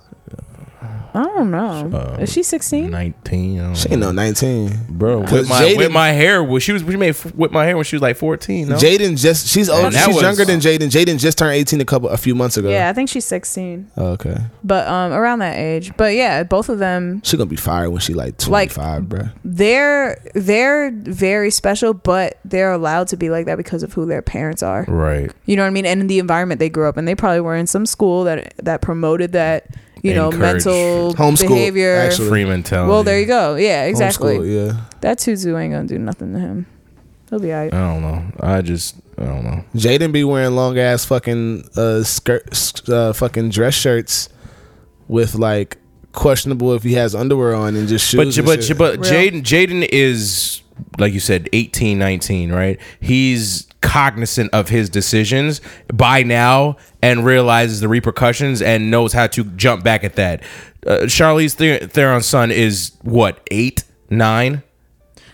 I 1.15 1.23
don't 1.23 1.51
know. 1.51 2.17
is 2.19 2.31
she 2.31 2.41
16? 2.43 2.89
nineteen. 2.89 3.75
She 3.75 3.89
ain't 3.89 3.99
no 4.01 4.11
nineteen. 4.11 4.71
bro. 4.89 5.19
With 5.19 5.29
'Cause 5.29 5.49
my, 5.49 5.61
Jaden- 5.61 5.77
with 5.77 5.91
my 5.91 6.09
hair, 6.11 6.43
well, 6.43 6.59
she 6.59 6.71
was 6.73 6.81
she 6.81 6.97
made 6.97 7.15
with 7.35 7.51
my 7.51 7.65
hair 7.65 7.75
when 7.75 7.83
she 7.85 7.95
was 7.95 8.01
like 8.01 8.17
fourteen. 8.17 8.69
No? 8.69 8.75
Jaden 8.77 9.17
just 9.19 9.47
she's 9.47 9.69
old. 9.69 9.93
that 9.93 10.05
She's 10.05 10.15
was- 10.15 10.23
younger 10.23 10.43
than 10.45 10.59
Jaden. 10.59 10.89
Jaden 10.89 11.19
just 11.19 11.37
turned 11.37 11.53
eighteen 11.53 11.79
a 11.81 11.85
couple 11.85 12.09
a 12.09 12.17
few 12.17 12.33
months 12.35 12.57
ago. 12.57 12.69
Yeah, 12.69 12.89
I 12.89 12.93
think 12.93 13.09
she's 13.09 13.25
16. 13.25 13.91
Oh, 13.97 14.05
okay. 14.13 14.37
But 14.63 14.87
um 14.87 15.11
around 15.11 15.39
that 15.39 15.57
age. 15.57 15.91
But 15.97 16.15
yeah, 16.15 16.43
both 16.43 16.69
of 16.69 16.79
them 16.79 17.21
She 17.23 17.37
gonna 17.37 17.47
be 17.49 17.55
fired 17.57 17.91
when 17.91 17.99
she 18.01 18.13
like 18.13 18.37
twenty 18.37 18.51
Like- 18.51 18.71
five, 18.71 19.03
bruh. 19.03 19.31
they're 19.45 20.19
they're 20.33 20.91
very 20.91 21.51
special, 21.51 21.93
but 21.93 22.39
they're 22.43 22.71
allowed 22.71 23.07
to 23.09 23.17
be 23.17 23.29
like 23.29 23.45
that 23.45 23.57
because 23.57 23.83
of 23.83 23.93
who 23.93 24.05
their 24.05 24.21
parents 24.23 24.63
are. 24.63 24.85
right. 24.87 25.31
You 25.45 25.55
know 25.57 25.61
what 25.63 25.67
I 25.67 25.71
mean? 25.71 25.85
And 25.85 26.01
in 26.01 26.07
the 26.07 26.19
environment 26.19 26.59
they 26.59 26.69
grew 26.69 26.87
up 26.89 26.97
in. 26.97 27.05
They 27.05 27.15
probably 27.15 27.41
were 27.41 27.55
in 27.55 27.67
some 27.67 27.85
school 27.85 28.23
that 28.23 28.53
that 28.63 28.81
promoted 28.81 29.31
that, 29.33 29.67
you 30.03 30.13
know, 30.13 30.29
Encouraged. 30.29 30.65
mental 30.67 31.13
Homeschool, 31.15 31.47
behavior. 31.47 31.95
actually. 31.95 32.27
Free 32.29 32.45
mentality. 32.45 32.89
Well, 32.91 33.03
there 33.03 33.19
you 33.19 33.25
go. 33.25 33.55
Yeah, 33.55 33.85
exactly. 33.85 34.37
Homeschool, 34.37 34.73
yeah. 34.75 34.81
That 35.01 35.17
tutu 35.17 35.57
ain't 35.57 35.73
gonna 35.73 35.87
do 35.87 35.97
nothing 35.97 36.33
to 36.33 36.39
him. 36.39 36.65
He'll 37.29 37.39
be 37.39 37.51
alright. 37.51 37.73
I 37.73 37.79
don't 37.93 38.01
know. 38.01 38.23
I 38.39 38.61
just 38.61 38.95
I 39.17 39.23
don't 39.25 39.43
know. 39.43 39.63
Jaden 39.75 40.11
be 40.11 40.23
wearing 40.23 40.55
long 40.55 40.77
ass 40.77 41.05
fucking 41.05 41.69
uh 41.75 42.03
skirt, 42.03 42.87
uh, 42.89 43.13
fucking 43.13 43.49
dress 43.49 43.73
shirts 43.73 44.29
with 45.07 45.35
like 45.35 45.77
questionable 46.11 46.73
if 46.73 46.83
he 46.83 46.93
has 46.93 47.15
underwear 47.15 47.55
on 47.55 47.75
and 47.75 47.87
just 47.87 48.13
But 48.15 48.25
shoes. 48.25 48.35
J- 48.35 48.41
and 48.41 48.45
but 48.45 48.59
shit. 48.63 48.67
J- 48.67 48.73
but 48.73 48.99
Jaden 48.99 49.41
Jaden 49.41 49.87
is 49.91 50.61
like 50.97 51.13
you 51.13 51.19
said 51.19 51.49
18 51.53 51.97
19 51.99 52.51
right 52.51 52.79
he's 52.99 53.67
cognizant 53.81 54.49
of 54.53 54.69
his 54.69 54.89
decisions 54.89 55.59
by 55.93 56.23
now 56.23 56.77
and 57.01 57.25
realizes 57.25 57.79
the 57.81 57.87
repercussions 57.87 58.61
and 58.61 58.89
knows 58.89 59.13
how 59.13 59.27
to 59.27 59.43
jump 59.43 59.83
back 59.83 60.03
at 60.03 60.15
that 60.15 60.41
uh, 60.85 60.99
Charlize 61.03 61.55
Ther- 61.55 61.87
Theron's 61.87 62.25
son 62.25 62.51
is 62.51 62.91
what 63.01 63.39
eight, 63.51 63.83
nine. 64.09 64.63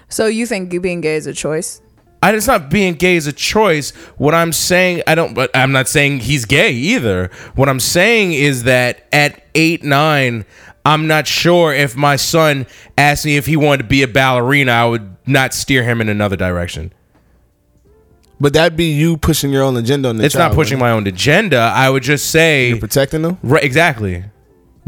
So 0.08 0.28
you 0.28 0.46
think 0.46 0.70
being 0.82 1.02
gay 1.02 1.16
is 1.16 1.28
a 1.28 1.34
choice? 1.34 1.82
I, 2.22 2.34
it's 2.34 2.48
not 2.48 2.70
being 2.70 2.96
gay 2.96 3.16
is 3.16 3.28
a 3.28 3.34
choice. 3.34 3.92
What 4.18 4.36
I'm 4.36 4.52
saying, 4.52 5.04
I 5.08 5.16
don't, 5.16 5.34
but 5.34 5.52
I'm 5.56 5.72
not 5.72 5.88
saying 5.88 6.20
he's 6.20 6.46
gay 6.46 6.72
either. 6.72 7.30
What 7.56 7.70
I'm 7.70 7.80
saying 7.80 8.34
is 8.34 8.64
that 8.64 9.08
at 9.14 9.44
eight, 9.56 9.84
nine, 9.84 10.46
I'm 10.86 11.08
not 11.08 11.28
sure 11.28 11.74
if 11.74 11.96
my 11.96 12.18
son 12.18 12.68
asked 12.98 13.26
me 13.26 13.38
if 13.38 13.46
he 13.46 13.56
wanted 13.56 13.84
to 13.84 13.90
be 13.90 14.04
a 14.04 14.08
ballerina, 14.08 14.72
I 14.72 14.86
would 14.86 15.19
not 15.30 15.54
steer 15.54 15.84
him 15.84 16.02
in 16.02 16.10
another 16.10 16.36
direction. 16.36 16.92
But 18.42 18.54
that'd 18.54 18.78
be 18.78 18.86
you 18.92 19.18
pushing 19.18 19.52
your 19.52 19.64
own 19.64 19.76
agenda 19.76 20.08
on 20.10 20.18
the 20.18 20.24
It's 20.26 20.36
not 20.36 20.54
pushing 20.54 20.78
right? 20.78 20.88
my 20.88 20.92
own 20.92 21.06
agenda. 21.08 21.58
I 21.58 21.90
would 21.90 22.04
just 22.04 22.30
say, 22.32 22.70
You're 22.70 22.78
protecting 22.80 23.22
them. 23.22 23.38
right, 23.44 23.64
exactly. 23.64 24.24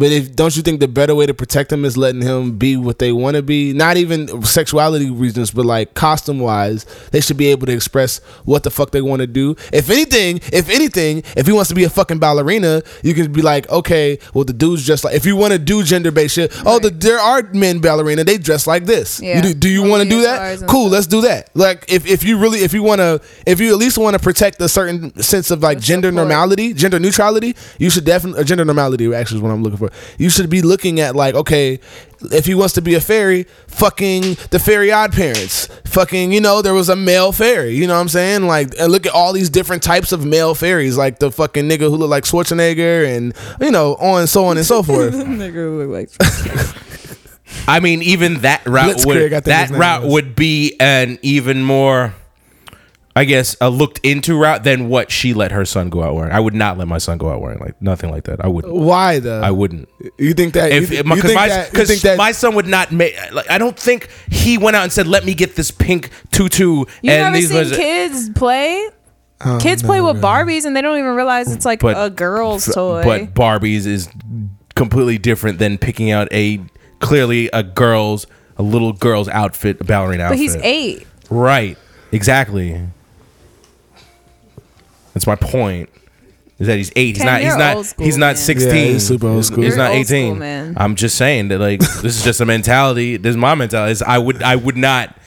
But 0.02 0.12
if 0.12 0.36
don't 0.36 0.58
you 0.58 0.64
think 0.64 0.80
the 0.80 0.88
better 0.88 1.14
way 1.14 1.28
to 1.28 1.34
protect 1.36 1.70
them 1.70 1.86
is 1.86 1.96
letting 1.96 2.24
him 2.24 2.58
be 2.58 2.76
what 2.76 2.98
they 2.98 3.12
want 3.12 3.36
to 3.36 3.44
be? 3.44 3.72
Not 3.72 3.98
even 3.98 4.44
sexuality 4.44 5.12
reasons, 5.12 5.52
but 5.52 5.64
like 5.64 5.94
costume 5.94 6.40
wise, 6.40 6.88
they 7.12 7.22
should 7.22 7.38
be 7.38 7.46
able 7.50 7.68
to 7.68 7.72
express 7.72 8.18
what 8.44 8.64
the 8.64 8.72
fuck 8.72 8.90
they 8.90 9.04
want 9.04 9.20
to 9.20 9.28
do. 9.28 9.56
If 9.72 9.92
anything, 9.92 10.40
if 10.52 10.72
anything, 10.72 11.22
if 11.38 11.46
he 11.46 11.54
wants 11.54 11.70
to 11.70 11.76
be 11.76 11.84
a 11.84 11.90
fucking 11.92 12.18
ballerina, 12.18 12.82
you 13.04 13.14
can 13.14 13.32
be 13.32 13.44
like, 13.44 13.70
okay, 13.70 14.18
well 14.34 14.44
the 14.44 14.54
dude's 14.54 14.84
just 14.84 15.04
like. 15.04 15.14
If 15.14 15.28
you 15.28 15.36
want 15.36 15.54
to 15.54 15.60
do 15.60 15.84
gender 15.84 16.10
based 16.10 16.34
shit, 16.34 16.52
oh, 16.66 16.80
the, 16.80 16.90
there 16.90 17.20
are 17.20 17.44
men 17.54 17.78
ballerina, 17.78 18.24
they 18.24 18.40
dress 18.40 18.66
like 18.66 18.86
this. 18.86 19.22
Yeah. 19.22 19.36
You 19.36 19.44
do, 19.44 19.54
do 19.54 19.70
you 19.70 19.88
want 19.88 20.02
to 20.02 20.10
do 20.10 20.24
that? 20.24 20.64
Cool, 20.68 20.90
let's 20.90 21.06
do 21.06 21.22
that. 21.22 21.52
Like 21.56 21.86
if 21.88 22.08
if 22.08 22.24
you 22.24 22.40
really 22.40 22.62
if 22.62 22.74
you 22.74 22.82
want 22.82 23.02
to 23.02 23.22
if 23.46 23.60
you 23.60 23.72
at 23.72 23.78
least 23.78 24.00
want 24.00 24.16
to 24.16 24.20
protect 24.20 24.60
a 24.62 24.68
certain 24.68 25.16
sense 25.22 25.52
of 25.52 25.62
like 25.62 25.80
gender 25.80 26.10
support. 26.10 26.28
normality, 26.28 26.74
gender 26.74 26.98
neutrality, 26.98 27.56
you 27.78 27.92
should 27.92 28.06
definitely 28.06 28.42
uh, 28.42 28.44
gender 28.44 28.66
normality 28.66 29.14
actually 29.14 29.38
is 29.38 29.44
what 29.44 29.52
I'm 29.52 29.62
looking 29.62 29.78
for. 29.78 29.91
You 30.18 30.30
should 30.30 30.50
be 30.50 30.62
looking 30.62 31.00
at 31.00 31.16
like 31.16 31.36
okay, 31.36 31.80
if 32.22 32.46
he 32.46 32.56
wants 32.56 32.74
to 32.76 32.82
be 32.82 32.94
a 32.96 33.02
fairy, 33.02 33.44
fucking 33.68 34.38
the 34.52 34.60
fairy 34.60 34.92
odd 34.92 35.14
parents, 35.14 35.68
fucking 35.86 36.32
you 36.32 36.42
know 36.42 36.62
there 36.62 36.74
was 36.74 36.90
a 36.90 36.96
male 36.96 37.32
fairy. 37.32 37.76
You 37.76 37.88
know 37.88 37.96
what 37.96 38.02
I'm 38.02 38.10
saying? 38.10 38.48
Like 38.48 38.74
and 38.80 38.92
look 38.92 39.06
at 39.06 39.14
all 39.14 39.34
these 39.34 39.50
different 39.50 39.84
types 39.84 40.12
of 40.12 40.26
male 40.26 40.56
fairies, 40.56 40.98
like 40.98 41.20
the 41.20 41.32
fucking 41.32 41.68
nigga 41.68 41.90
who 41.90 41.98
look 41.98 42.10
like 42.10 42.24
Schwarzenegger 42.24 43.06
and 43.06 43.34
you 43.60 43.72
know 43.72 43.96
on 43.96 44.22
and 44.22 44.30
so 44.30 44.46
on 44.46 44.58
and 44.58 44.66
so 44.66 44.84
forth. 44.84 45.14
Nigga 45.14 45.78
look 45.78 45.90
like 45.90 46.78
I 47.68 47.80
mean, 47.80 48.02
even 48.02 48.42
that 48.42 48.66
route 48.66 48.96
Blitzkrieg, 48.98 49.32
would 49.34 49.44
that 49.46 49.70
route 49.70 50.04
was. 50.04 50.14
would 50.14 50.36
be 50.36 50.76
an 50.80 51.20
even 51.22 51.64
more, 51.64 52.14
I 53.16 53.26
guess, 53.26 53.58
a 53.60 53.70
looked 53.70 54.00
into 54.04 54.38
route 54.40 54.64
than 54.64 54.88
what 54.88 55.12
she 55.12 55.34
let 55.34 55.52
her 55.52 55.66
son 55.66 55.90
go 55.90 56.02
out 56.02 56.16
wearing. 56.16 56.32
I 56.32 56.40
would 56.40 56.54
not 56.54 56.78
let 56.78 56.88
my 56.88 56.98
son 56.98 57.18
go 57.18 57.30
out 57.30 57.42
wearing 57.42 57.60
like 57.60 57.82
nothing 57.82 58.10
like 58.10 58.24
that. 58.24 58.44
I 58.44 58.48
wouldn't. 58.48 58.74
Why 58.74 59.20
though? 59.20 59.42
I 59.42 59.52
wouldn't. 59.52 59.90
You 60.18 60.34
think 60.34 60.54
that? 60.54 60.72
If 60.72 60.92
you, 60.92 61.00
if 61.00 61.06
my, 61.06 61.16
you 61.16 61.22
think 61.22 61.36
my, 61.36 61.48
that? 61.50 61.72
You 61.74 61.78
'cause 61.80 61.88
think 61.90 62.02
that? 62.04 62.18
my 62.18 62.32
son 62.32 62.56
would 62.56 62.68
not 62.68 62.92
make. 62.94 63.16
Like, 63.34 63.50
I 63.52 63.58
don't 63.58 63.78
think 63.78 64.08
he 64.32 64.58
went 64.58 64.78
out 64.78 64.84
and 64.84 64.92
said, 64.94 65.08
"Let 65.08 65.26
me 65.26 65.34
get 65.34 65.56
this 65.56 65.72
pink 65.72 66.10
tutu." 66.32 66.86
You 67.02 67.12
and 67.12 67.24
never 67.24 67.36
these 67.36 67.50
seen 67.50 67.58
was- 67.58 67.76
kids 67.76 68.30
play? 68.30 68.90
Oh, 69.44 69.58
kids 69.60 69.82
play 69.82 70.00
with 70.02 70.22
Barbies 70.22 70.66
and 70.66 70.76
they 70.76 70.82
don't 70.84 71.00
even 71.00 71.16
realize 71.16 71.52
it's 71.52 71.66
like 71.66 71.80
But- 71.80 71.98
a 71.98 72.10
girl's 72.12 72.66
toy. 72.66 73.02
But 73.04 73.34
Barbies 73.34 73.88
is 73.88 74.08
completely 74.76 75.18
different 75.18 75.58
than 75.60 75.78
picking 75.80 76.12
out 76.12 76.28
a 76.32 76.62
clearly 77.00 77.50
a 77.52 77.64
girl's 77.64 78.28
a 78.58 78.62
little 78.64 78.94
girl's 78.94 79.28
outfit, 79.28 79.82
a 79.82 79.84
ballerina 79.84 80.30
But 80.30 80.38
he's 80.38 80.56
eight. 80.58 81.08
Right. 81.32 81.78
Exactly. 82.12 82.80
That's 85.14 85.28
my 85.28 85.36
point. 85.36 85.90
Is 86.60 86.68
that 86.68 86.78
he's 86.78 86.92
eight. 86.96 87.16
He's 87.16 87.18
Ken, 87.18 87.26
not. 87.26 87.42
He's 87.42 87.48
you're 87.50 87.58
not. 87.58 87.76
old 87.78 87.86
school, 87.88 88.06
he's 88.06 88.18
not 88.18 88.38
sixteen. 88.38 88.76
Yeah, 88.76 88.92
he's 88.94 89.08
super 89.08 89.28
old 89.28 89.44
school. 89.46 89.64
He's 89.64 89.76
You're 89.76 89.84
not 89.84 89.96
old 89.96 90.06
school, 90.06 90.18
eighteen. 90.18 90.40
man. 90.40 90.74
I'm 90.78 90.96
just 90.96 91.16
saying 91.18 91.48
that 91.48 91.60
like 91.60 91.80
this 92.02 92.18
is 92.18 92.24
just 92.24 92.40
a 92.40 92.46
mentality. 92.46 93.18
This 93.18 93.32
is 93.32 93.38
my 93.38 93.56
mentality. 93.56 93.92
Is 93.94 94.02
I 94.04 94.18
would. 94.20 94.44
I 94.44 94.56
would 94.56 94.78
not. 94.78 95.18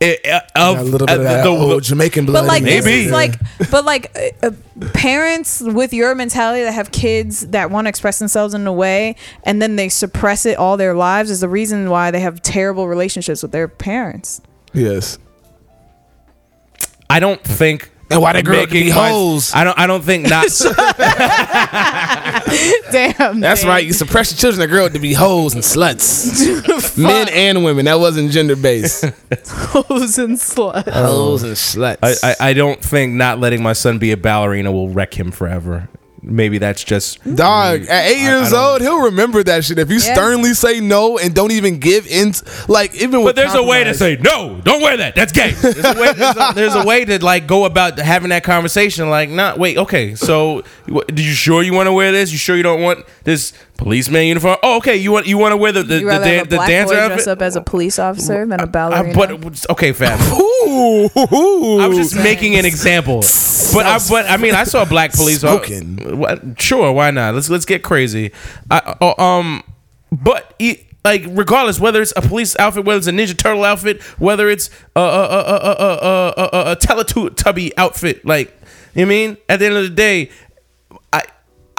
eh, 0.00 0.14
eh, 0.22 0.40
of 0.54 0.78
a 0.78 0.82
little 0.84 1.06
bit 1.08 1.16
uh, 1.16 1.18
of 1.18 1.24
that 1.24 1.42
the- 1.42 1.48
old 1.48 1.82
Jamaican 1.82 2.26
blood. 2.26 2.42
But 2.42 2.46
like 2.48 2.60
in 2.62 2.66
this 2.66 2.84
Maybe. 2.84 3.06
is 3.06 3.10
like, 3.12 3.34
but 3.72 3.84
like 3.84 4.16
uh, 4.42 4.46
uh, 4.46 4.50
parents 4.94 5.60
with 5.60 5.92
your 5.92 6.14
mentality 6.14 6.62
that 6.62 6.72
have 6.72 6.92
kids 6.92 7.48
that 7.48 7.70
want 7.72 7.86
to 7.86 7.88
express 7.88 8.20
themselves 8.20 8.54
in 8.54 8.64
a 8.66 8.72
way, 8.72 9.16
and 9.42 9.60
then 9.60 9.74
they 9.74 9.88
suppress 9.88 10.46
it 10.46 10.58
all 10.58 10.76
their 10.76 10.94
lives 10.94 11.28
is 11.28 11.40
the 11.40 11.48
reason 11.48 11.90
why 11.90 12.10
they 12.12 12.20
have 12.20 12.40
terrible 12.40 12.86
relationships 12.86 13.42
with 13.42 13.50
their 13.52 13.66
parents. 13.68 14.40
yes. 14.72 15.18
I 17.10 17.20
don't 17.20 17.42
think. 17.42 17.90
And 18.12 18.22
why 18.22 18.32
they 18.32 18.42
grow 18.42 18.62
up 18.62 18.68
to 18.68 18.74
making 18.74 18.86
be 18.88 18.90
hoes. 18.90 19.52
I 19.54 19.64
don't. 19.64 19.78
I 19.78 19.86
don't 19.86 20.02
think 20.02 20.28
not. 20.28 20.46
Damn, 22.92 23.40
That's 23.40 23.62
man. 23.62 23.70
right. 23.70 23.84
You 23.84 23.92
suppress 23.92 24.32
your 24.32 24.38
children 24.38 24.68
to 24.68 24.72
grow 24.72 24.86
up 24.86 24.92
to 24.92 24.98
be 24.98 25.12
hoes 25.12 25.54
and 25.54 25.62
sluts. 25.62 26.96
Men 27.02 27.28
and 27.30 27.64
women. 27.64 27.84
That 27.86 27.98
wasn't 27.98 28.30
gender 28.30 28.56
based. 28.56 29.04
Hoes 29.48 30.18
and 30.18 30.36
sluts. 30.36 30.90
hoes 30.90 31.42
and 31.42 31.52
sluts. 31.54 31.98
I, 32.02 32.30
I, 32.30 32.50
I 32.50 32.52
don't 32.52 32.80
think 32.82 33.14
not 33.14 33.38
letting 33.40 33.62
my 33.62 33.72
son 33.72 33.98
be 33.98 34.12
a 34.12 34.16
ballerina 34.16 34.70
will 34.72 34.88
wreck 34.90 35.14
him 35.14 35.30
forever. 35.30 35.88
Maybe 36.24 36.58
that's 36.58 36.84
just 36.84 37.18
Dog, 37.34 37.82
at 37.86 38.06
eight 38.06 38.18
I- 38.24 38.30
I 38.32 38.38
years 38.38 38.52
old, 38.52 38.80
he'll 38.80 39.02
remember 39.06 39.42
that 39.42 39.64
shit. 39.64 39.78
If 39.80 39.90
you 39.90 39.96
Yeah. 39.96 40.14
sternly 40.14 40.54
say 40.54 40.78
no 40.78 41.18
and 41.18 41.34
don't 41.34 41.50
even 41.50 41.78
give 41.78 42.06
in, 42.06 42.32
like 42.68 42.94
even 42.94 43.22
with 43.24 43.34
But 43.34 43.36
there's 43.42 43.54
a 43.54 43.62
way 43.62 43.82
to 43.82 43.92
say 43.92 44.16
no. 44.20 44.60
Don't 44.62 44.80
wear 44.82 44.96
that. 44.98 45.16
That's 45.16 45.32
gay. 45.32 45.50
There's 45.50 45.76
a 45.84 46.00
way, 46.00 46.12
there's 46.12 46.36
a, 46.36 46.52
there's 46.54 46.74
a 46.76 46.84
way 46.84 47.04
to 47.06 47.24
like 47.24 47.48
go 47.48 47.64
about 47.64 47.98
having 47.98 48.28
that 48.30 48.44
conversation. 48.44 49.10
Like, 49.10 49.30
nah, 49.30 49.56
wait, 49.56 49.76
okay. 49.78 50.14
So, 50.14 50.62
what, 50.86 51.08
did 51.08 51.20
you 51.20 51.32
sure 51.32 51.60
you 51.62 51.72
want 51.74 51.88
to 51.88 51.92
wear 51.92 52.12
this? 52.12 52.30
You 52.30 52.38
sure 52.38 52.56
you 52.56 52.62
don't 52.62 52.82
want 52.82 53.04
this 53.24 53.52
policeman 53.82 54.26
uniform? 54.26 54.56
Oh, 54.62 54.76
okay. 54.78 54.96
You 54.96 55.12
want 55.12 55.26
you 55.26 55.38
want 55.38 55.52
to 55.52 55.56
wear 55.56 55.72
the 55.72 55.82
the, 55.82 55.94
You 55.94 56.00
the, 56.00 56.06
rather 56.06 56.24
dan- 56.24 56.38
have 56.38 56.46
a 56.46 56.50
the 56.50 56.56
black 56.56 56.68
dancer 56.68 56.94
boy 56.94 57.06
dress 57.08 57.26
up 57.26 57.42
as 57.42 57.56
a 57.56 57.60
police 57.62 57.98
officer 57.98 58.46
than 58.46 58.60
a 58.60 58.64
Uh, 58.64 58.66
ballerina. 58.66 59.14
but 59.38 59.70
okay, 59.70 59.92
fam. 59.92 60.18
Ooh, 60.40 61.08
I 61.80 61.86
was 61.86 61.98
just 61.98 62.16
making 62.16 62.54
an 62.56 62.64
example. 62.64 63.22
But 63.72 63.86
I, 63.86 63.98
but 64.10 64.28
I 64.28 64.36
mean, 64.36 64.54
I 64.54 64.64
saw 64.64 64.82
a 64.82 64.86
black 64.86 65.12
police. 65.14 65.40
Smoking. 65.40 66.18
What- 66.18 66.60
Sure, 66.60 66.92
why 66.92 67.10
not? 67.10 67.34
Let's 67.34 67.48
let's 67.48 67.64
get 67.64 67.82
crazy. 67.82 68.32
I, 68.70 68.96
oh, 69.00 69.14
um, 69.24 69.62
but 70.10 70.52
e- 70.58 70.78
like 71.04 71.24
regardless, 71.30 71.80
whether 71.80 72.02
it's 72.02 72.12
a 72.14 72.20
police 72.20 72.54
outfit, 72.58 72.84
whether 72.84 72.98
it's 72.98 73.06
a 73.06 73.12
Ninja 73.12 73.34
Turtle 73.38 73.64
outfit, 73.64 74.02
whether 74.18 74.50
it's 74.50 74.68
a 74.94 75.00
a 75.00 75.04
a 75.04 75.06
a 75.06 75.56
a 75.56 75.72
a, 75.72 76.34
a, 76.36 76.48
a, 76.68 76.72
a 76.72 76.76
Teletubby 76.76 77.70
outfit, 77.78 78.26
like 78.26 78.52
you 78.94 79.06
know 79.06 79.06
I 79.06 79.14
mean, 79.14 79.36
at 79.48 79.58
the 79.60 79.66
end 79.66 79.76
of 79.76 79.84
the 79.84 79.88
day, 79.90 80.28
I 80.28 80.51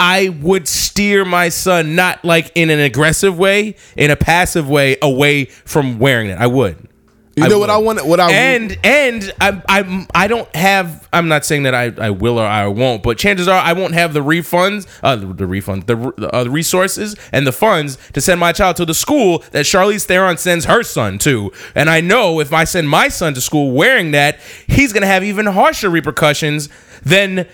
I 0.04 0.28
would 0.42 0.68
steer 0.68 1.24
my 1.24 1.48
son 1.48 1.96
not 1.96 2.26
like 2.26 2.52
in 2.56 2.70
an 2.70 2.82
aggressive 2.82 3.40
way, 3.40 3.78
in 3.96 4.12
a 4.12 4.18
passive 4.18 4.70
way, 4.70 4.98
away 5.02 5.46
from 5.46 5.98
wearing 5.98 6.30
it. 6.30 6.38
I 6.38 6.48
would. 6.48 6.90
You 7.38 7.48
know 7.48 7.58
what 7.58 7.70
I 7.70 7.78
want? 7.78 8.06
What 8.06 8.20
I 8.20 8.32
and 8.32 8.78
and 8.84 9.34
I'm 9.40 9.64
I'm 9.68 10.08
I 10.14 10.28
don't 10.28 10.54
have 10.56 11.08
I'm 11.12 11.30
not 11.30 11.46
saying 11.46 11.64
that 11.64 11.74
I, 11.74 11.92
I 11.98 12.10
will 12.12 12.38
or 12.38 12.46
I 12.46 12.68
won't, 12.68 13.02
but 13.02 13.18
chances 13.18 13.48
are 13.48 13.60
I 13.60 13.72
won't 13.74 13.94
have 13.94 14.14
the 14.14 14.20
refunds, 14.20 14.88
uh, 15.02 15.16
the, 15.16 15.26
the 15.28 15.48
refund, 15.48 15.88
the 15.88 16.14
uh, 16.32 16.44
the 16.44 16.52
resources 16.52 17.16
and 17.32 17.48
the 17.48 17.52
funds 17.54 17.98
to 18.12 18.22
send 18.22 18.40
my 18.40 18.52
child 18.52 18.76
to 18.76 18.86
the 18.86 18.94
school 18.94 19.40
that 19.52 19.66
Charlize 19.66 20.06
Theron 20.06 20.38
sends 20.38 20.66
her 20.66 20.84
son 20.84 21.18
to. 21.20 21.52
And 21.74 21.90
I 21.90 22.02
know 22.02 22.40
if 22.40 22.54
I 22.54 22.66
send 22.66 22.88
my 22.90 23.08
son 23.08 23.34
to 23.34 23.42
school 23.42 23.72
wearing 23.72 24.12
that, 24.12 24.38
he's 24.68 24.94
gonna 24.94 25.08
have 25.08 25.24
even 25.24 25.48
harsher 25.48 25.90
repercussions 25.90 26.70
than 27.02 27.48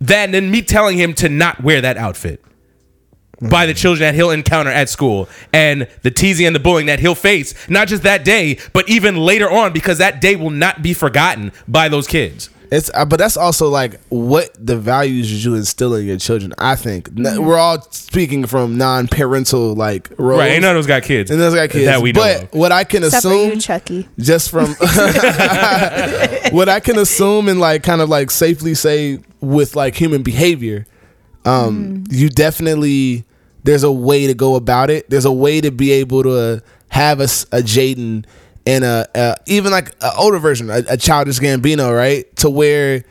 than 0.00 0.32
than 0.32 0.50
me 0.50 0.62
telling 0.62 0.98
him 0.98 1.14
to 1.14 1.28
not 1.28 1.62
wear 1.62 1.80
that 1.80 1.96
outfit 1.96 2.42
by 3.50 3.66
the 3.66 3.74
children 3.74 4.00
that 4.00 4.14
he'll 4.14 4.30
encounter 4.30 4.70
at 4.70 4.88
school 4.88 5.28
and 5.52 5.86
the 6.02 6.10
teasing 6.10 6.46
and 6.46 6.56
the 6.56 6.60
bullying 6.60 6.86
that 6.86 7.00
he'll 7.00 7.14
face. 7.14 7.54
Not 7.68 7.88
just 7.88 8.02
that 8.02 8.24
day 8.24 8.58
but 8.72 8.88
even 8.88 9.16
later 9.16 9.50
on 9.50 9.72
because 9.72 9.98
that 9.98 10.20
day 10.20 10.36
will 10.36 10.50
not 10.50 10.82
be 10.82 10.94
forgotten 10.94 11.52
by 11.68 11.88
those 11.88 12.06
kids 12.06 12.50
It's 12.70 12.90
uh, 12.94 13.04
but 13.04 13.18
that's 13.18 13.36
also 13.36 13.68
like 13.68 14.00
what 14.08 14.50
the 14.58 14.76
values 14.76 15.44
you 15.44 15.54
instill 15.54 15.94
in 15.94 16.06
your 16.06 16.18
children. 16.18 16.52
I 16.58 16.74
think 16.76 17.08
N- 17.16 17.44
we're 17.44 17.58
all 17.58 17.80
speaking 17.90 18.46
from 18.46 18.76
non-parental 18.76 19.74
like 19.74 20.10
roles. 20.18 20.40
right 20.40 20.50
ain't 20.52 20.62
none 20.62 20.74
of 20.76 20.80
us 20.80 20.86
got 20.86 21.02
kids 21.04 21.30
and 21.30 21.40
those 21.40 21.54
got 21.54 21.70
kids. 21.70 21.84
that 21.86 22.00
we 22.02 22.12
know 22.12 22.20
but 22.20 22.42
of. 22.44 22.52
what 22.54 22.72
I 22.72 22.84
can 22.84 23.04
Except 23.04 23.22
for 23.22 23.28
assume, 23.28 23.50
you, 23.52 23.60
Chucky. 23.60 24.08
just 24.18 24.50
from 24.50 24.66
what 26.52 26.68
I 26.68 26.80
can 26.80 26.98
assume 26.98 27.48
and 27.48 27.60
like 27.60 27.82
kind 27.82 28.00
of 28.00 28.08
like 28.08 28.30
safely 28.30 28.74
say 28.74 29.18
with 29.40 29.76
like 29.76 29.94
human 29.94 30.22
behavior, 30.22 30.86
um, 31.44 32.04
you 32.10 32.28
definitely 32.28 33.24
there's 33.64 33.82
a 33.82 33.92
way 33.92 34.26
to 34.26 34.34
go 34.34 34.54
about 34.56 34.90
it. 34.90 35.08
There's 35.10 35.24
a 35.24 35.32
way 35.32 35.60
to 35.60 35.70
be 35.70 35.90
able 35.92 36.22
to 36.24 36.62
have 36.88 37.20
a, 37.20 37.24
a 37.24 37.62
Jaden 37.62 38.24
and 38.66 38.84
a, 38.84 39.08
a 39.14 39.36
even 39.46 39.70
like 39.72 39.94
an 40.00 40.12
older 40.18 40.38
version, 40.38 40.70
a, 40.70 40.82
a 40.88 40.96
childish 40.96 41.38
Gambino, 41.38 41.96
right? 41.96 42.34
To 42.36 42.50
where, 42.50 43.04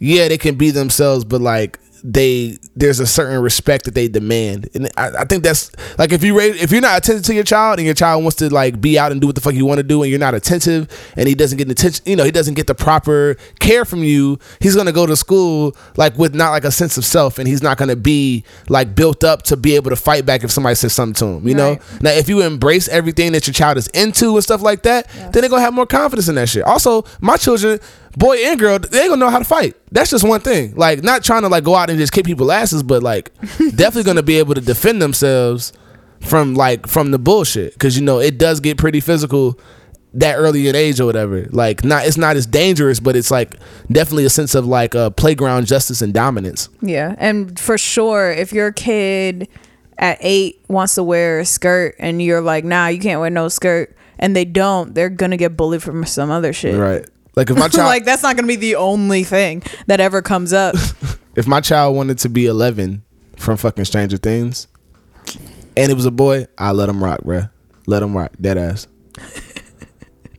yeah, 0.00 0.28
they 0.28 0.38
can 0.38 0.56
be 0.56 0.70
themselves, 0.70 1.24
but 1.24 1.40
like 1.40 1.78
they 2.04 2.58
there's 2.74 3.00
a 3.00 3.06
certain 3.06 3.40
respect 3.40 3.84
that 3.84 3.94
they 3.94 4.08
demand, 4.08 4.68
and 4.74 4.88
I, 4.96 5.10
I 5.20 5.24
think 5.24 5.42
that's 5.42 5.70
like 5.98 6.12
if 6.12 6.24
you 6.24 6.36
raise, 6.36 6.60
if 6.60 6.72
you're 6.72 6.80
not 6.80 6.98
attentive 6.98 7.24
to 7.26 7.34
your 7.34 7.44
child 7.44 7.78
and 7.78 7.86
your 7.86 7.94
child 7.94 8.22
wants 8.22 8.36
to 8.38 8.52
like 8.52 8.80
be 8.80 8.98
out 8.98 9.12
and 9.12 9.20
do 9.20 9.26
what 9.26 9.36
the 9.36 9.40
fuck 9.40 9.54
you 9.54 9.66
want 9.66 9.78
to 9.78 9.84
do, 9.84 10.02
and 10.02 10.10
you're 10.10 10.18
not 10.18 10.34
attentive, 10.34 10.88
and 11.16 11.28
he 11.28 11.34
doesn't 11.34 11.58
get 11.58 11.66
the 11.66 11.72
attention, 11.72 12.02
you 12.06 12.16
know, 12.16 12.24
he 12.24 12.30
doesn't 12.30 12.54
get 12.54 12.66
the 12.66 12.74
proper 12.74 13.36
care 13.60 13.84
from 13.84 14.02
you, 14.02 14.38
he's 14.60 14.74
gonna 14.74 14.92
go 14.92 15.06
to 15.06 15.16
school 15.16 15.76
like 15.96 16.16
with 16.18 16.34
not 16.34 16.50
like 16.50 16.64
a 16.64 16.70
sense 16.72 16.96
of 16.96 17.04
self, 17.04 17.38
and 17.38 17.46
he's 17.46 17.62
not 17.62 17.78
gonna 17.78 17.96
be 17.96 18.44
like 18.68 18.94
built 18.94 19.22
up 19.22 19.42
to 19.42 19.56
be 19.56 19.76
able 19.76 19.90
to 19.90 19.96
fight 19.96 20.26
back 20.26 20.42
if 20.42 20.50
somebody 20.50 20.74
says 20.74 20.92
something 20.92 21.14
to 21.14 21.26
him, 21.36 21.46
you 21.48 21.54
know. 21.54 21.78
Now, 22.00 22.10
if 22.10 22.28
you 22.28 22.42
embrace 22.42 22.88
everything 22.88 23.32
that 23.32 23.46
your 23.46 23.54
child 23.54 23.78
is 23.78 23.86
into 23.88 24.34
and 24.34 24.42
stuff 24.42 24.62
like 24.62 24.82
that, 24.82 25.08
then 25.14 25.32
they're 25.32 25.48
gonna 25.48 25.62
have 25.62 25.74
more 25.74 25.86
confidence 25.86 26.28
in 26.28 26.34
that 26.34 26.48
shit. 26.48 26.64
Also, 26.64 27.04
my 27.20 27.36
children, 27.36 27.78
boy 28.16 28.36
and 28.36 28.58
girl, 28.58 28.78
they 28.78 29.00
ain't 29.00 29.10
gonna 29.10 29.16
know 29.24 29.30
how 29.30 29.38
to 29.38 29.44
fight. 29.44 29.76
That's 29.90 30.10
just 30.10 30.24
one 30.24 30.40
thing. 30.40 30.74
Like, 30.74 31.02
not 31.02 31.24
trying 31.24 31.42
to 31.42 31.48
like 31.48 31.64
go 31.64 31.74
out 31.74 31.90
and 31.90 31.98
just 31.98 32.12
kick 32.12 32.24
people 32.24 32.50
asses, 32.52 32.82
but 32.82 33.02
like 33.02 33.32
definitely 33.40 34.04
gonna 34.04 34.22
be 34.22 34.38
able 34.38 34.54
to 34.54 34.60
defend 34.60 35.00
themselves 35.00 35.72
from 36.20 36.54
like 36.54 36.86
from 36.86 37.10
the 37.10 37.18
bullshit. 37.18 37.78
Cause 37.78 37.96
you 37.96 38.04
know 38.04 38.18
it 38.20 38.38
does 38.38 38.60
get 38.60 38.78
pretty 38.78 39.00
physical 39.00 39.58
that 40.14 40.34
early 40.36 40.68
in 40.68 40.76
age 40.76 41.00
or 41.00 41.06
whatever. 41.06 41.46
Like, 41.50 41.84
not 41.84 42.06
it's 42.06 42.16
not 42.16 42.36
as 42.36 42.46
dangerous, 42.46 43.00
but 43.00 43.16
it's 43.16 43.30
like 43.30 43.56
definitely 43.90 44.24
a 44.24 44.30
sense 44.30 44.54
of 44.54 44.66
like 44.66 44.94
uh, 44.94 45.10
playground 45.10 45.66
justice 45.66 46.02
and 46.02 46.12
dominance. 46.12 46.68
Yeah, 46.80 47.14
and 47.18 47.58
for 47.58 47.78
sure, 47.78 48.30
if 48.30 48.52
your 48.52 48.72
kid 48.72 49.48
at 49.98 50.18
eight 50.20 50.62
wants 50.68 50.94
to 50.96 51.02
wear 51.02 51.40
a 51.40 51.44
skirt 51.44 51.94
and 51.98 52.20
you're 52.20 52.40
like, 52.40 52.64
nah, 52.64 52.88
you 52.88 52.98
can't 53.00 53.20
wear 53.20 53.30
no 53.30 53.48
skirt, 53.48 53.96
and 54.18 54.36
they 54.36 54.44
don't, 54.44 54.94
they're 54.94 55.10
gonna 55.10 55.36
get 55.36 55.56
bullied 55.56 55.82
from 55.82 56.04
some 56.04 56.30
other 56.30 56.52
shit. 56.52 56.78
Right. 56.78 57.06
Like 57.34 57.50
if 57.50 57.56
my 57.56 57.68
child 57.68 57.86
like 57.86 58.04
that's 58.04 58.22
not 58.22 58.36
gonna 58.36 58.48
be 58.48 58.56
the 58.56 58.76
only 58.76 59.24
thing 59.24 59.62
that 59.86 60.00
ever 60.00 60.22
comes 60.22 60.52
up. 60.52 60.74
if 61.36 61.46
my 61.46 61.60
child 61.60 61.96
wanted 61.96 62.18
to 62.18 62.28
be 62.28 62.46
11 62.46 63.02
from 63.36 63.56
fucking 63.56 63.84
Stranger 63.84 64.16
Things 64.16 64.68
and 65.76 65.90
it 65.90 65.94
was 65.94 66.06
a 66.06 66.10
boy, 66.10 66.46
I 66.58 66.72
let 66.72 66.88
him 66.88 67.02
rock, 67.02 67.20
bruh. 67.22 67.50
Let 67.86 68.02
him 68.02 68.16
rock. 68.16 68.32
Dead 68.40 68.58
ass. 68.58 68.86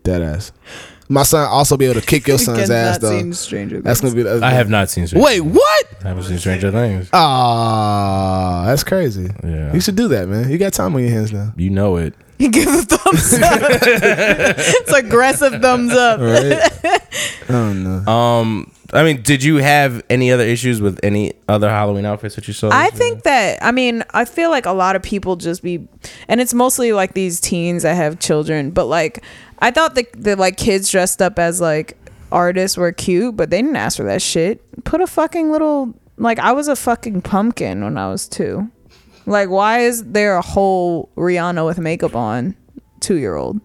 Dead 0.04 0.22
ass. 0.22 0.52
My 1.10 1.24
son 1.24 1.48
also 1.50 1.78
be 1.78 1.86
able 1.86 2.00
to 2.00 2.06
kick 2.06 2.28
your 2.28 2.38
son's 2.40 2.70
ass 2.70 2.98
though. 2.98 3.10
seen 3.10 3.34
Stranger 3.34 3.82
That's 3.82 4.02
gonna 4.02 4.16
be. 4.16 4.24
The, 4.24 4.40
I 4.44 4.52
have 4.52 4.70
not 4.70 4.90
seen. 4.90 5.08
Stranger 5.08 5.26
Wait, 5.26 5.42
what? 5.42 5.86
I 6.04 6.08
haven't 6.08 6.24
seen 6.24 6.38
Stranger 6.38 6.72
Things. 6.72 7.10
Ah, 7.14 8.64
that's 8.66 8.84
crazy. 8.84 9.30
Yeah. 9.44 9.74
You 9.74 9.82
should 9.82 9.96
do 9.96 10.08
that, 10.10 10.28
man. 10.28 10.50
You 10.50 10.58
got 10.58 10.74
time 10.74 10.96
on 10.96 11.02
your 11.02 11.12
hands 11.12 11.34
now. 11.34 11.54
You 11.58 11.70
know 11.70 11.98
it. 11.98 12.16
He 12.38 12.50
gives 12.50 12.72
a 12.72 12.84
thumbs 12.84 13.34
up. 13.42 13.60
it's 13.62 14.92
aggressive 14.94 15.62
thumbs 15.62 15.92
up. 15.92 16.20
Right? 16.20 17.02
oh 17.50 17.74
no. 17.74 18.12
Um, 18.12 18.72
I 18.92 19.04
mean, 19.04 19.22
did 19.24 19.44
you 19.44 19.58
have 19.58 20.04
any 20.10 20.32
other 20.32 20.44
issues 20.44 20.80
with 20.82 21.00
any 21.04 21.34
other 21.48 21.70
Halloween 21.70 22.06
outfits 22.06 22.36
that 22.36 22.48
you 22.48 22.54
saw? 22.54 22.70
I 22.72 22.90
this 22.90 23.00
think 23.00 23.24
that 23.24 23.60
I 23.62 23.72
mean 23.72 24.04
I 24.12 24.26
feel 24.26 24.50
like 24.50 24.66
a 24.66 24.72
lot 24.72 24.96
of 24.96 25.02
people 25.02 25.36
just 25.36 25.64
be, 25.64 25.88
and 26.28 26.40
it's 26.40 26.54
mostly 26.54 26.94
like 26.94 27.14
these 27.14 27.40
teens 27.40 27.84
that 27.84 27.96
have 27.96 28.20
children. 28.20 28.72
But 28.72 28.86
like 28.86 29.24
I 29.60 29.72
thought 29.72 29.96
the 29.96 30.06
the 30.16 30.36
like 30.36 30.58
kids 30.58 30.92
dressed 30.92 31.22
up 31.22 31.40
as 31.40 31.60
like 31.62 31.98
artists 32.32 32.78
were 32.78 32.92
cute, 32.92 33.36
but 33.36 33.50
they 33.50 33.62
didn't 33.62 33.78
ask 33.78 33.98
for 33.98 34.04
that 34.04 34.22
shit. 34.22 34.62
Put 34.84 35.02
a 35.02 35.08
fucking 35.08 35.52
little 35.52 35.94
like 36.18 36.40
I 36.40 36.52
was 36.52 36.68
a 36.68 36.76
fucking 36.76 37.22
pumpkin 37.24 37.84
when 37.84 37.98
I 37.98 38.10
was 38.10 38.28
two. 38.28 38.70
Like 39.26 39.50
why 39.50 39.80
is 39.82 40.04
there 40.04 40.36
a 40.38 40.42
whole 40.42 41.10
Rihanna 41.16 41.66
with 41.66 41.80
makeup 41.80 42.16
on 42.16 42.56
two 43.00 43.16
year 43.18 43.36
old? 43.36 43.60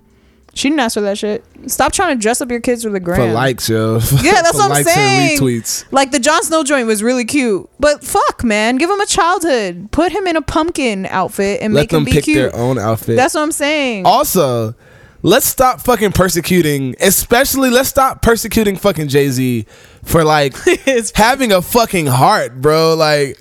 She 0.55 0.69
didn't 0.71 0.81
ask 0.81 0.95
for 0.95 1.03
that 1.03 1.17
shit. 1.17 1.45
Stop 1.69 1.93
trying 1.93 2.17
to 2.17 2.21
dress 2.21 2.41
up 2.41 2.51
your 2.51 2.59
kids 2.59 2.83
for 2.83 2.91
the 2.91 2.99
gram. 2.99 3.21
For 3.21 3.33
likes, 3.33 3.69
yo. 3.69 4.01
Yeah, 4.23 4.43
that's 4.43 4.55
what 4.59 4.73
I'm 4.73 4.83
saying. 4.83 5.39
Retweets. 5.39 5.85
Like 5.93 6.11
the 6.11 6.19
Jon 6.19 6.43
Snow 6.43 6.65
joint 6.65 6.89
was 6.89 7.01
really 7.01 7.25
cute, 7.25 7.69
but 7.79 8.03
fuck, 8.03 8.43
man, 8.43 8.77
give 8.77 8.91
him 8.91 9.01
a 9.01 9.07
childhood. 9.07 9.93
Put 9.93 10.11
him 10.11 10.27
in 10.27 10.35
a 10.35 10.43
pumpkin 10.43 11.07
outfit 11.07 11.61
and 11.63 11.75
Let 11.75 11.83
make 11.83 11.93
him 11.93 11.99
them 11.99 12.05
be 12.07 12.13
pick 12.13 12.25
cute. 12.25 12.37
their 12.37 12.57
own 12.57 12.77
outfit. 12.77 13.15
That's 13.15 13.35
what 13.35 13.43
I'm 13.43 13.53
saying. 13.53 14.05
Also, 14.05 14.75
let's 15.23 15.47
stop 15.47 15.81
fucking 15.81 16.11
persecuting, 16.13 16.97
especially 17.01 17.71
let's 17.71 17.89
stop 17.89 18.23
persecuting 18.23 18.75
fucking 18.75 19.07
Jay 19.09 19.29
Z 19.31 19.65
for 20.09 20.25
like 20.25 20.55
having 21.15 21.53
a 21.53 21.63
fucking 21.63 22.07
heart, 22.07 22.61
bro. 22.61 22.95
Like 22.95 23.39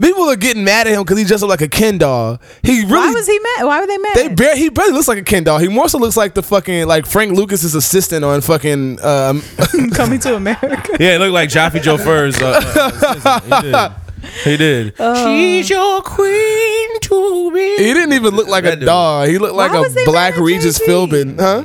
people 0.00 0.24
are 0.24 0.36
getting 0.36 0.64
mad 0.64 0.86
at 0.86 0.92
him 0.94 1.02
because 1.02 1.18
he 1.18 1.24
just 1.24 1.42
up 1.42 1.48
like 1.48 1.60
a 1.62 1.68
Ken 1.68 1.98
doll. 1.98 2.38
He 2.62 2.80
really 2.80 2.92
Why 2.92 3.10
was 3.12 3.26
he 3.26 3.38
mad? 3.38 3.64
Why 3.64 3.80
were 3.80 3.86
they 3.86 3.98
mad? 3.98 4.16
They 4.16 4.28
bare, 4.28 4.56
he 4.56 4.68
barely 4.68 4.92
looks 4.92 5.08
like 5.08 5.18
a 5.18 5.22
Ken 5.22 5.44
doll. 5.44 5.58
He 5.58 5.68
more 5.68 5.88
so 5.88 5.98
looks 5.98 6.16
like 6.16 6.34
the 6.34 6.42
fucking 6.42 6.86
like 6.86 7.06
Frank 7.06 7.32
Lucas's 7.32 7.74
assistant 7.74 8.24
on 8.24 8.40
fucking 8.40 9.02
um 9.04 9.42
coming 9.94 10.18
to 10.20 10.34
America. 10.42 10.96
Yeah, 10.98 11.16
it 11.16 11.18
looked 11.20 11.34
like 11.34 11.48
Jaffe 11.50 11.78
Joffer's. 11.80 12.40
Uh, 12.40 12.60
uh, 13.24 13.90
he 14.44 14.56
did. 14.56 14.98
Uh. 15.00 15.24
She's 15.26 15.70
your 15.70 16.02
queen 16.02 17.00
to 17.00 17.50
be. 17.54 17.76
he 17.76 17.94
didn't 17.94 18.12
even 18.14 18.34
look 18.34 18.48
like 18.48 18.64
a 18.64 18.70
That 18.70 18.80
dude. 18.80 18.86
doll. 18.86 19.24
He 19.24 19.38
looked 19.38 19.54
like 19.54 19.72
Why 19.72 19.86
a 19.86 20.04
black 20.04 20.36
Regis 20.36 20.78
Philbin, 20.78 21.38
huh? 21.38 21.64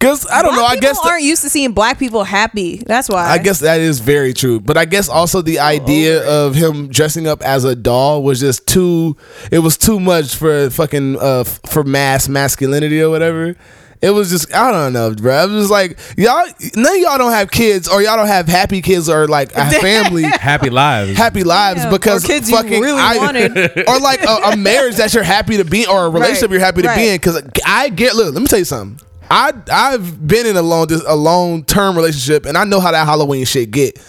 Cause 0.00 0.26
I 0.30 0.42
don't 0.42 0.54
Black 0.54 0.60
know. 0.60 0.66
I 0.66 0.76
guess 0.76 1.00
the- 1.00 1.08
aren't 1.08 1.22
used 1.22 1.42
to 1.42 1.48
seeing 1.48 1.72
black 1.72 1.98
people 1.98 2.24
happy. 2.24 2.82
That's 2.86 3.08
why. 3.08 3.26
I 3.26 3.38
guess 3.38 3.60
that 3.60 3.80
is 3.80 4.00
very 4.00 4.34
true. 4.34 4.60
But 4.60 4.76
I 4.76 4.84
guess 4.84 5.08
also 5.08 5.40
the 5.40 5.60
idea 5.60 6.28
of 6.28 6.54
him 6.54 6.88
dressing 6.88 7.26
up 7.26 7.40
as 7.42 7.64
a 7.64 7.74
doll 7.74 8.22
was 8.22 8.38
just 8.40 8.66
too 8.66 9.16
it 9.50 9.60
was 9.60 9.78
too 9.78 9.98
much 10.00 10.34
for 10.36 10.68
fucking 10.70 11.16
uh 11.18 11.44
for 11.44 11.84
mass 11.84 12.28
masculinity 12.28 13.00
or 13.00 13.08
whatever. 13.08 13.56
It 14.02 14.10
was 14.10 14.28
just 14.28 14.54
I 14.54 14.70
don't 14.70 14.92
know, 14.92 15.14
bro. 15.14 15.34
I 15.34 15.46
was 15.46 15.62
just 15.62 15.70
like 15.70 15.98
y'all 16.18 16.44
none 16.76 16.94
of 16.96 17.00
y'all 17.00 17.16
don't 17.16 17.32
have 17.32 17.50
kids 17.50 17.88
or 17.88 18.02
y'all 18.02 18.18
don't 18.18 18.26
have 18.26 18.46
happy 18.46 18.82
kids 18.82 19.08
or 19.08 19.26
like 19.26 19.52
a 19.56 19.70
family 19.80 20.24
Happy 20.24 20.68
lives. 20.68 21.16
happy 21.16 21.44
lives 21.44 21.84
Yeah, 21.84 21.90
because 21.90 22.22
or 22.24 22.28
kids 22.28 22.50
you 22.50 22.56
fucking 22.56 22.82
really 22.82 23.00
I, 23.00 23.16
wanted. 23.16 23.56
or 23.88 23.98
like 24.00 24.22
a, 24.22 24.50
a 24.52 24.56
marriage 24.58 24.96
that 24.96 25.14
you're 25.14 25.22
happy 25.22 25.56
to 25.56 25.64
be 25.64 25.86
or 25.86 26.04
a 26.06 26.10
relationship 26.10 26.50
Right, 26.50 26.56
you're 26.56 26.60
happy 26.60 26.82
to 26.82 26.88
right. 26.88 26.96
be 26.98 27.08
in 27.08 27.14
because 27.16 27.40
I 27.64 27.88
get 27.88 28.14
look 28.16 28.34
let 28.34 28.40
me 28.42 28.46
tell 28.48 28.58
you 28.58 28.66
something 28.66 28.98
I 29.30 29.52
I've 29.70 30.26
been 30.26 30.46
in 30.46 30.56
a 30.56 30.62
long 30.62 30.88
a 31.06 31.16
long 31.16 31.64
term 31.64 31.96
relationship 31.96 32.46
and 32.46 32.56
I 32.56 32.64
know 32.64 32.80
how 32.80 32.92
that 32.92 33.06
Halloween 33.06 33.44
shit 33.44 33.70
get. 33.70 34.00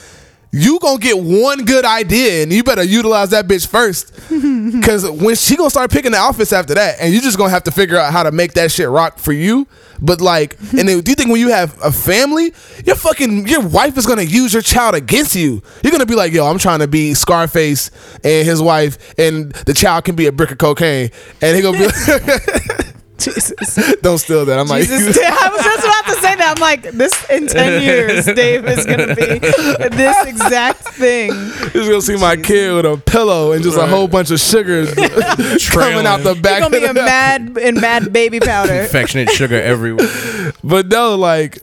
You 0.52 0.80
gonna 0.80 1.00
get 1.00 1.18
one 1.18 1.66
good 1.66 1.84
idea 1.84 2.42
and 2.42 2.52
you 2.54 2.64
better 2.64 2.84
utilize 2.84 3.32
that 3.32 3.48
bitch 3.48 3.68
first. 3.68 4.14
Because 4.66 5.10
when 5.10 5.36
she 5.36 5.56
gonna 5.56 5.70
start 5.70 5.92
picking 5.92 6.12
the 6.12 6.18
outfits 6.18 6.52
after 6.52 6.74
that 6.74 6.98
and 7.00 7.14
you 7.14 7.22
just 7.22 7.38
gonna 7.38 7.52
have 7.52 7.64
to 7.64 7.72
figure 7.72 7.98
out 7.98 8.12
how 8.12 8.24
to 8.24 8.32
make 8.32 8.54
that 8.54 8.72
shit 8.72 8.90
rock 8.90 9.20
for 9.20 9.32
you. 9.32 9.68
But 10.02 10.22
like 10.22 10.58
and 10.78 10.88
then 10.90 11.02
do 11.02 11.12
you 11.12 11.16
think 11.16 11.30
when 11.30 11.40
you 11.40 11.50
have 11.50 11.78
a 11.84 11.92
family 11.92 12.54
your 12.84 12.96
fucking 12.96 13.48
your 13.48 13.62
wife 13.62 13.98
is 13.98 14.06
gonna 14.06 14.24
use 14.24 14.54
your 14.54 14.62
child 14.64 14.96
against 14.96 15.36
you? 15.36 15.62
You're 15.84 15.92
gonna 15.92 16.06
be 16.06 16.16
like 16.16 16.34
yo 16.34 16.46
i'm 16.46 16.58
trying 16.58 16.80
to 16.80 16.88
be 16.88 17.14
scarface 17.14 17.92
and 18.24 18.46
his 18.46 18.62
wife 18.62 19.14
and 19.20 19.52
the 19.52 19.74
child 19.74 20.06
can 20.06 20.16
be 20.16 20.26
a 20.28 20.32
brick 20.32 20.52
of 20.52 20.58
cocaine. 20.58 21.12
And 21.42 21.56
he 21.56 21.62
gonna 21.62 21.78
be 21.78 21.88
Jesus. 23.18 23.76
don't 24.02 24.18
steal 24.18 24.46
that 24.46 24.60
i'm 24.60 24.68
like 24.68 24.84
I 24.90 25.50
was 25.50 25.64
just 25.64 25.86
about 25.86 26.06
to 26.06 26.22
say 26.22 26.36
that. 26.36 26.54
I'm 26.56 26.62
like, 26.62 26.84
this 26.84 27.30
in 27.30 27.48
10 27.48 27.82
years, 27.82 28.26
Dave 28.26 28.66
is 28.66 28.86
going 28.86 29.00
to 29.00 29.16
be 29.16 29.40
this 29.96 30.26
exact 30.26 30.80
thing. 30.80 31.32
He's 31.72 31.88
gonna 31.88 32.02
see 32.02 32.18
my 32.18 32.36
kid 32.36 32.74
with 32.74 32.86
a 32.86 32.98
pillow 32.98 33.52
and 33.52 33.64
just 33.64 33.78
a 33.78 33.88
whole 33.88 34.08
bunch 34.08 34.32
of 34.32 34.40
sugars 34.40 34.94
coming 34.94 36.06
out 36.06 36.24
the 36.24 36.34
You're 36.34 36.42
back. 36.42 36.60
going 36.60 36.72
to 36.74 36.80
be 36.80 36.86
a 36.86 36.94
mad 36.94 37.58
and 37.58 37.82
mad 37.82 38.12
baby 38.14 38.40
powder. 38.40 38.82
Affectionate 38.82 39.30
sugar 39.30 39.60
everywhere. 39.62 40.54
But 40.64 40.88
no, 40.88 41.16
like 41.16 41.60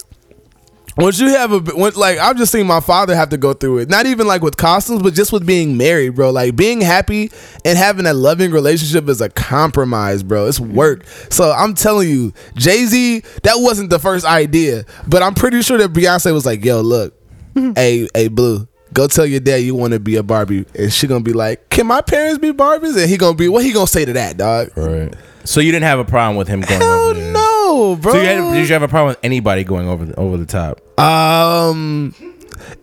once 0.96 1.18
you 1.18 1.28
have 1.28 1.52
a 1.52 1.58
when, 1.58 1.92
like 1.94 2.18
I've 2.18 2.36
just 2.36 2.52
seen 2.52 2.66
my 2.66 2.80
father 2.80 3.14
have 3.14 3.30
to 3.30 3.36
go 3.36 3.52
through 3.52 3.78
it. 3.78 3.88
Not 3.88 4.06
even 4.06 4.26
like 4.26 4.42
with 4.42 4.56
costumes, 4.56 5.02
but 5.02 5.14
just 5.14 5.32
with 5.32 5.46
being 5.46 5.76
married, 5.76 6.10
bro. 6.10 6.30
Like 6.30 6.56
being 6.56 6.80
happy 6.80 7.30
and 7.64 7.78
having 7.78 8.06
a 8.06 8.12
loving 8.12 8.50
relationship 8.50 9.08
is 9.08 9.20
a 9.20 9.28
compromise, 9.30 10.22
bro. 10.22 10.46
It's 10.46 10.60
work. 10.60 11.06
So 11.30 11.52
I'm 11.52 11.74
telling 11.74 12.08
you, 12.08 12.32
Jay 12.54 12.84
Z, 12.84 13.20
that 13.42 13.56
wasn't 13.56 13.90
the 13.90 13.98
first 13.98 14.24
idea, 14.24 14.84
but 15.06 15.22
I'm 15.22 15.34
pretty 15.34 15.62
sure 15.62 15.78
that 15.78 15.92
Beyonce 15.92 16.32
was 16.32 16.46
like, 16.46 16.64
"Yo, 16.64 16.80
look, 16.80 17.14
hey, 17.54 18.08
hey, 18.14 18.28
Blue." 18.28 18.68
Go 18.92 19.06
tell 19.06 19.24
your 19.24 19.40
dad 19.40 19.56
you 19.62 19.74
want 19.74 19.94
to 19.94 20.00
be 20.00 20.16
a 20.16 20.22
Barbie, 20.22 20.66
and 20.78 20.92
she 20.92 21.06
gonna 21.06 21.24
be 21.24 21.32
like, 21.32 21.70
"Can 21.70 21.86
my 21.86 22.02
parents 22.02 22.38
be 22.38 22.52
Barbies?" 22.52 23.00
And 23.00 23.08
he 23.08 23.16
gonna 23.16 23.34
be, 23.34 23.48
what 23.48 23.64
he 23.64 23.72
gonna 23.72 23.86
say 23.86 24.04
to 24.04 24.12
that, 24.12 24.36
dog? 24.36 24.70
Right. 24.76 25.14
So 25.44 25.60
you 25.60 25.72
didn't 25.72 25.84
have 25.84 25.98
a 25.98 26.04
problem 26.04 26.36
with 26.36 26.48
him 26.48 26.60
going 26.60 26.80
Hell 26.80 26.92
over 26.92 27.14
there? 27.18 27.32
No, 27.72 27.96
bro. 27.96 28.12
So 28.12 28.20
you 28.20 28.26
had, 28.26 28.52
did 28.54 28.68
you 28.68 28.72
have 28.72 28.82
a 28.82 28.88
problem 28.88 29.08
with 29.08 29.18
anybody 29.22 29.64
going 29.64 29.88
over 29.88 30.04
the, 30.04 30.14
over 30.16 30.36
the 30.36 30.46
top? 30.46 30.80
Um, 30.98 32.14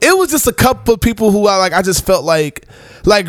it 0.01 0.17
was 0.17 0.29
just 0.29 0.47
a 0.47 0.53
couple 0.53 0.93
of 0.93 1.01
people 1.01 1.31
who 1.31 1.47
I 1.47 1.57
like. 1.57 1.73
I 1.73 1.81
just 1.81 2.05
felt 2.05 2.23
like, 2.23 2.65
like, 3.05 3.27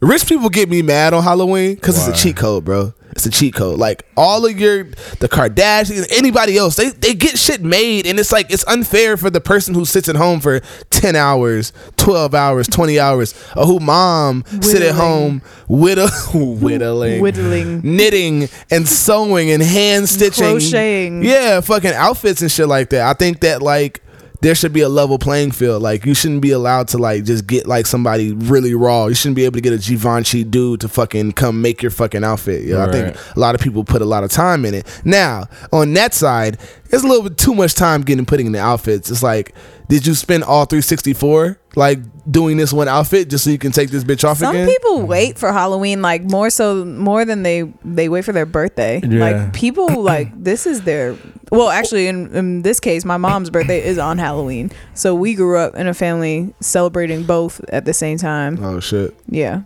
rich 0.00 0.26
people 0.26 0.48
get 0.48 0.68
me 0.68 0.82
mad 0.82 1.14
on 1.14 1.22
Halloween 1.22 1.74
because 1.74 1.96
it's 2.08 2.18
a 2.18 2.22
cheat 2.22 2.36
code, 2.36 2.64
bro. 2.64 2.94
It's 3.12 3.26
a 3.26 3.30
cheat 3.30 3.54
code. 3.54 3.78
Like 3.78 4.06
all 4.16 4.46
of 4.46 4.58
your 4.58 4.84
the 4.84 5.28
Kardashians, 5.28 6.06
anybody 6.10 6.56
else, 6.56 6.76
they 6.76 6.90
they 6.90 7.14
get 7.14 7.38
shit 7.38 7.62
made, 7.62 8.06
and 8.06 8.18
it's 8.18 8.32
like 8.32 8.50
it's 8.50 8.64
unfair 8.66 9.16
for 9.16 9.28
the 9.28 9.40
person 9.40 9.74
who 9.74 9.84
sits 9.84 10.08
at 10.08 10.16
home 10.16 10.40
for 10.40 10.60
ten 10.90 11.14
hours, 11.14 11.72
twelve 11.96 12.34
hours, 12.34 12.66
twenty 12.68 12.98
hours, 12.98 13.34
or 13.56 13.66
who 13.66 13.80
mom 13.80 14.44
sit 14.62 14.80
at 14.82 14.94
home 14.94 15.42
whittle, 15.68 16.08
whittling, 16.34 17.20
Whittling. 17.20 17.80
knitting 17.84 18.48
and 18.70 18.88
sewing 18.88 19.50
and 19.50 19.62
hand 19.62 20.08
stitching, 20.08 20.44
crocheting. 20.44 21.22
Yeah, 21.22 21.60
fucking 21.60 21.92
outfits 21.92 22.40
and 22.40 22.50
shit 22.50 22.66
like 22.68 22.90
that. 22.90 23.02
I 23.06 23.12
think 23.12 23.40
that 23.40 23.60
like 23.60 24.02
there 24.42 24.56
should 24.56 24.72
be 24.72 24.80
a 24.80 24.88
level 24.88 25.18
playing 25.18 25.52
field. 25.52 25.82
Like 25.82 26.04
you 26.04 26.14
shouldn't 26.14 26.42
be 26.42 26.50
allowed 26.50 26.88
to 26.88 26.98
like 26.98 27.24
just 27.24 27.46
get 27.46 27.66
like 27.66 27.86
somebody 27.86 28.32
really 28.32 28.74
raw. 28.74 29.06
You 29.06 29.14
shouldn't 29.14 29.36
be 29.36 29.44
able 29.44 29.54
to 29.54 29.60
get 29.60 29.72
a 29.72 29.78
Givenchy 29.78 30.42
dude 30.42 30.80
to 30.80 30.88
fucking 30.88 31.32
come 31.32 31.62
make 31.62 31.80
your 31.80 31.92
fucking 31.92 32.24
outfit. 32.24 32.64
You 32.64 32.74
know, 32.74 32.82
I 32.82 32.90
think 32.90 33.16
a 33.36 33.40
lot 33.40 33.54
of 33.54 33.60
people 33.60 33.84
put 33.84 34.02
a 34.02 34.04
lot 34.04 34.24
of 34.24 34.30
time 34.30 34.64
in 34.64 34.74
it. 34.74 35.00
Now, 35.04 35.44
on 35.72 35.94
that 35.94 36.12
side, 36.12 36.58
it's 36.92 37.02
a 37.02 37.06
little 37.06 37.22
bit 37.28 37.38
too 37.38 37.54
much 37.54 37.74
time 37.74 38.02
getting 38.02 38.26
putting 38.26 38.46
in 38.46 38.52
the 38.52 38.60
outfits. 38.60 39.10
It's 39.10 39.22
like, 39.22 39.54
did 39.88 40.06
you 40.06 40.14
spend 40.14 40.44
all 40.44 40.64
364 40.66 41.58
like 41.74 41.98
doing 42.30 42.58
this 42.58 42.72
one 42.72 42.86
outfit 42.86 43.30
just 43.30 43.44
so 43.44 43.50
you 43.50 43.58
can 43.58 43.72
take 43.72 43.88
this 43.90 44.04
bitch 44.04 44.28
off 44.28 44.38
Some 44.38 44.54
again? 44.54 44.68
people 44.68 45.02
wait 45.06 45.38
for 45.38 45.50
Halloween 45.52 46.02
like 46.02 46.22
more 46.22 46.50
so 46.50 46.84
more 46.84 47.24
than 47.24 47.42
they 47.42 47.62
they 47.84 48.08
wait 48.08 48.24
for 48.24 48.32
their 48.32 48.46
birthday. 48.46 49.00
Yeah. 49.02 49.20
Like 49.20 49.52
people 49.54 49.88
like 50.02 50.28
this 50.42 50.66
is 50.66 50.82
their 50.82 51.16
well 51.50 51.70
actually 51.70 52.08
in, 52.08 52.34
in 52.36 52.62
this 52.62 52.78
case 52.78 53.04
my 53.04 53.16
mom's 53.16 53.48
birthday 53.50 53.82
is 53.82 53.96
on 53.98 54.18
Halloween. 54.18 54.70
So 54.94 55.14
we 55.14 55.34
grew 55.34 55.56
up 55.58 55.74
in 55.74 55.86
a 55.88 55.94
family 55.94 56.54
celebrating 56.60 57.24
both 57.24 57.60
at 57.70 57.84
the 57.86 57.94
same 57.94 58.18
time. 58.18 58.62
oh 58.62 58.80
shit. 58.80 59.14
Yeah. 59.28 59.62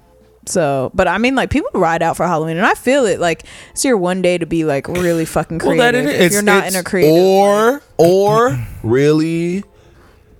So, 0.46 0.90
but 0.94 1.08
I 1.08 1.18
mean, 1.18 1.34
like 1.34 1.50
people 1.50 1.70
ride 1.74 2.02
out 2.02 2.16
for 2.16 2.24
Halloween, 2.26 2.56
and 2.56 2.66
I 2.66 2.74
feel 2.74 3.04
it. 3.06 3.18
Like 3.20 3.42
it's 3.72 3.84
your 3.84 3.96
one 3.96 4.22
day 4.22 4.38
to 4.38 4.46
be 4.46 4.64
like 4.64 4.86
really 4.88 5.24
fucking 5.24 5.58
Well, 5.58 5.74
creative. 5.76 6.04
that 6.04 6.14
it 6.14 6.20
if 6.20 6.26
is. 6.28 6.32
you're 6.34 6.42
not 6.42 6.66
in 6.68 6.76
a 6.76 6.82
creative, 6.84 7.12
Or 7.12 7.82
or 7.98 8.56
really 8.84 9.64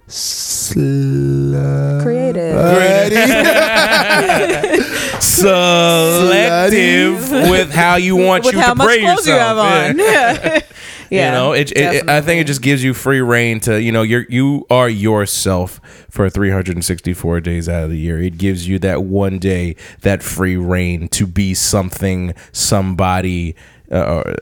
sl- 0.07 0.79
creative. 2.03 2.57
Selective 5.23 7.31
with 7.31 7.73
how 7.73 7.97
you 7.97 8.17
want 8.17 8.45
with 8.45 8.55
you 8.55 8.61
how 8.61 8.71
to 8.71 8.75
much 8.77 8.99
clothes 8.99 9.27
yourself. 9.27 9.29
you 9.29 9.33
have 9.33 9.59
on. 9.59 9.99
Yeah. 9.99 10.61
Yeah. 11.11 11.27
you 11.27 11.33
know, 11.33 11.53
it, 11.53 11.71
it, 11.73 11.77
it- 11.95 12.09
I 12.09 12.21
think 12.21 12.41
it 12.41 12.47
just 12.47 12.63
gives 12.63 12.83
you 12.83 12.95
free 12.95 13.21
reign 13.21 13.61
to, 13.61 13.81
you 13.81 13.93
know, 13.93 14.03
you're 14.03 14.27
you 14.29 14.67
are 14.71 14.89
yourself 14.89 15.81
for 16.11 16.29
364 16.31 17.41
days 17.41 17.69
out 17.69 17.85
of 17.85 17.91
the 17.91 17.99
year. 17.99 18.21
It 18.21 18.39
gives 18.39 18.67
you 18.69 18.79
that 18.81 19.03
one 19.05 19.39
day, 19.39 19.77
that 20.03 20.23
free 20.23 20.57
reign 20.57 21.09
to 21.09 21.27
be 21.27 21.55
something, 21.55 22.35
somebody, 22.53 23.55
uh, 23.91 24.35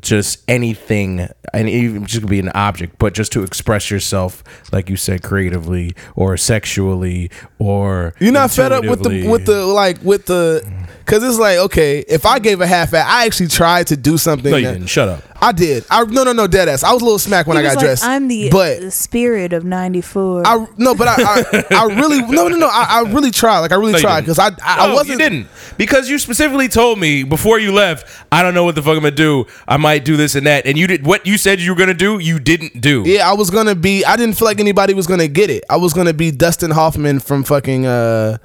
just 0.00 0.42
anything, 0.48 1.28
and 1.52 1.68
even 1.68 2.06
just 2.06 2.20
could 2.22 2.30
be 2.30 2.38
an 2.38 2.50
object, 2.50 2.98
but 2.98 3.14
just 3.14 3.32
to 3.32 3.42
express 3.42 3.90
yourself, 3.90 4.44
like 4.72 4.88
you 4.88 4.96
said, 4.96 5.22
creatively 5.24 5.92
or 6.14 6.36
sexually 6.36 7.30
or 7.58 8.14
You're 8.20 8.32
not 8.32 8.52
fed 8.52 8.70
up 8.70 8.84
with 8.84 9.02
the 9.02 9.26
with 9.28 9.46
the 9.46 9.66
like 9.66 10.00
with 10.02 10.26
the 10.26 10.62
because 11.04 11.22
it's 11.22 11.38
like 11.38 11.58
okay 11.58 12.00
if 12.08 12.24
I 12.26 12.38
gave 12.38 12.60
a 12.60 12.66
half 12.66 12.94
at 12.94 13.06
I 13.06 13.26
actually 13.26 13.48
tried 13.48 13.88
to 13.88 13.96
do 13.96 14.16
something 14.18 14.50
No, 14.50 14.56
you 14.56 14.66
that- 14.66 14.72
didn't. 14.74 14.88
Shut 14.88 15.08
up. 15.08 15.22
I 15.44 15.50
did 15.50 15.84
I 15.90 16.04
no 16.04 16.22
no 16.22 16.32
no 16.32 16.46
dead 16.46 16.68
ass 16.68 16.84
I 16.84 16.92
was 16.92 17.02
a 17.02 17.04
little 17.04 17.18
smack 17.18 17.48
when 17.48 17.56
He 17.56 17.62
I 17.64 17.66
got 17.66 17.76
like, 17.76 17.84
dressed 17.84 18.04
I'm 18.04 18.28
the, 18.28 18.48
but 18.50 18.80
the 18.80 18.90
spirit 18.92 19.52
of 19.52 19.64
'94. 19.64 20.46
I 20.46 20.66
no 20.78 20.94
but 20.94 21.08
I 21.08 21.14
I, 21.18 21.64
I 21.72 21.84
really 21.94 22.20
no 22.22 22.46
no 22.46 22.56
no 22.56 22.68
I, 22.68 23.02
I 23.04 23.10
really 23.12 23.32
tried 23.32 23.58
like 23.60 23.72
I 23.72 23.74
really 23.74 23.92
No, 23.92 23.98
tried 23.98 24.20
because 24.20 24.38
I 24.38 24.48
I, 24.62 24.88
I 24.88 24.92
wasn't 24.92 25.08
You 25.10 25.18
didn't 25.18 25.48
because 25.76 26.08
you 26.08 26.18
specifically 26.20 26.68
told 26.68 26.98
me 27.00 27.24
before 27.24 27.58
you 27.58 27.72
left. 27.72 28.06
I 28.30 28.42
don't 28.42 28.54
know 28.54 28.62
what 28.64 28.74
the 28.76 28.82
fuck 28.82 28.92
I'm 28.96 29.02
gonna 29.02 29.10
do. 29.10 29.46
I 29.66 29.78
might 29.78 30.04
do 30.04 30.16
this 30.16 30.34
and 30.36 30.46
that, 30.46 30.64
and 30.66 30.78
you 30.78 30.86
did 30.86 31.04
what 31.04 31.26
you 31.26 31.36
said 31.38 31.60
you 31.60 31.72
were 31.72 31.76
gonna 31.78 31.92
do. 31.94 32.18
You 32.20 32.38
didn't 32.38 32.80
do. 32.80 33.02
Yeah, 33.04 33.28
I 33.28 33.32
was 33.34 33.50
gonna 33.50 33.74
be. 33.74 34.04
I 34.04 34.16
didn't 34.16 34.36
feel 34.36 34.46
like 34.46 34.60
anybody 34.60 34.94
was 34.94 35.06
gonna 35.06 35.28
get 35.28 35.50
it. 35.50 35.64
I 35.68 35.76
was 35.76 35.92
gonna 35.92 36.12
be 36.14 36.30
Dustin 36.30 36.70
Hoffman 36.70 37.18
from 37.20 37.42
fucking 37.42 37.84
uh, 37.86 38.38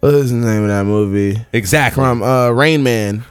what 0.00 0.14
is 0.14 0.30
the 0.30 0.36
name 0.38 0.62
of 0.62 0.68
that 0.68 0.84
movie? 0.84 1.44
exactly. 1.52 2.00
From 2.02 2.22
uh, 2.22 2.50
Rain 2.50 2.82
Man. 2.82 3.24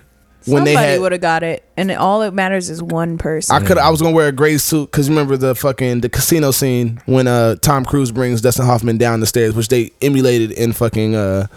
When 0.46 0.66
Somebody 0.66 0.76
they 0.94 1.00
would 1.00 1.12
have 1.12 1.22
got 1.22 1.44
it, 1.44 1.64
and 1.76 1.92
all 1.92 2.22
it 2.22 2.34
matters 2.34 2.70
is 2.70 2.82
one 2.82 3.18
person. 3.18 3.56
I 3.56 3.60
could. 3.64 3.78
I 3.78 3.90
was 3.90 4.02
gonna 4.02 4.16
wear 4.16 4.30
a 4.30 4.32
gray 4.32 4.58
suit 4.58 4.90
because 4.90 5.08
you 5.08 5.14
remember 5.14 5.36
the 5.36 5.54
fucking 5.54 6.00
the 6.00 6.10
casino 6.10 6.52
scene 6.52 7.02
when 7.06 7.28
uh 7.28 7.56
Tom 7.56 7.84
Cruise 7.84 8.12
brings 8.12 8.42
Dustin 8.42 8.66
Hoffman 8.66 8.98
down 8.98 9.20
the 9.20 9.28
stairs, 9.28 9.54
which 9.54 9.68
they 9.68 9.92
emulated 10.02 10.52
in 10.54 10.72
fucking 10.72 11.14
uh 11.14 11.48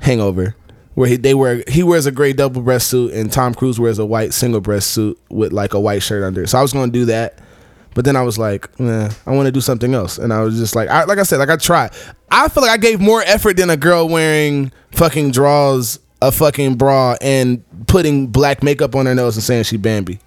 Hangover, 0.00 0.54
where 0.94 1.08
he 1.08 1.16
they 1.16 1.34
wear 1.34 1.64
he 1.68 1.82
wears 1.82 2.04
a 2.06 2.12
gray 2.12 2.34
double 2.34 2.60
breast 2.62 2.88
suit 2.88 3.12
and 3.14 3.32
Tom 3.32 3.54
Cruise 3.54 3.80
wears 3.80 3.98
a 3.98 4.06
white 4.06 4.34
single 4.34 4.60
breast 4.60 4.90
suit 4.90 5.18
with 5.30 5.52
like 5.52 5.72
a 5.72 5.80
white 5.80 6.02
shirt 6.02 6.22
under. 6.22 6.42
it. 6.42 6.48
So 6.48 6.58
I 6.58 6.62
was 6.62 6.72
gonna 6.74 6.92
do 6.92 7.06
that, 7.06 7.38
but 7.98 8.04
then 8.04 8.14
I 8.14 8.22
was 8.22 8.38
like, 8.38 8.78
nah, 8.78 9.10
I 9.26 9.32
want 9.32 9.46
to 9.46 9.50
do 9.50 9.60
something 9.60 9.92
else, 9.92 10.18
and 10.18 10.32
I 10.32 10.40
was 10.42 10.56
just 10.56 10.76
like, 10.76 10.88
I, 10.88 11.02
like 11.02 11.18
I 11.18 11.24
said, 11.24 11.38
like 11.38 11.48
I 11.50 11.56
tried. 11.56 11.90
I 12.30 12.46
feel 12.48 12.62
like 12.62 12.70
I 12.70 12.76
gave 12.76 13.00
more 13.00 13.22
effort 13.22 13.56
than 13.56 13.70
a 13.70 13.76
girl 13.76 14.08
wearing 14.08 14.70
fucking 14.92 15.32
draws 15.32 15.98
a 16.22 16.30
fucking 16.30 16.76
bra 16.76 17.16
and 17.20 17.64
putting 17.88 18.28
black 18.28 18.62
makeup 18.62 18.94
on 18.94 19.06
her 19.06 19.16
nose 19.16 19.34
and 19.34 19.42
saying 19.42 19.64
she 19.64 19.78
Bambi. 19.78 20.20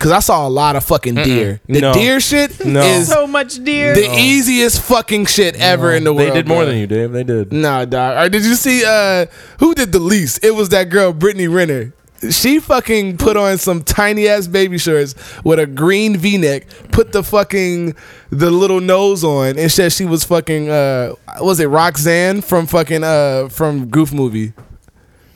Cause 0.00 0.10
I 0.10 0.18
saw 0.18 0.48
a 0.48 0.50
lot 0.50 0.74
of 0.74 0.82
fucking 0.82 1.14
deer. 1.14 1.60
The 1.68 1.80
No. 1.80 1.94
deer 1.94 2.18
shit 2.18 2.66
No. 2.66 2.80
is 2.82 3.06
so 3.06 3.28
much 3.28 3.62
deer. 3.62 3.94
the 3.94 4.12
easiest 4.18 4.82
fucking 4.82 5.26
shit 5.26 5.54
ever 5.54 5.92
in 5.94 6.02
the 6.02 6.12
world. 6.12 6.30
they 6.30 6.34
did 6.34 6.48
more 6.48 6.64
bro. 6.64 6.66
than 6.66 6.78
you, 6.78 6.88
Dave. 6.88 7.12
They 7.12 7.22
did. 7.22 7.52
Nah, 7.52 7.84
dog. 7.84 8.26
Or 8.26 8.28
did 8.28 8.44
you 8.44 8.56
see 8.56 8.82
uh 8.84 9.26
who 9.60 9.76
did 9.76 9.92
the 9.92 10.00
least? 10.00 10.44
It 10.44 10.56
was 10.56 10.70
that 10.70 10.90
girl, 10.90 11.12
Brittany 11.12 11.46
Renner. 11.46 11.92
She 12.30 12.60
fucking 12.60 13.18
put 13.18 13.36
on 13.36 13.58
some 13.58 13.82
tiny 13.82 14.26
ass 14.28 14.46
baby 14.46 14.78
shorts 14.78 15.14
with 15.44 15.58
a 15.58 15.66
green 15.66 16.16
V 16.16 16.38
neck, 16.38 16.66
put 16.90 17.12
the 17.12 17.22
fucking 17.22 17.94
the 18.30 18.50
little 18.50 18.80
nose 18.80 19.22
on, 19.22 19.58
and 19.58 19.70
said 19.70 19.92
she 19.92 20.04
was 20.06 20.24
fucking 20.24 20.70
uh 20.70 21.12
was 21.40 21.60
it 21.60 21.66
Roxanne 21.66 22.40
from 22.40 22.66
fucking 22.66 23.04
uh 23.04 23.48
from 23.48 23.88
Goof 23.88 24.12
movie. 24.12 24.52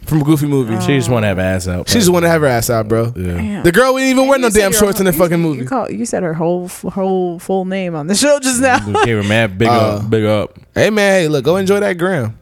From 0.06 0.24
Goofy 0.24 0.46
movie. 0.46 0.74
She 0.80 0.96
just 0.96 1.08
want 1.08 1.22
to 1.22 1.28
have 1.28 1.36
her 1.36 1.42
ass 1.44 1.68
out. 1.68 1.88
She 1.88 1.98
just 1.98 2.10
want 2.10 2.24
to 2.24 2.28
have 2.28 2.40
her 2.40 2.46
ass 2.48 2.68
out, 2.68 2.88
bro. 2.88 3.12
Yeah. 3.14 3.34
Damn. 3.34 3.62
The 3.62 3.70
girl 3.70 3.94
didn't 3.94 4.08
even 4.08 4.26
wear 4.26 4.40
no 4.40 4.48
You 4.48 4.50
said 4.52 4.60
damn 4.60 4.72
your- 4.72 4.80
shorts 4.80 4.98
in 4.98 5.06
the 5.06 5.12
you- 5.12 5.18
fucking 5.18 5.38
you 5.38 5.44
movie. 5.46 5.66
call- 5.66 5.88
You 5.88 6.04
said 6.04 6.24
her 6.24 6.34
whole 6.34 6.66
whole 6.68 7.38
full 7.38 7.64
name 7.64 7.94
on 7.94 8.08
the 8.08 8.16
show 8.16 8.40
just 8.40 8.60
now. 8.60 8.78
Gave 9.04 9.18
her 9.18 9.22
mad 9.22 9.56
big 9.56 9.68
Uh, 9.68 9.72
up, 9.98 10.10
big 10.10 10.24
up. 10.24 10.58
Hey 10.74 10.90
man, 10.90 11.12
hey, 11.12 11.28
look, 11.28 11.44
go 11.44 11.56
enjoy 11.58 11.78
that 11.78 11.92
gram. 11.98 12.36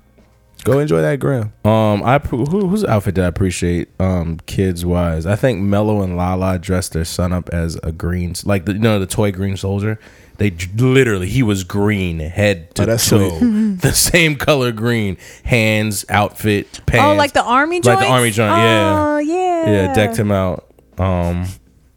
Go 0.69 0.79
enjoy 0.81 1.01
that 1.01 1.19
gram. 1.19 1.53
Um, 1.65 2.03
I 2.03 2.19
who, 2.19 2.45
whose 2.45 2.85
outfit 2.85 3.15
did 3.15 3.25
I 3.25 3.27
appreciate? 3.29 3.89
Um, 4.01 4.39
kids 4.47 4.85
wise, 4.85 5.25
I 5.27 5.35
think 5.37 5.61
Melo 5.61 6.03
and 6.03 6.17
Lala 6.17 6.59
dressed 6.59 6.93
their 6.93 7.05
son 7.07 7.33
up 7.33 7.49
as 7.51 7.77
a 7.83 7.91
green, 7.93 8.35
like 8.45 8.67
the 8.67 8.75
you 8.75 8.79
know 8.79 8.99
the 8.99 9.07
toy 9.07 9.33
green 9.33 9.57
soldier. 9.57 9.99
They 10.37 10.51
j- 10.51 10.71
literally 10.77 11.27
he 11.29 11.43
was 11.43 11.65
green 11.65 12.21
head 12.21 12.75
to 12.77 12.83
Oh, 12.83 12.87
that's 12.87 13.09
toe, 13.09 13.39
the 13.41 13.93
same 13.93 14.37
color 14.37 14.71
green, 14.71 15.17
hands, 15.43 16.05
outfit, 16.09 16.81
pants. 16.87 17.05
oh, 17.05 17.15
like 17.15 17.33
the 17.33 17.43
army 17.43 17.81
like 17.81 17.99
the 17.99 18.07
army 18.07 18.31
joint, 18.31 18.51
yeah, 18.57 18.95
Oh 18.99 19.19
yeah. 19.19 19.71
yeah, 19.71 19.95
decked 19.95 20.17
him 20.17 20.31
out. 20.31 20.73
Um, 20.99 21.47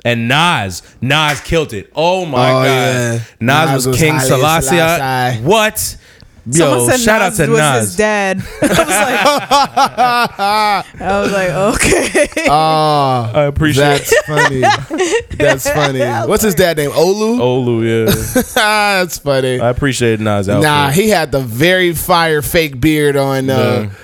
and 0.04 0.28
Nas, 0.28 0.82
Nas 1.02 1.40
killed 1.42 1.74
it. 1.74 1.92
Oh 1.96 2.26
my 2.26 2.50
Oh, 2.50 2.54
god, 2.54 2.66
yeah. 2.66 3.12
Nas, 3.12 3.24
Nas 3.42 3.72
was, 3.74 3.88
was 3.88 3.98
King 4.00 4.14
Haile 4.16 4.28
Selassie. 4.28 4.68
Selassie. 4.78 5.44
What? 5.44 5.98
Someone 6.50 6.80
Yo, 6.80 6.88
said 6.90 7.00
shout 7.00 7.22
Nas 7.22 7.40
out 7.40 7.46
to 7.46 7.52
was 7.52 7.60
Nas. 7.60 7.82
his 7.84 7.96
dad. 7.98 8.38
I 8.62 8.68
was 8.68 8.78
like, 8.90 9.20
I 11.02 11.22
was 11.22 11.32
like, 11.32 11.50
okay. 11.76 12.28
Oh, 12.50 13.32
I 13.34 13.44
appreciate 13.44 13.84
that's 13.84 14.18
funny. 14.26 14.62
That's 15.38 15.70
funny. 15.70 16.00
What's 16.28 16.44
his 16.44 16.56
dad 16.56 16.78
name? 16.78 16.92
Olu. 16.92 17.38
Olu, 17.40 17.84
yeah. 17.86 18.06
that's 18.56 19.20
funny. 19.20 19.60
I 19.60 19.70
appreciate 19.70 20.20
Nas 20.20 20.50
outfit. 20.50 20.64
Nah, 20.64 20.90
he 20.90 21.10
had 21.10 21.32
the 21.32 21.42
very 21.42 21.94
fire 21.94 22.42
fake 22.42 22.82
beard 22.82 23.16
on. 23.16 23.50
Uh, 23.50 23.90
Yeah. 23.92 23.96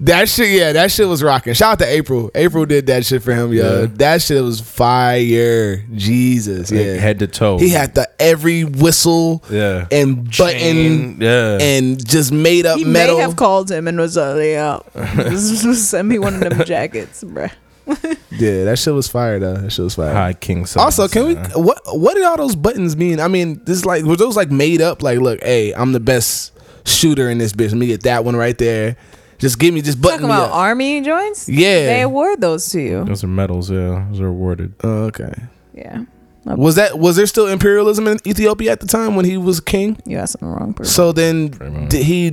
That 0.00 0.28
shit, 0.28 0.50
yeah, 0.50 0.72
that 0.72 0.90
shit 0.92 1.08
was 1.08 1.22
rocking. 1.22 1.54
Shout 1.54 1.72
out 1.72 1.78
to 1.78 1.86
April. 1.86 2.30
April 2.34 2.66
did 2.66 2.86
that 2.88 3.06
shit 3.06 3.22
for 3.22 3.34
him, 3.34 3.52
yo. 3.52 3.80
Yeah. 3.82 3.86
That 3.94 4.20
shit 4.20 4.42
was 4.42 4.60
fire. 4.60 5.78
Jesus, 5.94 6.70
Like, 6.70 6.80
yeah. 6.84 6.94
head 6.96 7.18
to 7.20 7.26
toe. 7.26 7.58
he 7.58 7.70
had 7.70 7.94
the 7.94 8.08
every 8.20 8.64
whistle 8.64 9.42
yeah 9.50 9.86
and 9.90 10.24
button 10.24 10.58
Chain, 10.58 11.16
yeah. 11.20 11.58
and 11.60 12.06
just 12.06 12.30
made 12.30 12.66
up 12.66 12.78
he 12.78 12.84
metal. 12.84 13.16
may 13.16 13.22
have 13.22 13.36
called 13.36 13.70
him 13.70 13.88
and 13.88 13.98
was 13.98 14.18
uh, 14.18 14.34
like, 14.34 14.44
yeah, 14.44 15.34
send 15.36 16.08
me 16.08 16.18
one 16.18 16.34
of 16.34 16.40
them 16.40 16.64
jackets, 16.66 17.24
bruh. 17.24 17.50
yeah, 18.32 18.64
that 18.64 18.78
shit 18.78 18.92
was 18.92 19.08
fire 19.08 19.38
though. 19.38 19.54
That 19.54 19.70
shit 19.70 19.84
was 19.84 19.94
fire. 19.94 20.12
High 20.12 20.32
King. 20.34 20.66
Also, 20.76 21.06
can 21.08 21.26
we? 21.28 21.34
What 21.54 21.80
what 21.86 22.14
did 22.14 22.24
all 22.24 22.36
those 22.36 22.56
buttons 22.56 22.96
mean? 22.96 23.20
I 23.20 23.28
mean, 23.28 23.62
this 23.64 23.84
like 23.84 24.04
were 24.04 24.16
those 24.16 24.36
like 24.36 24.50
made 24.50 24.80
up? 24.82 25.02
Like, 25.02 25.20
look, 25.20 25.40
hey, 25.42 25.72
I'm 25.72 25.92
the 25.92 26.00
best 26.00 26.52
shooter 26.84 27.30
in 27.30 27.38
this 27.38 27.52
bitch. 27.52 27.68
Let 27.68 27.76
me 27.78 27.86
get 27.86 28.02
that 28.02 28.24
one 28.24 28.34
right 28.36 28.58
there. 28.58 28.96
Just 29.38 29.58
give 29.58 29.74
me, 29.74 29.82
just 29.82 30.00
button 30.00 30.20
Talking 30.22 30.28
me 30.28 30.34
about 30.34 30.50
up. 30.50 30.56
army 30.56 31.00
joints. 31.02 31.48
Yeah. 31.48 31.86
they 31.86 32.00
award 32.02 32.40
those 32.40 32.68
to 32.70 32.80
you. 32.80 33.04
Those 33.04 33.22
are 33.22 33.28
medals. 33.28 33.70
Yeah, 33.70 34.06
those 34.10 34.20
are 34.20 34.28
awarded. 34.28 34.74
Oh, 34.82 35.04
okay. 35.04 35.32
Yeah, 35.74 36.04
Was 36.46 36.76
that 36.76 36.98
was 36.98 37.16
there 37.16 37.26
still 37.26 37.46
imperialism 37.48 38.06
in 38.06 38.18
Ethiopia 38.26 38.72
at 38.72 38.80
the 38.80 38.86
time 38.86 39.14
when 39.14 39.24
he 39.26 39.36
was 39.36 39.60
king? 39.60 39.98
you 40.06 40.16
asking 40.16 40.48
the 40.48 40.54
wrong 40.54 40.72
person. 40.72 40.90
So 40.92 41.12
then 41.12 41.48
did 41.88 42.02
he 42.04 42.30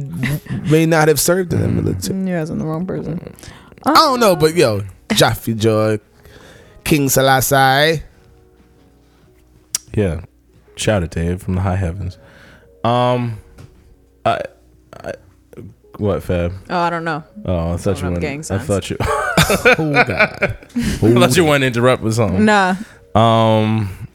may 0.70 0.86
not 0.86 1.10
have 1.10 1.20
served 1.20 1.52
in 1.52 1.60
the 1.62 1.68
military. 1.68 2.20
you 2.30 2.36
asking 2.36 2.60
the 2.60 2.66
wrong 2.66 2.86
person. 2.86 3.36
I 3.86 3.94
don't 3.94 4.22
know, 4.22 4.36
but 4.38 4.56
yo, 4.56 4.84
Jaffe 5.14 5.54
Joy, 5.56 6.00
King 6.86 7.10
Selassie. 7.10 8.02
Yeah. 9.94 10.22
Shout 10.76 11.04
it, 11.04 11.06
out 11.08 11.12
to 11.12 11.20
Dave, 11.20 11.44
from 11.44 11.56
the 11.56 11.62
high 11.62 11.76
heavens. 11.76 12.18
Um, 12.84 13.40
I, 14.26 14.36
I 14.40 14.46
what 15.98 16.24
Fab? 16.24 16.54
Oh, 16.70 16.78
I 16.80 16.90
don't 16.90 17.04
know. 17.04 17.24
Oh, 17.46 17.74
I 17.74 17.78
thought 17.78 18.00
you 18.02 18.08
up 18.08 18.12
went. 18.14 18.22
gang 18.22 18.40
I 18.40 18.42
signs. 18.42 18.66
thought 18.66 18.90
you. 18.90 18.98
Oh 19.78 19.92
God. 20.06 20.58
I 20.76 20.78
thought 21.20 21.36
you 21.38 21.44
wanted 21.46 21.74
to 21.74 21.80
interrupt 21.80 22.02
with 22.02 22.14
something. 22.16 22.46
Nah, 22.46 22.76
Um, 23.14 24.08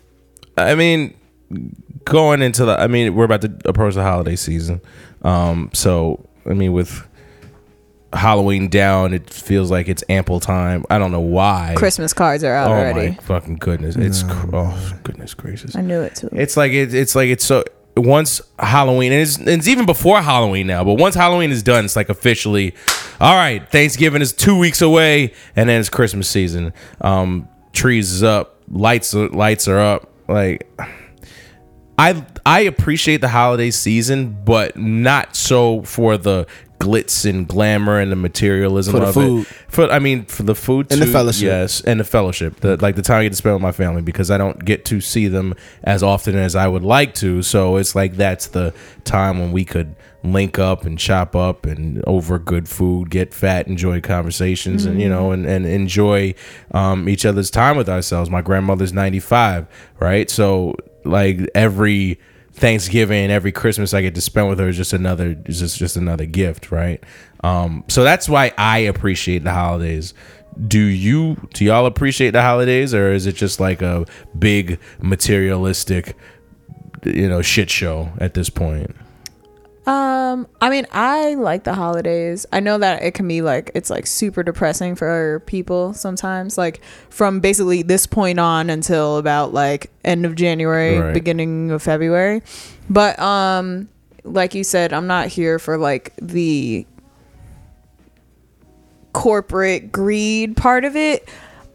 I 0.57 0.75
mean, 0.75 1.15
going 2.05 2.41
into 2.43 2.65
the. 2.65 2.81
I 2.81 2.87
mean, 2.87 3.15
we're 3.15 3.25
about 3.25 3.43
to 3.43 3.53
approach 3.67 3.95
the 3.95 4.03
holiday 4.03 4.37
season. 4.37 4.81
Um, 5.23 5.71
so 5.75 6.27
I 6.47 6.55
mean, 6.55 6.73
with 6.73 7.07
Halloween 8.15 8.69
down, 8.69 9.13
it 9.13 9.29
feels 9.29 9.71
like 9.71 9.87
it's 9.89 10.03
ample 10.09 10.41
time. 10.41 10.85
I 10.89 10.99
don't 10.99 11.13
know 11.13 11.21
why. 11.21 11.75
Christmas 11.77 12.15
cards 12.15 12.43
are 12.43 12.55
out 12.55 12.71
oh 12.71 12.75
already. 12.75 13.11
my 13.11 13.17
fucking 13.17 13.57
goodness! 13.57 13.97
It's 13.97 14.23
cr- 14.23 14.57
oh 14.57 14.93
goodness 15.03 15.35
gracious! 15.35 15.77
I 15.77 15.83
knew 15.83 16.01
it 16.01 16.17
too. 16.17 16.31
It's 16.33 16.57
like 16.57 16.73
it, 16.73 16.95
it's 16.95 17.15
like 17.15 17.29
it's 17.29 17.45
so 17.45 17.65
once 17.99 18.41
Halloween 18.59 19.13
and 19.13 19.23
it's, 19.23 19.39
it's 19.39 19.69
even 19.69 19.87
before 19.87 20.21
Halloween 20.23 20.67
now, 20.67 20.85
but 20.85 20.95
once 20.95 21.15
Halloween 21.15 21.51
is 21.51 21.63
done, 21.63 21.85
it's 21.85 21.97
like 21.97 22.09
officially, 22.09 22.75
all 23.21 23.35
right. 23.35 23.69
Thanksgiving 23.71 24.23
is 24.23 24.33
two 24.33 24.59
weeks 24.59 24.83
away, 24.83 25.33
and 25.57 25.69
then 25.69 25.81
it's 25.81 25.89
Christmas 25.89 26.29
season. 26.29 26.73
Um, 27.01 27.49
trees 27.73 28.13
is 28.13 28.23
up, 28.23 28.61
lights 28.71 29.15
lights 29.15 29.69
are 29.69 29.79
up. 29.79 30.11
Like 30.29 30.69
I 31.99 32.25
I 32.47 32.61
appreciate 32.61 33.21
the 33.21 33.29
holiday 33.29 33.71
season, 33.71 34.39
but 34.45 34.77
not 34.77 35.35
so 35.35 35.83
for 35.83 36.17
the 36.17 36.47
glitz 36.79 37.29
and 37.29 37.47
glamour 37.49 37.99
and 37.99 38.11
the 38.13 38.17
materialism 38.17 38.93
For 38.93 39.01
the 39.01 39.07
of 39.07 39.15
food. 39.15 39.41
it. 39.43 39.47
For 39.69 39.91
I 39.91 39.99
mean, 39.99 40.25
for 40.27 40.43
the 40.43 40.55
food 40.55 40.91
And 40.93 41.01
the 41.03 41.07
fellowship. 41.07 41.47
Yes, 41.47 41.81
and 41.81 42.01
the 42.01 42.05
fellowship. 42.05 42.61
The 42.61 42.77
like 42.77 42.97
the 42.97 43.03
time 43.03 43.21
I 43.21 43.23
get 43.25 43.31
to 43.31 43.37
spend 43.37 43.55
with 43.55 43.63
my 43.63 43.73
family 43.73 44.03
because 44.03 44.31
I 44.31 44.39
don't 44.39 44.65
get 44.65 44.85
to 44.87 45.01
see 45.01 45.29
them 45.29 45.55
as 45.85 46.03
often 46.03 46.37
as 46.37 46.55
I 46.57 46.69
would 46.69 46.85
like 46.85 47.15
to. 47.17 47.43
So 47.43 47.77
it's 47.77 47.95
like 47.95 48.17
that's 48.17 48.49
the 48.49 48.73
time 49.05 49.39
when 49.39 49.53
we 49.53 49.65
could 49.65 49.95
link 50.25 50.59
up 50.59 50.85
and 50.85 50.99
chop 50.99 51.37
up 51.37 51.65
and 51.65 52.03
over 52.07 52.39
good 52.39 52.69
food, 52.69 53.09
get 53.11 53.33
fat, 53.33 53.67
enjoy 53.69 54.01
conversations, 54.01 54.85
and 54.85 55.01
you 55.01 55.09
know, 55.09 55.33
and 55.33 55.47
and 55.47 55.67
enjoy 55.67 56.35
um, 56.73 57.09
each 57.09 57.25
other's 57.27 57.51
time 57.51 57.77
with 57.77 57.89
ourselves. 57.89 58.31
My 58.31 58.43
grandmother's 58.43 58.93
ninety 58.93 59.21
five, 59.21 59.67
right? 60.01 60.29
So 60.31 60.75
like 61.05 61.41
every 61.55 62.19
Thanksgiving, 62.59 63.31
every 63.31 63.53
Christmas 63.53 63.95
I 63.95 64.03
get 64.03 64.15
to 64.15 64.21
spend 64.21 64.49
with 64.49 64.59
her 64.59 64.69
is 64.69 64.77
just 64.77 64.93
another 64.93 65.37
is 65.47 65.61
just 65.61 65.79
just 65.79 65.97
another 65.97 66.27
gift, 66.27 66.71
right? 66.71 67.03
Um, 67.43 67.85
so 67.89 68.05
that's 68.05 68.29
why 68.29 68.53
I 68.59 68.79
appreciate 68.79 69.45
the 69.45 69.53
holidays. 69.53 70.15
Do 70.67 70.81
you 70.81 71.49
do 71.55 71.65
y'all 71.65 71.87
appreciate 71.87 72.31
the 72.31 72.43
holidays, 72.43 72.95
or 72.95 73.13
is 73.13 73.27
it 73.27 73.37
just 73.37 73.61
like 73.61 73.81
a 73.83 74.07
big 74.39 74.81
materialistic, 75.01 76.17
you 77.05 77.29
know, 77.29 77.43
shit 77.43 77.71
show 77.71 78.13
at 78.19 78.35
this 78.35 78.51
point? 78.51 78.95
Um, 79.89 80.47
I 80.61 80.69
mean, 80.69 80.87
I 80.93 81.35
like 81.37 81.65
the 81.65 81.73
holidays. 81.73 82.45
I 82.53 82.61
know 82.61 82.77
that 82.77 83.03
it 83.03 83.15
can 83.15 83.27
be 83.27 83.41
like 83.41 83.71
it's 83.75 83.89
like 83.89 84.07
super 84.07 84.43
depressing 84.43 84.95
for 84.97 85.43
people 85.47 85.95
sometimes, 85.95 86.59
like 86.59 86.83
from 87.09 87.41
basically 87.41 87.81
this 87.83 88.07
point 88.07 88.39
on 88.39 88.69
until 88.69 89.17
about 89.17 89.55
like 89.55 89.91
end 90.05 90.27
of 90.27 90.35
January, 90.35 90.99
Right. 90.99 91.15
beginning 91.15 91.71
of 91.71 91.83
February. 91.83 92.43
But 92.91 93.19
um 93.19 93.89
like 94.25 94.55
you 94.55 94.63
said, 94.63 94.93
I'm 94.93 95.07
not 95.07 95.29
here 95.29 95.59
for 95.59 95.79
like 95.79 96.13
the 96.21 96.87
corporate 99.13 99.91
greed 99.91 100.57
part 100.57 100.85
of 100.85 100.97
it. 100.97 101.29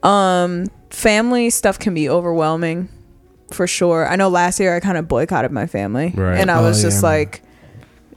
Um 0.03 0.67
family 0.91 1.49
stuff 1.49 1.79
can 1.79 1.93
be 1.95 2.07
overwhelming 2.09 2.89
for 3.51 3.65
sure. 3.65 4.07
I 4.07 4.15
know 4.17 4.29
last 4.29 4.59
year 4.59 4.75
I 4.75 4.79
kind 4.79 4.97
of 4.97 5.07
boycotted 5.07 5.51
my 5.51 5.65
family. 5.65 6.13
Right. 6.15 6.37
And 6.39 6.51
I 6.51 6.59
Oh, 6.59 6.63
was 6.63 6.77
yeah, 6.83 6.89
just 6.89 7.01
man. 7.01 7.11
like 7.11 7.41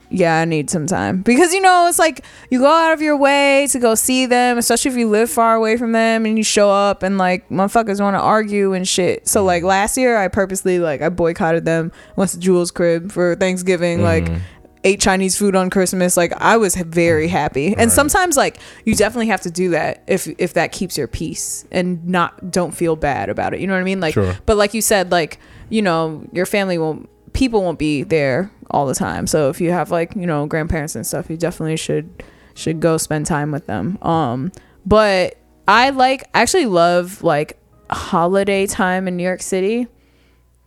yeah, 0.09 0.39
I 0.41 0.45
need 0.45 0.71
some 0.71 0.87
time 0.87 1.23
because 1.23 1.53
you 1.53 1.61
know 1.61 1.87
it's 1.89 1.99
like 1.99 2.25
you 2.51 2.61
go 2.61 2.71
out 2.71 2.93
of 2.93 3.01
your 3.01 3.17
way 3.17 3.67
to 3.71 3.79
go 3.79 3.95
see 3.95 4.27
them, 4.27 4.57
especially 4.57 4.93
if 4.93 4.97
you 4.97 5.09
live 5.09 5.31
far 5.31 5.55
away 5.57 5.77
from 5.77 5.93
them, 5.93 6.25
and 6.25 6.39
you 6.39 6.45
show 6.45 6.71
up 6.71 7.03
and 7.03 7.19
like 7.19 7.49
motherfuckers 7.49 8.01
want 8.01 8.15
to 8.15 8.21
argue 8.21 8.73
and 8.73 8.87
shit. 8.87 9.27
So 9.27 9.43
like 9.45 9.61
mm-hmm. 9.61 9.69
last 9.69 9.97
year, 9.97 10.17
I 10.17 10.29
purposely 10.29 10.79
like 10.79 11.03
I 11.03 11.09
boycotted 11.09 11.65
them. 11.65 11.91
Went 12.15 12.31
to 12.31 12.39
Jules' 12.39 12.71
crib 12.71 13.11
for 13.11 13.35
Thanksgiving, 13.35 14.03
like 14.03 14.25
mm-hmm. 14.25 14.39
ate 14.85 15.01
Chinese 15.01 15.37
food 15.37 15.57
on 15.57 15.71
Christmas. 15.71 16.17
Like 16.17 16.33
I 16.37 16.57
was 16.57 16.77
very 16.77 17.27
mm-hmm. 17.27 17.33
happy, 17.33 17.75
and 17.77 17.91
sometimes 17.91 18.37
like 18.37 18.59
you 18.85 18.95
definitely 18.95 19.29
have 19.29 19.41
to 19.43 19.51
do 19.51 19.71
that 19.71 20.05
if 20.07 20.29
if 20.39 20.55
that 20.55 20.71
keeps 20.71 20.97
your 20.97 21.09
peace 21.09 21.65
and 21.73 22.07
not 22.07 22.53
don't 22.53 22.73
feel 22.73 22.95
bad 22.95 23.29
about 23.29 23.55
it. 23.55 23.61
You 23.61 23.67
know 23.67 23.75
what 23.75 23.81
I 23.81 23.85
mean? 23.85 24.01
Like, 24.01 24.15
Sure. 24.15 24.37
but 24.47 24.57
like 24.57 24.73
you 24.73 24.83
said, 24.83 25.11
like 25.11 25.41
you 25.69 25.83
know 25.83 26.25
your 26.33 26.47
family 26.47 26.79
won't 26.79 27.09
people 27.37 27.63
won't 27.63 27.79
be 27.79 28.03
there 28.03 28.51
all 28.71 28.87
the 28.87 28.95
time. 28.95 29.27
So 29.27 29.51
if 29.51 29.61
you 29.61 29.71
have 29.71 29.91
like, 29.91 30.17
you 30.17 30.27
know, 30.27 30.47
grandparents 30.47 30.97
and 30.97 31.07
stuff, 31.07 31.29
you 31.29 31.37
definitely 31.37 31.77
should 31.77 32.25
should 32.55 32.81
go 32.81 32.97
spend 32.97 33.27
time 33.27 33.53
with 33.53 33.67
them. 33.67 33.99
Um 34.03 34.51
but 34.87 35.37
I 35.69 35.91
like 35.91 36.25
I 36.35 36.41
actually 36.41 36.67
love 36.67 37.23
like 37.23 37.59
holiday 37.91 38.67
time 38.67 39.07
in 39.07 39.17
New 39.17 39.23
York 39.23 39.43
City. 39.43 39.87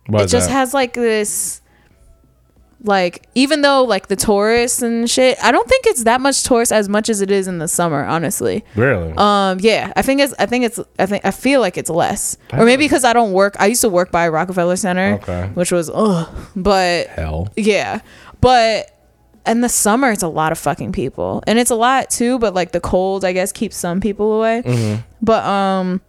Why 0.06 0.22
it 0.22 0.28
just 0.28 0.48
that? 0.48 0.54
has 0.54 0.72
like 0.72 0.94
this 0.94 1.60
like 2.82 3.26
even 3.34 3.60
though 3.62 3.84
like 3.84 4.06
the 4.08 4.16
tourists 4.16 4.80
and 4.82 5.08
shit, 5.08 5.36
I 5.42 5.52
don't 5.52 5.68
think 5.68 5.86
it's 5.86 6.04
that 6.04 6.20
much 6.20 6.42
tourists 6.44 6.72
as 6.72 6.88
much 6.88 7.08
as 7.10 7.20
it 7.20 7.30
is 7.30 7.46
in 7.46 7.58
the 7.58 7.68
summer, 7.68 8.04
honestly. 8.04 8.64
really. 8.74 9.12
Um, 9.16 9.58
yeah, 9.60 9.92
I 9.96 10.02
think 10.02 10.20
it's. 10.20 10.32
I 10.38 10.46
think 10.46 10.64
it's. 10.64 10.80
I 10.98 11.06
think 11.06 11.24
I 11.24 11.30
feel 11.30 11.60
like 11.60 11.76
it's 11.76 11.90
less, 11.90 12.38
or 12.52 12.64
maybe 12.64 12.84
because 12.84 13.04
I 13.04 13.12
don't 13.12 13.32
work. 13.32 13.54
I 13.58 13.66
used 13.66 13.82
to 13.82 13.88
work 13.90 14.10
by 14.10 14.28
Rockefeller 14.28 14.76
Center, 14.76 15.14
Okay. 15.22 15.50
which 15.54 15.72
was 15.72 15.90
ugh. 15.92 16.28
But 16.56 17.08
Hell. 17.08 17.48
yeah, 17.56 18.00
but 18.40 18.96
in 19.46 19.62
the 19.62 19.68
summer 19.68 20.10
it's 20.10 20.22
a 20.22 20.28
lot 20.28 20.52
of 20.52 20.58
fucking 20.58 20.92
people, 20.92 21.42
and 21.46 21.58
it's 21.58 21.70
a 21.70 21.74
lot 21.76 22.08
too. 22.08 22.38
But 22.38 22.54
like 22.54 22.72
the 22.72 22.80
cold, 22.80 23.24
I 23.24 23.32
guess, 23.32 23.52
keeps 23.52 23.76
some 23.76 24.00
people 24.00 24.32
away. 24.38 25.02
But 25.20 25.44
um, 25.44 26.00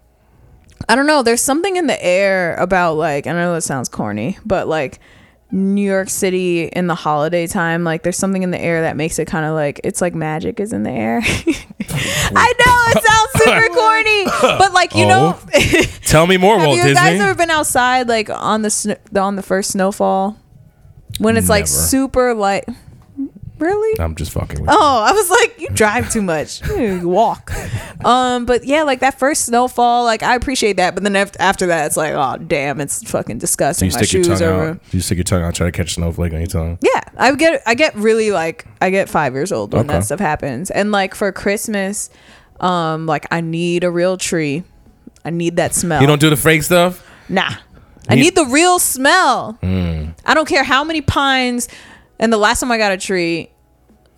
I 0.87 0.95
don't 0.95 1.05
know. 1.07 1.21
There's 1.21 1.41
something 1.41 1.75
in 1.75 1.87
the 1.87 2.01
air 2.01 2.55
about 2.55 2.93
like 2.95 3.27
I 3.27 3.33
know 3.33 3.55
it 3.55 3.61
sounds 3.61 3.89
corny, 3.89 4.37
but 4.45 4.67
like 4.69 4.99
New 5.51 5.81
York 5.85 6.09
City 6.09 6.63
in 6.65 6.87
the 6.87 6.95
holiday 6.95 7.45
time, 7.47 7.83
like 7.83 8.03
there's 8.03 8.17
something 8.17 8.43
in 8.43 8.51
the 8.51 8.59
air 8.59 8.81
that 8.83 8.95
makes 8.95 9.19
it 9.19 9.25
kind 9.25 9.45
of 9.45 9.53
like 9.53 9.81
it's 9.83 9.99
like 10.01 10.15
magic 10.15 10.59
is 10.59 10.71
in 10.73 10.83
the 10.83 10.91
air. 10.91 11.21
I 11.23 12.53
know 12.59 12.99
it 12.99 13.03
sounds 13.03 13.43
super 13.45 13.73
corny, 13.73 14.25
but 14.57 14.73
like 14.73 14.95
you 14.95 15.05
know, 15.07 15.37
oh. 15.53 15.83
Tell 16.05 16.25
me 16.27 16.37
more, 16.37 16.55
have 16.57 16.67
Walt 16.67 16.77
you 16.77 16.83
Disney. 16.83 16.95
guys 16.95 17.19
ever 17.19 17.35
been 17.35 17.49
outside 17.49 18.07
like 18.07 18.29
on 18.29 18.61
the 18.61 18.69
sn- 18.69 18.97
on 19.17 19.35
the 19.35 19.43
first 19.43 19.71
snowfall 19.71 20.37
when 21.19 21.35
it's 21.37 21.49
like 21.49 21.67
super 21.67 22.33
light? 22.33 22.65
Really? 23.61 23.99
I'm 23.99 24.15
just 24.15 24.31
fucking 24.31 24.59
with 24.59 24.69
Oh, 24.71 25.03
I 25.07 25.11
was 25.11 25.29
like, 25.29 25.61
you 25.61 25.69
drive 25.69 26.11
too 26.11 26.21
much. 26.23 26.61
You 26.81 27.07
walk. 27.07 27.51
Um, 28.03 28.45
but 28.45 28.63
yeah, 28.65 28.81
like 28.83 29.01
that 29.01 29.19
first 29.19 29.45
snowfall, 29.45 30.03
like 30.03 30.23
I 30.23 30.33
appreciate 30.35 30.77
that. 30.77 30.95
But 30.95 31.03
then 31.03 31.15
af- 31.15 31.35
after 31.39 31.67
that, 31.67 31.85
it's 31.85 31.95
like, 31.97 32.13
oh 32.13 32.37
damn, 32.43 32.81
it's 32.81 33.09
fucking 33.09 33.37
Do 33.37 33.41
disgusting. 33.41 33.87
you 33.89 33.93
My 33.95 34.01
stick 34.01 34.13
your 34.13 34.23
shoes 34.23 34.39
tongue 34.39 34.47
are. 34.49 34.69
out? 34.71 34.81
Do 34.89 34.97
you 34.97 35.01
stick 35.01 35.17
your 35.19 35.23
tongue 35.25 35.43
out, 35.43 35.53
try 35.53 35.67
to 35.67 35.71
catch 35.71 35.91
a 35.91 35.93
snowflake 35.93 36.33
on 36.33 36.39
your 36.39 36.47
tongue? 36.47 36.79
Yeah, 36.81 37.01
I 37.17 37.35
get 37.35 37.61
I 37.67 37.75
get 37.75 37.93
really 37.95 38.31
like 38.31 38.65
I 38.81 38.89
get 38.89 39.09
five 39.09 39.33
years 39.33 39.51
old 39.51 39.73
when 39.73 39.85
Okay. 39.85 39.93
that 39.99 40.05
stuff 40.05 40.19
happens, 40.19 40.71
and 40.71 40.91
like 40.91 41.13
for 41.13 41.31
Christmas, 41.31 42.09
um, 42.59 43.05
like 43.05 43.27
I 43.31 43.41
need 43.41 43.83
a 43.83 43.91
real 43.91 44.17
tree. 44.17 44.63
I 45.23 45.29
need 45.29 45.57
that 45.57 45.75
smell. 45.75 46.01
You 46.01 46.07
don't 46.07 46.19
do 46.21 46.31
the 46.31 46.35
fake 46.37 46.63
stuff? 46.63 47.07
Nah. 47.29 47.51
I 48.09 48.15
You- 48.15 48.23
need 48.23 48.35
the 48.35 48.45
real 48.45 48.79
smell. 48.79 49.59
Mm. 49.61 50.15
I 50.25 50.33
don't 50.33 50.47
care 50.47 50.63
how 50.63 50.83
many 50.83 51.01
pines. 51.01 51.67
And 52.19 52.33
the 52.33 52.37
last 52.37 52.59
time 52.59 52.71
I 52.71 52.79
got 52.79 52.91
a 52.91 52.97
tree, 52.97 53.50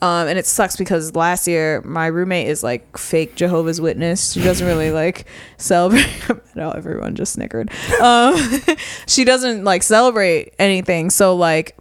um, 0.03 0.27
and 0.27 0.37
it 0.37 0.45
sucks 0.45 0.75
because 0.75 1.15
last 1.15 1.47
year 1.47 1.81
my 1.85 2.07
roommate 2.07 2.49
is 2.49 2.61
like 2.61 2.97
fake 2.97 3.35
Jehovah's 3.35 3.79
Witness. 3.79 4.33
She 4.33 4.41
doesn't 4.41 4.67
really 4.67 4.91
like 4.91 5.25
celebrate. 5.57 6.05
no, 6.55 6.71
everyone 6.71 7.15
just 7.15 7.31
snickered. 7.31 7.71
Um, 8.01 8.35
she 9.07 9.23
doesn't 9.23 9.63
like 9.63 9.81
celebrate 9.81 10.55
anything. 10.59 11.09
So 11.09 11.37
like, 11.37 11.77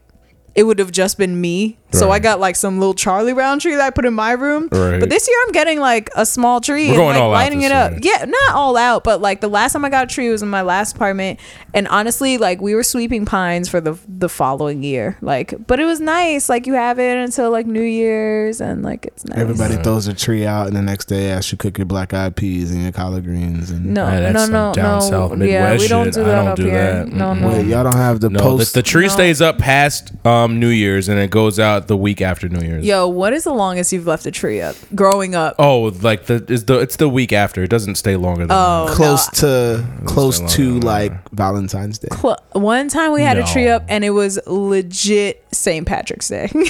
it 0.54 0.62
would 0.62 0.78
have 0.78 0.92
just 0.92 1.18
been 1.18 1.40
me. 1.40 1.80
So 1.92 2.10
I 2.10 2.18
got 2.18 2.40
like 2.40 2.56
some 2.56 2.78
little 2.78 2.94
Charlie 2.94 3.32
Brown 3.34 3.58
tree 3.58 3.72
that 3.74 3.80
I 3.80 3.90
put 3.90 4.04
in 4.04 4.14
my 4.14 4.32
room. 4.32 4.68
Right. 4.72 4.98
But 4.98 5.10
this 5.10 5.28
year 5.28 5.36
I'm 5.46 5.52
getting 5.52 5.78
like 5.78 6.10
a 6.16 6.24
small 6.26 6.60
tree 6.60 6.86
We're 6.86 6.92
and 6.94 6.96
going 6.96 7.14
like 7.14 7.22
all 7.22 7.30
lighting 7.30 7.58
this 7.60 7.66
it 7.70 7.72
up. 7.72 7.90
year. 7.92 8.00
Yeah, 8.02 8.24
not 8.24 8.54
all 8.54 8.76
out, 8.76 9.04
but 9.04 9.20
like 9.20 9.40
the 9.40 9.48
last 9.48 9.72
time 9.74 9.84
I 9.84 9.90
got 9.90 10.04
a 10.10 10.14
tree 10.14 10.28
was 10.30 10.42
in 10.42 10.48
my 10.48 10.62
last 10.62 10.96
apartment, 10.96 11.38
and 11.74 11.86
honestly, 11.88 12.38
like 12.38 12.60
we 12.60 12.74
were 12.74 12.82
sweeping 12.82 13.26
pines 13.26 13.68
for 13.68 13.80
the 13.80 13.98
the 14.08 14.28
following 14.28 14.82
year. 14.82 15.16
Like, 15.20 15.54
but 15.66 15.80
it 15.80 15.84
was 15.84 16.00
nice. 16.00 16.48
Like 16.48 16.66
you 16.66 16.74
have 16.74 16.98
it 16.98 17.18
until 17.18 17.50
like 17.50 17.66
New 17.66 17.82
Year's, 17.82 18.60
and 18.60 18.82
like 18.82 19.06
it's 19.06 19.24
nice. 19.26 19.38
Everybody 19.38 19.76
throws 19.76 20.06
a 20.06 20.14
tree 20.14 20.46
out, 20.46 20.66
and 20.68 20.76
the 20.76 20.82
next 20.82 21.06
day 21.06 21.30
asks 21.30 21.52
you 21.52 21.58
cook 21.58 21.78
your 21.78 21.86
black 21.86 22.14
eyed 22.14 22.36
peas 22.36 22.70
and 22.70 22.82
your 22.82 22.92
collard 22.92 23.24
greens. 23.24 23.70
And 23.70 23.92
No, 23.94 24.04
Ah, 24.06 24.10
that's 24.12 24.34
no, 24.34 24.40
some 24.44 24.52
no, 24.52 24.72
down 24.72 24.98
no. 24.98 25.00
south 25.10 25.30
yeah, 25.32 25.36
Midwest 25.36 25.82
we 25.82 25.88
don't 25.88 26.04
shit. 26.06 26.14
do 26.14 26.20
I 26.22 26.24
that 26.24 26.34
don't 26.36 26.48
up 26.48 26.56
do 26.56 26.64
here. 26.64 26.72
that. 27.04 27.08
No, 27.08 27.34
no. 27.34 27.48
Wait, 27.48 27.66
y'all 27.66 27.84
don't 27.84 27.92
have 27.96 28.20
the 28.20 28.30
No, 28.30 28.40
post. 28.40 28.72
the, 28.74 28.78
the 28.78 28.82
tree 28.82 29.06
No. 29.06 29.12
stays 29.12 29.40
up 29.42 29.58
past 29.58 30.12
um, 30.26 30.58
New 30.58 30.68
Year's 30.68 31.08
and 31.08 31.18
it 31.18 31.30
goes 31.30 31.58
out 31.58 31.81
the 31.86 31.96
week 31.96 32.20
after 32.20 32.48
New 32.48 32.60
Year's. 32.66 32.84
Yo, 32.84 33.06
what 33.08 33.32
is 33.32 33.44
the 33.44 33.52
longest 33.52 33.92
you've 33.92 34.06
left 34.06 34.26
a 34.26 34.30
tree 34.30 34.60
up? 34.60 34.76
Growing 34.94 35.34
up. 35.34 35.56
Oh, 35.58 35.92
like 36.02 36.26
the 36.26 36.44
is 36.48 36.64
the 36.66 36.78
it's 36.78 36.96
the 36.96 37.08
week 37.08 37.32
after. 37.32 37.62
It 37.62 37.68
doesn't 37.70 37.96
stay 37.96 38.16
longer 38.16 38.46
than 38.46 38.56
Oh, 38.58 38.86
that. 38.86 38.94
close 38.96 39.42
no. 39.42 39.76
to 39.80 40.04
close 40.06 40.54
to 40.56 40.80
like 40.80 41.12
Valentine's 41.30 41.98
Day. 41.98 42.08
Cl- 42.14 42.42
One 42.52 42.88
time 42.88 43.12
we 43.12 43.22
had 43.22 43.38
a 43.38 43.44
tree 43.46 43.68
up 43.68 43.84
and 43.88 44.04
it 44.04 44.10
was 44.10 44.38
legit 44.46 45.41
St. 45.52 45.86
Patrick's 45.86 46.28
Day. 46.28 46.50
All 46.54 46.60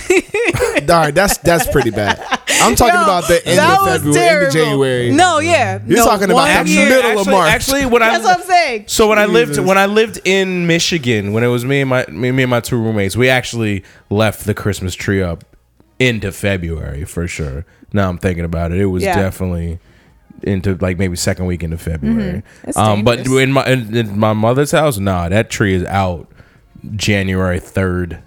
right, 0.88 1.14
that's 1.14 1.38
that's 1.38 1.68
pretty 1.68 1.90
bad. 1.90 2.18
I'm 2.60 2.74
talking 2.74 2.94
Yo, 2.94 3.02
about 3.02 3.28
the 3.28 3.40
end 3.46 3.60
of 3.60 4.04
was 4.04 4.16
February, 4.16 4.28
end 4.36 4.46
of 4.46 4.52
January. 4.52 5.10
No, 5.12 5.38
yeah. 5.38 5.80
You're 5.86 5.98
no, 5.98 6.04
talking 6.04 6.30
about 6.30 6.54
one 6.56 6.66
the 6.66 6.72
year. 6.72 6.88
middle 6.88 7.20
of 7.20 7.26
March. 7.26 7.50
Actually, 7.50 7.86
when 7.86 8.02
I 8.02 8.10
That's 8.10 8.24
what 8.24 8.40
I'm 8.40 8.46
saying. 8.46 8.84
So 8.88 9.08
when 9.08 9.18
I 9.18 9.26
lived 9.26 9.58
when 9.58 9.78
I 9.78 9.86
lived 9.86 10.20
in 10.24 10.66
Michigan, 10.66 11.32
when 11.32 11.44
it 11.44 11.48
was 11.48 11.64
me 11.64 11.80
and 11.82 11.90
my 11.90 12.04
me, 12.08 12.32
me 12.32 12.42
and 12.42 12.50
my 12.50 12.60
two 12.60 12.76
roommates, 12.76 13.16
we 13.16 13.28
actually 13.28 13.84
left 14.10 14.44
the 14.44 14.54
Christmas 14.54 14.94
tree 14.94 15.22
up 15.22 15.44
into 15.98 16.32
February 16.32 17.04
for 17.04 17.28
sure. 17.28 17.64
Now 17.92 18.08
I'm 18.08 18.18
thinking 18.18 18.44
about 18.44 18.72
it, 18.72 18.80
it 18.80 18.86
was 18.86 19.02
Yeah. 19.04 19.14
definitely 19.20 19.78
into 20.42 20.74
like 20.80 20.98
maybe 20.98 21.14
second 21.14 21.46
week 21.46 21.62
into 21.62 21.78
February. 21.78 22.42
It's 22.64 22.76
Um, 22.76 23.04
but 23.04 23.26
in 23.26 23.52
my 23.52 23.64
in, 23.66 23.94
in 23.96 24.18
my 24.18 24.32
mother's 24.32 24.72
house, 24.72 24.98
nah, 24.98 25.28
that 25.28 25.50
tree 25.50 25.74
is 25.74 25.84
out 25.84 26.28
January 26.96 27.60
third, 27.60 28.18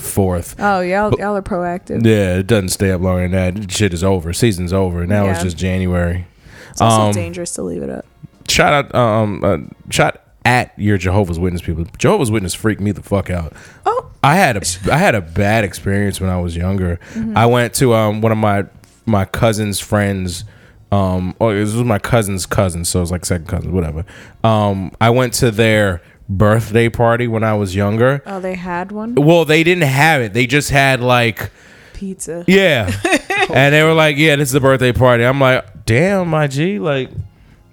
fourth. 0.00 0.56
Oh, 0.58 0.80
y'all, 0.80 1.12
y'all 1.18 1.36
are 1.36 1.42
proactive. 1.42 2.04
Yeah, 2.04 2.36
it 2.38 2.46
doesn't 2.46 2.70
stay 2.70 2.90
up 2.92 3.00
longer 3.00 3.28
than 3.28 3.54
that. 3.60 3.70
Shit 3.72 3.94
is 3.94 4.02
over. 4.02 4.32
Season's 4.32 4.72
over. 4.72 5.06
Now 5.06 5.26
it's 5.28 5.42
just 5.42 5.56
January. 5.56 6.26
It's 6.70 6.80
also 6.80 7.02
Um, 7.08 7.12
dangerous 7.12 7.52
to 7.54 7.62
leave 7.62 7.82
it 7.82 7.90
up. 7.90 8.04
shout 8.48 8.72
out 8.72 8.94
um 8.94 9.42
uh, 9.44 9.58
shout 9.90 10.20
at 10.44 10.72
your 10.78 10.96
Jehovah's 10.98 11.38
Witness 11.38 11.62
people. 11.62 11.84
Jehovah's 11.98 12.30
Witness 12.30 12.54
freaked 12.54 12.80
me 12.80 12.92
the 12.92 13.02
fuck 13.02 13.28
out. 13.30 13.52
Oh, 13.86 14.10
I 14.22 14.36
had 14.36 14.56
a 14.56 14.62
I 14.92 14.96
had 14.96 15.14
a 15.14 15.20
bad 15.20 15.64
experience 15.64 16.20
when 16.20 16.30
I 16.30 16.40
was 16.40 16.56
younger. 16.56 16.98
I 17.34 17.46
went 17.46 17.74
to 17.74 17.94
um 17.94 18.20
one 18.20 18.32
of 18.32 18.38
my 18.38 18.64
my 19.06 19.24
cousin's 19.24 19.80
friends 19.80 20.44
um 20.92 21.34
or 21.38 21.54
this 21.54 21.74
was 21.74 21.84
my 21.84 21.98
cousin's 21.98 22.46
cousin, 22.46 22.84
so 22.84 23.00
it 23.00 23.02
was 23.02 23.10
like 23.10 23.24
second 23.26 23.46
cousin, 23.48 23.72
whatever. 23.72 24.04
Um 24.44 24.92
I 25.00 25.10
went 25.10 25.34
to 25.34 25.50
their 25.50 26.00
birthday 26.30 26.88
party 26.88 27.26
when 27.26 27.42
I 27.42 27.54
was 27.54 27.74
younger. 27.74 28.22
oh, 28.24 28.40
they 28.40 28.54
had 28.54 28.92
one 28.92 29.14
Well, 29.16 29.44
they 29.44 29.62
didn't 29.64 29.82
have 29.84 30.20
it. 30.22 30.32
They 30.32 30.46
just 30.46 30.70
had 30.70 31.00
like 31.00 31.50
pizza. 31.92 32.44
yeah. 32.46 32.90
and 33.52 33.74
they 33.74 33.82
were 33.82 33.92
like, 33.94 34.16
"Yeah, 34.16 34.36
this 34.36 34.48
is 34.48 34.52
the 34.52 34.60
birthday 34.60 34.92
party." 34.92 35.24
I'm 35.24 35.40
like, 35.40 35.84
"Damn, 35.84 36.28
my 36.28 36.46
G, 36.46 36.78
like 36.78 37.10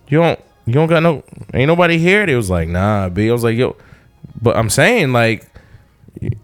you 0.07 0.17
don't 0.19 0.39
you 0.65 0.73
don't 0.73 0.87
got 0.87 1.03
no 1.03 1.23
ain't 1.53 1.67
nobody 1.67 1.97
here." 1.99 2.25
They 2.25 2.35
was 2.35 2.49
like, 2.49 2.67
"Nah, 2.67 3.09
B." 3.09 3.29
I 3.29 3.31
was 3.31 3.43
like, 3.43 3.55
"Yo." 3.57 3.75
But 4.41 4.57
I'm 4.57 4.69
saying 4.69 5.13
like, 5.13 5.47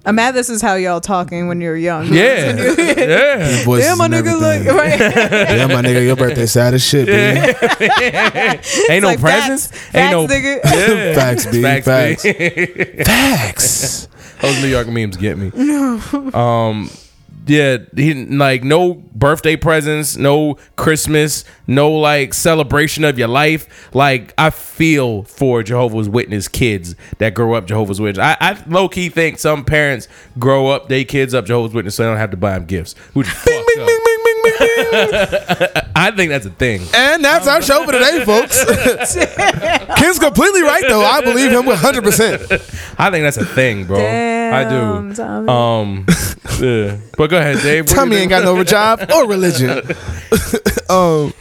I'm 0.06 0.16
mad 0.16 0.36
this 0.36 0.50
is 0.50 0.62
how 0.62 0.76
y'all 0.76 1.00
talking 1.02 1.48
when 1.48 1.62
you're 1.62 1.76
young. 1.78 2.12
yeah. 2.14 2.56
yeah. 2.78 3.64
Voices 3.64 3.88
Yeah, 3.90 3.96
my 3.96 4.08
nigga, 4.08 4.40
like, 4.40 4.62
everything. 4.62 4.76
right? 4.76 5.00
yeah, 5.00 5.68
my 5.68 5.82
nigga, 5.82 6.04
your 6.06 6.16
birthday 6.16 6.46
sad 6.46 6.74
as 6.74 6.84
shit, 6.86 7.06
B. 7.08 7.14
Ain't 8.92 9.02
no 9.02 9.08
like, 9.10 9.20
presents. 9.20 9.68
facts, 9.68 9.96
Ain't 9.96 10.12
no 10.12 10.28
nigga. 10.28 10.60
Yeah. 10.66 11.14
Facts, 11.16 11.46
B. 11.46 11.62
Facts, 11.62 11.86
Facts. 11.86 12.24
B. 12.24 13.04
Facts. 13.04 14.08
Those 14.42 14.62
New 14.62 14.68
York 14.68 14.88
memes 14.88 15.16
get 15.18 15.38
me. 15.38 15.52
Um, 16.34 16.90
yeah, 17.46 17.78
he 17.96 18.26
like 18.26 18.64
no 18.64 18.94
birthday 18.94 19.56
presents, 19.56 20.16
no 20.16 20.58
Christmas, 20.76 21.44
no 21.68 21.92
like 21.92 22.34
celebration 22.34 23.04
of 23.04 23.20
your 23.20 23.28
life. 23.28 23.94
Like 23.94 24.34
I 24.38 24.50
feel 24.50 25.24
for 25.24 25.64
Jehovah's 25.64 26.08
Witness 26.10 26.48
kids 26.48 26.96
that 27.18 27.34
grow 27.34 27.54
up 27.54 27.68
Jehovah's 27.68 28.00
Witness. 28.00 28.24
I, 28.24 28.38
I 28.40 28.64
low 28.68 28.88
key 28.88 29.10
think 29.10 29.40
some 29.40 29.66
parents 29.66 30.08
grow 30.40 30.68
up 30.68 30.90
their 30.90 31.04
kids 31.04 31.34
up 31.34 31.46
Jehovah's 31.46 31.74
Witness 31.74 31.96
so 31.96 32.04
they 32.04 32.10
don't 32.10 32.18
have 32.18 32.32
to 32.32 32.38
buy 32.38 32.54
them 32.54 32.66
gifts. 32.66 32.94
Which 33.14 33.28
Bing, 33.46 33.64
bing, 33.76 33.86
bing, 33.86 34.00
I 35.96 36.12
think 36.16 36.30
that's 36.30 36.46
a 36.46 36.50
thing. 36.50 36.82
And 36.94 37.24
that's 37.24 37.48
our 37.48 37.62
show 37.62 37.86
for 37.86 37.92
today, 37.92 38.24
folks. 38.26 38.64
Ken's 39.98 40.20
completely 40.20 40.62
right, 40.62 40.84
though. 40.88 41.04
I 41.04 41.22
believe 41.22 41.52
him 41.52 41.64
100%. 41.64 42.96
I 43.00 43.12
think 43.12 43.24
that's 43.24 43.38
a 43.38 43.46
thing, 43.46 43.86
bro. 43.86 44.00
I 44.00 44.64
do. 44.64 45.14
Tommy. 45.16 45.48
Um, 45.50 46.06
yeah. 46.60 46.98
But 47.18 47.30
go 47.30 47.38
ahead, 47.38 47.62
Dave. 47.62 47.86
What 47.86 47.90
do 47.90 47.94
you 47.94 48.00
Tommy 48.00 48.16
ain't 48.18 48.30
got 48.30 48.44
no 48.44 48.64
job 48.64 49.10
or 49.14 49.28
religion. 49.28 49.70
um, 50.90 51.34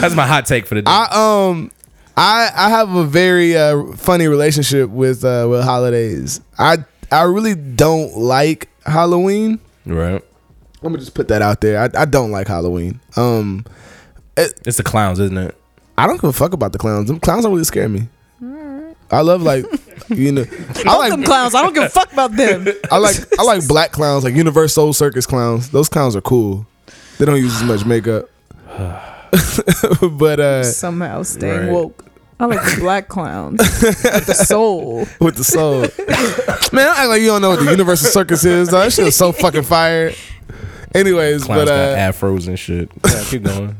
That's 0.00 0.14
my 0.14 0.26
hot 0.26 0.46
take 0.46 0.66
for 0.66 0.74
the 0.74 0.82
day. 0.82 0.90
I 0.90 1.48
um, 1.48 1.70
I 2.16 2.50
I 2.54 2.70
have 2.70 2.94
a 2.94 3.04
very 3.04 3.56
uh, 3.56 3.92
funny 3.92 4.26
relationship 4.26 4.88
with 4.90 5.24
uh, 5.24 5.46
with 5.50 5.62
holidays. 5.62 6.40
I 6.58 6.78
I 7.12 7.22
really 7.22 7.54
don't 7.54 8.16
like 8.16 8.68
Halloween. 8.84 9.60
right. 9.84 10.22
I'm 10.86 10.92
gonna 10.92 11.02
just 11.02 11.14
put 11.14 11.28
that 11.28 11.42
out 11.42 11.60
there. 11.60 11.80
I, 11.80 12.02
I 12.02 12.04
don't 12.04 12.30
like 12.30 12.46
Halloween. 12.48 13.00
Um, 13.16 13.64
It's 14.36 14.76
the 14.76 14.82
clowns, 14.82 15.18
isn't 15.20 15.36
it? 15.38 15.56
I 15.98 16.06
don't 16.06 16.20
give 16.20 16.28
a 16.30 16.32
fuck 16.32 16.52
about 16.52 16.72
the 16.72 16.78
clowns. 16.78 17.08
Them 17.08 17.18
clowns 17.20 17.44
don't 17.44 17.52
really 17.52 17.64
scare 17.64 17.88
me. 17.88 18.08
I 19.10 19.20
love 19.20 19.40
like 19.42 19.64
you 20.08 20.32
know. 20.32 20.42
I 20.42 20.44
Fuck 20.44 21.08
them 21.10 21.20
like 21.20 21.24
clowns. 21.24 21.54
I 21.54 21.62
don't 21.62 21.74
give 21.74 21.84
a 21.84 21.88
fuck 21.88 22.12
about 22.12 22.32
them. 22.36 22.66
I 22.90 22.98
like 22.98 23.16
I 23.38 23.42
like 23.44 23.66
black 23.68 23.92
clowns, 23.92 24.24
like 24.24 24.34
UniverSoul 24.34 24.94
Circus 24.94 25.26
clowns. 25.26 25.70
Those 25.70 25.88
clowns 25.88 26.16
are 26.16 26.20
cool. 26.20 26.66
They 27.18 27.24
don't 27.24 27.36
use 27.40 27.54
as 27.54 27.64
much 27.64 27.84
makeup. 27.86 28.28
but 30.18 30.40
uh 30.40 30.64
Somehow 30.64 31.22
staying 31.22 31.66
Right. 31.66 31.72
woke. 31.72 32.04
I 32.38 32.44
like 32.44 32.62
the 32.74 32.80
black 32.80 33.08
clowns 33.08 33.58
with 33.60 34.26
the 34.26 34.34
soul. 34.34 35.06
with 35.20 35.36
the 35.36 35.44
soul. 35.44 35.80
Man, 36.72 36.86
I 36.86 37.00
act 37.00 37.08
like 37.08 37.20
you 37.22 37.28
don't 37.28 37.40
know 37.40 37.48
what 37.50 37.60
the 37.60 37.64
UniverSoul 37.64 38.12
Circus 38.12 38.44
is. 38.44 38.68
Though. 38.68 38.80
That 38.80 38.92
shit 38.92 39.06
is 39.06 39.16
so 39.16 39.32
fucking 39.32 39.62
fire. 39.62 40.12
Anyways, 40.94 41.44
Clowns 41.44 41.68
but 41.68 41.72
uh, 41.72 41.94
got 41.94 42.14
afros 42.14 42.48
and 42.48 42.58
shit. 42.58 42.90
Yeah, 43.06 43.24
keep 43.26 43.42
going. 43.42 43.76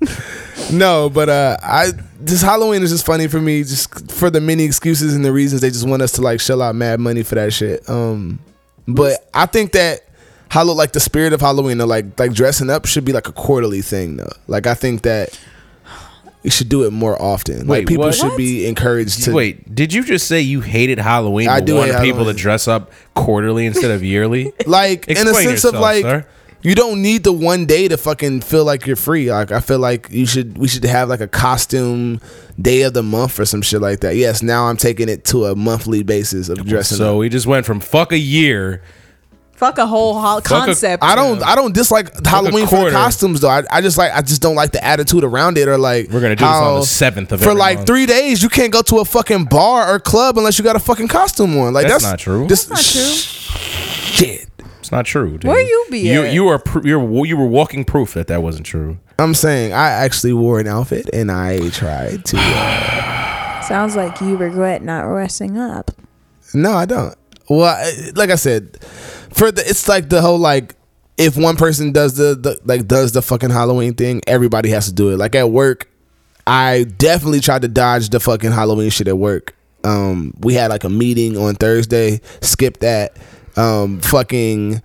no, 0.72 1.10
but 1.10 1.28
uh, 1.28 1.56
I 1.62 1.90
this 2.20 2.42
Halloween 2.42 2.82
is 2.82 2.90
just 2.90 3.06
funny 3.06 3.26
for 3.26 3.40
me, 3.40 3.60
just 3.62 4.10
for 4.10 4.30
the 4.30 4.40
many 4.40 4.64
excuses 4.64 5.14
and 5.14 5.24
the 5.24 5.32
reasons 5.32 5.60
they 5.60 5.70
just 5.70 5.88
want 5.88 6.02
us 6.02 6.12
to 6.12 6.22
like 6.22 6.40
shell 6.40 6.62
out 6.62 6.74
mad 6.74 7.00
money 7.00 7.22
for 7.22 7.34
that 7.34 7.52
shit. 7.52 7.88
Um, 7.88 8.38
but 8.86 9.28
I 9.34 9.46
think 9.46 9.72
that 9.72 10.08
Hallow 10.50 10.72
like 10.74 10.92
the 10.92 11.00
spirit 11.00 11.32
of 11.32 11.40
Halloween, 11.40 11.80
or 11.80 11.86
like 11.86 12.18
like 12.18 12.32
dressing 12.32 12.70
up, 12.70 12.86
should 12.86 13.04
be 13.04 13.12
like 13.12 13.28
a 13.28 13.32
quarterly 13.32 13.82
thing 13.82 14.16
though. 14.16 14.32
Like 14.46 14.66
I 14.66 14.74
think 14.74 15.02
that. 15.02 15.38
We 16.44 16.50
should 16.50 16.68
do 16.68 16.84
it 16.84 16.92
more 16.92 17.20
often. 17.20 17.66
Wait, 17.66 17.80
like 17.80 17.88
people 17.88 18.04
what? 18.04 18.14
should 18.14 18.36
be 18.36 18.64
encouraged 18.68 19.24
to 19.24 19.34
Wait, 19.34 19.74
did 19.74 19.92
you 19.92 20.04
just 20.04 20.28
say 20.28 20.40
you 20.40 20.60
hated 20.60 20.98
Halloween? 20.98 21.48
I 21.48 21.60
do 21.60 21.74
want 21.74 21.90
people 21.90 22.18
Halloween. 22.20 22.36
to 22.36 22.40
dress 22.40 22.68
up 22.68 22.92
quarterly 23.14 23.66
instead 23.66 23.90
of 23.90 24.04
yearly. 24.04 24.52
like 24.64 25.08
in 25.08 25.16
a 25.16 25.22
Explain 25.22 25.48
sense 25.48 25.64
of 25.64 25.74
like 25.74 26.02
sir. 26.02 26.26
You 26.62 26.74
don't 26.74 27.00
need 27.02 27.22
the 27.24 27.32
one 27.32 27.66
day 27.66 27.86
to 27.88 27.96
fucking 27.96 28.40
feel 28.40 28.64
like 28.64 28.86
you're 28.86 28.96
free. 28.96 29.30
Like 29.30 29.52
I 29.52 29.60
feel 29.60 29.78
like 29.78 30.08
you 30.10 30.26
should 30.26 30.58
we 30.58 30.66
should 30.68 30.84
have 30.84 31.08
like 31.08 31.20
a 31.20 31.28
costume 31.28 32.20
day 32.60 32.82
of 32.82 32.94
the 32.94 33.02
month 33.02 33.38
or 33.38 33.44
some 33.44 33.62
shit 33.62 33.80
like 33.80 34.00
that. 34.00 34.16
Yes, 34.16 34.42
now 34.42 34.66
I'm 34.66 34.76
taking 34.76 35.08
it 35.08 35.24
to 35.26 35.46
a 35.46 35.54
monthly 35.56 36.02
basis 36.02 36.48
of 36.48 36.64
dressing 36.66 36.98
so 36.98 37.14
up. 37.14 37.18
we 37.20 37.28
just 37.28 37.46
went 37.46 37.64
from 37.66 37.80
fuck 37.80 38.12
a 38.12 38.18
year. 38.18 38.82
Fuck 39.52 39.78
a 39.78 39.86
whole 39.86 40.20
ho- 40.20 40.38
a- 40.38 40.42
concept. 40.42 41.02
I 41.02 41.16
don't 41.16 41.42
I 41.42 41.56
don't 41.56 41.74
dislike 41.74 42.12
Halloween 42.24 42.66
for 42.66 42.70
the 42.76 42.76
quarter. 42.82 42.90
costumes 42.92 43.40
though. 43.40 43.48
I, 43.48 43.64
I 43.70 43.80
just 43.80 43.98
like 43.98 44.12
I 44.12 44.22
just 44.22 44.40
don't 44.40 44.54
like 44.54 44.70
the 44.70 44.84
attitude 44.84 45.24
around 45.24 45.58
it 45.58 45.66
or 45.66 45.76
like 45.78 46.10
We're 46.10 46.20
gonna 46.20 46.36
do 46.36 46.44
this 46.44 46.52
on 46.54 46.74
the 46.74 46.86
7th 46.86 47.32
of 47.32 47.40
for 47.40 47.50
every 47.50 47.54
like 47.54 47.76
month. 47.78 47.86
three 47.88 48.06
days 48.06 48.40
you 48.42 48.48
can't 48.48 48.72
go 48.72 48.82
to 48.82 48.98
a 48.98 49.04
fucking 49.04 49.46
bar 49.46 49.92
or 49.92 49.98
club 49.98 50.38
unless 50.38 50.58
you 50.58 50.64
got 50.64 50.76
a 50.76 50.80
fucking 50.80 51.08
costume 51.08 51.56
on. 51.58 51.72
Like 51.72 51.88
That's 51.88 52.04
that's, 52.04 52.12
not 52.12 52.18
true. 52.20 52.46
Just, 52.46 52.70
Not 52.70 52.78
true. 52.80 53.02
Shit. 53.02 54.46
It's 54.88 54.92
not 54.92 55.04
true. 55.04 55.32
Dude. 55.32 55.44
Where 55.44 55.60
you 55.60 55.86
be 55.90 55.98
You 55.98 56.22
at? 56.22 56.32
you 56.32 56.48
are 56.48 56.58
pr- 56.58 56.86
you're 56.86 57.26
you 57.26 57.36
were 57.36 57.46
walking 57.46 57.84
proof 57.84 58.14
that 58.14 58.26
that 58.28 58.42
wasn't 58.42 58.64
true. 58.64 58.96
I'm 59.18 59.34
saying 59.34 59.74
I 59.74 59.90
actually 59.90 60.32
wore 60.32 60.60
an 60.60 60.66
outfit 60.66 61.10
and 61.12 61.30
I 61.30 61.68
tried 61.68 62.24
to. 62.24 62.38
Uh, 62.40 63.60
Sounds 63.68 63.96
like 63.96 64.18
you 64.22 64.38
regret 64.38 64.82
not 64.82 65.02
resting 65.02 65.58
up. 65.58 65.90
no, 66.54 66.72
I 66.72 66.86
don't. 66.86 67.14
Well, 67.50 67.64
I, 67.66 68.12
like 68.14 68.30
I 68.30 68.36
said, 68.36 68.82
for 69.30 69.52
the 69.52 69.60
it's 69.68 69.86
like 69.88 70.08
the 70.08 70.22
whole 70.22 70.38
like 70.38 70.74
if 71.18 71.36
one 71.36 71.56
person 71.56 71.92
does 71.92 72.16
the, 72.16 72.34
the 72.34 72.58
like 72.64 72.88
does 72.88 73.12
the 73.12 73.20
fucking 73.20 73.50
Halloween 73.50 73.92
thing, 73.92 74.22
everybody 74.26 74.70
has 74.70 74.86
to 74.86 74.94
do 74.94 75.10
it. 75.10 75.18
Like 75.18 75.34
at 75.34 75.50
work, 75.50 75.90
I 76.46 76.84
definitely 76.96 77.40
tried 77.40 77.60
to 77.60 77.68
dodge 77.68 78.08
the 78.08 78.20
fucking 78.20 78.52
Halloween 78.52 78.88
shit 78.88 79.06
at 79.06 79.18
work. 79.18 79.54
Um, 79.84 80.32
we 80.40 80.54
had 80.54 80.70
like 80.70 80.84
a 80.84 80.88
meeting 80.88 81.36
on 81.36 81.56
Thursday, 81.56 82.22
skip 82.40 82.78
that. 82.78 83.14
Um, 83.58 84.00
fucking 84.00 84.80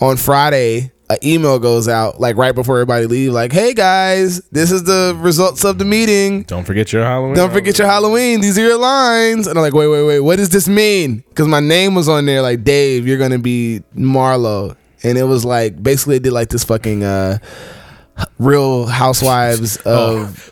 on 0.00 0.16
Friday, 0.16 0.90
an 1.10 1.18
email 1.24 1.58
goes 1.58 1.88
out 1.88 2.20
like 2.20 2.36
right 2.36 2.54
before 2.54 2.76
everybody 2.78 3.06
leave, 3.06 3.32
like, 3.32 3.52
"Hey 3.52 3.72
guys, 3.74 4.40
this 4.50 4.70
is 4.70 4.84
the 4.84 5.16
results 5.20 5.64
of 5.64 5.78
the 5.78 5.84
meeting. 5.84 6.42
Don't 6.42 6.64
forget 6.64 6.92
your 6.92 7.04
Halloween. 7.04 7.34
Don't 7.34 7.52
forget 7.52 7.78
your 7.78 7.86
Halloween. 7.86 8.40
These 8.40 8.58
are 8.58 8.62
your 8.62 8.78
lines." 8.78 9.46
And 9.46 9.56
I'm 9.58 9.62
like, 9.62 9.72
"Wait, 9.72 9.86
wait, 9.88 10.04
wait. 10.04 10.20
What 10.20 10.36
does 10.36 10.50
this 10.50 10.68
mean?" 10.68 11.24
Because 11.28 11.46
my 11.46 11.60
name 11.60 11.94
was 11.94 12.08
on 12.08 12.26
there, 12.26 12.42
like 12.42 12.64
Dave. 12.64 13.06
You're 13.06 13.18
gonna 13.18 13.38
be 13.38 13.82
Marlo, 13.96 14.76
and 15.02 15.16
it 15.16 15.24
was 15.24 15.44
like 15.44 15.82
basically 15.82 16.16
it 16.16 16.24
did 16.24 16.32
like 16.32 16.48
this 16.48 16.64
fucking 16.64 17.04
uh, 17.04 17.38
Real 18.38 18.86
Housewives 18.86 19.76
of 19.84 20.50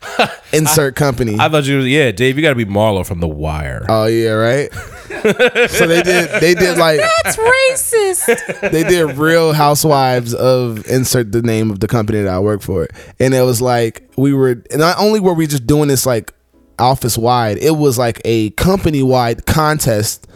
insert 0.53 0.97
company. 0.97 1.37
I 1.39 1.49
thought 1.49 1.65
you 1.65 1.79
was 1.79 1.87
yeah, 1.89 2.13
Dave. 2.13 2.37
You 2.37 2.43
got 2.43 2.51
to 2.51 2.55
be 2.55 2.65
Marlo 2.65 3.05
from 3.05 3.21
The 3.21 3.29
Wire. 3.29 3.85
Oh 3.89 4.07
yeah, 4.07 4.31
right. 4.31 4.71
so 5.09 5.87
they 5.87 6.03
did. 6.03 6.41
They 6.41 6.55
did 6.55 6.79
like 6.79 7.01
That's 7.25 7.37
racist. 7.37 8.71
they 8.71 8.83
did 8.83 9.17
Real 9.17 9.53
Housewives 9.53 10.35
of 10.35 10.87
insert 10.89 11.33
the 11.33 11.43
name 11.43 11.71
of 11.71 11.81
the 11.81 11.89
company 11.89 12.23
that 12.23 12.33
I 12.33 12.39
work 12.39 12.63
for, 12.63 12.89
and 13.19 13.35
it 13.35 13.43
was 13.43 13.61
like 13.63 14.11
we 14.17 14.33
were. 14.33 14.63
Not 14.73 14.99
only 14.99 15.21
were 15.21 15.35
we 15.35 15.47
just 15.47 15.67
doing 15.67 15.89
this 15.89 16.07
like 16.07 16.33
office 16.79 17.17
wide, 17.17 17.59
it 17.59 17.77
was 17.77 17.99
like 17.99 18.21
a 18.25 18.51
company 18.51 19.03
wide 19.03 19.47
contest 19.47 20.27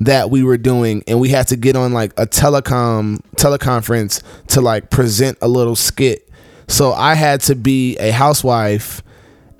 that 0.00 0.28
we 0.30 0.42
were 0.42 0.58
doing 0.58 1.02
and 1.06 1.20
we 1.20 1.28
had 1.28 1.46
to 1.48 1.56
get 1.56 1.76
on 1.76 1.92
like 1.92 2.12
a 2.18 2.26
telecom 2.26 3.20
teleconference 3.36 4.22
to 4.48 4.60
like 4.60 4.90
present 4.90 5.38
a 5.40 5.48
little 5.48 5.76
skit. 5.76 6.28
So 6.66 6.92
I 6.92 7.14
had 7.14 7.40
to 7.42 7.54
be 7.54 7.96
a 7.98 8.10
housewife 8.10 9.02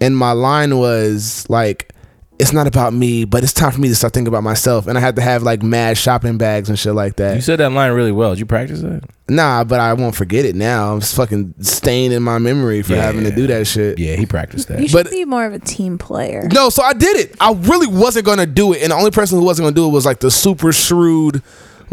and 0.00 0.16
my 0.16 0.32
line 0.32 0.76
was 0.76 1.48
like 1.48 1.93
it's 2.38 2.52
not 2.52 2.66
about 2.66 2.92
me, 2.92 3.24
but 3.24 3.42
it's 3.44 3.52
time 3.52 3.70
for 3.70 3.80
me 3.80 3.88
to 3.88 3.94
start 3.94 4.12
thinking 4.12 4.28
about 4.28 4.42
myself. 4.42 4.86
And 4.86 4.98
I 4.98 5.00
had 5.00 5.16
to 5.16 5.22
have 5.22 5.42
like 5.42 5.62
mad 5.62 5.96
shopping 5.96 6.36
bags 6.36 6.68
and 6.68 6.78
shit 6.78 6.94
like 6.94 7.16
that. 7.16 7.36
You 7.36 7.40
said 7.42 7.60
that 7.60 7.70
line 7.70 7.92
really 7.92 8.10
well. 8.12 8.30
Did 8.30 8.40
you 8.40 8.46
practice 8.46 8.80
that? 8.82 9.02
Nah, 9.28 9.64
but 9.64 9.80
I 9.80 9.92
won't 9.94 10.14
forget 10.14 10.44
it 10.44 10.54
now. 10.54 10.96
It's 10.96 11.14
fucking 11.14 11.54
staying 11.60 12.12
in 12.12 12.22
my 12.22 12.38
memory 12.38 12.82
for 12.82 12.94
Yeah. 12.94 13.02
having 13.02 13.24
to 13.24 13.30
do 13.34 13.46
that 13.46 13.66
shit. 13.66 13.98
Yeah, 13.98 14.16
he 14.16 14.26
practiced 14.26 14.68
that. 14.68 14.80
You 14.80 14.88
should 14.88 15.04
But- 15.04 15.10
be 15.12 15.24
more 15.24 15.44
of 15.46 15.52
a 15.54 15.58
team 15.60 15.96
player. 15.96 16.48
No, 16.52 16.68
so 16.70 16.82
I 16.82 16.92
did 16.92 17.16
it. 17.16 17.34
I 17.40 17.52
really 17.52 17.86
wasn't 17.86 18.26
gonna 18.26 18.46
do 18.46 18.72
it, 18.72 18.82
and 18.82 18.90
the 18.90 18.96
only 18.96 19.10
person 19.12 19.38
who 19.38 19.44
wasn't 19.44 19.66
gonna 19.66 19.74
do 19.76 19.86
it 19.86 19.90
was 19.92 20.04
like 20.04 20.20
the 20.20 20.30
super 20.30 20.72
shrewd, 20.72 21.40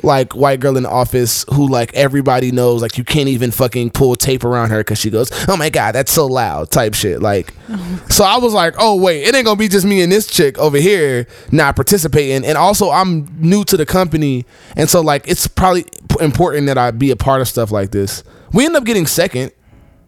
like 0.03 0.35
white 0.35 0.59
girl 0.59 0.77
in 0.77 0.83
the 0.83 0.89
office 0.89 1.45
who 1.53 1.67
like 1.67 1.93
everybody 1.93 2.51
knows 2.51 2.81
like 2.81 2.97
you 2.97 3.03
can't 3.03 3.29
even 3.29 3.51
fucking 3.51 3.91
pull 3.91 4.15
tape 4.15 4.43
around 4.43 4.69
her 4.69 4.79
because 4.79 4.99
she 4.99 5.09
goes, 5.09 5.29
"Oh 5.47 5.57
my 5.57 5.69
god, 5.69 5.93
that's 5.93 6.11
so 6.11 6.25
loud," 6.25 6.71
type 6.71 6.93
shit. 6.93 7.21
Like, 7.21 7.53
so 8.09 8.23
I 8.23 8.37
was 8.37 8.53
like, 8.53 8.75
"Oh 8.77 8.95
wait, 8.95 9.23
it 9.23 9.35
ain't 9.35 9.45
gonna 9.45 9.57
be 9.57 9.67
just 9.67 9.85
me 9.85 10.01
and 10.01 10.11
this 10.11 10.27
chick 10.27 10.57
over 10.57 10.77
here 10.77 11.27
not 11.51 11.75
participating." 11.75 12.45
And 12.45 12.57
also, 12.57 12.89
I'm 12.89 13.27
new 13.39 13.63
to 13.65 13.77
the 13.77 13.85
company, 13.85 14.45
and 14.75 14.89
so 14.89 15.01
like 15.01 15.27
it's 15.27 15.47
probably 15.47 15.85
important 16.19 16.67
that 16.67 16.77
I 16.77 16.91
be 16.91 17.11
a 17.11 17.15
part 17.15 17.41
of 17.41 17.47
stuff 17.47 17.71
like 17.71 17.91
this. 17.91 18.23
We 18.53 18.65
end 18.65 18.75
up 18.75 18.85
getting 18.85 19.07
second. 19.07 19.51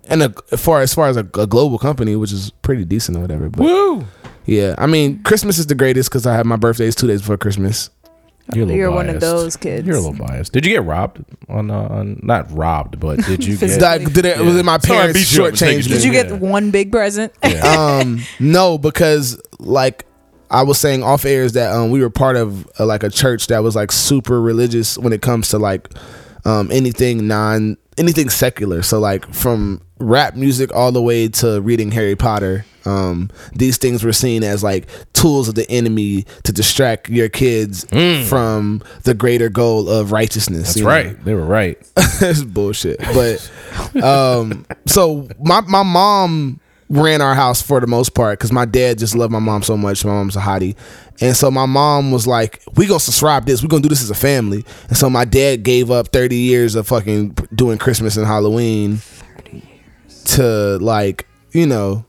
And 0.10 0.22
a, 0.22 0.34
as 0.51 0.61
far 0.61 0.81
as 0.81 0.93
far 0.93 1.07
as 1.07 1.15
a, 1.15 1.22
a 1.22 1.47
global 1.47 1.77
company, 1.77 2.18
which 2.18 2.34
is 2.34 2.51
pretty 2.61 2.84
decent 2.84 3.18
or 3.18 3.22
whatever, 3.22 3.47
but 3.47 3.61
Woo! 3.61 4.05
yeah, 4.45 4.76
I 4.77 4.85
mean, 4.85 5.23
Christmas 5.23 5.57
is 5.57 5.68
the 5.68 5.76
greatest 5.76 6.10
because 6.10 6.27
I 6.27 6.35
have 6.35 6.45
my 6.45 6.57
birthday 6.57 6.88
is 6.88 6.95
two 6.95 7.07
days 7.07 7.22
before 7.22 7.38
Christmas. 7.38 7.89
You're, 8.53 8.70
a 8.70 8.74
You're 8.74 8.91
one 8.91 9.10
of 9.10 9.22
those 9.22 9.56
kids. 9.56 9.88
You're 9.88 9.95
a 9.95 10.02
little 10.02 10.26
biased. 10.26 10.52
Did 10.52 10.65
you 10.65 10.74
get 10.74 10.84
robbed 10.84 11.24
on 11.48 11.72
uh, 11.72 11.76
on 11.80 12.20
not 12.24 12.52
robbed, 12.52 12.99
but 12.99 13.20
did 13.20 13.44
you 13.45 13.57
get? 13.57 13.80
Like, 13.82 14.11
did 14.14 14.26
it, 14.26 14.40
was 14.40 14.57
it 14.57 14.65
my 14.65 14.78
Sorry, 14.80 14.98
I 14.99 15.02
parents 15.03 15.20
beat 15.32 15.38
you 15.38 15.45
up 15.45 15.53
shortchanged 15.53 15.88
you 15.88 15.94
Did 15.95 16.03
you 16.03 16.11
get 16.11 16.28
Yeah. 16.30 16.36
one 16.38 16.70
big 16.72 16.91
present? 16.91 17.34
um, 17.64 18.22
no, 18.40 18.78
because 18.78 19.41
like 19.60 20.06
I 20.52 20.64
was 20.64 20.78
saying 20.78 21.03
off 21.03 21.24
air 21.26 21.44
is 21.44 21.53
that 21.53 21.74
um 21.74 21.90
we 21.90 22.02
were 22.02 22.10
part 22.10 22.36
of 22.36 22.68
uh, 22.80 22.86
like 22.86 23.03
a 23.03 23.10
church 23.10 23.48
that 23.48 23.64
was 23.64 23.76
like 23.76 23.91
super 23.91 24.41
religious 24.41 24.98
when 24.98 25.14
it 25.14 25.22
comes 25.22 25.49
to 25.49 25.57
like 25.57 25.88
um 26.45 26.70
anything 26.72 27.28
non 27.28 27.78
anything 27.98 28.30
secular. 28.30 28.82
So 28.84 28.99
like 28.99 29.34
from 29.34 29.82
rap 30.04 30.36
music 30.36 30.74
all 30.74 30.92
the 30.92 31.02
way 31.02 31.28
to 31.28 31.62
reading 31.62 31.92
Harry 31.92 32.16
Potter. 32.16 32.66
Um, 32.86 33.30
these 33.54 33.78
things 33.78 34.04
were 34.04 34.12
seen 34.12 34.44
as 34.44 34.64
like 34.64 34.88
tools 35.14 35.48
of 35.48 35.56
the 35.56 35.70
enemy 35.70 36.26
to 36.44 36.52
distract 36.52 37.10
your 37.10 37.30
kids 37.30 37.86
from 38.28 38.84
the 39.04 39.14
greater 39.14 39.50
goal 39.50 39.90
of 39.90 40.12
righteousness. 40.12 40.68
That's 40.68 40.78
you 40.78 40.84
know? 40.84 40.90
right. 40.90 41.26
They 41.26 41.34
were 41.34 41.46
right. 41.46 41.78
It's 42.22 42.44
bullshit. 42.44 43.00
But 43.00 43.52
um, 44.04 44.66
so 44.86 45.28
my 45.40 45.62
my 45.62 45.84
mom 45.84 46.60
ran 46.90 47.22
our 47.22 47.34
house 47.34 47.62
for 47.62 47.80
the 47.80 47.88
most 47.88 48.14
part 48.14 48.38
because 48.38 48.52
my 48.52 48.66
dad 48.66 49.00
just 49.00 49.16
loved 49.16 49.32
my 49.32 49.40
mom 49.40 49.64
so 49.64 49.76
much. 49.76 50.06
My 50.06 50.12
mom's 50.12 50.36
a 50.36 50.40
hottie, 50.40 50.76
and 51.20 51.36
so 51.36 51.50
my 51.50 51.66
mom 51.66 52.12
was 52.12 52.28
like, 52.28 52.62
"We 52.76 52.86
gonna 52.86 53.00
subscribe 53.00 53.46
this. 53.46 53.62
We 53.62 53.68
gonna 53.68 53.82
do 53.82 53.90
this 53.90 54.04
as 54.04 54.10
a 54.10 54.16
family." 54.16 54.64
And 54.88 54.98
so 54.98 55.10
my 55.10 55.26
dad 55.26 55.64
gave 55.64 55.92
up 55.92 56.10
thirty 56.10 56.36
years 56.38 56.76
of 56.76 56.88
fucking 56.88 57.36
doing 57.54 57.78
Christmas 57.78 58.16
and 58.16 58.26
Halloween 58.26 59.02
to 60.26 60.78
like 60.80 61.28
you 61.52 61.66
know 61.66 62.06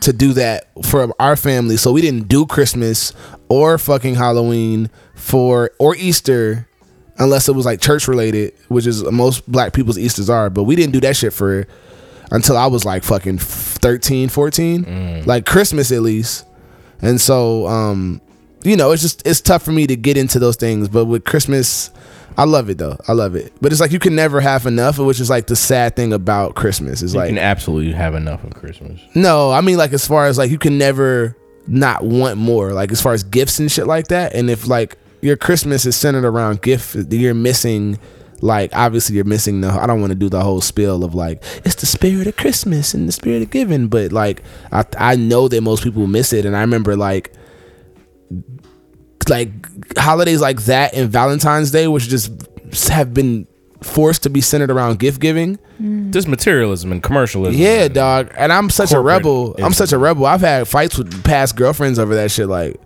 to 0.00 0.12
do 0.12 0.32
that 0.34 0.68
for 0.84 1.12
our 1.20 1.36
family. 1.36 1.76
So 1.76 1.92
we 1.92 2.00
didn't 2.02 2.28
do 2.28 2.46
Christmas 2.46 3.12
or 3.48 3.78
fucking 3.78 4.14
Halloween 4.16 4.90
for 5.14 5.70
or 5.78 5.94
Easter 5.96 6.68
unless 7.18 7.48
it 7.48 7.54
was 7.54 7.64
like 7.64 7.80
church 7.80 8.08
related, 8.08 8.54
which 8.68 8.86
is 8.86 9.04
most 9.04 9.50
black 9.50 9.72
people's 9.72 9.98
Easters 9.98 10.28
are. 10.28 10.50
But 10.50 10.64
we 10.64 10.76
didn't 10.76 10.92
do 10.92 11.00
that 11.00 11.16
shit 11.16 11.32
for 11.32 11.66
until 12.30 12.56
I 12.56 12.66
was 12.66 12.84
like 12.84 13.04
fucking 13.04 13.38
13, 13.38 14.28
14, 14.28 15.24
like 15.26 15.46
Christmas 15.46 15.92
at 15.92 16.02
least. 16.02 16.46
And 17.00 17.20
so, 17.20 17.66
um, 17.66 18.20
you 18.64 18.76
know, 18.76 18.92
it's 18.92 19.02
just 19.02 19.26
it's 19.26 19.40
tough 19.40 19.62
for 19.62 19.72
me 19.72 19.86
to 19.86 19.96
get 19.96 20.16
into 20.16 20.38
those 20.38 20.56
things. 20.56 20.88
But 20.88 21.04
with 21.06 21.24
Christmas, 21.24 21.90
I 22.36 22.44
love 22.44 22.70
it 22.70 22.78
though. 22.78 22.96
I 23.08 23.12
love 23.12 23.34
it. 23.34 23.52
But 23.60 23.72
it's 23.72 23.80
like 23.80 23.92
you 23.92 23.98
can 23.98 24.14
never 24.14 24.40
have 24.40 24.66
enough, 24.66 24.98
which 24.98 25.20
is 25.20 25.30
like 25.30 25.46
the 25.46 25.56
sad 25.56 25.96
thing 25.96 26.12
about 26.12 26.54
Christmas. 26.54 27.02
Is 27.02 27.14
You 27.14 27.20
like 27.20 27.28
can 27.28 27.38
absolutely 27.38 27.92
have 27.92 28.14
enough 28.14 28.44
of 28.44 28.54
Christmas. 28.54 29.00
no, 29.14 29.50
I 29.50 29.60
mean 29.60 29.76
like 29.78 29.92
as 29.92 30.06
far 30.06 30.26
as 30.26 30.38
like 30.38 30.50
you 30.50 30.58
can 30.58 30.78
never 30.78 31.36
not 31.66 32.04
want 32.04 32.38
more. 32.38 32.72
Like 32.72 32.90
as 32.92 33.00
far 33.00 33.12
as 33.12 33.22
gifts 33.22 33.58
and 33.58 33.70
shit 33.70 33.86
like 33.86 34.08
that. 34.08 34.34
And 34.34 34.50
if 34.50 34.66
like 34.66 34.98
your 35.20 35.36
Christmas 35.36 35.86
is 35.86 35.94
centered 35.96 36.24
around 36.24 36.62
gift, 36.62 36.96
you're 37.12 37.34
missing 37.34 37.98
like 38.40 38.74
obviously 38.74 39.14
you're 39.14 39.24
missing 39.24 39.60
the 39.60 39.68
I 39.68 39.86
don't 39.86 40.00
want 40.00 40.10
to 40.10 40.18
do 40.18 40.28
the 40.28 40.42
whole 40.42 40.60
spiel 40.60 41.04
of 41.04 41.14
like 41.14 41.42
it's 41.64 41.76
the 41.76 41.86
spirit 41.86 42.26
of 42.26 42.36
Christmas 42.36 42.92
and 42.92 43.06
the 43.06 43.12
spirit 43.12 43.42
of 43.42 43.50
giving, 43.50 43.86
but 43.88 44.10
like 44.10 44.42
I 44.72 44.84
I 44.98 45.14
know 45.16 45.46
that 45.48 45.60
most 45.60 45.84
people 45.84 46.06
miss 46.08 46.32
it 46.32 46.44
and 46.44 46.56
I 46.56 46.60
remember 46.62 46.96
like 46.96 47.32
like 49.28 49.50
holidays 49.98 50.40
like 50.40 50.62
that 50.64 50.94
and 50.94 51.10
Valentine's 51.10 51.70
Day 51.70 51.88
which 51.88 52.08
just 52.08 52.30
have 52.88 53.12
been 53.12 53.46
forced 53.82 54.22
to 54.22 54.30
be 54.30 54.40
centered 54.40 54.70
around 54.70 54.98
gift 54.98 55.20
giving. 55.20 55.58
Mm. 55.80 56.12
Just 56.12 56.28
materialism 56.28 56.92
and 56.92 57.02
commercialism. 57.02 57.60
Yeah, 57.60 57.84
and- 57.84 57.94
dog. 57.94 58.32
And 58.36 58.52
I'm 58.52 58.70
such 58.70 58.92
a 58.92 58.94
corporate 58.94 59.16
rebel. 59.16 59.56
I'm 59.58 59.72
such 59.72 59.92
a 59.92 59.98
rebel. 59.98 60.24
I've 60.26 60.40
had 60.40 60.68
fights 60.68 60.96
with 60.96 61.24
past 61.24 61.56
girlfriends 61.56 61.98
over 61.98 62.14
that 62.14 62.30
shit. 62.30 62.46
Like, 62.48 62.76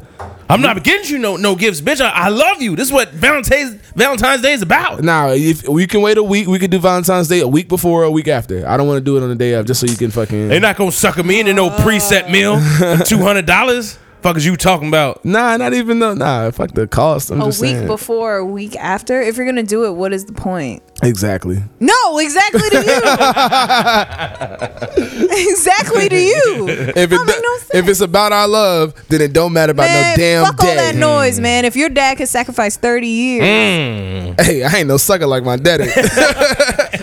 I'm 0.49 0.63
not 0.63 0.83
getting 0.85 1.11
you 1.11 1.19
no 1.19 1.37
no 1.37 1.55
gifts, 1.55 1.81
bitch. 1.83 2.01
I, 2.01 2.09
I 2.09 2.29
love 2.29 2.63
you. 2.63 2.75
This 2.77 2.87
is 2.89 2.93
what 2.93 3.11
Valentine's 3.11 3.75
Valentine's 3.95 4.41
Day 4.43 4.53
is 4.55 4.63
about. 4.63 5.03
nah, 5.03 5.29
if 5.33 5.69
we 5.69 5.87
can 5.87 6.01
wait 6.01 6.17
a 6.17 6.23
week, 6.23 6.47
we 6.47 6.59
could 6.59 6.71
do 6.71 6.79
Valentine's 6.79 7.29
Day 7.29 7.41
a 7.41 7.49
week 7.49 7.69
before 7.69 8.03
or 8.03 8.05
a 8.05 8.11
week 8.11 8.29
after. 8.29 8.67
I 8.67 8.77
don't 8.79 8.87
want 8.87 8.97
to 8.99 9.05
do 9.05 9.17
it 9.19 9.23
on 9.23 9.29
the 9.29 9.35
day 9.35 9.53
of 9.53 9.67
just 9.67 9.81
so 9.81 9.87
you 9.87 9.97
can 9.97 10.11
fucking. 10.11 10.49
They're 10.49 10.61
not 10.61 10.77
gonna 10.77 10.93
sucker 10.93 11.23
me 11.23 11.41
into 11.41 11.53
no 11.53 11.69
preset 11.69 12.31
meal 12.31 12.57
two 13.05 13.19
hundred 13.19 13.45
dollars. 13.45 13.99
Fuck 14.23 14.37
is 14.39 14.47
you 14.47 14.57
talking 14.57 14.89
about? 14.89 15.25
Nah, 15.25 15.57
not 15.57 15.73
even 15.73 16.01
though. 16.01 16.15
Nah, 16.15 16.51
fuck 16.51 16.73
the 16.73 16.89
cost. 16.89 17.31
I'm 17.31 17.41
a 17.41 17.45
week 17.47 17.55
saying. 17.55 17.87
before, 17.87 18.37
a 18.39 18.45
week 18.45 18.75
after. 18.77 19.21
If 19.21 19.37
you're 19.37 19.47
gonna 19.47 19.63
do 19.63 19.85
it, 19.85 19.93
what 19.93 20.13
is 20.13 20.25
the 20.25 20.33
point? 20.33 20.83
Exactly. 21.03 21.63
No, 21.79 22.19
exactly 22.19 22.69
to 22.71 22.85
you. 22.85 22.97
exactly 25.51 26.09
to 26.09 26.19
you. 26.19 26.67
If 26.69 26.97
it 26.97 27.11
make 27.11 27.27
do- 27.37 27.43
no 27.43 27.57
sense. 27.59 27.71
if 27.75 27.89
it's 27.89 28.01
about 28.01 28.33
our 28.33 28.49
love, 28.49 28.95
then 29.09 29.21
it 29.21 29.33
don't 29.33 29.53
matter 29.53 29.71
about 29.73 29.85
Man, 29.85 30.13
no 30.13 30.17
damn 30.17 30.45
fuck 30.47 30.61
all 30.65 30.75
that 30.75 30.95
noise, 30.97 31.39
man. 31.39 31.65
If 31.65 31.77
your 31.77 31.91
dad 31.91 32.17
could 32.19 32.29
sacrifice 32.29 32.77
30 32.77 33.07
years, 33.07 33.37
Mm. 33.47 34.41
Hey, 34.41 34.65
I 34.65 34.73
ain't 34.79 34.89
no 34.89 34.97
sucker 34.97 35.27
like 35.27 35.45
my 35.45 35.57
daddy. 35.57 35.85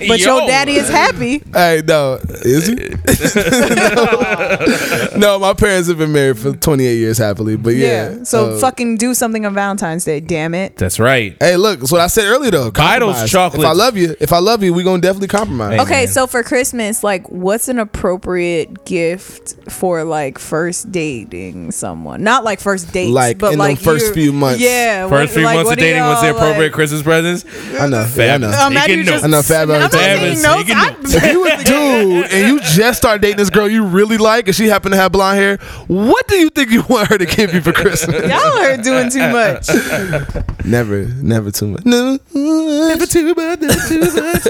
but 0.08 0.20
Yo. 0.20 0.38
your 0.40 0.48
daddy 0.48 0.76
is 0.76 0.90
happy. 0.90 1.42
hey, 1.54 1.82
no, 1.86 2.20
is 2.42 2.68
he? 2.68 2.76
no, 5.18 5.40
my 5.40 5.54
parents 5.54 5.88
have 5.88 5.98
been 5.98 6.12
married 6.12 6.38
for 6.40 6.52
28 6.54 6.96
years 6.96 7.13
happily, 7.18 7.56
but 7.58 7.72
yeah. 7.76 7.84
Yeah. 8.18 8.24
So 8.24 8.52
uh, 8.52 8.60
fucking 8.60 8.98
do 8.98 9.14
something 9.14 9.46
on 9.46 9.54
Valentine's 9.54 10.06
Day, 10.06 10.20
damn 10.20 10.54
it. 10.56 10.76
That's 10.78 11.00
right. 11.00 11.36
Hey, 11.40 11.58
look, 11.58 11.80
that's 11.80 11.92
what 11.92 12.02
I 12.02 12.08
said 12.08 12.26
earlier 12.26 12.52
though. 12.52 12.72
Buy 12.72 13.00
those 13.00 13.30
chocolates. 13.30 13.64
If 13.64 13.70
I 13.70 13.74
love 13.74 13.98
you, 13.98 14.16
if 14.20 14.34
I 14.34 14.40
love 14.40 14.64
you, 14.64 14.74
we 14.74 14.84
gonna 14.84 15.02
definitely 15.02 15.28
compromise. 15.30 15.74
Hey, 15.76 15.82
Okay, 15.82 16.04
man. 16.06 16.08
so 16.08 16.28
for 16.28 16.44
Christmas, 16.44 17.04
like, 17.04 17.30
what's 17.30 17.68
an 17.68 17.80
appropriate 17.80 18.86
gift 18.86 19.56
for 19.72 20.04
like 20.04 20.38
first 20.40 20.92
dating 20.92 21.72
someone? 21.72 22.24
Not 22.24 22.44
like 22.44 22.60
first 22.60 22.92
dates, 22.92 23.12
Like, 23.12 23.38
but 23.38 23.48
in 23.54 23.60
them 23.60 23.68
like 23.70 23.80
first 23.80 24.14
few 24.14 24.32
months. 24.34 24.62
Yeah, 24.62 25.08
First 25.10 25.30
what- 25.32 25.36
few 25.36 25.44
like, 25.46 25.56
months 25.56 25.72
of 25.72 25.78
dating, 25.78 26.04
what's 26.04 26.22
the 26.22 26.32
appropriate 26.32 26.68
like- 26.68 26.74
Christmas 26.74 27.02
presents? 27.02 27.46
I 27.80 27.88
know. 27.88 27.98
Yeah, 28.00 28.04
I 28.04 28.08
Fab. 28.08 28.42
know. 28.42 28.52
Um, 28.52 28.74
Taking 28.74 28.98
you 29.00 29.04
notes. 29.04 29.10
just, 29.12 29.26
I 29.26 29.28
know, 29.28 29.42
Fab 29.42 29.70
I'm 29.70 29.80
not 29.82 29.92
Valentine's. 29.92 30.42
taking 30.42 30.44
notes. 30.44 30.64
Taking 30.64 30.78
I'm- 30.78 31.02
notes. 31.02 31.14
If 31.16 31.32
you 31.32 31.40
was 31.42 31.64
dude 31.64 32.32
and 32.32 32.48
you 32.48 32.60
just 32.62 32.98
start 32.98 33.22
dating 33.22 33.38
this 33.38 33.50
girl 33.50 33.68
you 33.70 33.86
really 33.86 34.18
like 34.18 34.48
and 34.48 34.56
she 34.56 34.68
happen 34.68 34.92
to 34.92 34.98
have 34.98 35.12
blonde 35.12 35.38
hair, 35.40 35.58
what 35.88 36.28
do 36.28 36.36
you 36.36 36.50
think 36.50 36.70
you 36.72 36.82
want 36.94 37.10
her 37.10 37.18
to 37.18 37.26
give 37.26 37.54
you 37.54 37.62
for 37.62 37.74
Christmas? 37.74 38.22
Y'all 38.30 38.58
are 38.58 38.78
doing 38.78 39.10
too 39.10 39.28
much. 39.32 39.68
never, 40.66 41.06
never 41.22 41.52
too 41.52 41.68
much. 41.68 41.86
No, 41.86 42.18
never 42.34 43.06
too 43.06 43.34
much. 43.36 43.60
Never 43.60 43.88
too 43.88 44.00
much. 44.00 44.46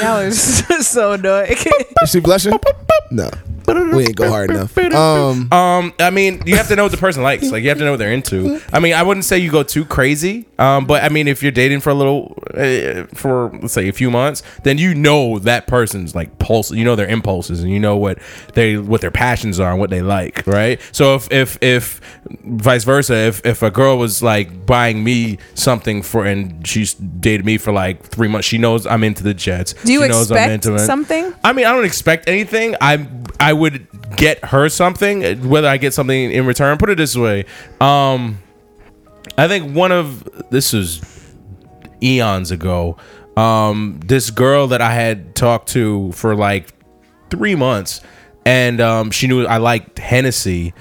Y'all 0.00 0.18
are 0.18 0.30
so 0.82 1.12
annoying. 1.12 1.56
Is 2.02 2.10
she 2.10 2.20
blushing? 2.20 2.52
No, 3.10 3.28
we 3.66 4.04
ain't 4.04 4.16
go 4.16 4.28
hard 4.28 4.50
enough. 4.50 4.76
Um, 4.78 5.52
Um, 5.52 5.94
I 5.98 6.10
mean, 6.10 6.42
you 6.46 6.56
have 6.56 6.68
to 6.68 6.76
know 6.76 6.84
what 6.84 6.92
the 6.92 6.98
person 6.98 7.22
likes. 7.22 7.50
Like, 7.50 7.62
you 7.62 7.68
have 7.68 7.78
to 7.78 7.84
know 7.84 7.92
what 7.92 7.98
they're 7.98 8.12
into. 8.12 8.60
I 8.72 8.80
mean, 8.80 8.94
I 8.94 9.02
wouldn't 9.02 9.24
say 9.24 9.38
you 9.38 9.50
go 9.50 9.62
too 9.62 9.84
crazy. 9.84 10.46
Um, 10.58 10.86
but 10.86 11.02
I 11.02 11.08
mean, 11.08 11.28
if 11.28 11.42
you're 11.42 11.52
dating 11.52 11.80
for 11.80 11.90
a 11.90 11.94
little, 11.94 12.38
uh, 12.54 13.04
for 13.14 13.50
let's 13.60 13.72
say 13.72 13.88
a 13.88 13.92
few 13.92 14.10
months, 14.10 14.42
then 14.62 14.78
you 14.78 14.94
know 14.94 15.38
that 15.40 15.66
person's 15.66 16.14
like 16.14 16.38
pulse. 16.38 16.70
You 16.70 16.84
know 16.84 16.96
their 16.96 17.08
impulses, 17.08 17.62
and 17.62 17.70
you 17.72 17.80
know 17.80 17.96
what 17.96 18.18
they 18.54 18.76
what 18.76 19.00
their 19.00 19.10
passions 19.10 19.58
are 19.58 19.70
and 19.70 19.80
what 19.80 19.90
they 19.90 20.02
like, 20.02 20.46
right? 20.46 20.80
So 20.92 21.14
if 21.14 21.30
if 21.32 21.58
if 21.62 22.00
vice 22.44 22.84
versa, 22.84 23.14
if 23.14 23.44
if 23.44 23.62
a 23.62 23.70
girl 23.70 23.98
was 23.98 24.22
like 24.22 24.66
buying 24.66 25.02
me 25.02 25.38
something 25.54 26.02
for 26.02 26.24
and 26.24 26.66
she's 26.66 26.94
dated 26.94 27.44
me 27.44 27.58
for 27.58 27.72
like 27.72 28.02
three 28.04 28.28
months, 28.28 28.46
she 28.46 28.58
knows 28.58 28.86
I'm 28.86 29.02
into 29.04 29.22
the 29.22 29.34
Jets. 29.34 29.72
Do 29.84 29.92
you 29.92 30.02
she 30.02 30.08
knows 30.08 30.30
I'm 30.30 30.36
expect 30.38 30.66
into 30.66 30.74
it. 30.76 30.86
something? 30.86 31.34
I 31.42 31.52
mean, 31.52 31.66
I 31.66 31.72
don't 31.72 31.84
expect 31.84 32.28
anything. 32.28 32.76
I 32.80 33.06
I 33.40 33.51
would 33.52 33.86
get 34.16 34.44
her 34.46 34.68
something, 34.68 35.48
whether 35.48 35.68
I 35.68 35.76
get 35.76 35.94
something 35.94 36.30
in 36.32 36.46
return. 36.46 36.78
Put 36.78 36.90
it 36.90 36.98
this 36.98 37.16
way, 37.16 37.44
um, 37.80 38.38
I 39.38 39.48
think 39.48 39.74
one 39.74 39.92
of 39.92 40.48
this 40.50 40.74
is 40.74 41.00
eons 42.02 42.50
ago. 42.50 42.96
Um, 43.36 44.00
this 44.04 44.30
girl 44.30 44.66
that 44.68 44.82
I 44.82 44.92
had 44.92 45.34
talked 45.34 45.68
to 45.70 46.12
for 46.12 46.34
like 46.36 46.72
three 47.30 47.54
months, 47.54 48.00
and 48.44 48.80
um, 48.80 49.10
she 49.10 49.26
knew 49.26 49.46
I 49.46 49.56
liked 49.58 49.98
Hennessy. 49.98 50.74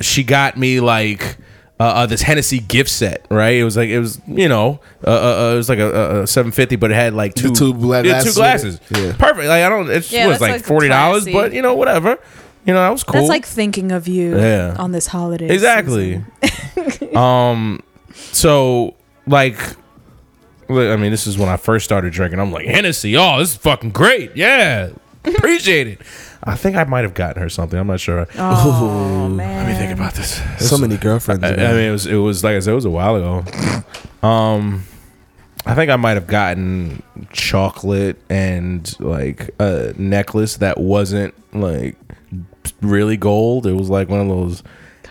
She 0.00 0.24
got 0.24 0.56
me 0.56 0.80
like. 0.80 1.36
Uh, 1.82 1.86
uh, 1.86 2.06
this 2.06 2.22
Hennessy 2.22 2.60
gift 2.60 2.90
set, 2.90 3.26
right? 3.28 3.56
It 3.56 3.64
was 3.64 3.76
like 3.76 3.88
it 3.88 3.98
was, 3.98 4.20
you 4.28 4.48
know, 4.48 4.78
uh, 5.04 5.10
uh, 5.10 5.12
uh, 5.50 5.54
it 5.54 5.56
was 5.56 5.68
like 5.68 5.80
a, 5.80 6.20
a, 6.22 6.26
750, 6.28 6.76
but 6.76 6.92
it 6.92 6.94
had 6.94 7.12
like 7.12 7.34
two 7.34 7.52
two 7.52 7.74
gla- 7.74 8.04
yeah, 8.04 8.20
two 8.20 8.32
glasses 8.32 8.78
glasses. 8.78 8.80
with 8.88 8.98
it? 8.98 9.06
Yeah. 9.06 9.12
Perfect. 9.16 9.48
Like 9.48 9.64
I 9.64 9.68
don't, 9.68 9.90
it 9.90 10.12
Yeah, 10.12 10.28
was 10.28 10.40
like 10.40 10.52
like, 10.52 10.64
forty 10.64 10.86
dollars, 10.86 11.24
but 11.24 11.52
you 11.52 11.60
know, 11.60 11.74
whatever. 11.74 12.20
You 12.64 12.72
know, 12.72 12.78
that 12.78 12.90
was 12.90 13.02
cool. 13.02 13.14
That's 13.14 13.28
like 13.28 13.44
thinking 13.44 13.90
of 13.90 14.06
you 14.06 14.38
Yeah. 14.38 14.76
on 14.78 14.92
this 14.92 15.08
holiday. 15.08 15.52
Exactly. 15.52 16.22
um, 17.16 17.82
so 18.12 18.94
like, 19.26 19.58
I 20.68 20.94
mean, 20.96 21.10
this 21.10 21.26
is 21.26 21.36
when 21.36 21.48
I 21.48 21.56
first 21.56 21.84
started 21.84 22.12
drinking. 22.12 22.38
I'm 22.38 22.52
like 22.52 22.66
Hennessy. 22.66 23.16
Oh, 23.16 23.40
this 23.40 23.50
is 23.50 23.56
fucking 23.56 23.90
great. 23.90 24.36
Yeah, 24.36 24.90
appreciate 25.24 25.88
it. 25.88 26.00
I 26.44 26.56
think 26.56 26.76
I 26.76 26.84
might 26.84 27.02
have 27.04 27.14
gotten 27.14 27.40
her 27.40 27.48
something. 27.48 27.78
I'm 27.78 27.86
not 27.86 28.00
sure. 28.00 28.26
Oh 28.36 29.28
man. 29.28 29.64
Let 29.64 29.72
me 29.72 29.78
think 29.78 29.92
about 29.92 30.14
this. 30.14 30.40
So 30.58 30.76
many 30.76 30.96
girlfriends. 30.96 31.44
I, 31.44 31.52
I 31.52 31.56
mean, 31.72 31.88
it 31.88 31.92
was 31.92 32.06
it 32.06 32.16
was 32.16 32.42
like 32.42 32.56
I 32.56 32.58
said, 32.60 32.72
it 32.72 32.74
was 32.74 32.84
a 32.84 32.90
while 32.90 33.16
ago. 33.16 33.44
Um, 34.26 34.84
I 35.64 35.74
think 35.74 35.90
I 35.90 35.96
might 35.96 36.14
have 36.14 36.26
gotten 36.26 37.02
chocolate 37.32 38.20
and 38.28 38.98
like 39.00 39.50
a 39.60 39.94
necklace 39.96 40.56
that 40.56 40.78
wasn't 40.78 41.34
like 41.54 41.96
really 42.80 43.16
gold. 43.16 43.66
It 43.66 43.74
was 43.74 43.88
like 43.88 44.08
one 44.08 44.20
of 44.20 44.28
those. 44.28 44.62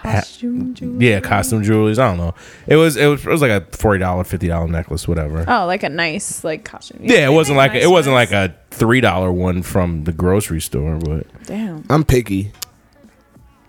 Costume 0.01 0.73
jewelry. 0.73 1.07
Yeah, 1.07 1.19
costume 1.19 1.63
jewelries. 1.63 1.99
I 1.99 2.07
don't 2.07 2.17
know. 2.17 2.33
It 2.67 2.75
was 2.75 2.97
it 2.97 3.05
was 3.05 3.25
it 3.25 3.29
was 3.29 3.41
like 3.41 3.51
a 3.51 3.65
forty 3.77 3.99
dollar, 3.99 4.23
fifty 4.23 4.47
dollar 4.47 4.67
necklace, 4.67 5.07
whatever. 5.07 5.45
Oh, 5.47 5.65
like 5.65 5.83
a 5.83 5.89
nice 5.89 6.43
like 6.43 6.65
costume. 6.65 6.99
yeah, 7.03 7.27
it 7.27 7.31
wasn't 7.31 7.57
like 7.57 7.73
nice 7.73 7.83
it 7.83 7.87
wasn't 7.87 8.15
like 8.15 8.31
a 8.31 8.55
three 8.71 9.01
dollar 9.01 9.31
one 9.31 9.61
from 9.61 10.05
the 10.05 10.11
grocery 10.11 10.61
store, 10.61 10.97
but 10.97 11.27
Damn. 11.45 11.85
I'm 11.89 12.03
picky. 12.03 12.51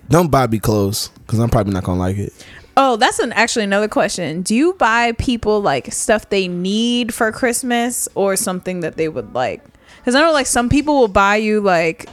Don't 0.09 0.31
buy 0.31 0.47
me 0.47 0.59
clothes 0.59 1.09
because 1.19 1.39
I'm 1.39 1.49
probably 1.49 1.73
not 1.73 1.85
gonna 1.85 2.01
like 2.01 2.17
it. 2.17 2.33
Oh, 2.77 2.97
that's 2.97 3.19
an 3.19 3.33
actually 3.33 3.65
another 3.65 3.89
question. 3.89 4.43
Do 4.43 4.55
you 4.55 4.75
buy 4.75 5.13
people 5.13 5.61
like 5.61 5.93
stuff 5.93 6.29
they 6.31 6.49
need 6.49 7.13
for 7.13 7.31
Christmas 7.33 8.09
or 8.15 8.37
something 8.37 8.81
that 8.81 8.97
they 8.97 9.09
would 9.09 9.35
like? 9.35 9.63
Because 9.99 10.15
I 10.15 10.21
know 10.21 10.33
like 10.33 10.47
some 10.47 10.69
people 10.69 10.99
will 10.99 11.09
buy 11.09 11.37
you 11.37 11.61
like 11.61 12.09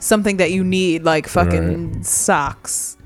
something 0.00 0.38
that 0.38 0.50
you 0.50 0.64
need, 0.64 1.04
like 1.04 1.26
fucking 1.26 2.02
socks. 2.02 2.96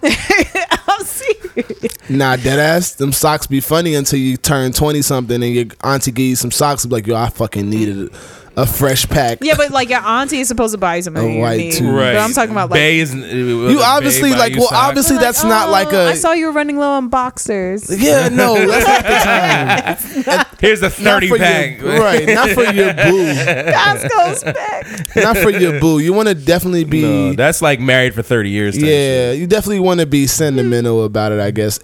I'm 0.88 1.04
serious. 1.04 2.10
Nah, 2.10 2.36
dead 2.36 2.58
ass. 2.58 2.94
Them 2.94 3.12
socks 3.12 3.46
be 3.46 3.60
funny 3.60 3.94
until 3.94 4.18
you 4.18 4.36
turn 4.36 4.72
twenty 4.72 5.02
something 5.02 5.42
and 5.42 5.54
your 5.54 5.66
auntie 5.82 6.12
give 6.12 6.26
you 6.26 6.36
some 6.36 6.50
socks. 6.50 6.86
Be 6.86 6.92
like, 6.92 7.06
yo, 7.06 7.16
I 7.16 7.28
fucking 7.30 7.68
needed 7.68 8.10
a 8.58 8.66
fresh 8.66 9.08
pack. 9.08 9.38
Yeah, 9.40 9.54
but 9.56 9.70
like 9.70 9.88
your 9.88 10.00
auntie 10.04 10.40
is 10.40 10.48
supposed 10.48 10.74
to 10.74 10.78
buy 10.78 10.96
you 10.96 11.02
something 11.02 11.24
A 11.30 11.34
you 11.34 11.40
white 11.40 11.56
need. 11.58 11.72
too. 11.74 11.92
But 11.92 12.16
I'm 12.16 12.32
talking 12.32 12.50
about 12.50 12.70
like. 12.70 12.78
Bay 12.78 12.98
is, 12.98 13.14
uh, 13.14 13.18
uh, 13.18 13.20
You 13.70 13.80
obviously 13.80 14.30
like. 14.32 14.56
Well, 14.56 14.68
obviously 14.72 15.16
Like, 15.16 15.24
that's 15.26 15.44
not 15.44 15.68
oh, 15.68 15.72
like 15.72 15.92
"Oh, 15.92 16.06
a. 16.06 16.10
I 16.10 16.14
saw 16.14 16.32
you 16.32 16.46
were 16.46 16.52
running 16.52 16.76
low 16.76 16.90
on 16.90 17.08
boxers. 17.08 17.88
yeah, 18.02 18.28
no, 18.28 18.54
that's 18.66 20.16
not 20.16 20.16
the 20.16 20.22
time. 20.24 20.46
Here's 20.60 20.80
the 20.80 20.88
Not 20.88 20.92
thirty 21.22 21.30
pack. 21.30 21.78
your, 21.78 22.00
right? 22.00 22.26
Not 22.26 22.48
for 22.50 22.64
your 22.64 22.92
boo. 22.94 23.32
Costco's 23.32 24.42
back. 24.44 25.16
Not 25.16 25.36
for 25.36 25.50
your 25.50 25.78
boo. 25.80 26.00
You 26.00 26.12
want 26.12 26.28
to 26.28 26.34
definitely 26.34 26.84
be. 26.84 27.02
No, 27.02 27.32
that's 27.34 27.62
like 27.62 27.78
married 27.80 28.14
for 28.14 28.22
thirty 28.22 28.50
years. 28.50 28.76
yeah, 28.76 29.32
you 29.32 29.46
definitely 29.46 29.80
want 29.80 30.00
to 30.00 30.06
be 30.06 30.26
sentimental 30.26 31.04
about 31.04 31.30
it. 31.32 31.38
I 31.40 31.52
guess 31.52 31.78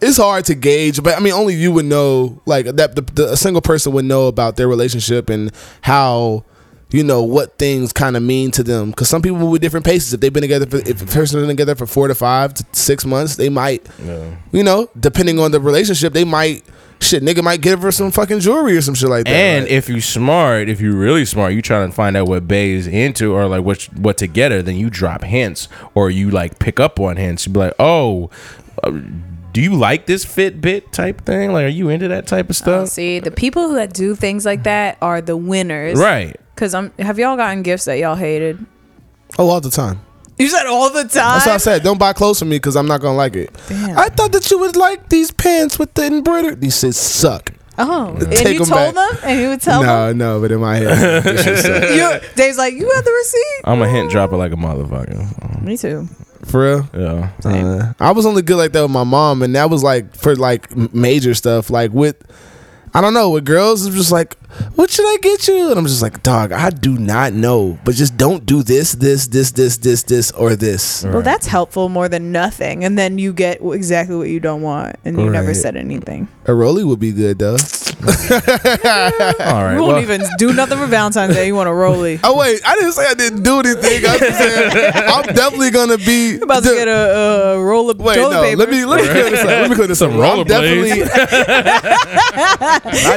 it's 0.00 0.16
hard 0.16 0.44
to 0.46 0.54
gauge, 0.54 1.02
but 1.02 1.16
I 1.16 1.20
mean, 1.20 1.32
only 1.32 1.54
you 1.54 1.72
would 1.72 1.84
know. 1.84 2.40
Like 2.46 2.66
that, 2.66 2.94
the, 2.94 3.02
the, 3.02 3.32
a 3.32 3.36
single 3.36 3.62
person 3.62 3.92
would 3.92 4.04
know 4.04 4.26
about 4.26 4.56
their 4.56 4.68
relationship 4.68 5.30
and 5.30 5.52
how. 5.82 6.44
You 6.90 7.04
know 7.04 7.22
what 7.22 7.58
things 7.58 7.92
kind 7.92 8.16
of 8.16 8.22
mean 8.22 8.50
to 8.52 8.62
them 8.62 8.88
because 8.88 9.10
some 9.10 9.20
people 9.20 9.50
with 9.50 9.60
different 9.60 9.84
paces. 9.84 10.14
If 10.14 10.20
they've 10.20 10.32
been 10.32 10.40
together, 10.40 10.64
for, 10.64 10.78
if 10.88 11.02
a 11.02 11.04
person's 11.04 11.42
been 11.42 11.48
together 11.48 11.74
for 11.74 11.84
four 11.84 12.08
to 12.08 12.14
five 12.14 12.54
to 12.54 12.64
six 12.72 13.04
months, 13.04 13.36
they 13.36 13.50
might, 13.50 13.86
you 14.52 14.62
know, 14.62 14.88
depending 14.98 15.38
on 15.38 15.50
the 15.50 15.60
relationship, 15.60 16.14
they 16.14 16.24
might 16.24 16.64
shit. 17.02 17.22
Nigga 17.22 17.44
might 17.44 17.60
give 17.60 17.82
her 17.82 17.92
some 17.92 18.10
fucking 18.10 18.40
jewelry 18.40 18.74
or 18.74 18.80
some 18.80 18.94
shit 18.94 19.10
like 19.10 19.26
that. 19.26 19.30
And 19.30 19.64
Like, 19.64 19.70
if 19.70 19.90
you 19.90 20.00
smart, 20.00 20.70
if 20.70 20.80
you 20.80 20.96
really 20.96 21.26
smart, 21.26 21.52
you 21.52 21.60
trying 21.60 21.90
to 21.90 21.94
find 21.94 22.16
out 22.16 22.26
what 22.26 22.48
Bay 22.48 22.70
is 22.70 22.86
into 22.86 23.34
or 23.34 23.46
like 23.48 23.64
what 23.64 23.82
what 23.98 24.16
to 24.16 24.26
get 24.26 24.50
her, 24.50 24.62
then 24.62 24.76
you 24.76 24.88
drop 24.88 25.24
hints 25.24 25.68
or 25.94 26.08
you 26.08 26.30
like 26.30 26.58
pick 26.58 26.80
up 26.80 26.98
on 26.98 27.18
hints. 27.18 27.46
You 27.46 27.52
be 27.52 27.58
like, 27.60 27.74
oh. 27.78 28.30
Uh, 28.82 28.92
do 29.58 29.64
you 29.64 29.74
like 29.74 30.06
this 30.06 30.24
Fitbit 30.24 30.92
type 30.92 31.24
thing? 31.24 31.52
Like, 31.52 31.64
are 31.64 31.68
you 31.68 31.88
into 31.88 32.06
that 32.06 32.28
type 32.28 32.44
of 32.46 32.50
Oh, 32.50 32.62
stuff? 32.62 32.88
see, 32.90 33.18
the 33.18 33.32
people 33.32 33.70
that 33.70 33.92
do 33.92 34.14
things 34.14 34.46
like 34.46 34.62
that 34.62 34.98
are 35.02 35.20
the 35.20 35.36
winners. 35.36 35.98
right. 35.98 36.36
Cause 36.54 36.74
I'm. 36.74 36.92
Have 37.00 37.18
y'all 37.18 37.36
gotten 37.36 37.62
gifts 37.64 37.86
that 37.86 37.98
y'all 37.98 38.14
hated? 38.14 38.64
oh, 39.36 39.48
all 39.48 39.60
the 39.60 39.68
time. 39.70 40.00
You 40.38 40.46
said 40.48 40.66
all 40.66 40.90
the 40.90 41.02
time. 41.02 41.08
That's 41.10 41.46
what 41.46 41.54
I 41.54 41.56
said. 41.56 41.82
Don't 41.82 41.98
buy 41.98 42.12
clothes 42.12 42.38
for 42.38 42.44
me 42.44 42.54
because 42.56 42.76
I'm 42.76 42.86
not 42.86 43.00
gonna 43.00 43.16
like 43.16 43.34
it. 43.34 43.50
Damn. 43.68 43.98
I 43.98 44.08
thought 44.10 44.30
that 44.30 44.48
you 44.52 44.58
would 44.60 44.76
like 44.76 45.08
these 45.08 45.32
pants 45.32 45.76
with 45.80 45.92
the 45.94 46.06
embroidery. 46.06 46.54
These 46.54 46.76
shits 46.76 46.94
suck. 46.94 47.52
Oh, 47.80 48.14
and 48.18 48.32
Take 48.32 48.54
you 48.56 48.62
'em 48.62 48.66
told 48.66 48.94
back. 48.94 48.94
them, 48.94 49.18
and 49.30 49.40
you 49.40 49.48
would 49.50 49.60
tell 49.60 49.80
them? 49.82 50.18
no, 50.18 50.34
no, 50.36 50.40
but 50.40 50.50
in 50.52 50.60
my 50.60 50.76
head, 50.76 51.22
this 51.22 51.44
shit 51.44 51.58
suck. 51.58 51.82
You, 51.90 52.34
Dave's 52.34 52.58
like, 52.58 52.74
you 52.74 52.90
have 52.92 53.04
the 53.04 53.12
receipt. 53.12 53.60
I'm 53.64 53.80
a 53.82 53.88
hint 53.88 54.10
dropper 54.10 54.36
like 54.36 54.52
a 54.52 54.56
motherfucker. 54.56 55.62
Me 55.62 55.76
too. 55.76 56.08
for 56.44 56.64
real. 56.64 56.90
Yeah. 56.94 57.30
Uh, 57.44 57.92
I 58.00 58.10
was 58.12 58.24
only 58.26 58.42
good 58.42 58.56
like 58.56 58.72
that 58.72 58.82
with 58.82 58.90
my 58.90 59.04
mom, 59.04 59.42
and 59.42 59.54
that 59.54 59.70
was 59.70 59.82
like 59.84 60.14
for 60.16 60.34
like 60.34 60.70
m- 60.72 60.88
major 60.92 61.34
stuff. 61.34 61.68
Like 61.70 61.92
with, 61.92 62.16
I 62.94 63.00
don't 63.00 63.14
know, 63.14 63.30
with 63.30 63.44
girls, 63.44 63.86
it's 63.86 63.94
just 63.96 64.10
like, 64.12 64.36
what 64.74 64.90
should 64.90 65.06
I 65.06 65.16
get 65.20 65.46
you? 65.48 65.70
And 65.70 65.78
I'm 65.78 65.86
just 65.86 66.02
like, 66.02 66.22
dog, 66.22 66.52
I 66.52 66.70
do 66.70 66.98
not 66.98 67.32
know, 67.32 67.78
but 67.84 67.94
just 67.94 68.16
don't 68.16 68.44
do 68.46 68.62
this, 68.62 68.92
this, 68.92 69.26
this, 69.26 69.50
this, 69.52 69.76
this, 69.76 70.02
this, 70.04 70.30
or 70.32 70.56
this. 70.56 71.04
Well, 71.04 71.22
that's 71.22 71.46
helpful 71.46 71.88
more 71.88 72.08
than 72.08 72.32
nothing, 72.32 72.84
and 72.84 72.98
then 72.98 73.18
you 73.18 73.32
get 73.32 73.60
exactly 73.62 74.16
what 74.16 74.28
you 74.28 74.40
don't 74.40 74.62
want, 74.62 74.96
and 75.04 75.18
you 75.18 75.30
never 75.30 75.48
Right. 75.48 75.56
said 75.56 75.76
anything. 75.76 76.28
A 76.46 76.54
rolly 76.54 76.84
would 76.84 77.00
be 77.00 77.12
good 77.12 77.38
though. 77.38 77.56
All 77.58 79.64
right. 79.64 79.74
You 79.74 79.80
won't 79.82 79.94
well, 79.94 80.02
even 80.02 80.22
do 80.38 80.52
nothing 80.52 80.78
for 80.78 80.86
Valentine's 80.86 81.34
Day. 81.34 81.46
You 81.48 81.54
want 81.54 81.68
a 81.68 81.72
Roly. 81.72 82.20
Oh 82.24 82.36
wait, 82.38 82.60
I 82.66 82.74
didn't 82.76 82.92
say 82.92 83.06
I 83.06 83.14
didn't 83.14 83.42
do 83.42 83.60
anything. 83.60 84.04
I 84.06 84.18
just 84.18 84.38
said 84.38 84.76
I'm 84.94 85.34
definitely 85.34 85.70
gonna 85.70 85.96
be 85.98 86.32
You 86.36 86.42
about 86.42 86.62
to 86.64 86.74
get 86.74 86.88
a, 86.88 87.54
a 87.54 87.60
roll 87.62 87.90
of 87.90 87.98
Wait, 87.98 88.14
toilet 88.16 88.34
no. 88.34 88.42
paper. 88.42 88.56
Let 88.58 88.70
me 88.70 88.84
let 88.84 89.00
me 89.02 89.08
clear 89.08 89.30
this 89.30 89.40
up. 89.40 89.46
Let 89.46 89.70
me 89.70 89.76
clear 89.76 89.86
this 89.88 90.02
up. 90.02 90.10
Some 90.10 90.20
I'm 90.20 90.44
definitely, 90.44 91.02
I 91.02 91.06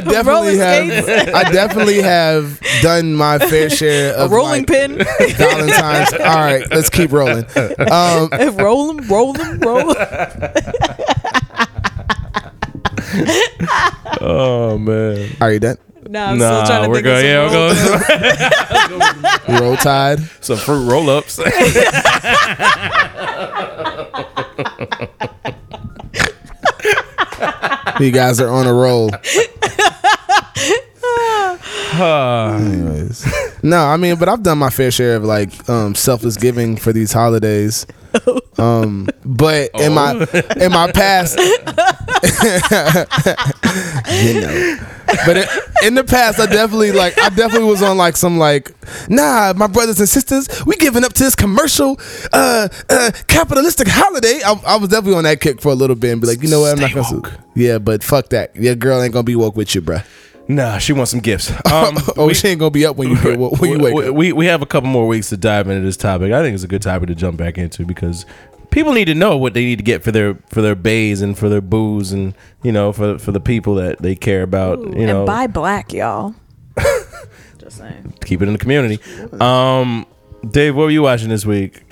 definitely 0.02 0.24
Roller 0.24 0.56
have. 0.56 1.21
I 1.36 1.44
definitely 1.52 2.02
have 2.02 2.60
done 2.82 3.14
my 3.16 3.38
fair 3.40 3.70
share 3.70 4.14
a 4.16 4.20
of 4.26 4.32
rolling 4.32 4.62
like, 4.62 4.68
pin. 4.68 4.98
Valentine's. 5.36 6.14
All 6.14 6.20
right, 6.20 6.64
let's 6.72 6.90
keep 6.90 7.12
rolling. 7.12 7.46
Um, 7.92 8.30
roll 8.58 8.94
them, 8.94 9.08
roll 9.08 9.34
them, 9.34 9.60
oh 14.22 14.78
man. 14.80 15.30
are 15.42 15.52
you 15.52 15.60
done? 15.60 15.78
Nah, 16.08 16.32
I'm 16.32 16.38
Nah, 16.40 16.64
still 16.64 16.68
trying 16.68 16.84
to 16.84 16.90
we're 16.90 16.96
think 16.96 17.06
going. 17.06 17.26
Yeah, 17.26 17.50
we're 17.50 17.76
some 17.76 18.00
going. 19.48 19.62
Roll 19.62 19.76
Tide. 19.78 20.20
Some 20.42 20.58
fruit 20.58 20.86
roll 20.90 21.10
ups. 21.10 21.40
You 28.00 28.10
guys 28.12 28.40
are 28.42 28.50
on 28.50 28.66
a 28.66 28.74
roll. 28.74 29.12
Anyways, 31.94 33.26
no, 33.64 33.78
I 33.78 33.98
mean, 33.98 34.18
but 34.18 34.30
I've 34.30 34.44
done 34.44 34.60
my 34.60 34.70
fair 34.70 34.92
share 34.92 35.16
of 35.16 35.24
like 35.24 35.70
um, 35.70 35.96
selfless 35.96 36.38
giving 36.38 36.78
for 36.78 36.94
these 36.94 37.12
holidays. 37.12 37.86
Um, 38.58 39.08
but 39.26 39.72
in 39.80 39.94
my 39.94 40.12
in 40.58 40.72
my 40.72 40.92
past, 40.92 41.36
you 41.40 41.46
know, 44.42 44.78
but 45.26 45.38
it, 45.38 45.50
in 45.84 45.96
the 45.96 46.04
past, 46.04 46.40
I 46.40 46.46
definitely 46.46 46.92
like 46.92 47.18
I 47.18 47.30
definitely 47.30 47.70
was 47.70 47.82
on 47.82 47.98
like 47.98 48.16
some 48.18 48.38
like 48.38 48.70
nah, 49.10 49.54
my 49.56 49.66
brothers 49.66 50.00
and 50.00 50.08
sisters, 50.08 50.48
we 50.66 50.76
giving 50.76 51.04
up 51.04 51.14
to 51.14 51.24
this 51.24 51.36
commercial, 51.36 52.00
uh, 52.34 52.68
uh 52.90 53.12
capitalistic 53.28 53.88
holiday. 53.90 54.42
I, 54.46 54.54
I 54.68 54.76
was 54.76 54.90
definitely 54.90 55.18
on 55.18 55.24
that 55.24 55.42
kick 55.42 55.60
for 55.60 55.70
a 55.70 55.76
little 55.76 55.96
bit 55.96 56.12
and 56.12 56.22
be 56.22 56.28
like, 56.28 56.44
you 56.44 56.50
know 56.50 56.60
what, 56.62 56.74
I'm 56.74 56.80
not 56.80 56.94
gonna. 56.94 57.40
Yeah, 57.56 57.80
but 57.80 58.04
fuck 58.04 58.30
that. 58.30 58.56
Your 58.56 58.76
girl 58.76 59.02
ain't 59.02 59.14
gonna 59.14 59.24
be 59.24 59.36
woke 59.36 59.56
with 59.56 59.74
you, 59.74 59.82
bruh. 59.82 60.06
Nah, 60.56 60.78
she 60.78 60.94
wants 60.94 61.12
some 61.12 61.20
gifts. 61.20 61.52
Um, 61.72 61.98
Oh, 62.18 62.28
we- 62.28 62.34
she 62.34 62.48
ain't 62.50 62.60
gonna 62.60 62.72
be 62.72 62.86
up 62.86 62.96
when 62.98 63.10
you 63.10 63.16
get 63.22 63.38
when 63.40 63.72
you 63.72 63.80
wake 63.80 63.96
we, 63.96 64.08
up. 64.10 64.14
we 64.22 64.34
we 64.34 64.46
have 64.48 64.62
a 64.62 64.66
couple 64.66 64.90
more 64.90 65.08
weeks 65.08 65.30
to 65.30 65.38
dive 65.38 65.68
into 65.70 65.82
this 65.86 65.98
topic. 65.98 66.32
I 66.32 66.42
think 66.42 66.54
it's 66.56 66.64
a 66.64 66.68
good 66.68 66.82
topic 66.82 67.08
to 67.08 67.16
jump 67.16 67.38
back 67.38 67.58
into 67.58 67.86
because 67.86 68.26
people 68.72 68.94
need 68.94 69.06
to 69.06 69.16
know 69.16 69.38
what 69.38 69.54
they 69.54 69.64
need 69.66 69.78
to 69.78 69.84
get 69.84 70.04
for 70.04 70.12
their 70.12 70.36
for 70.50 70.62
their 70.62 70.76
bays 70.76 71.22
and 71.22 71.38
for 71.38 71.50
their 71.50 71.62
booze 71.62 72.12
and 72.12 72.34
you 72.64 72.72
know 72.72 72.92
for 72.94 73.18
for 73.20 73.32
the 73.32 73.40
people 73.40 73.76
that 73.76 74.02
they 74.02 74.16
care 74.16 74.44
about. 74.44 74.80
you 74.80 75.06
know, 75.08 75.20
and 75.20 75.28
buy 75.28 75.48
black, 75.48 75.94
y'all. 75.94 76.36
Just 77.58 77.78
saying. 77.78 78.14
keep 78.26 78.42
it 78.42 78.48
in 78.48 78.54
the 78.54 78.60
community. 78.60 79.00
Um, 79.40 80.06
Dave, 80.50 80.76
what 80.76 80.84
were 80.84 80.90
you 80.92 81.04
watching 81.04 81.30
this 81.30 81.46
week? 81.46 81.84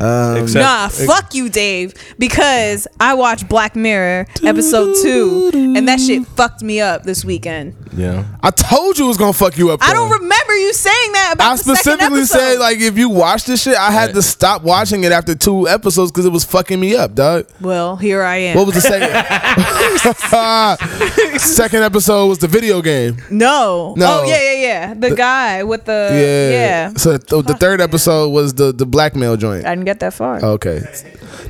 Um, 0.00 0.36
Except- 0.38 0.62
Nah, 0.62 0.88
fuck 0.88 1.34
you, 1.34 1.48
Dave. 1.48 1.94
Because 2.18 2.86
I 2.98 3.14
watched 3.14 3.48
Black 3.48 3.76
Mirror 3.76 4.26
episode 4.42 4.96
two, 5.02 5.50
and 5.54 5.86
that 5.88 6.00
shit 6.00 6.26
fucked 6.26 6.62
me 6.62 6.80
up 6.80 7.04
this 7.04 7.24
weekend. 7.24 7.74
Yeah. 7.96 8.24
I 8.42 8.50
told 8.50 8.98
you 8.98 9.04
it 9.04 9.08
was 9.08 9.16
gonna 9.16 9.32
fuck 9.32 9.56
you 9.56 9.70
up. 9.70 9.80
I 9.82 9.88
though. 9.88 9.94
don't 10.08 10.20
remember 10.20 10.56
you 10.56 10.72
saying 10.72 11.12
that 11.12 11.30
about 11.34 11.52
I 11.52 11.56
the 11.56 11.62
specifically 11.62 12.24
said 12.24 12.58
like 12.58 12.78
if 12.80 12.98
you 12.98 13.08
watch 13.08 13.44
this 13.44 13.62
shit, 13.62 13.76
I 13.76 13.92
had 13.92 14.14
to 14.14 14.22
stop 14.22 14.62
watching 14.62 15.04
it 15.04 15.12
after 15.12 15.34
two 15.36 15.68
episodes 15.68 16.10
because 16.10 16.26
it 16.26 16.32
was 16.32 16.44
fucking 16.44 16.80
me 16.80 16.96
up, 16.96 17.14
dog. 17.14 17.46
Well, 17.60 17.94
here 17.96 18.22
I 18.24 18.36
am. 18.36 18.56
What 18.56 18.66
was 18.66 18.74
the 18.74 18.80
second? 18.80 19.14
second 21.38 21.82
episode 21.82 22.26
was 22.26 22.38
the 22.38 22.48
video 22.48 22.82
game. 22.82 23.16
no. 23.30 23.94
No. 23.96 24.22
Oh 24.22 24.24
yeah, 24.26 24.42
yeah, 24.42 24.52
yeah. 24.88 24.94
The, 24.94 25.14
guy 25.14 25.62
with 25.62 25.84
the 25.84 26.08
Yeah. 26.12 26.50
yeah. 26.50 26.92
So 26.96 27.16
th- 27.16 27.44
the 27.46 27.54
third 27.54 27.80
episode 27.80 28.30
was 28.30 28.54
the 28.54 28.72
the 28.72 28.86
blackmail 28.86 29.36
joint. 29.36 29.66
I 29.66 29.73
didn't 29.74 29.84
get 29.86 30.00
that 30.00 30.14
far. 30.14 30.42
Okay. 30.44 30.78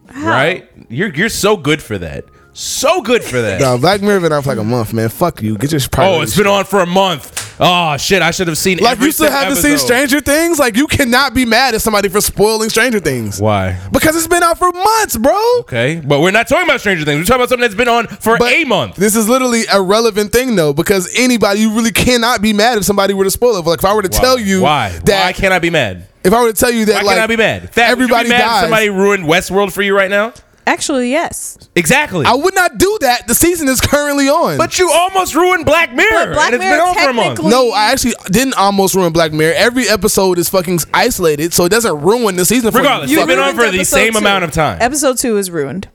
how? 0.09 0.29
Right? 0.29 0.69
You're 0.89 1.13
you're 1.13 1.29
so 1.29 1.57
good 1.57 1.81
for 1.81 1.97
that. 1.97 2.25
So 2.57 3.01
good 3.01 3.21
for 3.21 3.41
that. 3.41 3.59
No, 3.59 3.77
Black 3.77 4.01
Mirror 4.01 4.21
been 4.21 4.31
on 4.31 4.41
for 4.41 4.47
like 4.47 4.59
a 4.59 4.63
month, 4.63 4.93
man. 4.93 5.09
Fuck 5.09 5.41
you. 5.41 5.57
Get 5.57 5.73
your 5.73 5.81
Oh, 5.97 6.21
it's 6.21 6.37
been 6.37 6.47
on 6.47 6.63
for 6.63 6.79
a 6.79 6.85
month. 6.85 7.53
Oh 7.59 7.97
shit! 7.97 8.21
I 8.21 8.31
should 8.31 8.47
have 8.47 8.57
seen. 8.57 8.77
It. 8.79 8.83
Like 8.83 8.97
you 8.99 9.11
still 9.11 9.29
haven't 9.29 9.57
seen. 9.57 9.77
Stranger 9.77 10.21
Things? 10.21 10.57
Like 10.57 10.77
you 10.77 10.87
cannot 10.87 11.33
be 11.33 11.45
mad 11.45 11.75
at 11.75 11.81
somebody 11.81 12.07
for 12.07 12.21
spoiling 12.21 12.69
Stranger 12.69 13.01
Things. 13.01 13.41
Why? 13.41 13.77
Because 13.91 14.15
it's 14.15 14.27
been 14.27 14.41
out 14.41 14.57
for 14.57 14.71
months, 14.71 15.17
bro. 15.17 15.37
Okay, 15.59 16.01
but 16.05 16.21
we're 16.21 16.31
not 16.31 16.47
talking 16.47 16.65
about 16.65 16.79
Stranger 16.79 17.03
Things. 17.03 17.19
We're 17.19 17.25
talking 17.25 17.41
about 17.41 17.49
something 17.49 17.61
that's 17.61 17.75
been 17.75 17.89
on 17.89 18.07
for 18.07 18.37
But 18.37 18.53
a 18.53 18.63
month. 18.63 18.95
This 18.95 19.17
is 19.17 19.27
literally 19.27 19.63
a 19.71 19.81
relevant 19.81 20.31
thing 20.31 20.55
though, 20.55 20.71
because 20.71 21.13
anybody 21.17 21.59
you 21.59 21.71
really 21.75 21.91
cannot 21.91 22.41
be 22.41 22.53
mad 22.53 22.77
if 22.77 22.85
somebody 22.85 23.13
were 23.13 23.25
to 23.25 23.31
spoil 23.31 23.57
it. 23.57 23.65
Like 23.65 23.79
if 23.79 23.85
I 23.85 23.93
were 23.93 24.01
to 24.01 24.09
Why? 24.09 24.19
tell 24.19 24.39
you 24.39 24.61
why? 24.61 24.89
that 24.89 25.25
why 25.25 25.33
can't 25.33 25.53
I 25.53 25.59
be 25.59 25.69
mad? 25.69 26.07
if 26.25 26.33
I 26.33 26.41
were 26.41 26.51
to 26.51 26.57
tell 26.57 26.71
you 26.71 26.85
that 26.85 27.03
Why 27.03 27.07
like 27.07 27.17
can't 27.17 27.23
I 27.23 27.27
be 27.27 27.37
mad? 27.37 27.71
That, 27.73 27.91
everybody 27.91 28.13
would 28.13 28.27
you 28.27 28.33
be 28.33 28.37
mad 28.37 28.41
if 28.41 28.47
dies. 28.47 28.61
Somebody 28.61 28.89
ruined 28.89 29.23
Westworld 29.25 29.71
for 29.71 29.81
you 29.81 29.95
right 29.95 30.09
now. 30.09 30.33
Actually, 30.67 31.11
yes. 31.11 31.57
Exactly. 31.75 32.25
I 32.25 32.33
would 32.33 32.55
not 32.55 32.77
do 32.79 32.97
that. 33.01 33.27
The 33.27 33.35
season 33.35 33.67
is 33.67 33.79
currently 33.79 34.27
on. 34.29 34.57
but 34.57 34.79
you 34.79 34.89
almost 34.91 35.35
ruined 35.35 35.65
Black 35.65 35.93
Mirror, 35.93 36.09
But 36.27 36.33
Black 36.33 36.53
and 36.53 36.55
it's 36.55 36.63
Mirror 36.63 36.77
been 36.77 36.87
on 36.87 36.95
for 37.03 37.09
a 37.09 37.13
month. 37.13 37.43
no, 37.43 37.71
I 37.71 37.91
actually 37.91 38.13
didn't 38.31 38.55
almost 38.55 38.95
ruin 38.95 39.13
Black 39.13 39.31
Mirror. 39.31 39.53
Every 39.55 39.87
episode 39.87 40.39
is 40.39 40.49
fucking 40.49 40.79
isolated, 40.93 41.53
so 41.53 41.65
it 41.65 41.69
doesn't 41.69 42.01
ruin 42.01 42.35
the 42.35 42.45
season. 42.45 42.71
For 42.71 42.79
Regardless, 42.79 43.11
you. 43.11 43.19
it's 43.19 43.27
been 43.27 43.39
on 43.39 43.55
for 43.55 43.69
the 43.69 43.83
same 43.83 44.13
two. 44.13 44.17
amount 44.19 44.43
of 44.43 44.51
time. 44.51 44.79
Episode 44.81 45.17
two 45.19 45.37
is 45.37 45.51
ruined. 45.51 45.87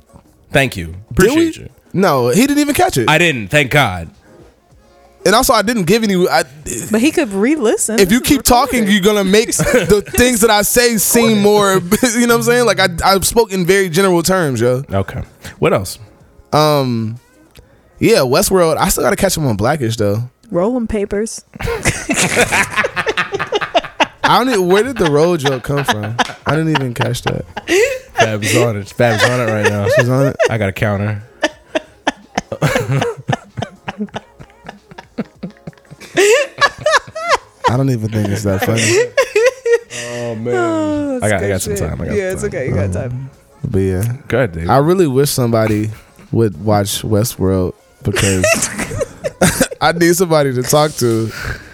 Thank 0.53 0.77
you. 0.77 0.95
Appreciate 1.11 1.57
you. 1.57 1.69
No, 1.93 2.29
he 2.29 2.47
didn't 2.47 2.59
even 2.61 2.75
catch 2.75 2.97
it. 2.97 3.09
I 3.11 3.19
didn't. 3.19 3.49
Thank 3.49 3.73
God. 3.73 4.11
And 5.27 5.35
also, 5.35 5.53
I 5.53 5.63
didn't 5.63 5.85
give 5.85 6.03
any. 6.03 6.15
I, 6.29 6.45
But 6.91 7.01
he 7.01 7.11
could 7.11 7.31
re-listen. 7.33 7.99
if 8.01 8.11
you 8.13 8.21
This 8.21 8.31
is 8.31 8.37
keep 8.37 8.43
talking, 8.45 8.87
you're 8.89 9.01
gonna 9.03 9.25
make 9.25 9.49
the 9.57 10.03
things 10.17 10.41
that 10.41 10.51
I 10.51 10.63
say 10.63 10.97
seem 10.99 11.41
more. 11.43 11.81
You 12.03 12.27
know 12.27 12.35
what 12.35 12.39
I'm 12.39 12.43
saying? 12.45 12.67
Like 12.67 12.81
I, 12.81 12.89
I 13.05 13.21
spoke 13.21 13.53
in 13.53 13.65
very 13.67 13.89
general 13.89 14.23
terms, 14.23 14.61
yo. 14.61 14.83
Okay. 14.91 15.23
What 15.59 15.73
else? 15.73 15.99
Um, 16.53 17.17
yeah, 17.99 18.19
Westworld. 18.21 18.77
I 18.79 18.89
still 18.89 19.05
gotta 19.05 19.17
catch 19.17 19.37
him 19.37 19.47
on 19.47 19.57
Blackish 19.57 19.97
though. 19.97 20.31
rolling 20.51 20.87
papers. 20.87 21.45
I 24.23 24.39
don't. 24.39 24.49
Even, 24.49 24.67
where 24.69 24.83
did 24.83 24.97
the 24.97 25.11
road 25.11 25.41
joke 25.41 25.63
come 25.65 25.85
from? 25.85 26.17
I 26.47 26.57
didn't 26.57 26.71
even 26.71 26.95
catch 26.95 27.23
that. 27.23 27.45
Fab's 28.15 28.57
on 28.57 28.77
it. 28.77 28.89
Fab's 28.89 29.23
on 29.25 29.41
it 29.41 29.53
right 29.53 29.69
now. 29.69 29.89
She's 29.97 30.09
on 30.09 30.27
it. 30.29 30.37
I 30.49 30.57
got 30.59 30.69
a 30.69 30.73
counter. 30.73 31.23
I 37.71 37.77
don't 37.77 37.91
even 37.91 38.09
think 38.09 38.29
it's 38.29 38.43
that 38.43 38.63
oh, 38.63 38.67
funny. 38.67 39.21
Oh 40.13 40.35
man. 40.35 41.23
I 41.23 41.29
got. 41.29 41.45
I 41.45 41.49
got 41.49 41.63
some 41.63 41.77
time. 41.77 42.01
I 42.01 42.07
got 42.07 42.17
yeah, 42.17 42.35
some 42.35 42.35
it's 42.35 42.43
time. 42.43 42.49
okay. 42.49 42.69
You 42.69 42.75
got 42.75 42.93
time. 42.93 43.31
But 43.63 43.79
yeah, 43.79 44.17
Good, 44.27 44.53
Dave. 44.53 44.69
I 44.71 44.79
really 44.79 45.07
wish 45.07 45.31
somebody 45.31 45.91
would 46.33 46.65
watch 46.65 47.03
Westworld 47.03 47.75
because 48.03 48.45
I 49.81 49.93
need 49.93 50.17
somebody 50.17 50.53
to 50.55 50.63
talk 50.63 50.93
to. 50.95 51.31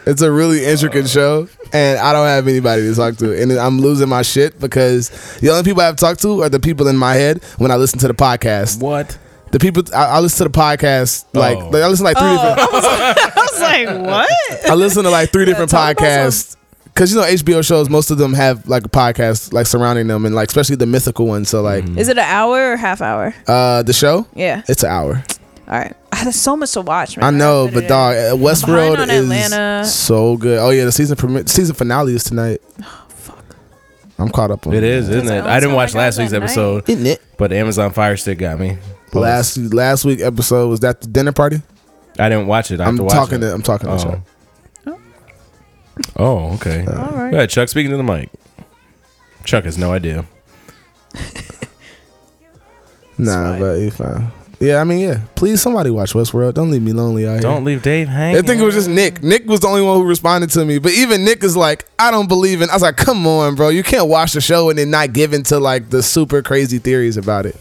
It's 0.07 0.23
a 0.23 0.31
really 0.31 0.65
intricate 0.65 1.09
show, 1.09 1.49
and 1.73 1.99
I 1.99 2.13
don't 2.13 2.27
have 2.27 2.47
anybody 2.47 2.83
to 2.83 2.95
talk 2.95 3.17
to, 3.17 3.41
and 3.41 3.51
I'm 3.53 3.81
losing 3.81 4.09
my 4.09 4.23
shit 4.23 4.61
because 4.61 5.09
the 5.41 5.51
only 5.51 5.65
people 5.65 5.81
I 5.81 5.87
have 5.87 5.97
talked 5.97 6.23
to 6.23 6.43
are 6.43 6.49
the 6.49 6.61
people 6.61 6.87
in 6.89 6.97
my 6.97 7.15
head 7.15 7.43
when 7.59 7.71
I 7.71 7.77
listen 7.77 7.99
to 8.01 8.09
the 8.09 8.15
podcast. 8.15 8.81
what? 8.81 9.19
The 9.53 9.59
people 9.61 9.83
I, 9.95 10.05
I 10.07 10.21
listen 10.21 10.39
to 10.47 10.53
the 10.53 10.59
podcast 10.59 11.25
like, 11.33 11.57
Oh. 11.59 11.69
like 11.71 11.83
I 11.83 11.87
listen 11.89 12.05
to 12.05 12.13
like 12.13 12.19
three 12.19 12.33
different. 12.33 12.59
I 12.59 13.33
was 13.37 13.61
like, 13.61 14.07
what? 14.07 14.71
I 14.71 14.75
listen 14.75 15.05
to 15.05 15.11
like 15.11 15.31
three 15.31 15.45
different 15.45 15.71
talk 15.71 15.93
about 15.93 16.05
podcasts 16.05 16.57
because 16.87 17.13
you 17.15 17.21
know 17.21 17.27
HBO 17.27 17.65
shows 17.65 17.89
most 17.89 18.11
of 18.11 18.19
them 18.19 18.35
have 18.35 18.69
like 18.69 18.85
a 18.85 18.89
podcast 18.89 19.53
like 19.53 19.67
surrounding 19.67 20.09
them 20.09 20.27
and 20.27 20.35
like 20.35 20.49
especially 20.49 20.77
the 20.77 20.87
mythical 20.87 21.27
ones. 21.27 21.49
So 21.49 21.63
like 21.63 21.85
Is 21.97 22.09
it 22.09 22.19
an 22.19 22.25
hour 22.25 22.73
or 22.73 22.77
half 22.77 23.01
hour? 23.01 23.35
uh 23.47 23.83
the 23.83 23.93
show, 23.93 24.27
Yeah. 24.35 24.63
it's 24.69 24.83
an 24.83 24.91
hour. 24.91 25.23
All 25.69 25.79
right. 25.79 25.95
Ah, 26.13 26.21
There's 26.25 26.37
so 26.37 26.57
much 26.57 26.73
to 26.73 26.81
watch, 26.81 27.17
man. 27.17 27.35
I 27.35 27.37
know, 27.37 27.67
Put 27.67 27.73
it 27.73 27.75
but 27.83 27.89
dog, 27.89 28.15
uh, 28.17 28.19
Westworld 28.45 28.99
on 28.99 29.11
is 29.11 29.23
Atlanta. 29.25 29.85
so 29.85 30.37
good. 30.37 30.59
Oh 30.59 30.71
yeah, 30.71 30.85
the 30.85 30.93
season 30.93 31.17
premi- 31.17 31.43
season 31.47 31.75
finale 31.75 32.15
is 32.15 32.25
tonight. 32.25 32.61
Fuck. 33.09 33.45
I'm 34.19 34.29
caught 34.31 34.51
up 34.51 34.67
on 34.67 34.75
It 34.75 34.83
is, 34.85 35.09
isn't 35.09 35.27
That's 35.27 35.47
it? 35.47 35.49
I 35.49 35.55
didn't 35.61 35.71
only 35.71 35.77
watch 35.77 35.93
time 35.93 36.01
I 36.01 36.05
last 36.05 36.17
got 36.17 36.23
week's 36.23 36.33
that 36.33 36.43
episode, 36.43 36.89
Isn't 36.89 37.07
it? 37.07 37.23
but 37.37 37.53
Amazon 37.53 37.91
Fire 37.93 38.17
Stick 38.17 38.39
got 38.39 38.59
me. 38.59 38.79
Last 39.13 39.57
last 39.57 40.05
week 40.05 40.21
episode 40.21 40.69
was 40.69 40.81
that 40.81 41.01
the 41.01 41.07
dinner 41.07 41.33
party. 41.33 41.63
I 42.19 42.29
didn't 42.29 42.47
watch 42.47 42.71
it. 42.71 42.81
I 42.81 42.85
I'm 42.87 42.97
to 42.99 43.05
watch 43.05 43.13
talking 43.13 43.37
it. 43.39 43.41
to 43.41 43.53
I'm 43.55 43.63
talking 43.63 43.89
to 43.89 43.95
Oh. 43.95 43.99
Chuck. 43.99 44.21
Oh, 46.17 46.53
okay. 46.55 46.85
Uh, 46.87 46.93
All 47.07 47.13
right. 47.17 47.31
Go 47.31 47.37
ahead, 47.39 47.51
Chuck. 47.51 47.69
Speaking 47.69 47.91
to 47.91 47.97
the 47.97 48.03
mic. 48.03 48.31
Chuck 49.45 49.65
has 49.65 49.79
no 49.79 49.93
idea. 49.93 50.25
Nah, 53.19 53.53
fine. 53.53 53.61
but 53.61 53.73
you 53.79 53.91
fine. 53.91 54.31
Yeah, 54.61 54.81
I 54.81 54.85
mean, 54.85 54.99
yeah. 55.01 55.21
Please, 55.35 55.61
somebody 55.63 55.89
watch 55.91 56.13
Westworld. 56.13 56.55
Don't 56.55 56.71
leave 56.71 56.83
me 56.83 56.93
lonely 56.93 57.27
out 57.27 57.33
here. 57.33 57.41
Don't 57.41 57.65
leave 57.65 57.83
Dave 57.83 58.09
hanging. 58.09 58.37
I 58.39 58.43
think 58.43 58.61
it 58.61 58.65
was 58.65 58.75
just 58.75 58.89
Nick. 58.89 59.23
Nick 59.23 59.47
was 59.47 59.61
the 59.61 59.69
only 59.69 59.83
one 59.83 59.97
who 59.97 60.05
responded 60.07 60.51
to 60.51 60.65
me. 60.65 60.79
But 60.79 60.93
even 60.93 61.25
Nick 61.25 61.43
is 61.45 61.57
like, 61.57 61.87
I 61.99 62.11
don't 62.11 62.27
believe 62.29 62.61
in. 62.63 62.69
I 62.71 62.75
was 62.75 62.83
like, 62.83 62.97
come 62.99 63.27
on, 63.27 63.55
bro. 63.55 63.69
You 63.71 63.83
can't 63.83 64.09
watch 64.09 64.33
the 64.33 64.41
show 64.43 64.69
and 64.71 64.79
then 64.79 64.91
not 64.91 65.13
give 65.15 65.33
into 65.33 65.59
like 65.59 65.91
the 65.91 66.03
super 66.03 66.43
crazy 66.43 66.79
theories 66.79 67.17
about 67.19 67.47
it. 67.47 67.57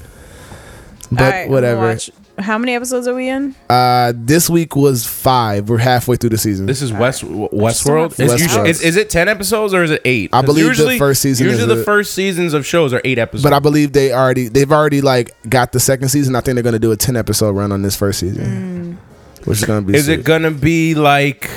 But 1.11 1.21
All 1.21 1.29
right, 1.29 1.49
whatever. 1.49 1.81
watch- 1.81 2.09
How 2.39 2.57
many 2.57 2.73
episodes 2.75 3.07
are 3.07 3.13
we 3.15 3.29
in? 3.29 3.55
Uh, 3.69 4.11
this 4.15 4.49
week 4.49 4.75
was 4.75 5.05
five. 5.05 5.69
We're 5.69 5.77
halfway 5.77 6.17
through 6.17 6.31
the 6.31 6.37
season. 6.37 6.65
This 6.65 6.81
is 6.81 6.91
West 6.91 7.23
Westworld. 7.23 8.19
Is, 8.19 8.31
have 8.31 8.39
usually- 8.39 8.65
Westworld. 8.65 8.67
is, 8.69 8.81
is 8.81 8.97
it 8.97 9.09
ten 9.09 9.27
episodes 9.29 9.73
or 9.73 9.83
is 9.83 9.91
it 9.91 10.01
eight? 10.03 10.31
I 10.33 10.41
believe 10.41 10.63
the 10.65 10.69
usually, 10.69 10.97
first 10.99 11.21
season 11.21 11.45
Usually, 11.47 11.61
is 11.63 11.67
the 11.75 11.81
a- 11.81 11.85
first 11.85 12.13
seasons 12.13 12.53
of 12.53 12.65
shows 12.65 12.93
are 12.93 13.01
eight 13.05 13.17
episodes. 13.19 13.43
but 13.43 13.53
I 13.53 13.59
believe 13.59 13.93
they 13.93 14.11
already 14.11 14.47
they've 14.49 14.71
already 14.71 15.01
like 15.01 15.33
got 15.49 15.71
the 15.71 15.79
second 15.79 16.09
season. 16.09 16.35
I 16.35 16.41
think 16.41 16.55
they're 16.55 16.63
gonna 16.63 16.79
do 16.79 16.91
a 16.91 16.97
ten 16.97 17.15
episode 17.15 17.51
run 17.51 17.71
on 17.71 17.81
this 17.83 17.95
first 17.95 18.19
season, 18.19 18.97
which 19.45 19.59
is 19.59 19.65
gonna 19.65 19.81
be. 19.83 19.95
is 19.95 20.05
sick. 20.07 20.19
it 20.19 20.25
gonna 20.25 20.51
be 20.51 20.93
like 20.95 21.49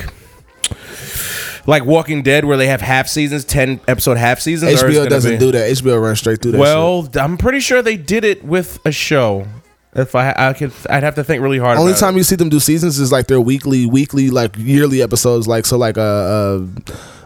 like 1.69 1.85
Walking 1.85 2.23
Dead 2.23 2.47
where 2.47 2.57
they 2.57 2.67
have 2.67 2.81
half 2.81 3.07
seasons, 3.09 3.45
ten 3.45 3.79
episode 3.87 4.17
half 4.17 4.41
seasons? 4.41 4.83
HBO 4.83 5.09
doesn't 5.09 5.33
be- 5.33 5.39
do 5.39 5.53
that. 5.53 5.71
HBO 5.71 6.03
runs 6.03 6.19
straight 6.19 6.41
through 6.41 6.53
that. 6.53 6.59
shit. 6.59 6.63
Well, 6.63 7.09
I'm 7.21 7.37
pretty 7.37 7.61
sure 7.61 7.83
they 7.83 7.97
did 7.97 8.25
it 8.25 8.43
with 8.43 8.81
a 8.85 8.91
show. 8.91 9.47
If 9.95 10.15
I, 10.15 10.35
I 10.37 10.53
could, 10.55 10.73
I'd 10.89 11.03
have 11.03 11.15
to 11.17 11.25
think 11.25 11.43
really 11.43 11.59
hard. 11.59 11.79
Only 11.79 11.95
time 11.95 12.15
it. 12.15 12.19
you 12.19 12.23
see 12.23 12.37
them 12.37 12.49
do 12.49 12.61
seasons 12.61 12.99
is 12.99 13.11
like 13.13 13.27
their 13.27 13.41
weekly, 13.41 13.85
weekly, 13.87 14.31
like 14.31 14.57
yearly 14.57 15.03
episodes. 15.03 15.47
Like 15.47 15.67
so, 15.67 15.77
like 15.77 15.99
uh, 15.99 16.01
uh, 16.01 16.67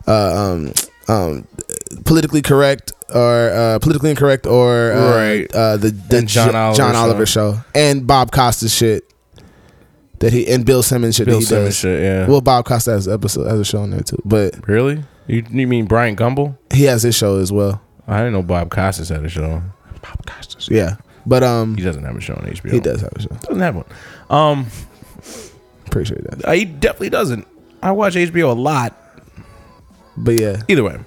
uh 0.06 0.52
um, 0.54 0.72
um, 1.08 1.46
politically 2.04 2.42
correct 2.42 2.92
or 3.14 3.50
uh, 3.50 3.78
politically 3.80 4.10
incorrect 4.10 4.46
or 4.46 4.92
uh, 4.92 5.14
Right. 5.16 5.54
uh, 5.54 5.76
the 5.76 5.90
the 5.90 6.18
And 6.18 6.28
John 6.28 6.50
Jo- 6.52 6.56
Oliver 6.58 6.76
John 6.76 6.92
show. 6.94 6.98
Oliver 6.98 7.26
show 7.26 7.60
and 7.74 8.06
Bob 8.06 8.32
Costas 8.32 8.74
shit 8.74 9.11
that 10.22 10.32
he 10.32 10.48
and 10.48 10.64
Bill 10.64 10.82
Simmons 10.82 11.16
shit 11.16 11.26
Bill 11.26 11.36
that 11.36 11.40
he 11.40 11.44
Simmons 11.46 11.66
does. 11.68 11.76
shit, 11.76 12.02
yeah. 12.02 12.26
Well, 12.26 12.40
Bob 12.40 12.64
Costas 12.64 13.06
has 13.06 13.08
episode 13.08 13.46
has 13.46 13.60
a 13.60 13.64
show 13.64 13.80
on 13.82 13.90
there 13.90 14.00
too, 14.00 14.20
but 14.24 14.66
really? 14.66 15.04
You, 15.26 15.44
you 15.50 15.66
mean 15.68 15.84
Bryant 15.86 16.18
Gumbel? 16.18 16.56
he 16.72 16.84
has 16.84 17.02
his 17.02 17.14
show 17.14 17.38
as 17.38 17.52
well. 17.52 17.80
I 18.08 18.18
didn't 18.18 18.32
know 18.32 18.42
Bob 18.42 18.70
Costas 18.70 19.08
had 19.10 19.24
a 19.24 19.28
show. 19.28 19.62
Bob 20.02 20.26
Costas, 20.26 20.68
yeah, 20.70 20.96
but 21.26 21.42
um, 21.44 21.76
He 21.76 21.84
doesn't 21.84 22.02
have 22.04 22.16
a 22.16 22.20
show 22.20 22.34
on 22.34 22.42
HBO. 22.44 22.72
he 22.72 22.80
does 22.80 23.00
have 23.02 23.12
a 23.14 23.20
show. 23.22 23.28
Doesn't 23.28 23.60
have 23.60 23.76
one. 23.76 23.84
Um, 24.30 24.66
Pretty 25.90 26.08
sure 26.08 26.16
he 26.16 26.22
does. 26.24 26.44
uh, 26.44 26.52
he 26.52 26.64
definitely 26.64 27.10
doesn't. 27.10 27.46
I 27.82 27.92
watch 27.92 28.14
HBO 28.14 28.50
a 28.50 28.52
lot. 28.58 28.96
But 30.16 30.38
yeah, 30.40 30.62
Either 30.68 30.84
way, 30.84 30.98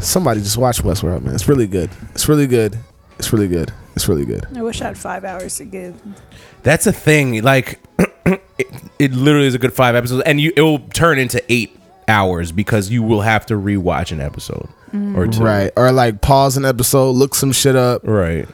somebody 0.00 0.40
just 0.40 0.56
watch 0.56 0.82
Westworld, 0.82 1.22
man. 1.22 1.34
It's 1.34 1.48
really 1.48 1.66
good. 1.66 1.90
It's 2.12 2.28
really 2.28 2.46
good. 2.46 2.78
It's 3.18 3.32
really 3.32 3.48
good. 3.48 3.72
It's 3.94 4.08
really 4.08 4.24
good. 4.24 4.44
I 4.56 4.62
wish 4.62 4.80
I 4.80 4.86
had 4.86 4.98
five 4.98 5.24
hours 5.24 5.56
to 5.58 5.64
give. 5.64 6.00
that's 6.64 6.86
a 6.86 6.92
thing. 6.92 7.42
Like, 7.42 7.78
it, 8.26 8.42
it 8.98 9.12
literally 9.12 9.46
is 9.46 9.54
a 9.54 9.58
good 9.58 9.72
five 9.72 9.94
episodes, 9.94 10.22
and 10.26 10.40
you 10.40 10.52
it 10.56 10.62
will 10.62 10.80
turn 10.80 11.18
into 11.18 11.42
eight 11.52 11.76
hours 12.08 12.52
because 12.52 12.90
you 12.90 13.02
will 13.02 13.22
have 13.22 13.46
to 13.46 13.54
rewatch 13.54 14.12
an 14.12 14.20
episode 14.20 14.68
or 15.16 15.26
two. 15.26 15.42
Right. 15.42 15.72
Or 15.76 15.90
like 15.90 16.20
pause 16.20 16.56
an 16.56 16.64
episode, 16.64 17.12
look 17.12 17.34
some 17.34 17.50
shit 17.52 17.74
up. 17.76 18.02
Right. 18.04 18.46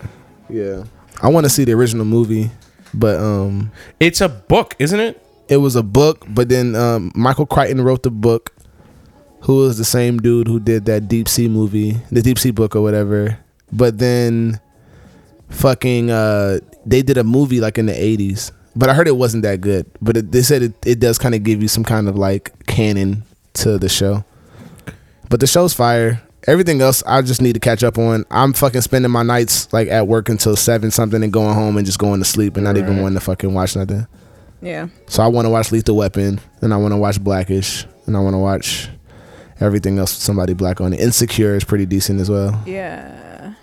Yeah. 0.48 0.84
I 1.20 1.28
want 1.28 1.44
to 1.44 1.50
see 1.50 1.64
the 1.64 1.72
original 1.72 2.04
movie, 2.06 2.50
but 2.94 3.18
um 3.20 3.72
It's 3.98 4.20
a 4.20 4.28
book, 4.28 4.74
isn't 4.78 4.98
it? 5.00 5.20
it 5.50 5.56
was 5.58 5.74
a 5.76 5.82
book, 5.82 6.24
but 6.28 6.48
then 6.48 6.76
um, 6.76 7.10
Michael 7.14 7.44
Crichton 7.44 7.80
wrote 7.82 8.04
the 8.04 8.10
book. 8.10 8.54
Who 9.42 9.56
was 9.56 9.78
the 9.78 9.84
same 9.84 10.18
dude 10.18 10.46
who 10.46 10.60
did 10.60 10.84
that 10.84 11.08
Deep 11.08 11.28
Sea 11.28 11.48
movie, 11.48 11.96
the 12.12 12.22
Deep 12.22 12.38
Sea 12.38 12.52
book 12.52 12.76
or 12.76 12.82
whatever. 12.82 13.38
But 13.72 13.98
then, 13.98 14.60
fucking, 15.48 16.10
uh, 16.10 16.58
they 16.86 17.02
did 17.02 17.16
a 17.18 17.24
movie 17.24 17.60
like 17.60 17.78
in 17.78 17.86
the 17.86 17.92
'80s. 17.92 18.52
But 18.76 18.88
I 18.88 18.94
heard 18.94 19.08
it 19.08 19.16
wasn't 19.16 19.42
that 19.42 19.60
good. 19.60 19.90
But 20.00 20.16
it, 20.16 20.32
they 20.32 20.42
said 20.42 20.62
it, 20.62 20.72
it 20.86 21.00
does 21.00 21.18
kind 21.18 21.34
of 21.34 21.42
give 21.42 21.60
you 21.60 21.68
some 21.68 21.84
kind 21.84 22.08
of 22.08 22.16
like 22.16 22.66
canon 22.66 23.24
to 23.54 23.78
the 23.78 23.88
show. 23.88 24.24
But 25.28 25.40
the 25.40 25.46
show's 25.46 25.74
fire. 25.74 26.22
Everything 26.46 26.80
else, 26.80 27.02
I 27.06 27.20
just 27.20 27.42
need 27.42 27.52
to 27.52 27.60
catch 27.60 27.84
up 27.84 27.98
on. 27.98 28.24
I'm 28.30 28.54
fucking 28.54 28.80
spending 28.80 29.10
my 29.10 29.22
nights 29.22 29.70
like 29.72 29.88
at 29.88 30.08
work 30.08 30.28
until 30.28 30.56
seven 30.56 30.90
something 30.90 31.22
and 31.22 31.32
going 31.32 31.54
home 31.54 31.76
and 31.76 31.84
just 31.84 31.98
going 31.98 32.20
to 32.20 32.24
sleep 32.24 32.56
and 32.56 32.64
not 32.64 32.78
even 32.78 33.02
wanting 33.02 33.18
to 33.18 33.24
fucking 33.24 33.52
watch 33.52 33.76
nothing. 33.76 34.06
Yeah. 34.62 34.88
So 35.06 35.22
I 35.22 35.26
want 35.26 35.46
to 35.46 35.50
watch 35.50 35.70
Lethal 35.70 35.96
Weapon 35.96 36.40
and 36.62 36.72
I 36.72 36.76
want 36.78 36.92
to 36.92 36.96
watch 36.96 37.22
Blackish 37.22 37.86
and 38.06 38.16
I 38.16 38.20
want 38.20 38.34
to 38.34 38.38
watch 38.38 38.88
everything 39.60 39.98
else 39.98 40.14
with 40.14 40.22
somebody 40.22 40.54
black 40.54 40.80
on 40.80 40.92
it. 40.94 41.00
Insecure 41.00 41.56
is 41.56 41.64
pretty 41.64 41.86
decent 41.86 42.20
as 42.20 42.30
well. 42.30 42.62
Yeah. 42.66 43.54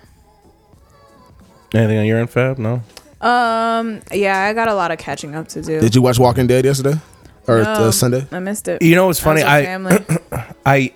Anything 1.73 1.97
on 1.97 2.05
your 2.05 2.19
end, 2.19 2.29
Fab? 2.29 2.57
No. 2.57 2.83
Um. 3.21 4.01
Yeah, 4.11 4.39
I 4.39 4.53
got 4.53 4.67
a 4.67 4.75
lot 4.75 4.91
of 4.91 4.97
catching 4.99 5.35
up 5.35 5.47
to 5.49 5.61
do. 5.61 5.79
Did 5.79 5.95
you 5.95 6.01
watch 6.01 6.19
Walking 6.19 6.47
Dead 6.47 6.65
yesterday 6.65 6.99
or 7.47 7.63
No, 7.63 7.69
uh, 7.69 7.91
Sunday? 7.91 8.27
I 8.31 8.39
missed 8.39 8.67
it. 8.67 8.81
You 8.81 8.95
know 8.95 9.07
what's 9.07 9.21
I 9.21 9.23
funny? 9.23 9.43
was 9.43 9.45
with 9.45 9.53
I 9.53 9.63
family. 9.63 10.53
I 10.65 10.93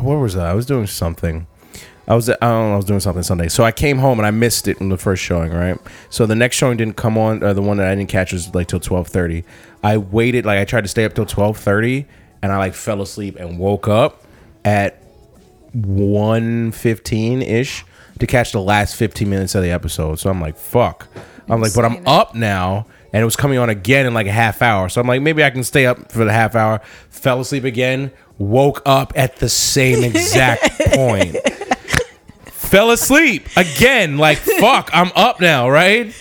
where 0.00 0.18
was 0.18 0.36
I? 0.36 0.50
I 0.50 0.54
was 0.54 0.66
doing 0.66 0.86
something. 0.86 1.46
I 2.08 2.14
was 2.14 2.28
I 2.28 2.34
don't 2.40 2.40
know, 2.68 2.72
I 2.72 2.76
was 2.76 2.86
doing 2.86 3.00
something 3.00 3.22
Sunday. 3.22 3.48
So 3.48 3.62
I 3.64 3.70
came 3.70 3.98
home 3.98 4.18
and 4.18 4.26
I 4.26 4.30
missed 4.30 4.66
it 4.66 4.80
in 4.80 4.88
the 4.88 4.96
first 4.96 5.22
showing, 5.22 5.52
right? 5.52 5.78
So 6.08 6.26
the 6.26 6.34
next 6.34 6.56
showing 6.56 6.76
didn't 6.76 6.96
come 6.96 7.16
on 7.18 7.42
or 7.44 7.54
the 7.54 7.62
one 7.62 7.76
that 7.76 7.86
I 7.86 7.94
didn't 7.94 8.08
catch 8.08 8.32
was 8.32 8.52
like 8.54 8.66
till 8.68 8.80
12:30. 8.80 9.44
I 9.84 9.98
waited 9.98 10.44
like 10.46 10.58
I 10.58 10.64
tried 10.64 10.82
to 10.82 10.88
stay 10.88 11.04
up 11.04 11.14
till 11.14 11.26
12:30 11.26 12.06
and 12.42 12.50
I 12.50 12.56
like 12.56 12.74
fell 12.74 13.02
asleep 13.02 13.36
and 13.36 13.58
woke 13.58 13.86
up 13.88 14.24
at 14.64 15.02
1:15 15.76 17.42
ish 17.42 17.84
to 18.20 18.26
catch 18.26 18.52
the 18.52 18.60
last 18.60 18.96
15 18.96 19.28
minutes 19.28 19.54
of 19.54 19.62
the 19.62 19.70
episode. 19.70 20.18
So 20.18 20.30
I'm 20.30 20.40
like, 20.40 20.56
fuck. 20.56 21.08
I'm 21.48 21.60
like, 21.60 21.74
but 21.74 21.84
I'm 21.84 22.06
up 22.06 22.34
now 22.34 22.86
and 23.12 23.20
it 23.20 23.24
was 23.24 23.36
coming 23.36 23.58
on 23.58 23.68
again 23.68 24.06
in 24.06 24.14
like 24.14 24.26
a 24.26 24.32
half 24.32 24.62
hour. 24.62 24.88
So 24.88 25.00
I'm 25.00 25.06
like, 25.06 25.20
maybe 25.22 25.42
I 25.44 25.50
can 25.50 25.64
stay 25.64 25.86
up 25.86 26.12
for 26.12 26.24
the 26.24 26.32
half 26.32 26.54
hour. 26.54 26.80
Fell 27.08 27.40
asleep 27.40 27.64
again, 27.64 28.12
woke 28.38 28.82
up 28.86 29.12
at 29.16 29.36
the 29.36 29.48
same 29.48 30.04
exact 30.04 30.78
point. 30.94 31.36
Fell 32.46 32.90
asleep 32.92 33.48
again, 33.56 34.16
like 34.16 34.38
fuck, 34.38 34.90
I'm 34.92 35.10
up 35.16 35.40
now, 35.40 35.68
right? 35.68 36.14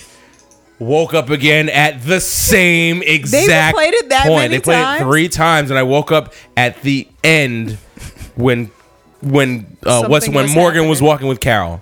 Woke 0.80 1.14
up 1.14 1.30
again 1.30 1.70
at 1.70 2.02
the 2.02 2.20
same 2.20 3.04
exact 3.04 3.76
point. 3.76 3.92
They 3.92 3.92
played 3.92 3.94
it 4.06 4.10
that 4.10 4.26
point. 4.26 4.38
many 4.44 4.56
they 4.58 4.62
played 4.62 4.82
times? 4.82 5.02
it 5.02 5.04
three 5.04 5.30
times, 5.30 5.70
and 5.70 5.78
I 5.78 5.84
woke 5.84 6.12
up 6.12 6.34
at 6.58 6.82
the 6.82 7.08
end 7.24 7.78
when 8.36 8.72
when 9.22 9.78
uh, 9.86 10.08
what's 10.08 10.26
Something 10.26 10.36
when 10.36 10.46
was 10.46 10.56
Morgan 10.56 10.88
was 10.88 11.00
happening. 11.00 11.08
walking 11.10 11.28
with 11.28 11.40
Carol. 11.40 11.82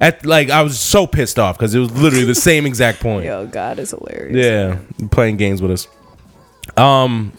At 0.00 0.26
like 0.26 0.50
I 0.50 0.62
was 0.62 0.78
so 0.78 1.06
pissed 1.06 1.38
off 1.38 1.56
because 1.56 1.74
it 1.74 1.78
was 1.78 1.90
literally 1.92 2.24
the 2.26 2.34
same 2.34 2.66
exact 2.66 3.00
point. 3.00 3.24
Yo, 3.26 3.46
God 3.46 3.78
is 3.78 3.90
hilarious. 3.90 4.36
Yeah, 4.44 4.78
playing 5.10 5.36
games 5.38 5.62
with 5.62 5.70
us. 5.70 5.88
Um, 6.76 7.32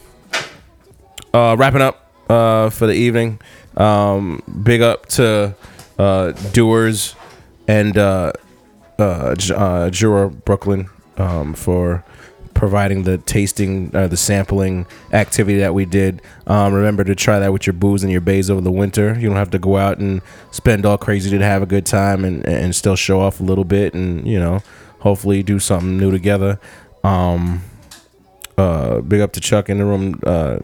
uh, 1.34 1.56
wrapping 1.60 1.82
up 1.82 2.12
uh, 2.30 2.70
for 2.70 2.88
the 2.88 2.94
evening. 2.94 3.40
Um, 3.76 4.42
big 4.64 4.82
up 4.82 5.06
to 5.10 5.56
uh, 6.00 6.32
Doers 6.52 7.16
and 7.68 7.96
uh, 7.98 8.32
uh, 8.98 9.36
J- 9.36 9.54
uh, 9.54 9.90
Jura 9.92 10.30
Brooklyn 10.32 10.90
um, 11.18 11.54
for 11.54 12.04
providing 12.58 13.04
the 13.04 13.20
tasting, 13.20 13.92
uh, 13.96 14.08
the 14.08 14.18
sampling 14.18 14.88
activity 15.14 15.60
that 15.60 15.76
we 15.76 15.86
did. 15.86 16.24
Um, 16.48 16.74
remember 16.74 17.04
to 17.04 17.14
try 17.14 17.38
that 17.38 17.54
with 17.54 17.68
your 17.68 17.74
booze 17.74 18.02
and 18.02 18.12
your 18.12 18.20
bays 18.20 18.50
over 18.50 18.62
the 18.62 18.72
winter. 18.72 19.16
You 19.18 19.28
don't 19.28 19.38
have 19.38 19.52
to 19.52 19.60
go 19.60 19.78
out 19.78 20.00
and 20.00 20.24
spend 20.50 20.84
all 20.84 20.98
crazy 20.98 21.30
to 21.30 21.46
have 21.46 21.62
a 21.62 21.68
good 21.68 21.86
time 21.86 22.26
and, 22.26 22.44
and 22.48 22.76
still 22.76 22.96
show 22.96 23.22
off 23.22 23.40
a 23.40 23.44
little 23.44 23.64
bit 23.64 23.94
and, 23.94 24.28
you 24.28 24.40
know, 24.40 24.64
hopefully 25.00 25.44
do 25.44 25.60
something 25.60 25.98
new 25.98 26.10
together. 26.10 26.60
Um, 27.04 27.62
uh, 28.58 29.02
big 29.02 29.22
up 29.22 29.34
to 29.34 29.40
Chuck 29.40 29.70
in 29.70 29.78
the 29.78 29.86
room, 29.86 30.20
uh, 30.24 30.58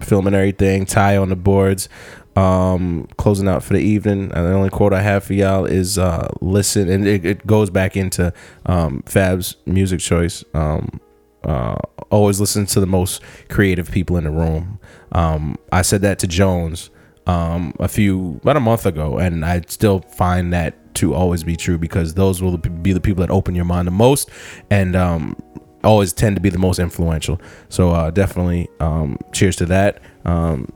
filming 0.00 0.32
everything. 0.32 0.86
Ty 0.86 1.18
on 1.18 1.28
the 1.28 1.36
boards. 1.36 1.90
Um, 2.36 3.06
closing 3.18 3.48
out 3.48 3.62
for 3.62 3.74
the 3.74 3.80
evening. 3.80 4.32
And 4.32 4.46
the 4.46 4.54
only 4.54 4.70
quote 4.70 4.94
I 4.94 5.02
have 5.02 5.24
for 5.24 5.34
y'all 5.34 5.66
is 5.66 5.98
uh, 5.98 6.28
listen, 6.40 6.88
and 6.88 7.06
it, 7.06 7.24
it 7.24 7.46
goes 7.46 7.70
back 7.70 7.96
into 7.96 8.32
um, 8.66 9.04
Fab's 9.06 9.56
music 9.66 10.00
choice. 10.00 10.42
Um, 10.54 11.00
uh, 11.44 11.76
always 12.10 12.40
listen 12.40 12.66
to 12.66 12.80
the 12.80 12.86
most 12.86 13.22
creative 13.48 13.90
people 13.90 14.16
in 14.16 14.24
the 14.24 14.30
room. 14.30 14.78
Um, 15.12 15.56
I 15.72 15.82
said 15.82 16.02
that 16.02 16.18
to 16.20 16.26
Jones 16.26 16.90
um, 17.26 17.74
a 17.78 17.88
few 17.88 18.40
about 18.42 18.56
a 18.56 18.60
month 18.60 18.86
ago, 18.86 19.18
and 19.18 19.44
I 19.44 19.62
still 19.68 20.00
find 20.00 20.52
that 20.52 20.94
to 20.96 21.14
always 21.14 21.42
be 21.42 21.56
true 21.56 21.78
because 21.78 22.14
those 22.14 22.42
will 22.42 22.56
be 22.56 22.92
the 22.92 23.00
people 23.00 23.20
that 23.22 23.30
open 23.30 23.54
your 23.54 23.64
mind 23.64 23.86
the 23.86 23.92
most, 23.92 24.30
and 24.70 24.94
um, 24.94 25.36
always 25.82 26.12
tend 26.12 26.36
to 26.36 26.42
be 26.42 26.50
the 26.50 26.58
most 26.58 26.78
influential. 26.78 27.40
So 27.68 27.90
uh, 27.90 28.10
definitely, 28.10 28.68
um, 28.80 29.18
cheers 29.32 29.56
to 29.56 29.66
that. 29.66 30.00
Um, 30.24 30.68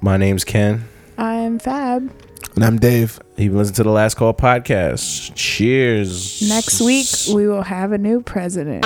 my 0.00 0.16
name's 0.16 0.44
Ken. 0.44 0.84
I'm 1.18 1.58
Fab. 1.58 2.12
And 2.54 2.64
I'm 2.64 2.78
Dave. 2.78 3.20
You've 3.36 3.54
listened 3.54 3.76
to 3.76 3.82
the 3.82 3.90
Last 3.90 4.14
Call 4.14 4.32
podcast. 4.32 5.32
Cheers. 5.34 6.48
Next 6.48 6.80
week 6.80 7.06
we 7.34 7.46
will 7.46 7.62
have 7.62 7.92
a 7.92 7.98
new 7.98 8.22
president. 8.22 8.84